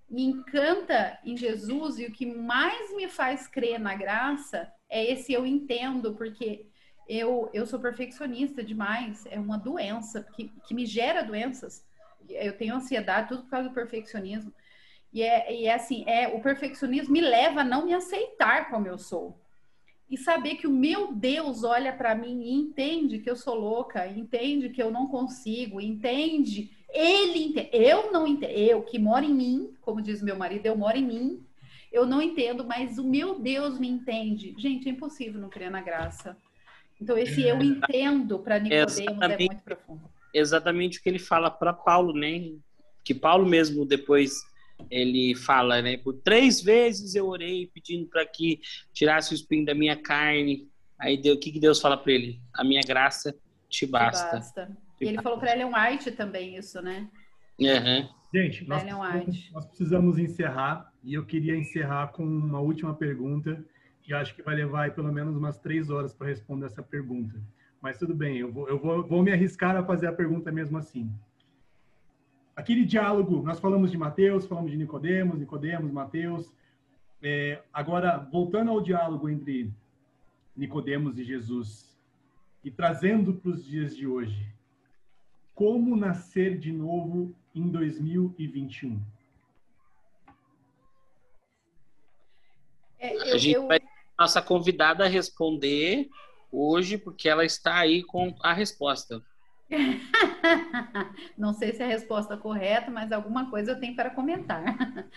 me 0.08 0.24
encanta 0.24 1.18
em 1.24 1.36
Jesus 1.36 1.98
e 1.98 2.06
o 2.06 2.12
que 2.12 2.24
mais 2.24 2.94
me 2.96 3.08
faz 3.08 3.46
crer 3.46 3.78
na 3.78 3.94
graça 3.94 4.72
é 4.88 5.12
esse 5.12 5.32
eu 5.32 5.46
entendo, 5.46 6.14
porque 6.14 6.66
eu, 7.08 7.50
eu 7.52 7.66
sou 7.66 7.78
perfeccionista 7.78 8.62
demais, 8.62 9.26
é 9.26 9.38
uma 9.38 9.58
doença 9.58 10.22
que, 10.34 10.50
que 10.66 10.74
me 10.74 10.86
gera 10.86 11.22
doenças. 11.22 11.86
Eu 12.28 12.56
tenho 12.56 12.74
ansiedade, 12.74 13.28
tudo 13.28 13.42
por 13.42 13.50
causa 13.50 13.68
do 13.68 13.74
perfeccionismo. 13.74 14.52
E 15.12 15.22
é, 15.22 15.54
e 15.54 15.66
é 15.66 15.74
assim, 15.74 16.04
é, 16.06 16.28
o 16.28 16.40
perfeccionismo 16.40 17.12
me 17.12 17.20
leva 17.20 17.60
a 17.60 17.64
não 17.64 17.86
me 17.86 17.94
aceitar 17.94 18.70
como 18.70 18.86
eu 18.86 18.98
sou. 18.98 19.38
E 20.10 20.16
saber 20.16 20.56
que 20.56 20.66
o 20.66 20.72
meu 20.72 21.12
Deus 21.12 21.64
olha 21.64 21.92
para 21.92 22.14
mim 22.14 22.42
e 22.42 22.52
entende 22.52 23.18
que 23.18 23.28
eu 23.28 23.36
sou 23.36 23.54
louca, 23.54 24.06
entende 24.06 24.70
que 24.70 24.82
eu 24.82 24.90
não 24.90 25.06
consigo, 25.06 25.80
entende 25.80 26.70
ele. 26.92 27.68
Eu 27.72 28.12
não 28.12 28.26
entendo. 28.26 28.52
Eu 28.52 28.82
que 28.82 28.98
moro 28.98 29.24
em 29.24 29.34
mim, 29.34 29.74
como 29.80 30.02
diz 30.02 30.22
meu 30.22 30.36
marido, 30.36 30.66
eu 30.66 30.76
moro 30.76 30.96
em 30.96 31.06
mim. 31.06 31.44
Eu 31.90 32.04
não 32.04 32.20
entendo, 32.20 32.64
mas 32.64 32.98
o 32.98 33.04
meu 33.04 33.38
Deus 33.38 33.78
me 33.78 33.88
entende. 33.88 34.54
Gente, 34.58 34.88
é 34.88 34.92
impossível 34.92 35.40
não 35.40 35.48
crer 35.48 35.70
na 35.70 35.80
graça. 35.80 36.36
Então, 37.00 37.16
esse 37.16 37.42
eu 37.42 37.62
entendo 37.62 38.38
para 38.40 38.58
Nicodemos 38.58 39.22
é 39.22 39.38
muito 39.38 39.62
profundo. 39.62 40.02
Exatamente 40.34 40.98
o 40.98 41.02
que 41.02 41.08
ele 41.08 41.18
fala 41.18 41.50
para 41.50 41.72
Paulo, 41.72 42.12
né? 42.12 42.52
Que 43.04 43.14
Paulo 43.14 43.46
mesmo 43.46 43.86
depois 43.86 44.32
ele 44.90 45.34
fala, 45.34 45.80
né? 45.80 45.96
Por 45.96 46.14
três 46.14 46.60
vezes 46.60 47.14
eu 47.14 47.26
orei 47.26 47.70
pedindo 47.72 48.06
para 48.06 48.26
que 48.26 48.60
tirasse 48.92 49.32
o 49.32 49.36
espinho 49.36 49.64
da 49.64 49.74
minha 49.74 49.96
carne. 49.96 50.68
Aí 50.98 51.18
o 51.32 51.38
que, 51.38 51.52
que 51.52 51.60
Deus 51.60 51.80
fala 51.80 51.96
para 51.96 52.12
ele? 52.12 52.40
A 52.52 52.64
minha 52.64 52.82
graça 52.82 53.34
te 53.68 53.86
basta. 53.86 54.28
Te 54.28 54.36
basta. 54.36 54.87
E 55.00 55.06
ele 55.06 55.22
falou 55.22 55.38
para 55.38 55.52
Ellen 55.52 55.72
White 55.72 56.12
também 56.12 56.56
isso, 56.56 56.82
né? 56.82 57.08
Uhum. 57.58 58.08
Gente, 58.32 58.68
nós 58.68 58.82
precisamos, 58.82 59.50
nós 59.52 59.66
precisamos, 59.66 60.18
encerrar 60.18 60.92
e 61.02 61.14
eu 61.14 61.24
queria 61.24 61.56
encerrar 61.56 62.08
com 62.08 62.24
uma 62.24 62.60
última 62.60 62.94
pergunta 62.94 63.64
que 64.02 64.12
acho 64.12 64.34
que 64.34 64.42
vai 64.42 64.54
levar 64.54 64.94
pelo 64.94 65.12
menos 65.12 65.36
umas 65.36 65.58
três 65.58 65.90
horas 65.90 66.14
para 66.14 66.28
responder 66.28 66.66
essa 66.66 66.82
pergunta. 66.82 67.40
Mas 67.80 67.98
tudo 67.98 68.14
bem, 68.14 68.38
eu, 68.38 68.52
vou, 68.52 68.68
eu 68.68 68.78
vou, 68.78 69.06
vou 69.06 69.22
me 69.22 69.32
arriscar 69.32 69.76
a 69.76 69.84
fazer 69.84 70.08
a 70.08 70.12
pergunta 70.12 70.52
mesmo 70.52 70.76
assim. 70.76 71.10
Aquele 72.54 72.84
diálogo, 72.84 73.42
nós 73.42 73.60
falamos 73.60 73.90
de 73.90 73.96
Mateus, 73.96 74.46
falamos 74.46 74.70
de 74.70 74.76
Nicodemos, 74.76 75.38
Nicodemos, 75.38 75.92
Mateus. 75.92 76.52
É, 77.22 77.62
agora, 77.72 78.18
voltando 78.18 78.70
ao 78.70 78.80
diálogo 78.80 79.28
entre 79.28 79.72
Nicodemos 80.56 81.18
e 81.18 81.24
Jesus 81.24 81.96
e 82.64 82.70
trazendo 82.70 83.34
para 83.34 83.52
os 83.52 83.64
dias 83.64 83.96
de 83.96 84.06
hoje, 84.06 84.57
como 85.58 85.96
nascer 85.96 86.56
de 86.56 86.72
novo 86.72 87.34
em 87.52 87.68
2021? 87.68 89.02
É, 93.00 93.16
eu, 93.16 93.34
a 93.34 93.36
gente 93.36 93.56
eu... 93.56 93.66
vai 93.66 93.80
nossa 94.16 94.40
convidada 94.40 95.04
a 95.04 95.08
responder 95.08 96.08
hoje, 96.52 96.96
porque 96.96 97.28
ela 97.28 97.44
está 97.44 97.76
aí 97.76 98.04
com 98.04 98.36
a 98.40 98.52
resposta. 98.52 99.20
Não 101.36 101.52
sei 101.52 101.72
se 101.72 101.82
é 101.82 101.86
a 101.86 101.88
resposta 101.88 102.36
correta, 102.36 102.88
mas 102.88 103.10
alguma 103.10 103.50
coisa 103.50 103.72
eu 103.72 103.80
tenho 103.80 103.96
para 103.96 104.10
comentar. 104.10 104.62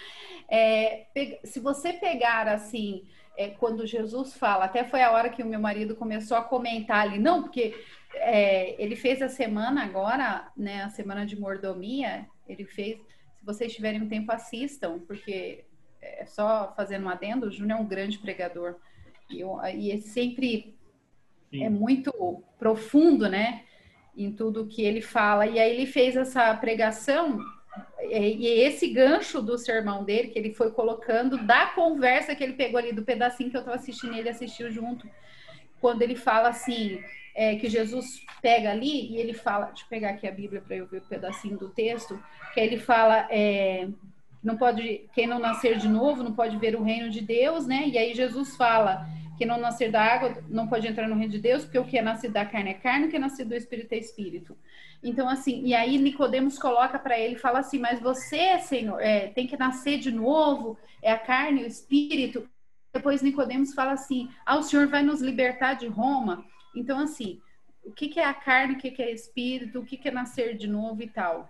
É, 0.54 1.08
se 1.46 1.62
você 1.62 1.94
pegar 1.94 2.46
assim, 2.46 3.08
é, 3.38 3.50
quando 3.50 3.88
Jesus 3.88 4.34
fala, 4.34 4.66
até 4.66 4.84
foi 4.84 5.02
a 5.02 5.12
hora 5.12 5.30
que 5.30 5.42
o 5.42 5.46
meu 5.46 5.60
marido 5.60 5.96
começou 5.96 6.38
a 6.38 6.44
comentar 6.44 7.00
ali, 7.00 7.18
não, 7.18 7.44
porque 7.44 7.74
é, 8.14 8.82
ele 8.82 8.96
fez 8.96 9.22
a 9.22 9.30
semana 9.30 9.84
agora, 9.84 10.52
né, 10.56 10.84
a 10.84 10.90
semana 10.90 11.26
de 11.26 11.40
mordomia, 11.40 12.28
ele 12.48 12.66
fez, 12.66 12.98
se 13.38 13.46
vocês 13.46 13.74
tiverem 13.74 14.02
um 14.02 14.10
tempo, 14.10 14.32
assistam, 14.32 15.00
porque 15.00 15.66
é 16.02 16.26
só 16.26 16.74
fazendo 16.76 17.06
um 17.06 17.10
adendo, 17.10 17.48
o 17.48 17.52
Júnior 17.52 17.80
é 17.80 17.82
um 17.82 17.88
grande 17.88 18.20
pregador, 18.20 18.76
e, 19.30 19.40
eu, 19.40 19.60
e 19.74 19.92
é 19.92 19.98
sempre 19.98 20.76
Sim. 21.50 21.64
é 21.64 21.70
muito 21.70 22.44
profundo, 22.60 23.30
né, 23.30 23.64
em 24.16 24.32
tudo 24.32 24.68
que 24.68 24.82
ele 24.82 25.02
fala, 25.02 25.48
e 25.48 25.58
aí 25.58 25.74
ele 25.74 25.86
fez 25.86 26.18
essa 26.18 26.54
pregação, 26.58 27.40
e 28.04 28.46
esse 28.64 28.88
gancho 28.90 29.42
do 29.42 29.58
sermão 29.58 30.04
dele, 30.04 30.30
que 30.30 30.38
ele 30.38 30.54
foi 30.54 30.72
colocando, 30.72 31.38
da 31.38 31.68
conversa 31.68 32.36
que 32.36 32.44
ele 32.44 32.54
pegou 32.54 32.78
ali, 32.78 32.92
do 32.92 33.04
pedacinho 33.04 33.50
que 33.50 33.56
eu 33.56 33.62
estava 33.62 33.78
assistindo, 33.78 34.16
ele 34.16 34.30
assistiu 34.30 34.72
junto, 34.72 35.08
quando 35.80 36.02
ele 36.02 36.16
fala 36.16 36.50
assim, 36.50 37.02
é, 37.34 37.56
que 37.56 37.70
Jesus 37.70 38.26
pega 38.42 38.72
ali 38.72 39.12
e 39.12 39.18
ele 39.18 39.34
fala, 39.34 39.68
deixa 39.68 39.84
eu 39.84 39.90
pegar 39.90 40.10
aqui 40.10 40.28
a 40.28 40.32
Bíblia 40.32 40.62
para 40.62 40.76
eu 40.76 40.86
ver 40.86 40.98
o 40.98 41.08
pedacinho 41.08 41.58
do 41.58 41.70
texto, 41.70 42.22
que 42.54 42.60
ele 42.60 42.78
fala, 42.78 43.28
é, 43.30 43.88
não 44.44 44.58
pode, 44.58 45.08
quem 45.14 45.28
não 45.28 45.40
nascer 45.40 45.78
de 45.78 45.88
novo 45.88 46.24
não 46.24 46.34
pode 46.34 46.58
ver 46.58 46.76
o 46.76 46.84
reino 46.84 47.10
de 47.10 47.22
Deus, 47.22 47.66
né? 47.66 47.88
E 47.88 47.98
aí 47.98 48.14
Jesus 48.14 48.56
fala 48.56 49.08
que 49.38 49.46
não 49.46 49.60
nascer 49.60 49.92
da 49.92 50.04
água 50.04 50.44
não 50.50 50.68
pode 50.68 50.88
entrar 50.88 51.08
no 51.08 51.16
reino 51.16 51.32
de 51.32 51.40
Deus, 51.40 51.64
porque 51.64 51.80
o 51.80 51.86
que 51.86 51.98
é 51.98 52.02
nascido 52.02 52.34
da 52.34 52.46
carne 52.46 52.72
é 52.72 52.74
carne, 52.74 53.08
o 53.08 53.10
que 53.10 53.16
é 53.16 53.20
nascido 53.20 53.50
do 53.50 53.56
espírito 53.56 53.94
é 53.94 53.98
espírito. 53.98 54.58
Então, 55.04 55.28
assim, 55.28 55.64
e 55.66 55.74
aí 55.74 55.98
Nicodemos 55.98 56.60
coloca 56.60 57.00
para 57.00 57.18
ele, 57.18 57.36
fala 57.36 57.60
assim, 57.60 57.80
mas 57.80 58.00
você, 58.00 58.60
Senhor, 58.60 59.00
é, 59.02 59.28
tem 59.28 59.48
que 59.48 59.58
nascer 59.58 59.98
de 59.98 60.12
novo, 60.12 60.78
é 61.02 61.12
a 61.12 61.18
carne 61.18 61.64
o 61.64 61.68
espírito. 61.68 62.48
Depois 62.94 63.22
Nicodemos 63.22 63.74
fala 63.74 63.94
assim, 63.94 64.30
ah, 64.46 64.58
o 64.58 64.64
Senhor 64.64 64.88
vai 64.88 65.02
nos 65.02 65.22
libertar 65.22 65.74
de 65.74 65.88
Roma. 65.88 66.46
Então, 66.76 67.00
assim, 67.00 67.42
o 67.84 67.92
que, 67.92 68.10
que 68.10 68.20
é 68.20 68.26
a 68.26 68.34
carne, 68.34 68.76
o 68.76 68.78
que, 68.78 68.92
que 68.92 69.02
é 69.02 69.12
espírito, 69.12 69.80
o 69.80 69.86
que, 69.86 69.98
que 69.98 70.08
é 70.08 70.12
nascer 70.12 70.56
de 70.56 70.68
novo 70.68 71.02
e 71.02 71.08
tal. 71.08 71.50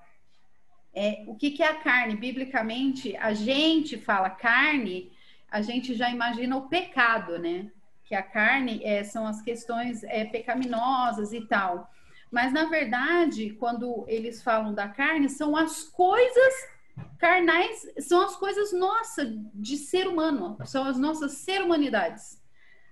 É, 0.94 1.24
o 1.28 1.36
que, 1.36 1.52
que 1.52 1.64
é 1.64 1.68
a 1.68 1.76
carne? 1.76 2.16
Biblicamente, 2.16 3.16
a 3.18 3.34
gente 3.34 3.98
fala 3.98 4.30
carne, 4.30 5.12
a 5.50 5.62
gente 5.62 5.94
já 5.94 6.10
imagina 6.10 6.56
o 6.56 6.68
pecado, 6.68 7.38
né? 7.38 7.70
Que 8.06 8.16
a 8.16 8.24
carne 8.24 8.82
é, 8.84 9.04
são 9.04 9.26
as 9.26 9.42
questões 9.42 10.04
é, 10.04 10.26
pecaminosas 10.26 11.34
e 11.34 11.42
tal. 11.42 11.90
Mas, 12.32 12.54
na 12.54 12.66
verdade, 12.66 13.52
quando 13.60 14.06
eles 14.08 14.42
falam 14.42 14.74
da 14.74 14.88
carne, 14.88 15.30
são 15.30 15.56
as 15.56 15.84
coisas 15.84 16.54
carnais, 17.20 17.86
são 18.00 18.22
as 18.22 18.36
coisas 18.36 18.72
nossas 18.72 19.28
de 19.54 19.78
ser 19.78 20.08
humano, 20.08 20.58
são 20.66 20.86
as 20.86 20.98
nossas 20.98 21.34
ser 21.34 21.62
humanidades. 21.62 22.42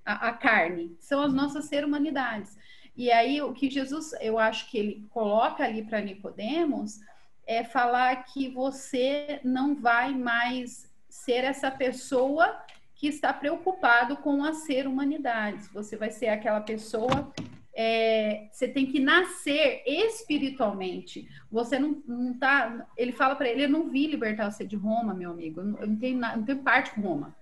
A, 0.05 0.29
a 0.29 0.33
carne, 0.33 0.95
são 0.99 1.21
as 1.21 1.33
nossas 1.33 1.65
ser 1.65 1.85
humanidades. 1.85 2.57
E 2.95 3.11
aí, 3.11 3.41
o 3.41 3.53
que 3.53 3.69
Jesus, 3.69 4.13
eu 4.19 4.37
acho 4.37 4.69
que 4.69 4.77
ele 4.77 5.07
coloca 5.09 5.63
ali 5.63 5.83
para 5.83 6.01
Nicodemos 6.01 6.99
é 7.47 7.63
falar 7.63 8.23
que 8.25 8.49
você 8.49 9.39
não 9.43 9.75
vai 9.75 10.13
mais 10.13 10.91
ser 11.07 11.43
essa 11.43 11.71
pessoa 11.71 12.61
que 12.93 13.07
está 13.07 13.31
preocupado 13.31 14.17
com 14.17 14.43
a 14.43 14.53
ser 14.53 14.85
humanidades. 14.85 15.67
Você 15.71 15.95
vai 15.95 16.11
ser 16.11 16.27
aquela 16.27 16.59
pessoa. 16.59 17.33
É, 17.75 18.47
você 18.51 18.67
tem 18.67 18.85
que 18.85 18.99
nascer 18.99 19.83
espiritualmente. 19.85 21.27
Você 21.51 21.77
não, 21.79 22.01
não 22.07 22.33
tá. 22.33 22.87
Ele 22.97 23.11
fala 23.11 23.35
para 23.35 23.47
ele: 23.47 23.65
Eu 23.65 23.69
não 23.69 23.89
vi 23.89 24.07
libertar 24.07 24.51
você 24.51 24.65
de 24.65 24.75
Roma, 24.75 25.13
meu 25.13 25.31
amigo. 25.31 25.61
Eu 25.61 25.87
não, 25.87 25.95
tenho, 25.95 26.17
não 26.17 26.43
tenho 26.43 26.63
parte 26.63 26.91
com 26.91 27.01
Roma. 27.01 27.35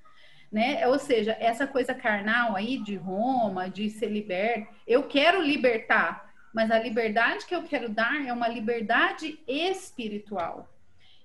Né? 0.52 0.88
Ou 0.88 0.98
seja, 0.98 1.36
essa 1.40 1.68
coisa 1.68 1.94
carnal 1.94 2.56
aí 2.56 2.78
de 2.78 2.96
Roma, 2.96 3.70
de 3.70 3.90
ser 3.90 4.08
liberto, 4.08 4.74
eu 4.88 5.04
quero 5.04 5.42
libertar, 5.42 6.34
mas 6.54 6.72
a 6.72 6.80
liberdade 6.80 7.46
que 7.46 7.54
eu 7.54 7.64
quero 7.64 7.90
dar 7.90 8.26
é 8.26 8.32
uma 8.32 8.48
liberdade 8.48 9.40
espiritual. 9.46 10.70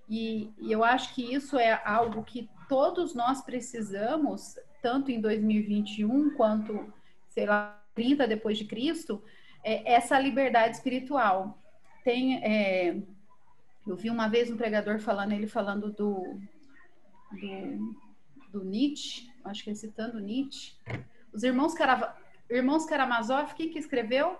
E, 0.09 0.53
e, 0.59 0.73
eu 0.73 0.83
acho 0.83 1.15
que 1.15 1.33
isso 1.33 1.59
é 1.59 1.81
algo 1.85 2.24
que 2.24 2.51
todos 2.69 3.15
nós 3.15 3.43
precisamos, 3.43 4.59
tanto 4.83 5.11
em 5.11 5.20
2021 5.20 6.31
quanto, 6.31 6.93
sei 7.29 7.47
lá, 7.47 7.82
30 7.94 8.27
depois 8.27 8.59
de 8.59 8.64
Cristo, 8.64 9.23
é 9.62 9.93
essa 9.93 10.19
liberdade 10.19 10.77
espiritual. 10.77 11.59
Tem, 12.05 12.43
é, 12.43 12.97
eu 13.86 13.97
vi 13.97 14.10
uma 14.10 14.28
vez 14.28 14.51
um 14.51 14.56
pregador 14.56 14.98
falando, 14.98 15.32
ele 15.32 15.47
falando 15.47 15.93
do, 15.93 16.39
do, 17.32 17.94
do 18.51 18.64
Nietzsche, 18.64 19.31
acho 19.44 19.62
que 19.62 19.70
ele 19.70 19.77
citando 19.77 20.20
Nietzsche. 20.20 20.74
Os 21.32 21.43
irmãos, 21.43 21.74
Carava, 21.74 22.16
irmãos 22.51 22.85
Karamazov, 22.85 23.55
quem 23.55 23.70
que 23.70 23.78
escreveu? 23.78 24.36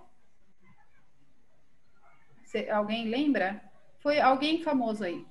Cê, 2.45 2.69
alguém 2.69 3.09
lembra? 3.09 3.63
Foi 4.01 4.21
alguém 4.21 4.63
famoso 4.63 5.05
aí. 5.05 5.25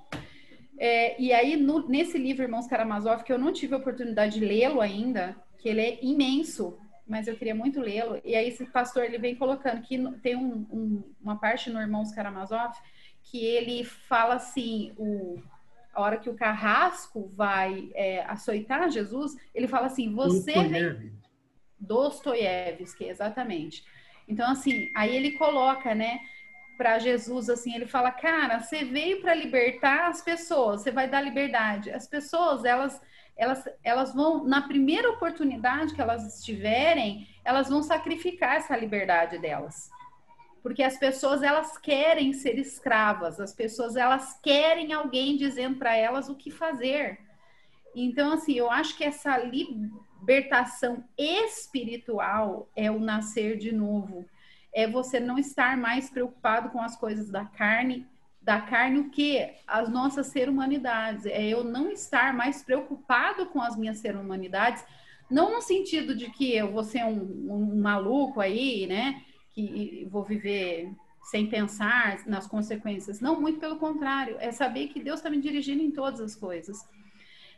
É, 0.84 1.22
e 1.22 1.32
aí, 1.32 1.56
no, 1.56 1.88
nesse 1.88 2.18
livro, 2.18 2.42
Irmãos 2.42 2.66
Karamazov, 2.66 3.24
que 3.24 3.32
eu 3.32 3.38
não 3.38 3.54
tive 3.54 3.76
a 3.76 3.78
oportunidade 3.78 4.40
de 4.40 4.46
lê-lo 4.46 4.82
ainda, 4.82 5.36
que 5.60 5.70
ele 5.70 5.80
é 5.80 6.00
imenso, 6.04 6.80
mas 7.12 7.28
eu 7.28 7.36
queria 7.36 7.54
muito 7.54 7.82
lê-lo. 7.82 8.22
E 8.24 8.34
aí, 8.34 8.48
esse 8.48 8.66
pastor 8.68 9.04
ele 9.04 9.18
vem 9.18 9.36
colocando 9.36 9.82
que 9.82 10.02
tem 10.22 10.38
um, 10.38 10.66
um, 10.72 11.04
uma 11.22 11.38
parte 11.38 11.70
no 11.70 11.82
Irmãos 11.82 12.14
Karamazov 12.14 12.74
que 13.22 13.46
ele 13.46 13.84
fala 13.84 14.36
assim: 14.36 14.94
o, 14.98 15.38
a 15.94 16.02
hora 16.02 16.18
que 16.18 16.30
o 16.30 16.36
carrasco 16.36 17.30
vai 17.36 17.92
é, 17.94 18.24
açoitar 18.24 18.90
Jesus, 18.90 19.36
ele 19.54 19.68
fala 19.68 19.88
assim: 19.88 20.16
você 20.16 20.54
vem. 20.64 21.12
Dostoiévski, 21.78 23.04
exatamente. 23.06 23.84
Então, 24.26 24.50
assim, 24.50 24.90
aí 24.96 25.14
ele 25.14 25.32
coloca, 25.32 25.94
né? 25.94 26.22
para 26.78 26.98
Jesus 26.98 27.50
assim, 27.50 27.76
ele 27.76 27.86
fala: 27.86 28.10
"Cara, 28.10 28.60
você 28.60 28.86
veio 28.86 29.22
para 29.22 29.36
libertar 29.36 30.08
as 30.08 30.22
pessoas, 30.22 30.82
você 30.82 30.92
vai 30.92 31.08
dar 31.08 31.22
liberdade. 31.22 31.92
As 31.92 32.08
pessoas, 32.08 32.64
elas 32.64 33.00
elas 33.38 33.64
elas 33.84 34.14
vão 34.14 34.44
na 34.44 34.62
primeira 34.62 35.10
oportunidade 35.10 35.94
que 35.94 36.02
elas 36.02 36.38
estiverem, 36.38 37.28
elas 37.44 37.70
vão 37.70 37.82
sacrificar 37.82 38.56
essa 38.56 38.76
liberdade 38.78 39.38
delas. 39.38 39.90
Porque 40.62 40.84
as 40.84 40.98
pessoas 40.98 41.42
elas 41.42 41.78
querem 41.78 42.34
ser 42.34 42.60
escravas, 42.60 43.40
as 43.40 43.54
pessoas 43.54 43.96
elas 43.96 44.40
querem 44.42 44.94
alguém 44.94 45.36
dizendo 45.36 45.78
para 45.78 45.96
elas 45.96 46.30
o 46.30 46.36
que 46.36 46.52
fazer. 46.52 47.20
Então 47.96 48.34
assim, 48.34 48.54
eu 48.54 48.70
acho 48.70 48.96
que 48.96 49.04
essa 49.04 49.38
libertação 49.38 51.04
espiritual 51.18 52.70
é 52.76 52.92
o 52.92 53.00
nascer 53.00 53.58
de 53.58 53.72
novo 53.72 54.26
é 54.74 54.88
você 54.88 55.20
não 55.20 55.38
estar 55.38 55.78
mais 55.78 56.10
preocupado 56.10 56.70
com 56.70 56.82
as 56.82 56.96
coisas 56.96 57.30
da 57.30 57.46
carne, 57.46 58.08
da 58.42 58.60
carne 58.60 59.00
o 59.00 59.10
que 59.10 59.54
as 59.68 59.90
nossas 59.90 60.28
ser 60.28 60.50
humanidades, 60.50 61.26
é 61.26 61.48
eu 61.48 61.64
não 61.64 61.92
estar 61.92 62.34
mais 62.34 62.64
preocupado 62.64 63.46
com 63.48 63.62
as 63.62 63.78
minhas 63.78 64.00
ser 64.00 64.16
humanidades, 64.16 64.84
não 65.30 65.54
no 65.54 65.62
sentido 65.62 66.16
de 66.16 66.30
que 66.30 66.56
eu 66.56 66.72
vou 66.72 66.84
ser 66.84 67.06
um, 67.06 67.22
um 67.50 67.80
maluco 67.80 68.42
aí, 68.42 68.88
né, 68.88 69.22
que 69.52 70.08
vou 70.10 70.24
viver 70.24 70.92
sem 71.24 71.48
pensar 71.48 72.26
nas 72.26 72.48
consequências. 72.48 73.22
Não, 73.22 73.40
muito 73.40 73.60
pelo 73.60 73.78
contrário, 73.78 74.36
é 74.40 74.52
saber 74.52 74.88
que 74.88 75.00
Deus 75.02 75.20
está 75.20 75.30
me 75.30 75.40
dirigindo 75.40 75.84
em 75.84 75.92
todas 75.92 76.20
as 76.20 76.36
coisas. 76.36 76.86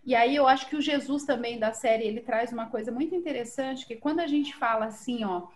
E 0.05 0.13
aí 0.13 0.35
eu 0.35 0.45
acho 0.45 0.67
que 0.67 0.75
o 0.75 0.81
Jesus 0.81 1.23
também 1.23 1.57
da 1.57 1.71
série, 1.71 2.03
ele 2.03 2.19
traz 2.19 2.51
uma 2.51 2.69
coisa 2.69 2.91
muito 2.91 3.15
interessante, 3.15 3.85
que 3.85 3.95
quando 3.95 4.19
a 4.19 4.27
gente 4.27 4.53
fala 4.53 4.87
assim, 4.87 5.23
ó, 5.23 5.47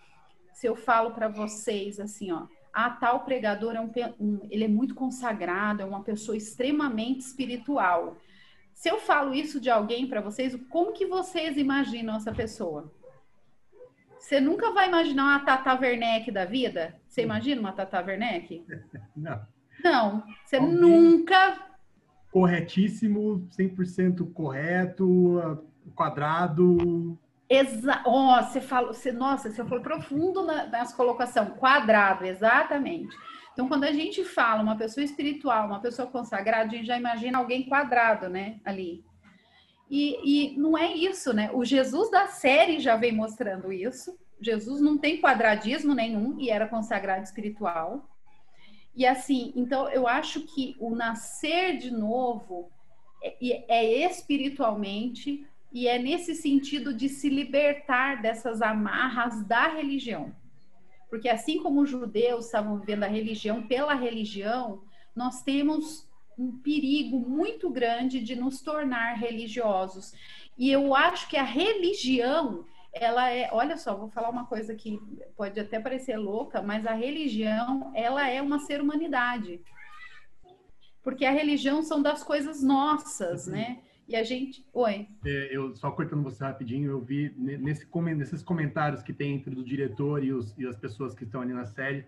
se 0.53 0.65
eu 0.65 0.75
falo 0.75 1.11
para 1.11 1.27
vocês 1.27 1.99
assim, 1.99 2.31
ó, 2.31 2.47
a 2.77 2.91
tal 2.91 3.21
pregador 3.21 3.75
é 3.75 3.81
um, 3.81 3.91
um, 4.19 4.39
ele 4.51 4.65
é 4.65 4.67
muito 4.67 4.93
consagrado, 4.93 5.81
é 5.81 5.85
uma 5.85 6.03
pessoa 6.03 6.37
extremamente 6.37 7.21
espiritual. 7.21 8.17
Se 8.71 8.87
eu 8.87 8.99
falo 8.99 9.33
isso 9.33 9.59
de 9.59 9.67
alguém 9.67 10.05
para 10.05 10.21
vocês, 10.21 10.55
como 10.69 10.93
que 10.93 11.07
vocês 11.07 11.57
imaginam 11.57 12.15
essa 12.15 12.31
pessoa? 12.31 12.93
Você 14.19 14.39
nunca 14.39 14.71
vai 14.71 14.87
imaginar 14.87 15.23
uma 15.23 15.39
Tata 15.39 15.73
Werneck 15.73 16.29
da 16.29 16.45
vida? 16.45 17.01
Você 17.07 17.23
imagina 17.23 17.59
uma 17.59 17.73
Tata 17.73 17.99
Werneck? 17.99 18.63
Não. 19.17 19.41
Não, 19.83 20.23
você 20.45 20.57
alguém 20.57 20.75
nunca. 20.75 21.57
Corretíssimo, 22.31 23.47
100% 23.57 24.31
correto, 24.33 25.65
quadrado, 25.95 27.17
Exa 27.49 28.03
oh, 28.05 28.35
você 28.43 28.59
falou, 28.59 28.93
você, 28.93 29.11
nossa, 29.11 29.49
você 29.49 29.63
foi 29.63 29.79
profundo 29.79 30.43
na, 30.43 30.67
nas 30.67 30.93
colocação, 30.93 31.51
quadrado, 31.51 32.25
exatamente. 32.25 33.15
Então, 33.53 33.67
quando 33.67 33.85
a 33.85 33.91
gente 33.91 34.23
fala 34.23 34.61
uma 34.61 34.77
pessoa 34.77 35.03
espiritual, 35.03 35.65
uma 35.65 35.79
pessoa 35.79 36.07
consagrada, 36.07 36.65
a 36.65 36.75
gente 36.75 36.85
já 36.85 36.97
imagina 36.97 37.37
alguém 37.37 37.67
quadrado, 37.67 38.29
né, 38.29 38.59
ali. 38.63 39.03
E, 39.89 40.51
e 40.53 40.57
não 40.57 40.77
é 40.77 40.93
isso, 40.93 41.33
né? 41.33 41.49
O 41.53 41.63
Jesus 41.63 42.11
da 42.11 42.27
série 42.27 42.79
já 42.79 42.95
vem 42.97 43.13
mostrando 43.13 43.71
isso. 43.71 44.17
Jesus 44.39 44.81
não 44.81 44.97
tem 44.97 45.21
quadradismo 45.21 45.95
nenhum 45.95 46.39
e 46.39 46.49
era 46.49 46.67
consagrado 46.67 47.23
espiritual. 47.23 48.07
E 48.93 49.05
assim, 49.05 49.53
então 49.55 49.87
eu 49.89 50.07
acho 50.07 50.41
que 50.41 50.75
o 50.79 50.95
nascer 50.95 51.77
de 51.77 51.91
novo 51.91 52.69
é, 53.23 53.65
é 53.67 54.05
espiritualmente 54.05 55.47
e 55.77 55.87
é 55.87 55.99
nesse 55.99 56.33
sentido 56.33 56.91
de 56.91 57.07
se 57.07 57.29
libertar 57.29 58.19
dessas 58.19 58.63
amarras 58.63 59.45
da 59.45 59.67
religião. 59.67 60.35
Porque 61.07 61.29
assim 61.29 61.61
como 61.61 61.81
os 61.81 61.89
judeus 61.91 62.45
estavam 62.45 62.79
vivendo 62.79 63.03
a 63.03 63.07
religião 63.07 63.61
pela 63.67 63.93
religião, 63.93 64.81
nós 65.15 65.43
temos 65.43 66.09
um 66.35 66.57
perigo 66.57 67.19
muito 67.19 67.69
grande 67.69 68.19
de 68.19 68.35
nos 68.35 68.59
tornar 68.59 69.19
religiosos. 69.19 70.15
E 70.57 70.71
eu 70.71 70.95
acho 70.95 71.29
que 71.29 71.37
a 71.37 71.43
religião, 71.43 72.65
ela 72.91 73.29
é, 73.29 73.47
olha 73.53 73.77
só, 73.77 73.95
vou 73.95 74.09
falar 74.09 74.31
uma 74.31 74.47
coisa 74.47 74.73
que 74.73 74.99
pode 75.35 75.59
até 75.59 75.79
parecer 75.79 76.17
louca, 76.17 76.59
mas 76.59 76.87
a 76.87 76.93
religião, 76.93 77.91
ela 77.93 78.27
é 78.27 78.41
uma 78.41 78.57
ser 78.57 78.81
humanidade. 78.81 79.61
Porque 81.03 81.23
a 81.23 81.31
religião 81.31 81.83
são 81.83 82.01
das 82.01 82.23
coisas 82.23 82.63
nossas, 82.63 83.45
né? 83.45 83.83
E 84.07 84.15
a 84.15 84.23
gente. 84.23 84.65
Oi. 84.73 85.07
É, 85.25 85.55
eu 85.55 85.75
só 85.75 85.91
cortando 85.91 86.23
você 86.23 86.43
rapidinho, 86.43 86.89
eu 86.89 87.01
vi 87.01 87.33
nesse, 87.37 87.85
nesses 88.15 88.41
comentários 88.41 89.03
que 89.03 89.11
tem 89.11 89.35
entre 89.35 89.53
o 89.59 89.63
diretor 89.63 90.23
e, 90.23 90.31
os, 90.31 90.57
e 90.57 90.65
as 90.65 90.77
pessoas 90.77 91.13
que 91.13 91.25
estão 91.25 91.41
ali 91.41 91.53
na 91.53 91.65
série, 91.65 92.05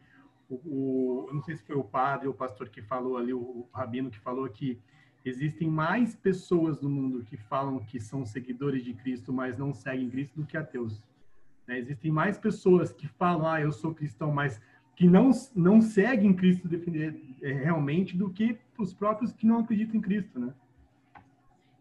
o, 0.49 0.55
o, 0.55 1.25
eu 1.27 1.33
não 1.33 1.41
sei 1.41 1.57
se 1.57 1.63
foi 1.63 1.75
o 1.75 1.83
padre 1.83 2.27
ou 2.27 2.33
o 2.33 2.37
pastor 2.37 2.69
que 2.69 2.81
falou 2.81 3.17
ali, 3.17 3.33
o, 3.33 3.39
o 3.39 3.69
rabino 3.73 4.09
que 4.09 4.19
falou 4.19 4.47
que 4.47 4.79
existem 5.25 5.69
mais 5.69 6.15
pessoas 6.15 6.81
no 6.81 6.89
mundo 6.89 7.23
que 7.25 7.35
falam 7.35 7.79
que 7.79 7.99
são 7.99 8.25
seguidores 8.25 8.83
de 8.83 8.93
Cristo, 8.93 9.33
mas 9.33 9.57
não 9.57 9.73
seguem 9.73 10.09
Cristo 10.09 10.39
do 10.39 10.45
que 10.45 10.55
ateus. 10.55 11.03
Né? 11.67 11.79
Existem 11.79 12.11
mais 12.11 12.37
pessoas 12.37 12.93
que 12.93 13.07
falam, 13.07 13.45
ah, 13.45 13.59
eu 13.59 13.73
sou 13.73 13.93
cristão, 13.93 14.31
mas 14.31 14.61
que 14.95 15.07
não, 15.07 15.31
não 15.53 15.81
seguem 15.81 16.33
Cristo 16.33 16.69
é, 17.41 17.51
realmente 17.51 18.17
do 18.17 18.29
que 18.29 18.57
os 18.77 18.93
próprios 18.93 19.33
que 19.33 19.45
não 19.45 19.59
acreditam 19.59 19.97
em 19.97 20.01
Cristo, 20.01 20.39
né? 20.39 20.53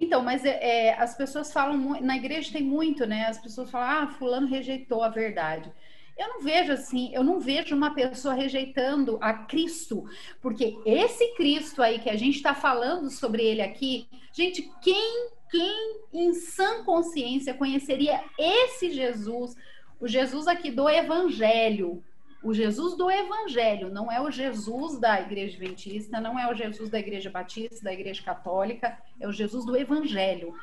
Então, 0.01 0.23
mas 0.23 0.45
é, 0.45 0.59
é, 0.61 0.95
as 0.95 1.17
pessoas 1.17 1.53
falam, 1.53 2.01
na 2.01 2.17
igreja 2.17 2.53
tem 2.53 2.63
muito, 2.63 3.05
né? 3.07 3.27
As 3.27 3.39
pessoas 3.39 3.71
falam, 3.71 3.89
ah, 3.89 4.07
fulano 4.07 4.47
rejeitou 4.47 5.03
a 5.03 5.09
verdade. 5.09 5.73
Eu 6.17 6.29
não 6.29 6.41
vejo 6.41 6.73
assim, 6.73 7.15
eu 7.15 7.23
não 7.23 7.39
vejo 7.39 7.77
uma 7.77 7.95
pessoa 7.95 8.35
rejeitando 8.35 9.19
a 9.21 9.33
Cristo, 9.33 10.05
porque 10.41 10.77
esse 10.85 11.35
Cristo 11.37 11.81
aí 11.81 12.01
que 12.01 12.11
a 12.11 12.17
gente 12.17 12.37
está 12.37 12.55
falando 12.55 13.09
sobre 13.09 13.45
ele 13.45 13.63
aqui, 13.63 14.09
gente, 14.33 14.69
quem, 14.83 15.31
quem 15.49 16.01
em 16.13 16.33
sã 16.35 16.83
consciência 16.83 17.55
conheceria 17.55 18.21
esse 18.37 18.91
Jesus, 18.91 19.55
o 20.01 20.09
Jesus 20.09 20.49
aqui 20.49 20.73
do 20.73 20.89
Evangelho, 20.89 22.03
o 22.43 22.55
Jesus 22.55 22.97
do 22.97 23.11
Evangelho, 23.11 23.91
não 23.91 24.11
é 24.11 24.21
o 24.21 24.31
Jesus 24.31 24.99
da 24.99 25.21
Igreja 25.21 25.57
Adventista, 25.57 26.21
não 26.21 26.39
é 26.39 26.51
o 26.51 26.55
Jesus 26.55 26.89
da 26.89 26.99
Igreja 26.99 27.31
Batista, 27.31 27.83
da 27.83 27.93
Igreja 27.93 28.23
Católica, 28.23 28.97
é 29.19 29.27
o 29.27 29.33
Jesus 29.33 29.65
do 29.65 29.77
Evangelho. 29.77 30.55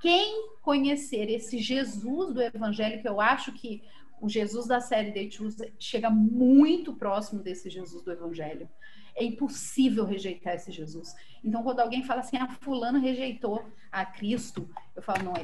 Quem 0.00 0.50
conhecer 0.62 1.30
esse 1.30 1.58
Jesus 1.58 2.34
do 2.34 2.42
Evangelho, 2.42 3.00
que 3.00 3.08
eu 3.08 3.20
acho 3.20 3.52
que 3.52 3.82
o 4.20 4.28
Jesus 4.28 4.66
da 4.66 4.80
série 4.80 5.12
The 5.12 5.30
Choose 5.30 5.72
chega 5.78 6.10
muito 6.10 6.94
próximo 6.94 7.42
desse 7.42 7.70
Jesus 7.70 8.02
do 8.02 8.10
Evangelho. 8.12 8.68
É 9.14 9.24
impossível 9.24 10.04
rejeitar 10.04 10.54
esse 10.54 10.72
Jesus. 10.72 11.14
Então, 11.44 11.62
quando 11.62 11.80
alguém 11.80 12.02
fala 12.02 12.20
assim, 12.20 12.36
ah, 12.36 12.48
fulano 12.60 13.00
rejeitou 13.00 13.64
a 13.90 14.06
Cristo, 14.06 14.68
eu 14.94 15.02
falo, 15.02 15.24
não, 15.24 15.34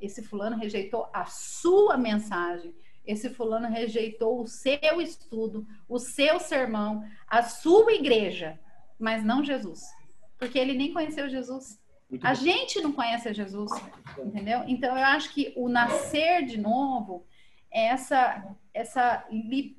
esse 0.00 0.22
fulano 0.22 0.56
rejeitou 0.56 1.08
a 1.12 1.24
sua 1.24 1.96
mensagem. 1.96 2.74
Esse 3.08 3.30
fulano 3.30 3.68
rejeitou 3.68 4.42
o 4.42 4.46
seu 4.46 5.00
estudo, 5.00 5.66
o 5.88 5.98
seu 5.98 6.38
sermão, 6.38 7.02
a 7.26 7.42
sua 7.42 7.94
igreja, 7.94 8.60
mas 8.98 9.24
não 9.24 9.42
Jesus. 9.42 9.80
Porque 10.38 10.58
ele 10.58 10.74
nem 10.74 10.92
conheceu 10.92 11.26
Jesus. 11.26 11.80
Muito 12.10 12.26
a 12.26 12.34
bom. 12.34 12.34
gente 12.34 12.82
não 12.82 12.92
conhece 12.92 13.32
Jesus, 13.32 13.72
entendeu? 14.18 14.62
Então, 14.66 14.94
eu 14.94 15.04
acho 15.06 15.32
que 15.32 15.54
o 15.56 15.70
nascer 15.70 16.44
de 16.44 16.58
novo 16.58 17.26
essa 17.70 18.54
essa 18.74 19.26
li, 19.30 19.76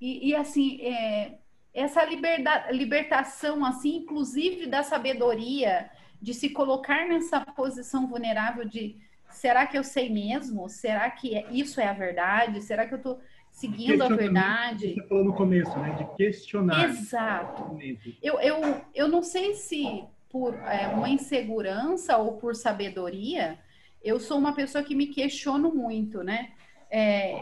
e, 0.00 0.30
e, 0.30 0.34
assim 0.34 0.80
é, 0.82 1.38
essa 1.72 2.04
liberda, 2.04 2.70
libertação 2.72 3.64
assim 3.64 3.96
inclusive 3.96 4.66
da 4.66 4.82
sabedoria 4.82 5.90
de 6.20 6.34
se 6.34 6.50
colocar 6.50 7.06
nessa 7.06 7.40
posição 7.40 8.08
vulnerável 8.08 8.64
de 8.64 8.96
será 9.36 9.66
que 9.66 9.76
eu 9.76 9.84
sei 9.84 10.08
mesmo? 10.08 10.68
Será 10.68 11.10
que 11.10 11.36
é, 11.36 11.46
isso 11.50 11.80
é 11.80 11.86
a 11.86 11.92
verdade? 11.92 12.62
Será 12.62 12.86
que 12.86 12.94
eu 12.94 12.98
estou 12.98 13.20
seguindo 13.50 14.02
a 14.02 14.08
verdade? 14.08 14.94
você 14.94 15.08
falou 15.08 15.24
no 15.24 15.34
começo 15.34 15.78
né? 15.78 15.94
De 15.94 16.16
questionar. 16.16 16.88
Exato. 16.88 17.78
Eu, 18.22 18.40
eu, 18.40 18.80
eu 18.94 19.08
não 19.08 19.22
sei 19.22 19.54
se 19.54 20.04
por 20.30 20.54
é, 20.54 20.88
uma 20.88 21.08
insegurança 21.08 22.16
ou 22.16 22.38
por 22.38 22.54
sabedoria 22.54 23.58
eu 24.02 24.18
sou 24.18 24.38
uma 24.38 24.54
pessoa 24.54 24.84
que 24.84 24.94
me 24.94 25.08
questiono 25.08 25.74
muito 25.74 26.22
né? 26.22 26.52
É, 26.88 27.32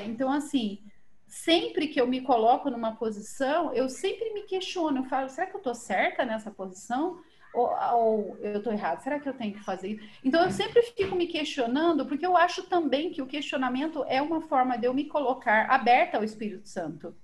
é, 0.00 0.04
então, 0.04 0.30
assim, 0.30 0.78
sempre 1.26 1.88
que 1.88 2.00
eu 2.00 2.06
me 2.06 2.20
coloco 2.20 2.70
numa 2.70 2.94
posição, 2.94 3.74
eu 3.74 3.88
sempre 3.88 4.32
me 4.32 4.42
questiono, 4.42 4.98
eu 4.98 5.04
falo, 5.04 5.28
será 5.28 5.46
que 5.46 5.54
eu 5.54 5.58
estou 5.58 5.74
certa 5.74 6.24
nessa 6.24 6.50
posição? 6.50 7.18
Ou, 7.54 7.70
ou 7.94 8.36
eu 8.40 8.58
estou 8.58 8.72
errada? 8.72 9.00
Será 9.00 9.20
que 9.20 9.28
eu 9.28 9.32
tenho 9.32 9.54
que 9.54 9.62
fazer 9.62 9.88
isso? 9.88 10.04
Então, 10.24 10.42
eu 10.42 10.50
sempre 10.50 10.82
fico 10.82 11.14
me 11.14 11.26
questionando, 11.26 12.04
porque 12.04 12.26
eu 12.26 12.36
acho 12.36 12.64
também 12.64 13.10
que 13.10 13.22
o 13.22 13.26
questionamento 13.26 14.04
é 14.08 14.20
uma 14.20 14.40
forma 14.40 14.76
de 14.76 14.86
eu 14.86 14.92
me 14.92 15.04
colocar 15.04 15.70
aberta 15.70 16.16
ao 16.16 16.24
Espírito 16.24 16.68
Santo. 16.68 17.14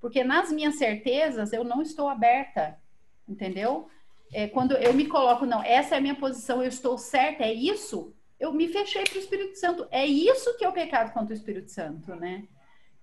Porque 0.00 0.24
nas 0.24 0.52
minhas 0.52 0.74
certezas, 0.74 1.52
eu 1.52 1.64
não 1.64 1.80
estou 1.80 2.08
aberta, 2.08 2.76
entendeu? 3.28 3.88
É, 4.32 4.48
quando 4.48 4.72
eu 4.72 4.92
me 4.92 5.06
coloco, 5.06 5.46
não, 5.46 5.62
essa 5.62 5.94
é 5.94 5.98
a 5.98 6.00
minha 6.00 6.16
posição, 6.16 6.60
eu 6.60 6.68
estou 6.68 6.98
certa, 6.98 7.44
é 7.44 7.54
isso, 7.54 8.12
eu 8.38 8.52
me 8.52 8.68
fechei 8.68 9.04
para 9.04 9.16
o 9.16 9.20
Espírito 9.20 9.56
Santo. 9.56 9.86
É 9.90 10.04
isso 10.04 10.56
que 10.58 10.64
é 10.64 10.68
o 10.68 10.72
pecado 10.72 11.12
contra 11.12 11.32
o 11.32 11.36
Espírito 11.36 11.70
Santo, 11.70 12.14
né? 12.16 12.46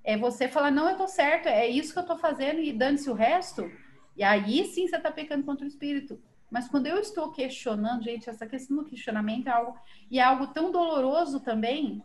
É 0.04 0.18
você 0.18 0.48
falar, 0.48 0.72
não, 0.72 0.90
eu 0.90 0.98
tô 0.98 1.08
certo, 1.08 1.48
é 1.48 1.68
isso 1.68 1.94
que 1.94 2.00
eu 2.00 2.06
tô 2.06 2.18
fazendo 2.18 2.60
e 2.60 2.74
dane-se 2.74 3.10
o 3.10 3.14
resto. 3.14 3.72
E 4.16 4.24
aí 4.24 4.66
sim 4.66 4.88
você 4.88 5.00
tá 5.00 5.12
pecando 5.12 5.44
contra 5.44 5.64
o 5.64 5.68
Espírito. 5.68 6.22
Mas 6.52 6.68
quando 6.68 6.86
eu 6.86 6.98
estou 6.98 7.32
questionando, 7.32 8.04
gente, 8.04 8.30
essa 8.30 8.46
questão 8.46 8.76
do 8.78 8.86
questionamento 8.86 9.48
é 9.48 9.52
algo, 9.52 9.76
e 10.12 10.20
é 10.20 10.24
algo 10.24 10.48
tão 10.48 10.72
doloroso 10.72 11.40
também, 11.40 12.04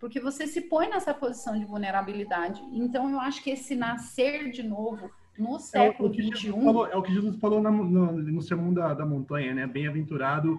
porque 0.00 0.18
você 0.18 0.46
se 0.46 0.62
põe 0.62 0.88
nessa 0.88 1.14
posição 1.14 1.56
de 1.56 1.64
vulnerabilidade. 1.64 2.60
Então 2.72 3.08
eu 3.08 3.20
acho 3.20 3.42
que 3.44 3.50
esse 3.50 3.76
nascer 3.76 4.50
de 4.50 4.64
novo 4.64 5.08
no 5.38 5.58
século 5.60 6.12
XXI. 6.12 6.48
É, 6.48 6.92
é, 6.92 6.96
o 6.96 7.02
que 7.02 7.14
Jesus 7.14 7.36
falou 7.36 7.62
na, 7.62 7.70
no, 7.70 8.12
no 8.12 8.42
Sermão 8.42 8.74
da, 8.74 8.92
da 8.92 9.06
Montanha, 9.06 9.54
né? 9.54 9.66
Bem-aventurado 9.66 10.58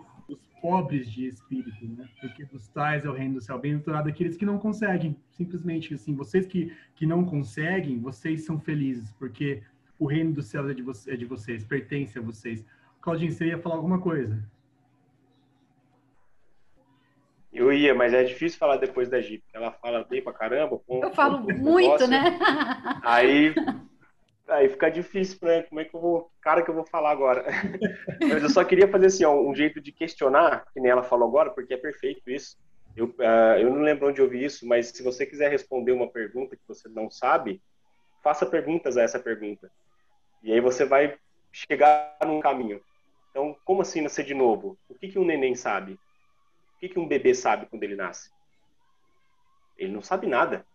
pobres 0.62 1.10
de 1.10 1.28
espírito, 1.28 1.86
né? 1.86 2.08
Porque 2.22 2.46
dos 2.46 2.68
tais 2.68 3.04
é 3.04 3.10
o 3.10 3.14
reino 3.14 3.36
do 3.36 3.42
céu. 3.42 3.60
Bem-aventurado 3.60 4.08
aqueles 4.08 4.38
que 4.38 4.46
não 4.46 4.58
conseguem. 4.60 5.18
Simplesmente 5.32 5.94
assim, 5.96 6.16
vocês 6.16 6.46
que, 6.46 6.72
que 6.96 7.06
não 7.06 7.26
conseguem, 7.26 8.00
vocês 8.00 8.46
são 8.46 8.60
felizes, 8.60 9.12
porque 9.14 9.64
o 9.98 10.06
reino 10.06 10.34
do 10.34 10.42
céu 10.42 10.70
é 10.70 10.74
de, 10.74 10.84
é 11.08 11.16
de 11.16 11.26
vocês, 11.26 11.64
pertence 11.64 12.18
a 12.18 12.22
vocês. 12.22 12.64
Claudinho, 13.02 13.32
você 13.32 13.48
ia 13.48 13.60
falar 13.60 13.76
alguma 13.76 14.00
coisa? 14.00 14.38
Eu 17.52 17.74
ia, 17.74 17.94
mas 17.94 18.14
é 18.14 18.24
difícil 18.24 18.58
falar 18.58 18.78
depois 18.78 19.10
da 19.10 19.20
Jeep. 19.20 19.44
Ela 19.54 19.72
fala 19.72 20.04
bem 20.06 20.24
pra 20.24 20.32
caramba. 20.32 20.80
Com, 20.80 21.04
eu 21.04 21.12
falo 21.12 21.40
muito, 21.40 22.08
né? 22.08 22.40
Aí 23.04 23.54
Aí 24.52 24.68
fica 24.68 24.90
difícil, 24.90 25.38
né? 25.44 25.64
Como 25.64 25.80
é 25.80 25.86
que 25.86 25.96
eu 25.96 26.02
vou. 26.02 26.30
Cara, 26.42 26.62
que 26.62 26.70
eu 26.70 26.76
vou 26.76 26.86
falar 26.86 27.12
agora. 27.12 27.46
Mas 28.22 28.44
eu 28.44 28.50
só 28.50 28.64
queria 28.66 28.88
fazer 28.88 29.06
assim, 29.06 29.24
ó, 29.24 29.34
um 29.34 29.56
jeito 29.56 29.80
de 29.80 29.94
questionar, 29.94 30.66
que 30.74 30.80
nem 30.80 30.92
ela 30.92 31.04
falou 31.04 31.28
agora, 31.28 31.50
porque 31.52 31.74
é 31.74 31.78
perfeito 31.78 32.30
isso. 32.30 32.58
Eu, 32.96 33.06
uh, 33.06 33.58
eu 33.58 33.70
não 33.70 33.82
lembro 33.82 34.10
onde 34.10 34.20
eu 34.20 34.28
vi 34.28 34.44
isso, 34.44 34.68
mas 34.68 34.88
se 34.88 35.02
você 35.02 35.26
quiser 35.26 35.50
responder 35.50 35.94
uma 35.94 36.10
pergunta 36.10 36.58
que 36.58 36.68
você 36.68 36.90
não 36.90 37.10
sabe, 37.10 37.62
faça 38.22 38.46
perguntas 38.46 38.98
a 38.98 39.04
essa 39.04 39.18
pergunta. 39.18 39.72
E 40.44 40.52
aí 40.52 40.60
você 40.60 40.84
vai 40.84 41.18
chegar 41.54 42.18
num 42.26 42.42
caminho. 42.42 42.82
Então, 43.32 43.58
como 43.66 43.82
assim 43.82 44.02
nascer 44.02 44.26
de 44.26 44.34
novo? 44.34 44.78
O 44.88 44.94
que, 44.94 45.08
que 45.08 45.18
um 45.18 45.26
neném 45.26 45.56
sabe? 45.56 45.94
O 45.94 46.80
que, 46.80 46.90
que 46.90 47.00
um 47.00 47.08
bebê 47.08 47.34
sabe 47.34 47.66
quando 47.66 47.84
ele 47.84 47.96
nasce? 47.96 48.30
Ele 49.78 49.92
não 49.92 50.02
sabe 50.02 50.28
nada. 50.28 50.66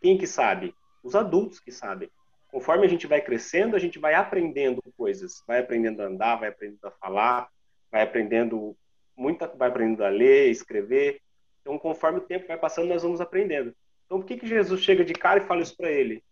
Quem 0.00 0.16
que 0.16 0.26
sabe? 0.26 0.74
Os 1.02 1.14
adultos 1.14 1.58
que 1.58 1.72
sabem 1.72 2.10
conforme 2.50 2.84
a 2.84 2.88
gente 2.88 3.06
vai 3.06 3.20
crescendo, 3.20 3.76
a 3.76 3.78
gente 3.78 3.98
vai 3.98 4.14
aprendendo 4.14 4.82
coisas, 4.96 5.42
vai 5.46 5.60
aprendendo 5.60 6.02
a 6.02 6.06
andar, 6.06 6.36
vai 6.36 6.48
aprendendo 6.48 6.84
a 6.84 6.90
falar, 6.90 7.48
vai 7.90 8.02
aprendendo 8.02 8.76
muita, 9.16 9.46
vai 9.46 9.68
aprendendo 9.68 10.04
a 10.04 10.08
ler, 10.08 10.50
escrever. 10.50 11.20
Então, 11.60 11.78
conforme 11.78 12.18
o 12.18 12.22
tempo 12.22 12.48
vai 12.48 12.58
passando, 12.58 12.88
nós 12.88 13.02
vamos 13.02 13.20
aprendendo. 13.20 13.74
Então, 14.06 14.18
por 14.18 14.26
que 14.26 14.36
que 14.36 14.46
Jesus 14.46 14.82
chega 14.82 15.04
de 15.04 15.12
cara 15.12 15.40
e 15.40 15.46
fala 15.46 15.62
isso 15.62 15.76
para 15.76 15.90
ele? 15.90 16.22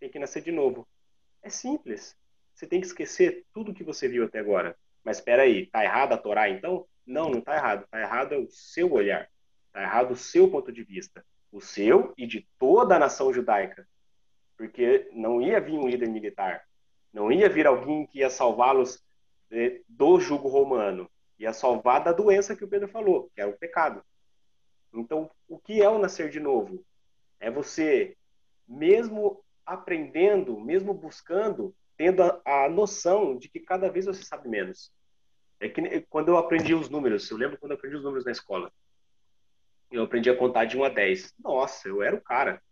Tem 0.00 0.08
que 0.08 0.18
nascer 0.18 0.42
de 0.42 0.52
novo. 0.52 0.86
É 1.42 1.50
simples. 1.50 2.16
Você 2.54 2.66
tem 2.66 2.80
que 2.80 2.86
esquecer 2.86 3.44
tudo 3.52 3.74
que 3.74 3.84
você 3.84 4.08
viu 4.08 4.24
até 4.24 4.38
agora. 4.38 4.76
Mas 5.08 5.16
espera 5.16 5.44
aí, 5.44 5.64
tá 5.64 5.82
errado 5.82 6.12
a 6.12 6.18
Torá 6.18 6.50
então? 6.50 6.86
Não, 7.06 7.30
não 7.30 7.40
tá 7.40 7.56
errado. 7.56 7.86
Tá 7.90 7.98
errado 7.98 8.34
é 8.34 8.36
o 8.36 8.46
seu 8.50 8.92
olhar. 8.92 9.26
Tá 9.72 9.82
errado 9.82 10.10
o 10.10 10.16
seu 10.16 10.50
ponto 10.50 10.70
de 10.70 10.84
vista. 10.84 11.24
O 11.50 11.62
seu 11.62 12.12
e 12.18 12.26
de 12.26 12.46
toda 12.58 12.96
a 12.96 12.98
nação 12.98 13.32
judaica 13.32 13.88
porque 14.58 15.08
não 15.12 15.40
ia 15.40 15.60
vir 15.60 15.78
um 15.78 15.88
líder 15.88 16.08
militar, 16.08 16.64
não 17.12 17.30
ia 17.30 17.48
vir 17.48 17.66
alguém 17.66 18.04
que 18.04 18.18
ia 18.18 18.28
salvá-los 18.28 19.00
eh, 19.52 19.80
do 19.88 20.18
jugo 20.18 20.48
romano, 20.48 21.08
ia 21.38 21.52
salvar 21.52 22.02
da 22.02 22.12
doença 22.12 22.56
que 22.56 22.64
o 22.64 22.68
Pedro 22.68 22.88
falou, 22.88 23.30
que 23.32 23.40
era 23.40 23.48
o 23.48 23.56
pecado. 23.56 24.02
Então, 24.92 25.30
o 25.46 25.58
que 25.58 25.80
é 25.80 25.88
o 25.88 25.98
nascer 25.98 26.28
de 26.28 26.40
novo? 26.40 26.84
É 27.38 27.48
você, 27.48 28.16
mesmo 28.66 29.44
aprendendo, 29.64 30.58
mesmo 30.58 30.92
buscando, 30.92 31.72
tendo 31.96 32.24
a, 32.24 32.64
a 32.64 32.68
noção 32.68 33.38
de 33.38 33.48
que 33.48 33.60
cada 33.60 33.88
vez 33.88 34.06
você 34.06 34.24
sabe 34.24 34.48
menos. 34.48 34.92
É 35.60 35.68
que 35.68 36.00
quando 36.08 36.28
eu 36.28 36.38
aprendi 36.38 36.74
os 36.74 36.88
números, 36.88 37.28
eu 37.30 37.36
lembro 37.36 37.58
quando 37.58 37.72
eu 37.72 37.76
aprendi 37.76 37.96
os 37.96 38.04
números 38.04 38.24
na 38.24 38.30
escola. 38.32 38.72
Eu 39.90 40.04
aprendi 40.04 40.30
a 40.30 40.36
contar 40.36 40.66
de 40.66 40.76
1 40.76 40.84
a 40.84 40.88
10. 40.88 41.34
Nossa, 41.38 41.88
eu 41.88 42.02
era 42.02 42.14
o 42.14 42.20
cara. 42.20 42.62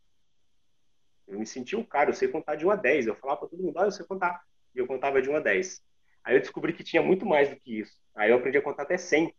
Eu 1.26 1.38
me 1.38 1.46
sentia 1.46 1.78
um 1.78 1.84
cara, 1.84 2.10
eu 2.10 2.14
sei 2.14 2.28
contar 2.28 2.54
de 2.54 2.64
1 2.64 2.70
a 2.70 2.76
10. 2.76 3.06
Eu 3.06 3.16
falava 3.16 3.40
para 3.40 3.48
todo 3.48 3.62
mundo, 3.62 3.78
ah, 3.78 3.84
eu 3.84 3.90
sei 3.90 4.06
contar. 4.06 4.42
E 4.74 4.78
eu 4.78 4.86
contava 4.86 5.20
de 5.20 5.28
1 5.28 5.36
a 5.36 5.40
10. 5.40 5.82
Aí 6.22 6.36
eu 6.36 6.40
descobri 6.40 6.72
que 6.72 6.84
tinha 6.84 7.02
muito 7.02 7.26
mais 7.26 7.48
do 7.48 7.56
que 7.56 7.80
isso. 7.80 7.96
Aí 8.14 8.30
eu 8.30 8.36
aprendi 8.36 8.58
a 8.58 8.62
contar 8.62 8.82
até 8.82 8.96
100. 8.96 9.34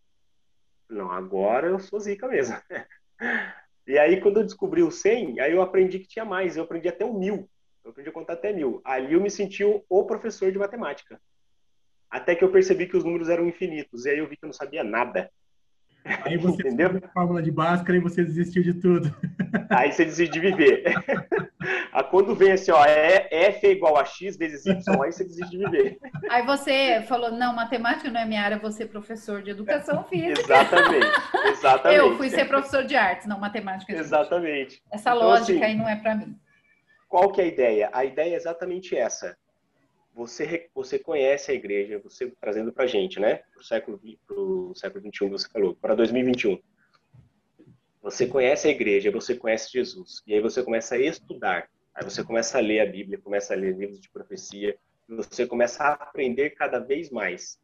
Não, 0.89 1.11
agora 1.11 1.67
eu 1.67 1.79
sou 1.79 1.99
zica 1.99 2.27
mesmo. 2.27 2.57
e 3.87 3.97
aí, 3.97 4.21
quando 4.21 4.39
eu 4.39 4.43
descobri 4.43 4.81
o 4.83 4.91
100, 4.91 5.39
aí 5.39 5.51
eu 5.51 5.61
aprendi 5.61 5.99
que 5.99 6.07
tinha 6.07 6.25
mais. 6.25 6.57
Eu 6.57 6.63
aprendi 6.63 6.87
até 6.87 7.05
o 7.05 7.13
1000. 7.13 7.49
Eu 7.83 7.91
aprendi 7.91 8.09
a 8.09 8.13
contar 8.13 8.33
até 8.33 8.51
1000. 8.51 8.81
Ali 8.83 9.13
eu 9.13 9.21
me 9.21 9.29
senti 9.29 9.63
o 9.63 10.05
professor 10.05 10.51
de 10.51 10.57
matemática. 10.57 11.21
Até 12.09 12.35
que 12.35 12.43
eu 12.43 12.51
percebi 12.51 12.87
que 12.87 12.97
os 12.97 13.03
números 13.03 13.29
eram 13.29 13.47
infinitos. 13.47 14.05
E 14.05 14.09
aí 14.09 14.17
eu 14.19 14.27
vi 14.27 14.37
que 14.37 14.45
eu 14.45 14.47
não 14.47 14.53
sabia 14.53 14.83
nada. 14.83 15.29
Aí 16.23 16.37
você 16.37 16.61
entendeu? 16.67 17.01
a 17.03 17.07
fórmula 17.09 17.41
de 17.41 17.51
Bhaskara 17.51 17.97
e 17.97 18.01
você 18.01 18.23
desistiu 18.23 18.63
de 18.63 18.73
tudo. 18.73 19.13
Aí 19.69 19.91
você 19.91 20.05
desiste 20.05 20.33
de 20.33 20.39
viver. 20.39 20.83
Aí 21.91 22.03
quando 22.09 22.33
vem 22.35 22.53
assim, 22.53 22.71
ó, 22.71 22.83
é 22.85 23.27
F 23.29 23.67
é 23.67 23.71
igual 23.71 23.97
a 23.97 24.05
X 24.05 24.37
vezes 24.37 24.65
Y, 24.65 25.03
aí 25.03 25.11
você 25.11 25.23
desiste 25.25 25.49
de 25.49 25.57
viver. 25.57 25.97
Aí 26.29 26.45
você 26.45 27.01
falou, 27.01 27.31
não, 27.31 27.53
matemática 27.53 28.09
não 28.09 28.21
é 28.21 28.25
minha 28.25 28.41
área, 28.41 28.57
vou 28.57 28.71
ser 28.71 28.85
professor 28.87 29.41
de 29.41 29.51
educação 29.51 30.03
física. 30.05 30.41
Exatamente, 30.41 31.07
exatamente. 31.47 31.99
Eu 31.99 32.15
fui 32.15 32.29
ser 32.29 32.45
professor 32.45 32.85
de 32.85 32.95
artes, 32.95 33.27
não 33.27 33.39
matemática. 33.39 33.91
Exatamente. 33.91 34.81
Essa 34.91 35.09
então, 35.09 35.21
lógica 35.21 35.53
assim, 35.53 35.63
aí 35.63 35.75
não 35.75 35.89
é 35.89 35.95
para 35.95 36.15
mim. 36.15 36.35
Qual 37.09 37.31
que 37.31 37.41
é 37.41 37.43
a 37.45 37.47
ideia? 37.47 37.89
A 37.91 38.05
ideia 38.05 38.33
é 38.33 38.37
exatamente 38.37 38.95
essa 38.95 39.37
você, 40.17 40.67
você 40.73 40.97
conhece 40.97 41.51
a 41.51 41.53
igreja, 41.53 41.99
você 41.99 42.33
trazendo 42.41 42.73
para 42.73 42.85
a 42.85 42.87
gente, 42.87 43.19
né? 43.19 43.35
Para 43.35 43.61
o 43.61 43.63
século, 43.63 44.01
pro 44.25 44.73
século 44.75 45.03
21, 45.03 45.29
você 45.29 45.47
falou, 45.47 45.75
para 45.75 45.93
2021. 45.93 46.59
Você 48.01 48.25
conhece 48.25 48.67
a 48.67 48.71
igreja, 48.71 49.11
você 49.11 49.35
conhece 49.35 49.71
Jesus. 49.71 50.23
E 50.25 50.33
aí 50.33 50.41
você 50.41 50.63
começa 50.63 50.95
a 50.95 50.99
estudar. 50.99 51.69
Aí 51.93 52.03
você 52.03 52.23
começa 52.23 52.57
a 52.57 52.61
ler 52.61 52.79
a 52.79 52.85
Bíblia, 52.87 53.19
começa 53.19 53.53
a 53.53 53.57
ler 53.57 53.77
livros 53.77 54.01
de 54.01 54.09
profecia. 54.09 54.75
Você 55.07 55.45
começa 55.45 55.83
a 55.83 55.93
aprender 55.93 56.49
cada 56.51 56.79
vez 56.79 57.11
mais. 57.11 57.59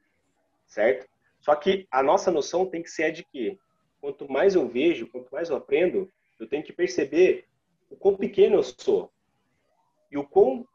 Certo? 0.68 1.08
Só 1.40 1.56
que 1.56 1.88
a 1.90 2.04
nossa 2.04 2.30
noção 2.30 2.68
tem 2.68 2.84
que 2.84 2.92
ser 2.92 3.06
a 3.06 3.12
de 3.12 3.24
que 3.24 3.58
quanto 4.00 4.32
mais 4.32 4.54
eu 4.54 4.68
vejo, 4.68 5.08
quanto 5.08 5.32
mais 5.32 5.50
eu 5.50 5.56
aprendo, 5.56 6.08
eu 6.40 6.48
tenho 6.48 6.64
que 6.64 6.72
perceber 6.72 7.46
o 7.90 7.96
quão 7.96 8.16
pequeno 8.16 8.58
eu 8.58 8.64
sou. 8.64 9.12
E 10.12 10.18
o 10.20 10.24
quão 10.24 10.68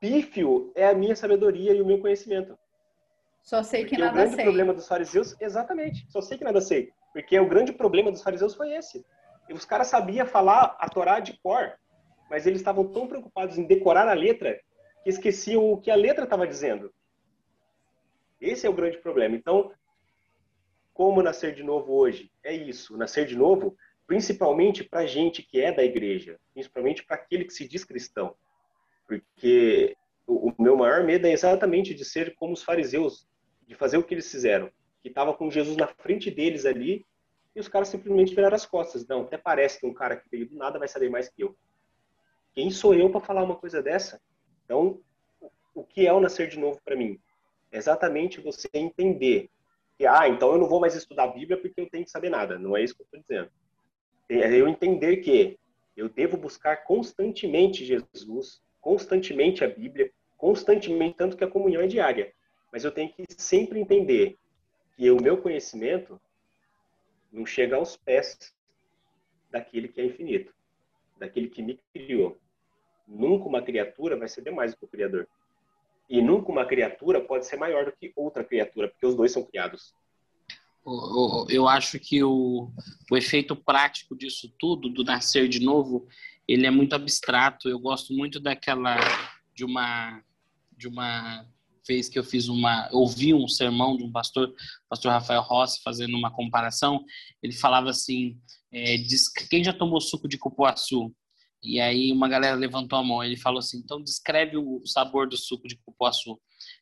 pífio 0.00 0.72
é 0.74 0.86
a 0.86 0.94
minha 0.94 1.14
sabedoria 1.14 1.72
e 1.72 1.80
o 1.80 1.86
meu 1.86 2.00
conhecimento. 2.00 2.58
Só 3.42 3.62
sei 3.62 3.82
porque 3.82 3.96
que 3.96 4.00
nada 4.00 4.12
sei. 4.12 4.20
O 4.20 4.24
grande 4.24 4.36
sei. 4.36 4.44
problema 4.44 4.74
dos 4.74 4.88
fariseus, 4.88 5.36
exatamente, 5.40 6.06
só 6.10 6.20
sei 6.20 6.38
que 6.38 6.44
nada 6.44 6.60
sei. 6.60 6.92
Porque 7.12 7.38
o 7.38 7.48
grande 7.48 7.72
problema 7.72 8.10
dos 8.10 8.22
fariseus 8.22 8.54
foi 8.54 8.72
esse. 8.72 9.04
Os 9.52 9.64
caras 9.64 9.88
sabiam 9.88 10.26
falar 10.26 10.76
a 10.78 10.88
Torá 10.88 11.20
de 11.20 11.38
cor, 11.40 11.72
mas 12.30 12.46
eles 12.46 12.60
estavam 12.60 12.86
tão 12.86 13.06
preocupados 13.06 13.58
em 13.58 13.66
decorar 13.66 14.08
a 14.08 14.14
letra 14.14 14.60
que 15.02 15.10
esqueciam 15.10 15.72
o 15.72 15.80
que 15.80 15.90
a 15.90 15.96
letra 15.96 16.24
estava 16.24 16.46
dizendo. 16.46 16.92
Esse 18.40 18.66
é 18.66 18.70
o 18.70 18.74
grande 18.74 18.98
problema. 18.98 19.34
Então, 19.34 19.72
como 20.94 21.22
nascer 21.22 21.54
de 21.54 21.62
novo 21.62 21.92
hoje? 21.92 22.30
É 22.44 22.54
isso, 22.54 22.96
nascer 22.96 23.26
de 23.26 23.36
novo, 23.36 23.76
principalmente 24.06 24.84
para 24.84 25.06
gente 25.06 25.42
que 25.42 25.60
é 25.60 25.72
da 25.72 25.84
igreja, 25.84 26.38
principalmente 26.52 27.04
para 27.04 27.16
aquele 27.16 27.44
que 27.44 27.52
se 27.52 27.66
diz 27.66 27.84
cristão. 27.84 28.34
Porque 29.10 29.96
o, 30.24 30.52
meu 30.56 30.76
maior 30.76 31.02
medo 31.02 31.26
é 31.26 31.32
exatamente 31.32 31.92
de 31.92 32.04
ser 32.04 32.36
como 32.36 32.52
os 32.52 32.62
fariseus, 32.62 33.28
de 33.66 33.74
fazer 33.74 33.98
o 33.98 34.04
que 34.04 34.14
eles 34.14 34.30
fizeram, 34.30 34.70
que 35.02 35.08
estava 35.08 35.34
com 35.34 35.50
Jesus 35.50 35.76
na 35.76 35.88
frente 35.88 36.30
deles 36.30 36.64
ali, 36.64 37.04
e 37.56 37.58
os 37.58 37.66
caras 37.66 37.88
simplesmente 37.88 38.32
viraram 38.32 38.54
as 38.54 38.64
costas. 38.64 39.04
Não, 39.08 39.22
até 39.22 39.36
parece 39.36 39.80
que 39.80 39.86
um 39.86 39.92
cara 39.92 40.14
que 40.14 40.30
veio 40.30 40.48
do 40.48 40.54
nada 40.56 40.78
vai 40.78 40.86
saber 40.86 41.10
mais 41.10 41.28
que 41.28 41.42
eu. 41.42 41.56
Quem 42.54 42.70
sou 42.70 42.94
eu 42.94 43.10
para 43.10 43.20
falar 43.20 43.42
uma 43.42 43.56
coisa 43.56 43.82
dessa? 43.82 44.20
Então, 44.64 45.00
o 45.74 45.82
que 45.82 46.06
é 46.06 46.12
o 46.12 46.20
nascer 46.20 46.48
de 46.48 46.60
novo 46.60 46.80
para 46.84 46.94
mim? 46.94 47.18
É 47.72 47.78
exatamente 47.78 48.40
você 48.40 48.68
entender 48.72 49.50
que, 49.98 50.06
ah, 50.06 50.28
então 50.28 50.52
eu 50.52 50.58
não 50.58 50.68
vou 50.68 50.78
mais 50.78 50.94
estudar 50.94 51.24
a 51.24 51.32
Bíblia 51.32 51.60
porque 51.60 51.80
eu 51.80 51.90
tenho 51.90 52.04
que 52.04 52.10
saber 52.12 52.30
nada. 52.30 52.56
Não 52.60 52.76
é 52.76 52.84
isso 52.84 52.94
que 52.94 53.02
eu 53.02 53.06
estou 53.06 53.20
dizendo. 53.20 53.50
É 54.28 54.54
eu 54.54 54.68
entender 54.68 55.16
que 55.16 55.58
eu 55.96 56.08
devo 56.08 56.36
buscar 56.36 56.84
constantemente 56.84 57.84
Jesus, 57.84 58.62
constantemente 58.80 59.64
a 59.64 59.68
Bíblia, 59.68 60.12
constantemente, 60.36 61.16
tanto 61.16 61.36
que 61.36 61.44
a 61.44 61.50
comunhão 61.50 61.82
é 61.82 61.86
diária. 61.86 62.32
Mas 62.72 62.84
eu 62.84 62.92
tenho 62.92 63.12
que 63.12 63.24
sempre 63.36 63.78
entender 63.80 64.38
que 64.96 65.10
o 65.10 65.20
meu 65.20 65.38
conhecimento 65.38 66.20
não 67.32 67.44
chega 67.44 67.76
aos 67.76 67.96
pés 67.96 68.54
daquele 69.50 69.88
que 69.88 70.00
é 70.00 70.06
infinito, 70.06 70.54
daquele 71.18 71.48
que 71.48 71.62
me 71.62 71.80
criou. 71.92 72.38
Nunca 73.06 73.46
uma 73.46 73.62
criatura 73.62 74.16
vai 74.16 74.28
ser 74.28 74.42
demais 74.42 74.72
do 74.72 74.78
que 74.78 74.84
o 74.84 74.88
Criador. 74.88 75.28
E 76.08 76.20
nunca 76.20 76.50
uma 76.50 76.64
criatura 76.64 77.20
pode 77.20 77.46
ser 77.46 77.56
maior 77.56 77.84
do 77.84 77.92
que 77.92 78.12
outra 78.16 78.44
criatura, 78.44 78.88
porque 78.88 79.06
os 79.06 79.14
dois 79.14 79.32
são 79.32 79.44
criados. 79.44 79.94
Eu 81.48 81.68
acho 81.68 82.00
que 82.00 82.22
o, 82.22 82.70
o 83.10 83.16
efeito 83.16 83.54
prático 83.54 84.16
disso 84.16 84.52
tudo, 84.58 84.88
do 84.88 85.04
nascer 85.04 85.48
de 85.48 85.60
novo, 85.60 86.08
ele 86.52 86.66
é 86.66 86.70
muito 86.70 86.94
abstrato. 86.94 87.68
Eu 87.68 87.78
gosto 87.78 88.12
muito 88.12 88.40
daquela 88.40 88.96
de 89.54 89.64
uma 89.64 90.20
de 90.76 90.88
uma 90.88 91.46
vez 91.86 92.08
que 92.08 92.18
eu 92.18 92.24
fiz 92.24 92.48
uma 92.48 92.88
ouvi 92.90 93.32
um 93.34 93.46
sermão 93.46 93.96
de 93.96 94.02
um 94.02 94.10
pastor, 94.10 94.52
pastor 94.88 95.12
Rafael 95.12 95.42
Rossi, 95.42 95.80
fazendo 95.82 96.16
uma 96.16 96.30
comparação. 96.30 97.04
Ele 97.40 97.52
falava 97.52 97.90
assim: 97.90 98.36
é, 98.72 98.96
diz, 98.96 99.28
quem 99.28 99.62
já 99.62 99.72
tomou 99.72 100.00
suco 100.00 100.26
de 100.26 100.38
cupuaçu? 100.38 101.14
E 101.62 101.78
aí 101.78 102.10
uma 102.10 102.28
galera 102.28 102.56
levantou 102.56 102.98
a 102.98 103.04
mão. 103.04 103.22
Ele 103.22 103.36
falou 103.36 103.60
assim: 103.60 103.78
então 103.78 104.02
descreve 104.02 104.56
o 104.56 104.82
sabor 104.84 105.28
do 105.28 105.36
suco 105.36 105.68
de 105.68 105.76
cupuaçu. 105.76 106.40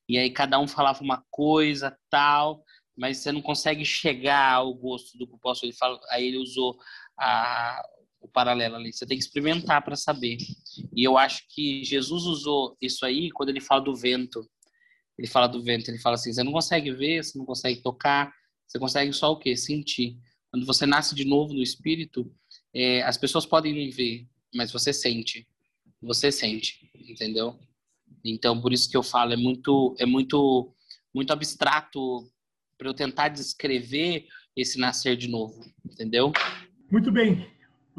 E 0.08 0.16
aí 0.16 0.30
cada 0.30 0.58
um 0.58 0.66
falava 0.66 1.02
uma 1.02 1.22
coisa 1.30 1.94
tal, 2.08 2.64
mas 2.96 3.18
você 3.18 3.30
não 3.32 3.42
consegue 3.42 3.84
chegar 3.84 4.54
ao 4.54 4.72
gosto 4.72 5.18
do 5.18 5.28
cupuaçu. 5.28 5.66
Ele 5.66 5.74
fala, 5.74 6.00
aí 6.10 6.26
ele 6.26 6.38
usou 6.38 6.78
a 7.18 7.82
o 8.28 8.32
paralelo 8.32 8.76
ali. 8.76 8.92
Você 8.92 9.06
tem 9.06 9.18
que 9.18 9.24
experimentar 9.24 9.82
para 9.82 9.96
saber. 9.96 10.38
E 10.94 11.02
eu 11.02 11.18
acho 11.18 11.42
que 11.48 11.84
Jesus 11.84 12.24
usou 12.24 12.76
isso 12.80 13.04
aí 13.04 13.30
quando 13.30 13.48
ele 13.48 13.60
fala 13.60 13.80
do 13.80 13.94
vento. 13.94 14.48
Ele 15.18 15.26
fala 15.26 15.48
do 15.48 15.62
vento, 15.62 15.90
ele 15.90 15.98
fala 15.98 16.14
assim: 16.14 16.32
você 16.32 16.42
não 16.42 16.52
consegue 16.52 16.92
ver, 16.92 17.24
você 17.24 17.36
não 17.36 17.44
consegue 17.44 17.82
tocar, 17.82 18.32
você 18.66 18.78
consegue 18.78 19.12
só 19.12 19.32
o 19.32 19.38
quê? 19.38 19.56
Sentir. 19.56 20.16
Quando 20.50 20.64
você 20.64 20.86
nasce 20.86 21.14
de 21.14 21.24
novo 21.24 21.52
no 21.52 21.62
espírito, 21.62 22.32
é, 22.72 23.02
as 23.02 23.18
pessoas 23.18 23.44
podem 23.44 23.72
não 23.74 23.92
ver, 23.92 24.26
mas 24.54 24.70
você 24.70 24.92
sente. 24.92 25.46
Você 26.00 26.30
sente, 26.30 26.90
entendeu? 26.94 27.58
Então, 28.24 28.60
por 28.60 28.72
isso 28.72 28.88
que 28.88 28.96
eu 28.96 29.02
falo, 29.02 29.32
é 29.32 29.36
muito, 29.36 29.94
é 29.98 30.06
muito, 30.06 30.74
muito 31.12 31.32
abstrato 31.32 32.30
para 32.78 32.88
eu 32.88 32.94
tentar 32.94 33.28
descrever 33.28 34.26
esse 34.56 34.78
nascer 34.78 35.16
de 35.16 35.28
novo, 35.28 35.60
entendeu? 35.84 36.32
Muito 36.90 37.10
bem. 37.10 37.46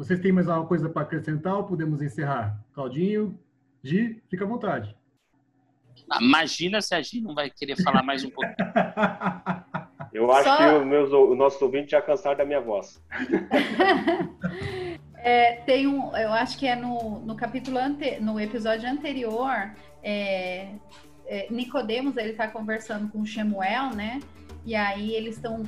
Vocês 0.00 0.18
têm 0.18 0.32
mais 0.32 0.48
alguma 0.48 0.66
coisa 0.66 0.88
para 0.88 1.02
acrescentar 1.02 1.58
ou 1.58 1.64
podemos 1.64 2.00
encerrar? 2.00 2.58
Claudinho, 2.72 3.38
Gi, 3.84 4.22
fica 4.30 4.46
à 4.46 4.48
vontade. 4.48 4.96
Imagina 6.18 6.80
se 6.80 6.94
a 6.94 7.02
Gi 7.02 7.20
não 7.20 7.34
vai 7.34 7.50
querer 7.50 7.76
falar 7.82 8.02
mais 8.02 8.24
um 8.24 8.30
pouco. 8.30 8.50
Eu 10.10 10.32
acho 10.32 10.44
Só... 10.44 10.56
que 10.56 10.64
os 10.64 10.86
meus, 10.86 11.12
o 11.12 11.34
nosso 11.34 11.62
ouvinte 11.62 11.90
já 11.90 12.00
cansaram 12.00 12.38
da 12.38 12.46
minha 12.46 12.62
voz. 12.62 13.04
é, 15.16 15.56
tem 15.66 15.86
um, 15.86 16.16
eu 16.16 16.32
acho 16.32 16.58
que 16.58 16.66
é 16.66 16.74
no, 16.74 17.20
no 17.20 17.36
capítulo 17.36 17.76
ante, 17.76 18.18
no 18.20 18.40
episódio 18.40 18.88
anterior, 18.88 19.70
é, 20.02 20.70
é, 21.26 21.46
Nicodemos 21.50 22.16
ele 22.16 22.30
está 22.30 22.48
conversando 22.48 23.12
com 23.12 23.24
Shemuel, 23.24 23.90
né? 23.90 24.18
E 24.64 24.74
aí 24.74 25.14
eles 25.14 25.36
estão 25.36 25.62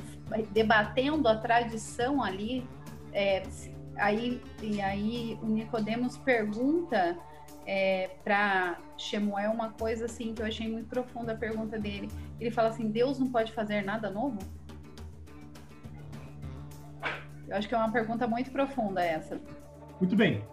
debatendo 0.51 1.27
a 1.27 1.37
tradição 1.37 2.21
ali, 2.21 2.67
é, 3.13 3.43
aí, 3.97 4.41
e 4.61 4.81
aí 4.81 5.37
o 5.41 5.45
Nicodemos 5.45 6.17
pergunta 6.17 7.17
é, 7.65 8.09
para 8.23 8.79
Shemuel 8.97 9.51
uma 9.51 9.71
coisa 9.71 10.05
assim 10.05 10.33
que 10.33 10.41
eu 10.41 10.45
achei 10.45 10.69
muito 10.69 10.87
profunda 10.87 11.33
a 11.33 11.35
pergunta 11.35 11.79
dele. 11.79 12.09
Ele 12.39 12.51
fala 12.51 12.69
assim: 12.69 12.89
Deus 12.89 13.19
não 13.19 13.31
pode 13.31 13.51
fazer 13.51 13.83
nada 13.83 14.09
novo? 14.09 14.39
Eu 17.47 17.57
acho 17.57 17.67
que 17.67 17.75
é 17.75 17.77
uma 17.77 17.91
pergunta 17.91 18.27
muito 18.27 18.51
profunda 18.51 19.03
essa. 19.03 19.39
Muito 19.99 20.15
bem. 20.15 20.43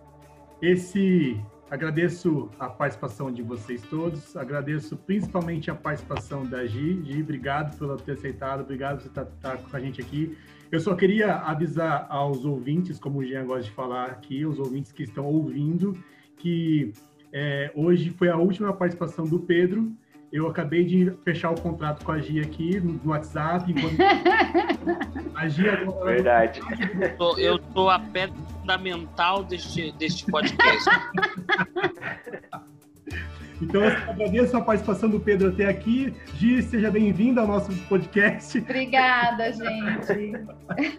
Esse 0.60 1.40
agradeço 1.70 2.50
a 2.58 2.68
participação 2.68 3.32
de 3.32 3.42
vocês 3.42 3.80
todos. 3.82 4.36
Agradeço 4.36 4.96
principalmente 4.96 5.70
a 5.70 5.74
participação 5.74 6.44
da 6.44 6.66
Gi. 6.66 7.02
Gi, 7.04 7.22
obrigado 7.22 7.76
por 7.78 8.00
ter 8.00 8.12
aceitado. 8.12 8.60
Obrigado 8.60 8.98
por 8.98 9.06
estar, 9.06 9.22
estar 9.22 9.56
com 9.56 9.76
a 9.76 9.80
gente 9.80 10.00
aqui. 10.00 10.36
Eu 10.70 10.78
só 10.78 10.94
queria 10.94 11.34
avisar 11.34 12.06
aos 12.08 12.44
ouvintes, 12.44 12.98
como 12.98 13.18
o 13.18 13.24
Jean 13.24 13.44
gosta 13.44 13.64
de 13.64 13.70
falar 13.72 14.06
aqui, 14.06 14.46
os 14.46 14.58
ouvintes 14.58 14.92
que 14.92 15.02
estão 15.02 15.26
ouvindo, 15.26 15.96
que 16.36 16.92
é, 17.32 17.72
hoje 17.74 18.10
foi 18.10 18.28
a 18.28 18.36
última 18.36 18.72
participação 18.72 19.26
do 19.26 19.40
Pedro. 19.40 19.92
Eu 20.32 20.46
acabei 20.46 20.84
de 20.84 21.10
fechar 21.24 21.50
o 21.50 21.60
contrato 21.60 22.04
com 22.04 22.12
a 22.12 22.20
Gia 22.20 22.42
aqui 22.42 22.78
no 22.78 23.10
WhatsApp. 23.10 23.72
Enquanto... 23.72 23.96
a 25.34 25.48
Gia 25.48 25.80
agora... 25.80 26.04
Verdade. 26.04 26.60
Eu 27.36 27.56
estou 27.56 27.90
a 27.90 27.98
pedra 27.98 28.36
fundamental 28.60 29.42
deste, 29.42 29.90
deste 29.92 30.24
podcast. 30.30 30.88
Então, 33.62 33.84
eu 33.84 33.90
agradeço 34.08 34.56
a 34.56 34.60
participação 34.62 35.10
do 35.10 35.20
Pedro 35.20 35.50
até 35.50 35.66
aqui. 35.66 36.14
Gi, 36.34 36.62
seja 36.62 36.90
bem-vindo 36.90 37.38
ao 37.40 37.46
nosso 37.46 37.70
podcast. 37.88 38.58
Obrigada, 38.58 39.52
gente. 39.52 40.32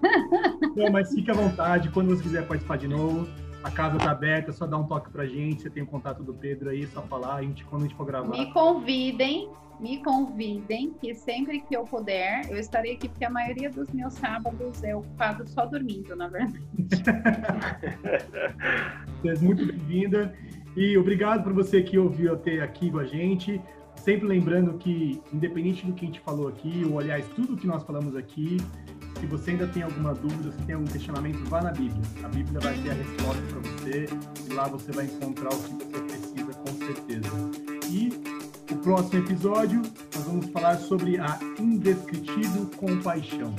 Não, 0.78 0.92
mas 0.92 1.10
fique 1.12 1.32
à 1.32 1.34
vontade, 1.34 1.90
quando 1.90 2.10
você 2.16 2.22
quiser 2.22 2.46
participar 2.46 2.78
de 2.78 2.88
novo. 2.88 3.28
a 3.64 3.72
casa 3.72 3.98
está 3.98 4.12
aberta, 4.12 4.52
é 4.52 4.54
só 4.54 4.68
dá 4.68 4.78
um 4.78 4.86
toque 4.86 5.10
pra 5.10 5.26
gente. 5.26 5.64
Você 5.64 5.72
tem 5.72 5.82
o 5.82 5.88
contato 5.88 6.22
do 6.24 6.36
Pedro 6.36 6.70
aí, 6.70 6.84
é 6.84 6.88
só 6.88 7.02
falar. 7.02 7.38
A 7.38 7.42
gente, 7.42 7.66
quando 7.66 7.82
a 7.82 7.88
gente 7.88 7.98
for 7.98 8.06
gravar. 8.06 8.30
Me 8.30 8.54
convidem, 8.54 9.50
me 9.80 9.98
convidem, 10.04 10.94
que 11.02 11.16
sempre 11.16 11.62
que 11.62 11.76
eu 11.76 11.84
puder, 11.84 12.42
eu 12.48 12.58
estarei 12.58 12.94
aqui, 12.94 13.10
porque 13.10 13.26
a 13.26 13.30
maioria 13.32 13.72
dos 13.72 13.90
meus 13.90 14.14
sábados 14.14 14.84
é 14.84 14.96
ocupado 14.96 15.48
só 15.48 15.66
dormindo, 15.66 16.16
na 16.16 16.28
verdade. 16.28 16.62
Você 19.22 19.30
é 19.30 19.40
muito 19.40 19.66
bem-vinda. 19.66 20.32
E 20.76 20.98
obrigado 20.98 21.44
por 21.44 21.54
você 21.54 21.82
que 21.82 21.98
ouviu 21.98 22.34
até 22.34 22.62
aqui 22.62 22.90
com 22.90 23.00
a 23.00 23.06
gente. 23.06 23.62
Sempre 23.96 24.28
lembrando 24.28 24.78
que, 24.78 25.22
independente 25.32 25.86
do 25.86 25.94
que 25.94 26.06
a 26.06 26.08
gente 26.08 26.20
falou 26.22 26.48
aqui, 26.48 26.84
ou 26.90 27.00
aliás, 27.00 27.26
tudo 27.36 27.58
que 27.58 27.68
nós 27.68 27.84
falamos 27.84 28.16
aqui, 28.16 28.58
se 29.20 29.26
você 29.28 29.52
ainda 29.52 29.68
tem 29.68 29.84
alguma 29.84 30.14
dúvida, 30.14 30.52
se 30.52 30.58
tem 30.64 30.76
algum 30.76 30.88
questionamento, 30.88 31.38
vá 31.50 31.62
na 31.62 31.72
Bíblia. 31.72 32.02
A 32.24 32.28
Bíblia 32.30 32.60
vai 32.60 32.74
ter 32.80 32.90
a 32.90 32.94
resposta 32.94 33.42
para 33.50 33.60
você 33.60 34.06
e 34.50 34.54
lá 34.54 34.68
você 34.68 34.92
vai 34.92 35.06
encontrar 35.06 35.54
o 35.54 35.58
que 35.58 35.74
você 35.74 36.02
precisa, 36.02 36.54
com 36.54 36.74
certeza. 36.86 37.30
E 37.90 38.10
o 38.72 38.78
próximo 38.78 39.20
episódio, 39.20 39.82
nós 40.16 40.26
vamos 40.26 40.46
falar 40.48 40.78
sobre 40.78 41.20
a 41.20 41.38
indescritível 41.60 42.66
compaixão. 42.78 43.54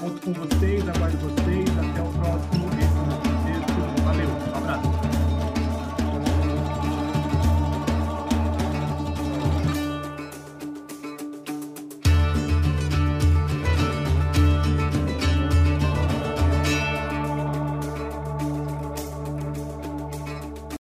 Conto 0.00 0.20
com 0.22 0.32
vocês, 0.32 0.88
aguardo 0.88 1.18
vocês. 1.18 1.68
Até 1.78 2.02
o 2.02 2.12
próximo. 2.12 2.66
Esse 2.78 4.00
é. 4.00 4.04
Valeu, 4.04 4.28
um 4.28 4.56
abraço. 4.56 5.07